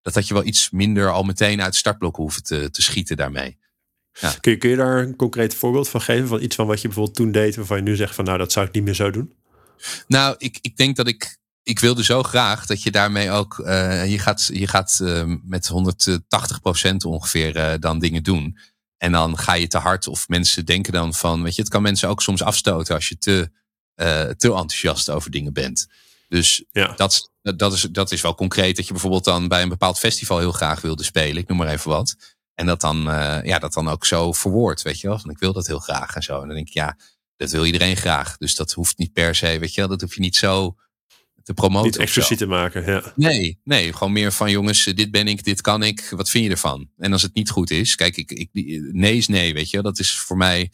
dat 0.00 0.14
had 0.14 0.28
je 0.28 0.34
wel 0.34 0.44
iets 0.44 0.70
minder 0.70 1.12
al 1.12 1.22
meteen 1.22 1.62
uit 1.62 1.74
startblok 1.74 2.16
hoeven 2.16 2.42
te, 2.42 2.70
te 2.70 2.82
schieten 2.82 3.16
daarmee. 3.16 3.58
Ja. 4.20 4.34
Kun, 4.40 4.52
je, 4.52 4.58
kun 4.58 4.70
je 4.70 4.76
daar 4.76 4.98
een 4.98 5.16
concreet 5.16 5.54
voorbeeld 5.54 5.88
van 5.88 6.00
geven? 6.00 6.28
Van 6.28 6.42
iets 6.42 6.56
van 6.56 6.66
wat 6.66 6.80
je 6.80 6.86
bijvoorbeeld 6.86 7.16
toen 7.16 7.32
deed, 7.32 7.56
waarvan 7.56 7.76
je 7.76 7.82
nu 7.82 7.96
zegt 7.96 8.14
van 8.14 8.24
nou, 8.24 8.38
dat 8.38 8.52
zou 8.52 8.66
ik 8.66 8.72
niet 8.72 8.84
meer 8.84 8.94
zo 8.94 9.10
doen? 9.10 9.32
Nou, 10.06 10.34
ik, 10.38 10.58
ik 10.60 10.76
denk 10.76 10.96
dat 10.96 11.08
ik. 11.08 11.40
Ik 11.64 11.78
wilde 11.78 12.04
zo 12.04 12.22
graag 12.22 12.66
dat 12.66 12.82
je 12.82 12.90
daarmee 12.90 13.30
ook. 13.30 13.58
Uh, 13.58 14.10
je 14.10 14.18
gaat, 14.18 14.50
je 14.52 14.68
gaat 14.68 14.98
uh, 15.02 15.36
met 15.42 15.70
180% 15.70 16.94
ongeveer 17.06 17.56
uh, 17.56 17.72
dan 17.78 17.98
dingen 17.98 18.22
doen. 18.22 18.58
En 18.96 19.12
dan 19.12 19.38
ga 19.38 19.54
je 19.54 19.66
te 19.66 19.78
hard. 19.78 20.06
Of 20.06 20.28
mensen 20.28 20.64
denken 20.66 20.92
dan 20.92 21.14
van. 21.14 21.42
Weet 21.42 21.54
je, 21.54 21.62
het 21.62 21.70
kan 21.70 21.82
mensen 21.82 22.08
ook 22.08 22.22
soms 22.22 22.42
afstoten 22.42 22.94
als 22.94 23.08
je 23.08 23.18
te, 23.18 23.50
te 24.36 24.48
enthousiast 24.48 25.10
over 25.10 25.30
dingen 25.30 25.52
bent. 25.52 25.86
Dus 26.28 26.64
ja. 26.70 26.92
dat, 26.96 27.30
dat, 27.42 27.72
is, 27.72 27.80
dat 27.80 28.12
is 28.12 28.20
wel 28.20 28.34
concreet 28.34 28.76
dat 28.76 28.86
je 28.86 28.92
bijvoorbeeld 28.92 29.24
dan 29.24 29.48
bij 29.48 29.62
een 29.62 29.68
bepaald 29.68 29.98
festival 29.98 30.38
heel 30.38 30.52
graag 30.52 30.80
wilde 30.80 31.02
spelen. 31.02 31.42
Ik 31.42 31.48
noem 31.48 31.58
maar 31.58 31.68
even 31.68 31.90
wat. 31.90 32.16
En 32.54 32.66
dat 32.66 32.80
dan, 32.80 33.08
uh, 33.08 33.38
ja, 33.42 33.58
dat 33.58 33.72
dan 33.72 33.88
ook 33.88 34.06
zo 34.06 34.32
verwoord, 34.32 34.82
weet 34.82 35.00
je 35.00 35.08
wel. 35.08 35.18
Van 35.18 35.30
ik 35.30 35.38
wil 35.38 35.52
dat 35.52 35.66
heel 35.66 35.78
graag 35.78 36.14
en 36.14 36.22
zo. 36.22 36.40
En 36.40 36.46
dan 36.46 36.56
denk 36.56 36.68
ik, 36.68 36.74
ja, 36.74 36.98
dat 37.36 37.50
wil 37.50 37.66
iedereen 37.66 37.96
graag. 37.96 38.36
Dus 38.36 38.54
dat 38.54 38.72
hoeft 38.72 38.98
niet 38.98 39.12
per 39.12 39.34
se, 39.34 39.58
weet 39.58 39.74
je 39.74 39.80
wel. 39.80 39.90
Dat 39.90 40.00
hoef 40.00 40.14
je 40.14 40.20
niet 40.20 40.36
zo 40.36 40.76
te 41.42 41.54
promoten. 41.54 41.90
Niet 41.90 41.98
expliciet 41.98 42.38
te 42.38 42.46
maken, 42.46 42.84
ja. 42.86 43.12
Nee, 43.16 43.60
nee, 43.64 43.92
gewoon 43.92 44.12
meer 44.12 44.32
van 44.32 44.50
jongens, 44.50 44.84
dit 44.84 45.10
ben 45.10 45.28
ik, 45.28 45.44
dit 45.44 45.60
kan 45.60 45.82
ik. 45.82 46.08
Wat 46.10 46.30
vind 46.30 46.44
je 46.44 46.50
ervan? 46.50 46.90
En 46.98 47.12
als 47.12 47.22
het 47.22 47.34
niet 47.34 47.50
goed 47.50 47.70
is, 47.70 47.94
kijk, 47.94 48.16
ik, 48.16 48.30
ik, 48.32 48.48
nee 48.92 49.16
is 49.16 49.28
nee, 49.28 49.54
weet 49.54 49.70
je. 49.70 49.82
Dat 49.82 49.98
is 49.98 50.18
voor 50.18 50.36
mij 50.36 50.70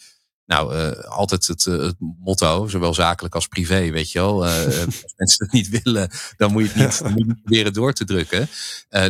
nou, 0.48 0.76
uh, 0.76 0.90
altijd 1.04 1.46
het, 1.46 1.66
uh, 1.66 1.82
het, 1.82 1.96
motto, 1.98 2.68
zowel 2.68 2.94
zakelijk 2.94 3.34
als 3.34 3.46
privé, 3.46 3.90
weet 3.90 4.12
je 4.12 4.18
wel. 4.18 4.46
Uh, 4.46 4.66
als 4.86 5.14
mensen 5.16 5.44
het 5.44 5.52
niet 5.52 5.82
willen, 5.82 6.10
dan 6.36 6.52
moet 6.52 6.62
je 6.62 6.68
het 6.68 7.04
niet, 7.04 7.14
moet 7.16 7.26
je 7.26 7.34
proberen 7.34 7.72
door 7.72 7.92
te 7.92 8.04
drukken. 8.04 8.48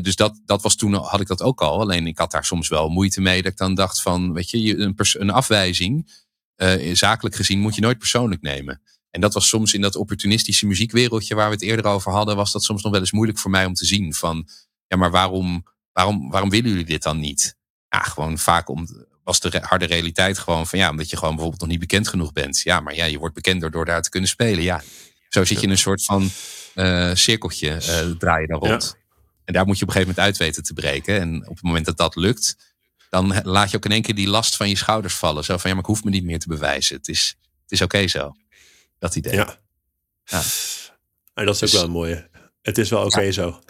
dus 0.03 0.17
dat, 0.17 0.41
dat 0.45 0.63
was 0.63 0.77
toen, 0.77 0.95
had 0.95 1.21
ik 1.21 1.27
dat 1.27 1.43
ook 1.43 1.61
al. 1.61 1.81
Alleen 1.81 2.07
ik 2.07 2.19
had 2.19 2.31
daar 2.31 2.45
soms 2.45 2.69
wel 2.69 2.89
moeite 2.89 3.21
mee 3.21 3.43
dat 3.43 3.53
ik 3.53 3.59
dan 3.59 3.75
dacht 3.75 4.03
van, 4.03 4.33
weet 4.33 4.51
je, 4.51 4.79
een, 4.79 4.95
een 5.13 5.31
afwijzing, 5.31 6.11
zakelijk 6.93 7.35
gezien, 7.35 7.61
moet 7.61 7.75
je 7.75 7.81
nooit 7.81 7.99
persoonlijk 7.99 8.43
nemen. 8.43 8.81
En 9.11 9.21
dat 9.21 9.35
was 9.35 9.49
soms 9.49 9.75
in 9.75 9.81
dat 9.81 9.97
opportunistische 9.97 10.67
muziekwereldje 10.67 11.35
waar 11.35 11.49
we 11.49 11.55
het 11.55 11.63
eerder 11.63 11.87
over 11.87 12.13
hadden, 12.13 12.37
was 12.37 12.53
dat 12.53 12.63
soms 12.63 12.83
nog 12.83 12.93
wel 12.93 13.01
eens 13.01 13.13
moeilijk 13.13 13.39
voor 13.39 13.51
mij 13.51 13.65
om 13.65 13.75
te 13.75 13.87
zien 13.87 14.15
van, 14.15 14.49
ja, 14.87 14.97
maar 14.97 15.11
waarom, 15.11 15.65
waarom, 15.93 16.31
waarom 16.31 16.51
willen 16.51 16.71
jullie 16.71 16.85
dit 16.85 17.03
dan 17.03 17.21
niet? 17.21 17.57
Ja, 17.89 17.99
gewoon 17.99 18.39
vaak 18.39 18.69
om, 18.69 18.87
was 19.29 19.41
de 19.41 19.59
harde 19.63 19.85
realiteit 19.85 20.39
gewoon 20.39 20.67
van 20.67 20.79
ja, 20.79 20.91
omdat 20.91 21.11
je 21.11 21.17
gewoon 21.17 21.33
bijvoorbeeld 21.33 21.61
nog 21.61 21.71
niet 21.71 21.81
bekend 21.81 22.09
genoeg 22.09 22.33
bent. 22.33 22.61
Ja, 22.61 22.81
maar 22.81 22.95
ja, 22.95 23.05
je 23.05 23.19
wordt 23.19 23.35
bekender 23.35 23.71
door 23.71 23.85
daar 23.85 24.03
te 24.03 24.11
kunnen 24.11 24.29
spelen. 24.29 24.63
Ja, 24.63 24.83
zo 25.29 25.45
zit 25.45 25.59
je 25.59 25.67
in 25.67 25.71
een 25.71 25.79
soort 25.79 26.05
van 26.05 26.31
uh, 26.75 27.15
cirkeltje, 27.15 27.69
uh, 27.69 28.17
draai 28.19 28.41
je 28.41 28.47
daar 28.47 28.59
rond. 28.59 28.97
En 29.45 29.53
daar 29.53 29.67
moet 29.67 29.79
je 29.79 29.83
op 29.83 29.89
een 29.89 29.95
gegeven 29.95 30.15
moment 30.17 30.19
uit 30.19 30.37
weten 30.37 30.63
te 30.63 30.73
breken. 30.73 31.21
En 31.21 31.49
op 31.49 31.55
het 31.55 31.63
moment 31.63 31.87
dat 31.87 31.97
dat 31.97 32.17
lukt, 32.17 32.57
dan 33.11 33.41
laat 33.43 33.71
je 33.71 33.77
ook 33.77 33.85
in 33.85 33.91
één 33.91 34.03
keer 34.03 34.15
die 34.15 34.29
last 34.29 34.57
van 34.57 34.69
je 34.69 34.77
schouders 34.77 35.15
vallen. 35.15 35.45
Zo 35.45 35.57
van 35.57 35.71
ja, 35.71 35.77
maar 35.77 35.85
ik 35.85 35.91
hoef 35.91 36.05
me 36.05 36.11
niet 36.11 36.25
meer 36.25 36.39
te 36.39 36.49
bewijzen. 36.49 36.97
Het 36.97 37.09
is, 37.09 37.37
Het 37.63 37.73
is 37.73 37.83
oké 37.83 38.07
zo. 38.07 38.33
Dat 38.99 39.17
idee. 39.17 39.35
Ja. 39.35 39.59
ja. 40.25 40.43
En 41.35 41.47
dat 41.47 41.55
is 41.55 41.63
ook 41.63 41.71
dus- 41.71 41.73
wel 41.73 41.85
een 41.85 41.91
mooie. 41.91 42.29
Het 42.63 42.79
is 42.79 42.91
wel 42.91 43.05
oké 43.05 43.33
zo. 43.33 43.61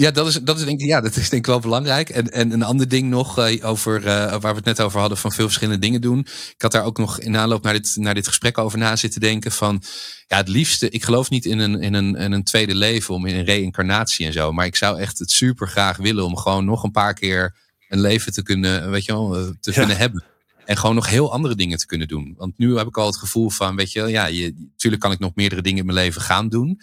Ja, 0.00 0.10
dat 0.10 0.26
is, 0.26 0.34
dat 0.34 0.58
is 0.58 0.64
denk 0.64 0.80
ik, 0.80 0.86
ja, 0.86 1.00
dat 1.00 1.16
is 1.16 1.28
denk 1.28 1.42
ik 1.42 1.46
wel 1.46 1.60
belangrijk. 1.60 2.08
En, 2.08 2.30
en 2.32 2.52
een 2.52 2.62
ander 2.62 2.88
ding 2.88 3.10
nog 3.10 3.38
uh, 3.38 3.64
over, 3.64 4.00
uh, 4.00 4.04
waar 4.04 4.40
we 4.40 4.46
het 4.46 4.64
net 4.64 4.80
over 4.80 5.00
hadden, 5.00 5.18
van 5.18 5.32
veel 5.32 5.44
verschillende 5.44 5.80
dingen 5.80 6.00
doen. 6.00 6.18
Ik 6.54 6.62
had 6.62 6.72
daar 6.72 6.84
ook 6.84 6.98
nog 6.98 7.20
in 7.20 7.36
aanloop 7.36 7.62
naar 7.62 7.72
dit, 7.72 7.96
naar 7.96 8.14
dit 8.14 8.26
gesprek 8.26 8.58
over 8.58 8.78
na 8.78 8.96
zitten 8.96 9.20
denken 9.20 9.52
van, 9.52 9.82
ja, 10.26 10.36
het 10.36 10.48
liefste, 10.48 10.90
ik 10.90 11.04
geloof 11.04 11.30
niet 11.30 11.44
in 11.44 11.58
een, 11.58 11.80
in 11.80 11.94
een, 11.94 12.16
in 12.16 12.32
een 12.32 12.44
tweede 12.44 12.74
leven, 12.74 13.14
om 13.14 13.26
in 13.26 13.36
een 13.36 13.44
reïncarnatie 13.44 14.26
en 14.26 14.32
zo. 14.32 14.52
Maar 14.52 14.66
ik 14.66 14.76
zou 14.76 14.98
echt 14.98 15.18
het 15.18 15.30
super 15.30 15.68
graag 15.68 15.96
willen 15.96 16.24
om 16.24 16.36
gewoon 16.36 16.64
nog 16.64 16.82
een 16.82 16.90
paar 16.90 17.14
keer 17.14 17.56
een 17.88 18.00
leven 18.00 18.32
te 18.32 18.42
kunnen, 18.42 18.90
weet 18.90 19.04
je 19.04 19.12
wel, 19.12 19.36
eh, 19.36 19.48
te 19.60 19.72
kunnen 19.72 19.96
hebben. 19.96 20.24
En 20.64 20.76
gewoon 20.76 20.94
nog 20.94 21.08
heel 21.08 21.32
andere 21.32 21.54
dingen 21.54 21.78
te 21.78 21.86
kunnen 21.86 22.08
doen. 22.08 22.34
Want 22.36 22.58
nu 22.58 22.76
heb 22.76 22.86
ik 22.86 22.98
al 22.98 23.06
het 23.06 23.16
gevoel 23.16 23.50
van, 23.50 23.76
weet 23.76 23.92
je, 23.92 24.06
ja, 24.06 24.26
je, 24.26 24.54
natuurlijk 24.70 25.02
kan 25.02 25.12
ik 25.12 25.18
nog 25.18 25.34
meerdere 25.34 25.62
dingen 25.62 25.78
in 25.78 25.86
mijn 25.86 25.98
leven 25.98 26.22
gaan 26.22 26.48
doen. 26.48 26.80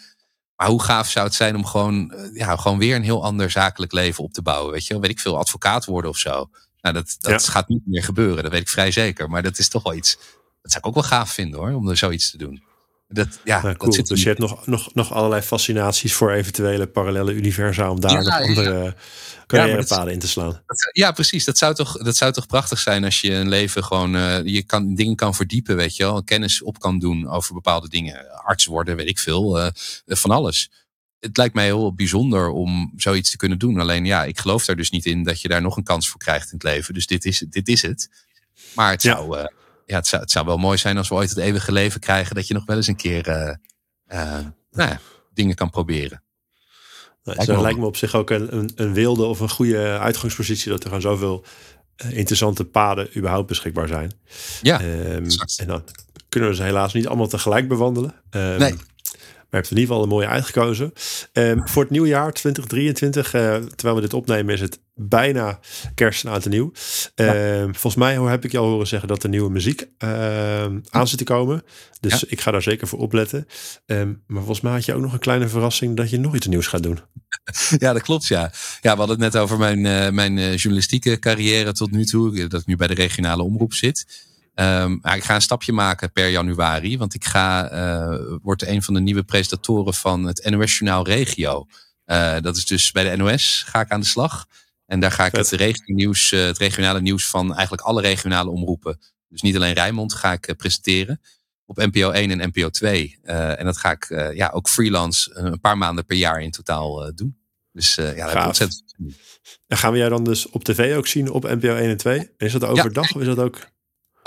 Maar 0.58 0.68
hoe 0.68 0.82
gaaf 0.82 1.10
zou 1.10 1.26
het 1.26 1.34
zijn 1.34 1.56
om 1.56 1.66
gewoon, 1.66 2.12
eh, 2.12 2.34
ja, 2.34 2.56
gewoon 2.56 2.78
weer 2.78 2.96
een 2.96 3.02
heel 3.02 3.24
ander 3.24 3.50
zakelijk 3.50 3.92
leven 3.92 4.24
op 4.24 4.32
te 4.32 4.42
bouwen? 4.42 4.72
Weet 4.72 4.86
je, 4.86 5.00
weet 5.00 5.10
ik 5.10 5.20
veel, 5.20 5.38
advocaat 5.38 5.84
worden 5.84 6.10
of 6.10 6.18
zo. 6.18 6.50
Nou, 6.80 6.94
dat, 6.94 7.16
dat 7.18 7.48
gaat 7.48 7.68
niet 7.68 7.86
meer 7.86 8.02
gebeuren, 8.04 8.42
dat 8.42 8.52
weet 8.52 8.60
ik 8.60 8.68
vrij 8.68 8.90
zeker. 8.90 9.30
Maar 9.30 9.42
dat 9.42 9.58
is 9.58 9.68
toch 9.68 9.82
wel 9.82 9.94
iets, 9.94 10.16
dat 10.62 10.72
zou 10.72 10.78
ik 10.78 10.86
ook 10.86 10.94
wel 10.94 11.02
gaaf 11.02 11.32
vinden 11.32 11.60
hoor, 11.60 11.72
om 11.72 11.88
er 11.88 11.96
zoiets 11.96 12.30
te 12.30 12.38
doen. 12.38 12.62
Dat, 13.10 13.40
ja, 13.44 13.62
nou, 13.62 13.76
cool. 13.76 14.02
dus 14.02 14.22
je 14.22 14.28
hebt 14.28 14.40
nog, 14.40 14.66
nog, 14.66 14.94
nog 14.94 15.12
allerlei 15.12 15.42
fascinaties 15.42 16.14
voor 16.14 16.32
eventuele 16.32 16.86
parallele 16.86 17.32
universa 17.32 17.90
om 17.90 18.00
daar 18.00 18.12
ja, 18.12 18.20
nog 18.20 18.40
andere 18.40 18.94
carrièrepaden 19.46 20.12
in 20.12 20.18
te 20.18 20.28
slaan. 20.28 20.62
ja, 20.92 21.12
precies. 21.12 21.44
Dat 21.44 21.58
zou, 21.58 21.74
toch, 21.74 21.96
dat 21.96 22.16
zou 22.16 22.32
toch 22.32 22.46
prachtig 22.46 22.78
zijn 22.78 23.04
als 23.04 23.20
je 23.20 23.32
een 23.32 23.48
leven 23.48 23.84
gewoon 23.84 24.16
uh, 24.16 24.44
je 24.44 24.62
kan, 24.62 24.94
dingen 24.94 25.16
kan 25.16 25.34
verdiepen, 25.34 25.76
weet 25.76 25.96
je 25.96 26.02
wel. 26.02 26.24
Kennis 26.24 26.62
op 26.62 26.78
kan 26.78 26.98
doen 26.98 27.28
over 27.28 27.54
bepaalde 27.54 27.88
dingen. 27.88 28.42
Arts 28.42 28.66
worden, 28.66 28.96
weet 28.96 29.08
ik 29.08 29.18
veel. 29.18 29.58
Uh, 29.58 29.68
van 30.06 30.30
alles. 30.30 30.70
Het 31.20 31.36
lijkt 31.36 31.54
mij 31.54 31.64
heel 31.64 31.94
bijzonder 31.94 32.48
om 32.48 32.92
zoiets 32.96 33.30
te 33.30 33.36
kunnen 33.36 33.58
doen. 33.58 33.80
Alleen 33.80 34.04
ja, 34.04 34.24
ik 34.24 34.38
geloof 34.38 34.64
daar 34.64 34.76
dus 34.76 34.90
niet 34.90 35.06
in 35.06 35.22
dat 35.22 35.40
je 35.40 35.48
daar 35.48 35.62
nog 35.62 35.76
een 35.76 35.84
kans 35.84 36.08
voor 36.08 36.20
krijgt 36.20 36.46
in 36.46 36.58
het 36.58 36.62
leven. 36.62 36.94
Dus 36.94 37.06
dit 37.06 37.24
is, 37.24 37.44
dit 37.48 37.68
is 37.68 37.82
het. 37.82 38.10
Maar 38.74 38.90
het 38.90 39.02
zou, 39.02 39.38
uh, 39.38 39.44
ja, 39.88 39.96
het 39.96 40.06
zou, 40.06 40.22
het 40.22 40.30
zou 40.30 40.46
wel 40.46 40.56
mooi 40.56 40.78
zijn 40.78 40.96
als 40.96 41.08
we 41.08 41.14
ooit 41.14 41.28
het 41.28 41.38
eeuwige 41.38 41.72
leven 41.72 42.00
krijgen. 42.00 42.34
Dat 42.34 42.46
je 42.46 42.54
nog 42.54 42.64
wel 42.64 42.76
eens 42.76 42.86
een 42.86 42.96
keer 42.96 43.26
nou 44.70 44.90
ja, 44.90 45.00
dingen 45.34 45.54
kan 45.54 45.70
proberen. 45.70 46.22
Nou, 47.24 47.36
lijkt, 47.36 47.52
me, 47.52 47.60
lijkt 47.60 47.78
me 47.78 47.86
op 47.86 47.96
zich 47.96 48.14
ook 48.14 48.30
een, 48.30 48.56
een, 48.56 48.70
een, 48.74 48.92
wilde 48.92 49.24
of 49.24 49.40
een 49.40 49.48
goede 49.48 49.98
uitgangspositie 49.98 50.70
dat 50.70 50.78
er 50.78 50.86
gewoon 50.86 51.00
zoveel 51.00 51.44
uh, 52.04 52.16
interessante 52.16 52.64
paden 52.64 53.16
überhaupt 53.16 53.46
beschikbaar 53.46 53.88
zijn. 53.88 54.12
Ja, 54.62 54.80
um, 54.80 55.26
en 55.56 55.66
dan 55.66 55.84
kunnen 56.28 56.48
we 56.48 56.54
ze 56.54 56.62
helaas 56.62 56.92
niet 56.92 57.06
allemaal 57.06 57.26
tegelijk 57.26 57.68
bewandelen. 57.68 58.14
Um, 58.30 58.58
nee. 58.58 58.74
Maar 59.50 59.60
je 59.60 59.66
hebt 59.66 59.70
in 59.70 59.82
ieder 59.82 59.94
geval 59.94 60.02
een 60.02 60.16
mooie 60.16 60.34
uitgekozen. 60.34 60.92
Um, 61.32 61.68
voor 61.68 61.82
het 61.82 61.90
nieuwjaar 61.90 62.32
2023, 62.32 63.34
uh, 63.34 63.56
eh, 63.56 63.62
terwijl 63.62 63.94
we 63.94 64.00
dit 64.00 64.14
opnemen, 64.14 64.54
is 64.54 64.60
het 64.60 64.80
bijna 64.94 65.58
kerst 65.94 66.24
en 66.24 66.30
oud 66.30 66.44
en 66.44 66.50
nieuw. 66.50 66.72
Ja. 67.14 67.34
Uh, 67.34 67.62
volgens 67.62 67.94
mij 67.94 68.14
heb 68.14 68.44
ik 68.44 68.52
je 68.52 68.58
al 68.58 68.68
horen 68.68 68.86
zeggen 68.86 69.08
dat 69.08 69.22
er 69.22 69.28
nieuwe 69.28 69.50
muziek 69.50 69.88
uh, 69.98 70.64
aan 70.90 71.08
zit 71.08 71.18
te 71.18 71.24
komen. 71.24 71.62
Dus 72.00 72.24
ik 72.24 72.40
ga 72.40 72.50
daar 72.50 72.62
zeker 72.62 72.88
voor 72.88 72.98
opletten. 72.98 73.46
Um, 73.86 74.22
maar 74.26 74.38
volgens 74.38 74.60
mij 74.60 74.72
had 74.72 74.84
je 74.84 74.94
ook 74.94 75.02
nog 75.02 75.12
een 75.12 75.18
kleine 75.18 75.48
verrassing 75.48 75.96
dat 75.96 76.10
je 76.10 76.18
nog 76.18 76.34
iets 76.34 76.46
nieuws 76.46 76.66
gaat 76.66 76.82
doen. 76.82 76.98
Ja, 77.78 77.92
dat 77.92 78.02
klopt. 78.02 78.26
Ja, 78.26 78.52
ja 78.80 78.92
we 78.92 78.98
hadden 78.98 79.08
het 79.08 79.32
net 79.32 79.36
over 79.42 79.58
mijn, 79.58 79.84
uh, 79.84 80.10
mijn 80.10 80.36
uh, 80.36 80.56
journalistieke 80.56 81.18
carrière 81.18 81.72
tot 81.72 81.90
nu 81.90 82.04
toe. 82.04 82.46
Dat 82.46 82.60
ik 82.60 82.66
nu 82.66 82.76
bij 82.76 82.86
de 82.86 82.94
regionale 82.94 83.42
omroep 83.42 83.72
zit. 83.72 84.27
Um, 84.60 85.00
ik 85.02 85.24
ga 85.24 85.34
een 85.34 85.40
stapje 85.40 85.72
maken 85.72 86.12
per 86.12 86.28
januari, 86.28 86.98
want 86.98 87.14
ik 87.14 87.24
ga, 87.24 87.72
uh, 87.72 88.36
word 88.42 88.66
een 88.66 88.82
van 88.82 88.94
de 88.94 89.00
nieuwe 89.00 89.22
presentatoren 89.22 89.94
van 89.94 90.24
het 90.24 90.50
NOS 90.50 90.78
Journaal 90.78 91.04
Regio. 91.04 91.66
Uh, 92.06 92.40
dat 92.40 92.56
is 92.56 92.66
dus 92.66 92.90
bij 92.90 93.10
de 93.10 93.16
NOS 93.16 93.64
ga 93.66 93.80
ik 93.80 93.90
aan 93.90 94.00
de 94.00 94.06
slag. 94.06 94.46
En 94.86 95.00
daar 95.00 95.12
ga 95.12 95.26
ik 95.26 95.32
het, 95.32 95.50
regionieuws, 95.50 96.32
uh, 96.32 96.44
het 96.44 96.58
regionale 96.58 97.00
nieuws 97.00 97.28
van 97.28 97.54
eigenlijk 97.54 97.82
alle 97.82 98.00
regionale 98.00 98.50
omroepen, 98.50 98.98
dus 99.28 99.40
niet 99.40 99.56
alleen 99.56 99.72
Rijnmond, 99.72 100.14
ga 100.14 100.32
ik 100.32 100.54
presenteren 100.56 101.20
op 101.64 101.76
NPO 101.76 102.10
1 102.10 102.30
en 102.30 102.48
NPO 102.48 102.68
2. 102.68 103.18
en 103.22 103.64
dat 103.64 103.76
ga 103.76 103.90
ik 103.90 104.32
ja, 104.34 104.48
ook 104.48 104.68
freelance 104.68 105.30
een 105.34 105.60
paar 105.60 105.78
maanden 105.78 106.04
per 106.04 106.16
jaar 106.16 106.40
in 106.40 106.50
totaal 106.50 107.14
doen. 107.14 107.38
Dus 107.72 107.94
ja, 107.94 108.32
dat 108.32 108.46
ontzettend. 108.46 108.94
En 109.66 109.76
gaan 109.76 109.92
we 109.92 109.98
jou 109.98 110.10
dan 110.10 110.24
dus 110.24 110.48
op 110.48 110.64
tv 110.64 110.96
ook 110.96 111.06
zien 111.06 111.30
op 111.30 111.42
NPO 111.42 111.74
1 111.74 111.90
en 111.90 111.96
2? 111.96 112.30
Is 112.36 112.52
dat 112.52 112.64
overdag 112.64 113.08
ja, 113.08 113.14
of 113.14 113.20
is 113.20 113.26
dat 113.26 113.38
ook... 113.38 113.76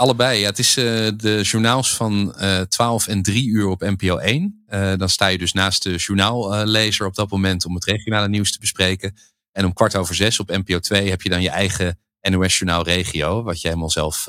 Allebei. 0.02 0.40
Ja, 0.40 0.46
het 0.46 0.60
is 0.60 0.78
uh, 0.78 0.86
de 1.18 1.42
journaals 1.42 1.96
van 1.96 2.34
uh, 2.38 2.60
eh, 2.60 2.68
12 2.68 3.08
en 3.08 3.22
3 3.22 3.48
uur 3.48 3.68
op 3.68 3.82
NPO 3.82 4.18
1. 4.18 4.64
Uh, 4.70 4.92
eh, 4.92 5.00
dan 5.00 5.10
sta 5.10 5.28
je 5.28 5.38
dus 5.38 5.54
naast 5.54 5.84
de 5.84 5.96
journaallezer 5.96 7.06
op 7.06 7.16
dat 7.16 7.30
moment 7.30 7.66
om 7.66 7.76
het 7.76 7.86
regionale 7.86 8.28
nieuws 8.30 8.52
te 8.52 8.60
bespreken. 8.60 9.16
En 9.52 9.66
om 9.66 9.74
kwart 9.74 9.96
over 9.96 10.16
zes 10.16 10.40
op 10.40 10.50
NPO 10.50 10.80
2 10.80 11.10
heb 11.10 11.22
je 11.22 11.30
dan 11.30 11.42
je 11.42 11.50
eigen 11.50 12.00
NOS 12.22 12.58
Journaal 12.58 12.84
Regio. 12.84 13.44
Wat 13.44 13.62
je 13.62 13.68
helemaal 13.68 13.90
zelf 13.90 14.26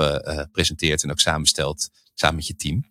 presenteert 0.52 1.02
en 1.02 1.10
ook 1.10 1.20
samenstelt 1.20 1.88
samen 2.14 2.36
met 2.36 2.46
je 2.46 2.56
team. 2.56 2.84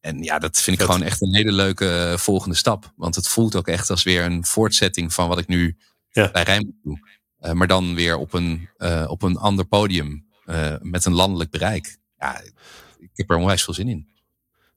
En 0.00 0.22
ja, 0.22 0.38
dat 0.38 0.60
vind 0.60 0.80
ik 0.80 0.86
gewoon 0.86 1.02
echt 1.02 1.22
een 1.22 1.34
hele 1.34 1.52
leuke 1.52 2.14
volgende 2.18 2.56
stap. 2.56 2.92
Want 2.96 3.14
het 3.14 3.28
voelt 3.28 3.56
ook 3.56 3.68
echt 3.68 3.90
als 3.90 4.02
weer 4.02 4.24
een 4.24 4.44
voortzetting 4.44 5.12
van 5.12 5.28
wat 5.28 5.38
ik 5.38 5.46
nu 5.46 5.76
ja. 6.10 6.30
bij 6.30 6.42
Rijnmond 6.42 6.76
doe. 6.82 6.98
maar 7.54 7.66
dan 7.66 7.94
weer 7.94 8.16
op 8.16 8.32
een, 8.32 8.68
op 9.06 9.22
een 9.22 9.36
ander 9.36 9.64
podium 9.64 10.26
met 10.80 11.04
een 11.04 11.14
landelijk 11.14 11.50
bereik 11.50 11.98
ja, 12.18 12.40
ik 12.98 13.10
heb 13.14 13.30
er 13.30 13.36
onwijs 13.36 13.64
veel 13.64 13.74
zin 13.74 13.88
in. 13.88 14.14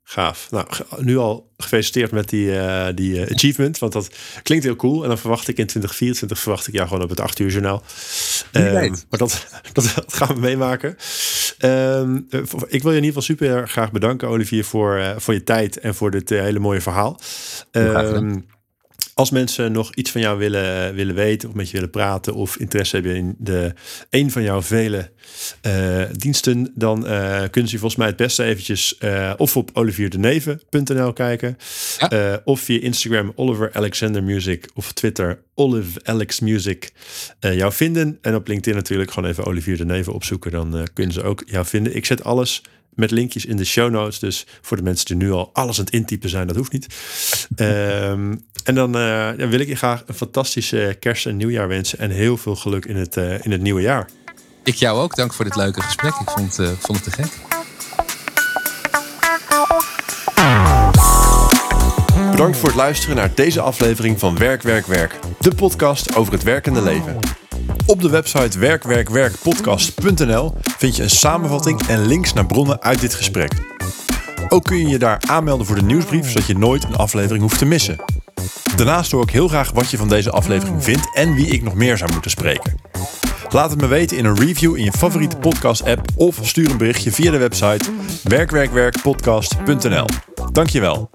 Gaaf. 0.03 0.51
Nou, 0.51 0.67
nu 0.97 1.17
al 1.17 1.51
gefeliciteerd 1.57 2.11
met 2.11 2.29
die, 2.29 2.45
uh, 2.45 2.87
die 2.95 3.13
uh, 3.13 3.31
achievement. 3.31 3.77
Want 3.77 3.93
dat 3.93 4.09
klinkt 4.43 4.65
heel 4.65 4.75
cool. 4.75 5.01
En 5.03 5.07
dan 5.07 5.17
verwacht 5.17 5.47
ik 5.47 5.57
in 5.57 5.67
2024 5.67 6.39
verwacht 6.39 6.67
ik 6.67 6.73
jou 6.73 6.87
gewoon 6.87 7.03
op 7.03 7.09
het 7.09 7.19
8 7.19 7.39
uur 7.39 7.49
journaal. 7.49 7.83
Um, 8.51 8.89
maar 9.09 9.19
dat, 9.19 9.47
dat, 9.73 10.03
gaan 10.07 10.35
we 10.35 10.39
meemaken. 10.39 10.95
Um, 11.59 12.27
ik 12.67 12.81
wil 12.81 12.91
je 12.91 12.97
in 12.97 13.03
ieder 13.03 13.21
geval 13.21 13.21
super 13.21 13.67
graag 13.67 13.91
bedanken, 13.91 14.27
Olivier, 14.27 14.65
voor, 14.65 14.97
uh, 14.97 15.11
voor 15.17 15.33
je 15.33 15.43
tijd 15.43 15.79
en 15.79 15.95
voor 15.95 16.11
dit 16.11 16.29
hele 16.29 16.59
mooie 16.59 16.81
verhaal. 16.81 17.19
Um, 17.71 18.45
als 19.19 19.31
mensen 19.31 19.71
nog 19.71 19.93
iets 19.95 20.11
van 20.11 20.21
jou 20.21 20.37
willen, 20.37 20.95
willen 20.95 21.15
weten 21.15 21.49
of 21.49 21.55
met 21.55 21.67
je 21.67 21.73
willen 21.73 21.89
praten 21.89 22.33
of 22.33 22.57
interesse 22.57 22.95
hebben 22.95 23.15
in 23.15 23.35
de, 23.37 23.73
een 24.09 24.31
van 24.31 24.43
jouw 24.43 24.61
vele 24.61 25.11
uh, 25.67 26.03
diensten, 26.11 26.71
dan 26.75 27.05
uh, 27.05 27.41
kunnen 27.51 27.69
ze 27.69 27.77
volgens 27.77 27.95
mij 27.95 28.07
het 28.07 28.15
beste 28.15 28.43
eventjes 28.43 28.95
uh, 29.03 29.33
of 29.37 29.57
op 29.57 29.69
olivierdeneve.nl 29.73 31.13
kijken 31.13 31.57
of 32.43 32.59
via 32.59 32.81
Instagram 32.81 33.31
Oliver 33.35 33.73
Alexander 33.73 34.23
Music 34.23 34.69
of 34.73 34.91
Twitter 34.91 35.41
Olive 35.55 35.99
Alex 36.03 36.39
Music 36.39 36.91
jou 37.39 37.73
vinden. 37.73 38.17
En 38.21 38.35
op 38.35 38.47
LinkedIn 38.47 38.75
natuurlijk 38.75 39.11
gewoon 39.11 39.29
even 39.29 39.45
Olivier 39.45 39.77
de 39.77 39.85
Neve 39.85 40.11
opzoeken, 40.13 40.51
dan 40.51 40.87
kunnen 40.93 41.13
ze 41.13 41.23
ook 41.23 41.43
jou 41.45 41.65
vinden. 41.65 41.95
Ik 41.95 42.05
zet 42.05 42.23
alles 42.23 42.61
met 42.89 43.11
linkjes 43.11 43.45
in 43.45 43.57
de 43.57 43.65
show 43.65 43.91
notes. 43.91 44.19
Dus 44.19 44.45
voor 44.61 44.77
de 44.77 44.83
mensen 44.83 45.05
die 45.05 45.15
nu 45.15 45.31
al 45.31 45.49
alles 45.53 45.79
aan 45.79 45.85
het 45.85 45.93
intypen 45.93 46.29
zijn, 46.29 46.47
dat 46.47 46.55
hoeft 46.55 46.71
niet. 46.71 46.87
um, 47.55 48.43
en 48.63 48.75
dan 48.75 48.95
uh, 48.95 49.01
ja, 49.37 49.47
wil 49.47 49.59
ik 49.59 49.67
je 49.67 49.75
graag 49.75 50.03
een 50.05 50.13
fantastische 50.13 50.97
kerst- 50.99 51.25
en 51.25 51.37
nieuwjaar 51.37 51.67
wensen. 51.67 51.99
En 51.99 52.09
heel 52.09 52.37
veel 52.37 52.55
geluk 52.55 52.85
in 52.85 52.95
het, 52.95 53.17
uh, 53.17 53.45
in 53.45 53.51
het 53.51 53.61
nieuwe 53.61 53.81
jaar. 53.81 54.09
Ik 54.63 54.75
jou 54.75 54.99
ook. 54.99 55.15
Dank 55.15 55.33
voor 55.33 55.45
dit 55.45 55.55
leuke 55.55 55.81
gesprek. 55.81 56.13
Ik 56.13 56.29
vond, 56.29 56.59
uh, 56.59 56.69
vond 56.79 57.05
het 57.05 57.15
te 57.15 57.21
gek. 57.21 57.31
Bedankt 62.31 62.57
voor 62.57 62.69
het 62.69 62.77
luisteren 62.77 63.15
naar 63.15 63.31
deze 63.35 63.61
aflevering 63.61 64.19
van 64.19 64.37
Werk, 64.37 64.61
Werk, 64.61 64.85
Werk. 64.85 65.19
De 65.39 65.55
podcast 65.55 66.15
over 66.15 66.33
het 66.33 66.43
werkende 66.43 66.81
leven. 66.81 67.19
Op 67.85 68.01
de 68.01 68.09
website 68.09 68.59
werkwerkwerkpodcast.nl 68.59 70.53
vind 70.77 70.95
je 70.95 71.03
een 71.03 71.09
samenvatting 71.09 71.87
en 71.87 72.05
links 72.05 72.33
naar 72.33 72.45
bronnen 72.45 72.81
uit 72.81 73.01
dit 73.01 73.13
gesprek. 73.13 73.51
Ook 74.49 74.63
kun 74.63 74.77
je 74.77 74.87
je 74.87 74.99
daar 74.99 75.21
aanmelden 75.27 75.65
voor 75.65 75.75
de 75.75 75.81
nieuwsbrief, 75.81 76.27
zodat 76.27 76.47
je 76.47 76.57
nooit 76.57 76.83
een 76.83 76.95
aflevering 76.95 77.41
hoeft 77.41 77.57
te 77.57 77.65
missen. 77.65 77.97
Daarnaast 78.75 79.11
hoor 79.11 79.23
ik 79.23 79.29
heel 79.29 79.47
graag 79.47 79.71
wat 79.71 79.89
je 79.89 79.97
van 79.97 80.09
deze 80.09 80.31
aflevering 80.31 80.83
vindt 80.83 81.15
en 81.15 81.33
wie 81.33 81.47
ik 81.47 81.63
nog 81.63 81.73
meer 81.73 81.97
zou 81.97 82.11
moeten 82.11 82.31
spreken. 82.31 82.75
Laat 83.49 83.69
het 83.69 83.81
me 83.81 83.87
weten 83.87 84.17
in 84.17 84.25
een 84.25 84.39
review 84.39 84.75
in 84.75 84.83
je 84.83 84.91
favoriete 84.91 85.37
podcast-app 85.37 86.01
of 86.15 86.39
stuur 86.41 86.69
een 86.69 86.77
berichtje 86.77 87.11
via 87.11 87.31
de 87.31 87.37
website 87.37 87.89
werkwerkwerkpodcast.nl. 88.23 90.05
Dankjewel. 90.51 91.09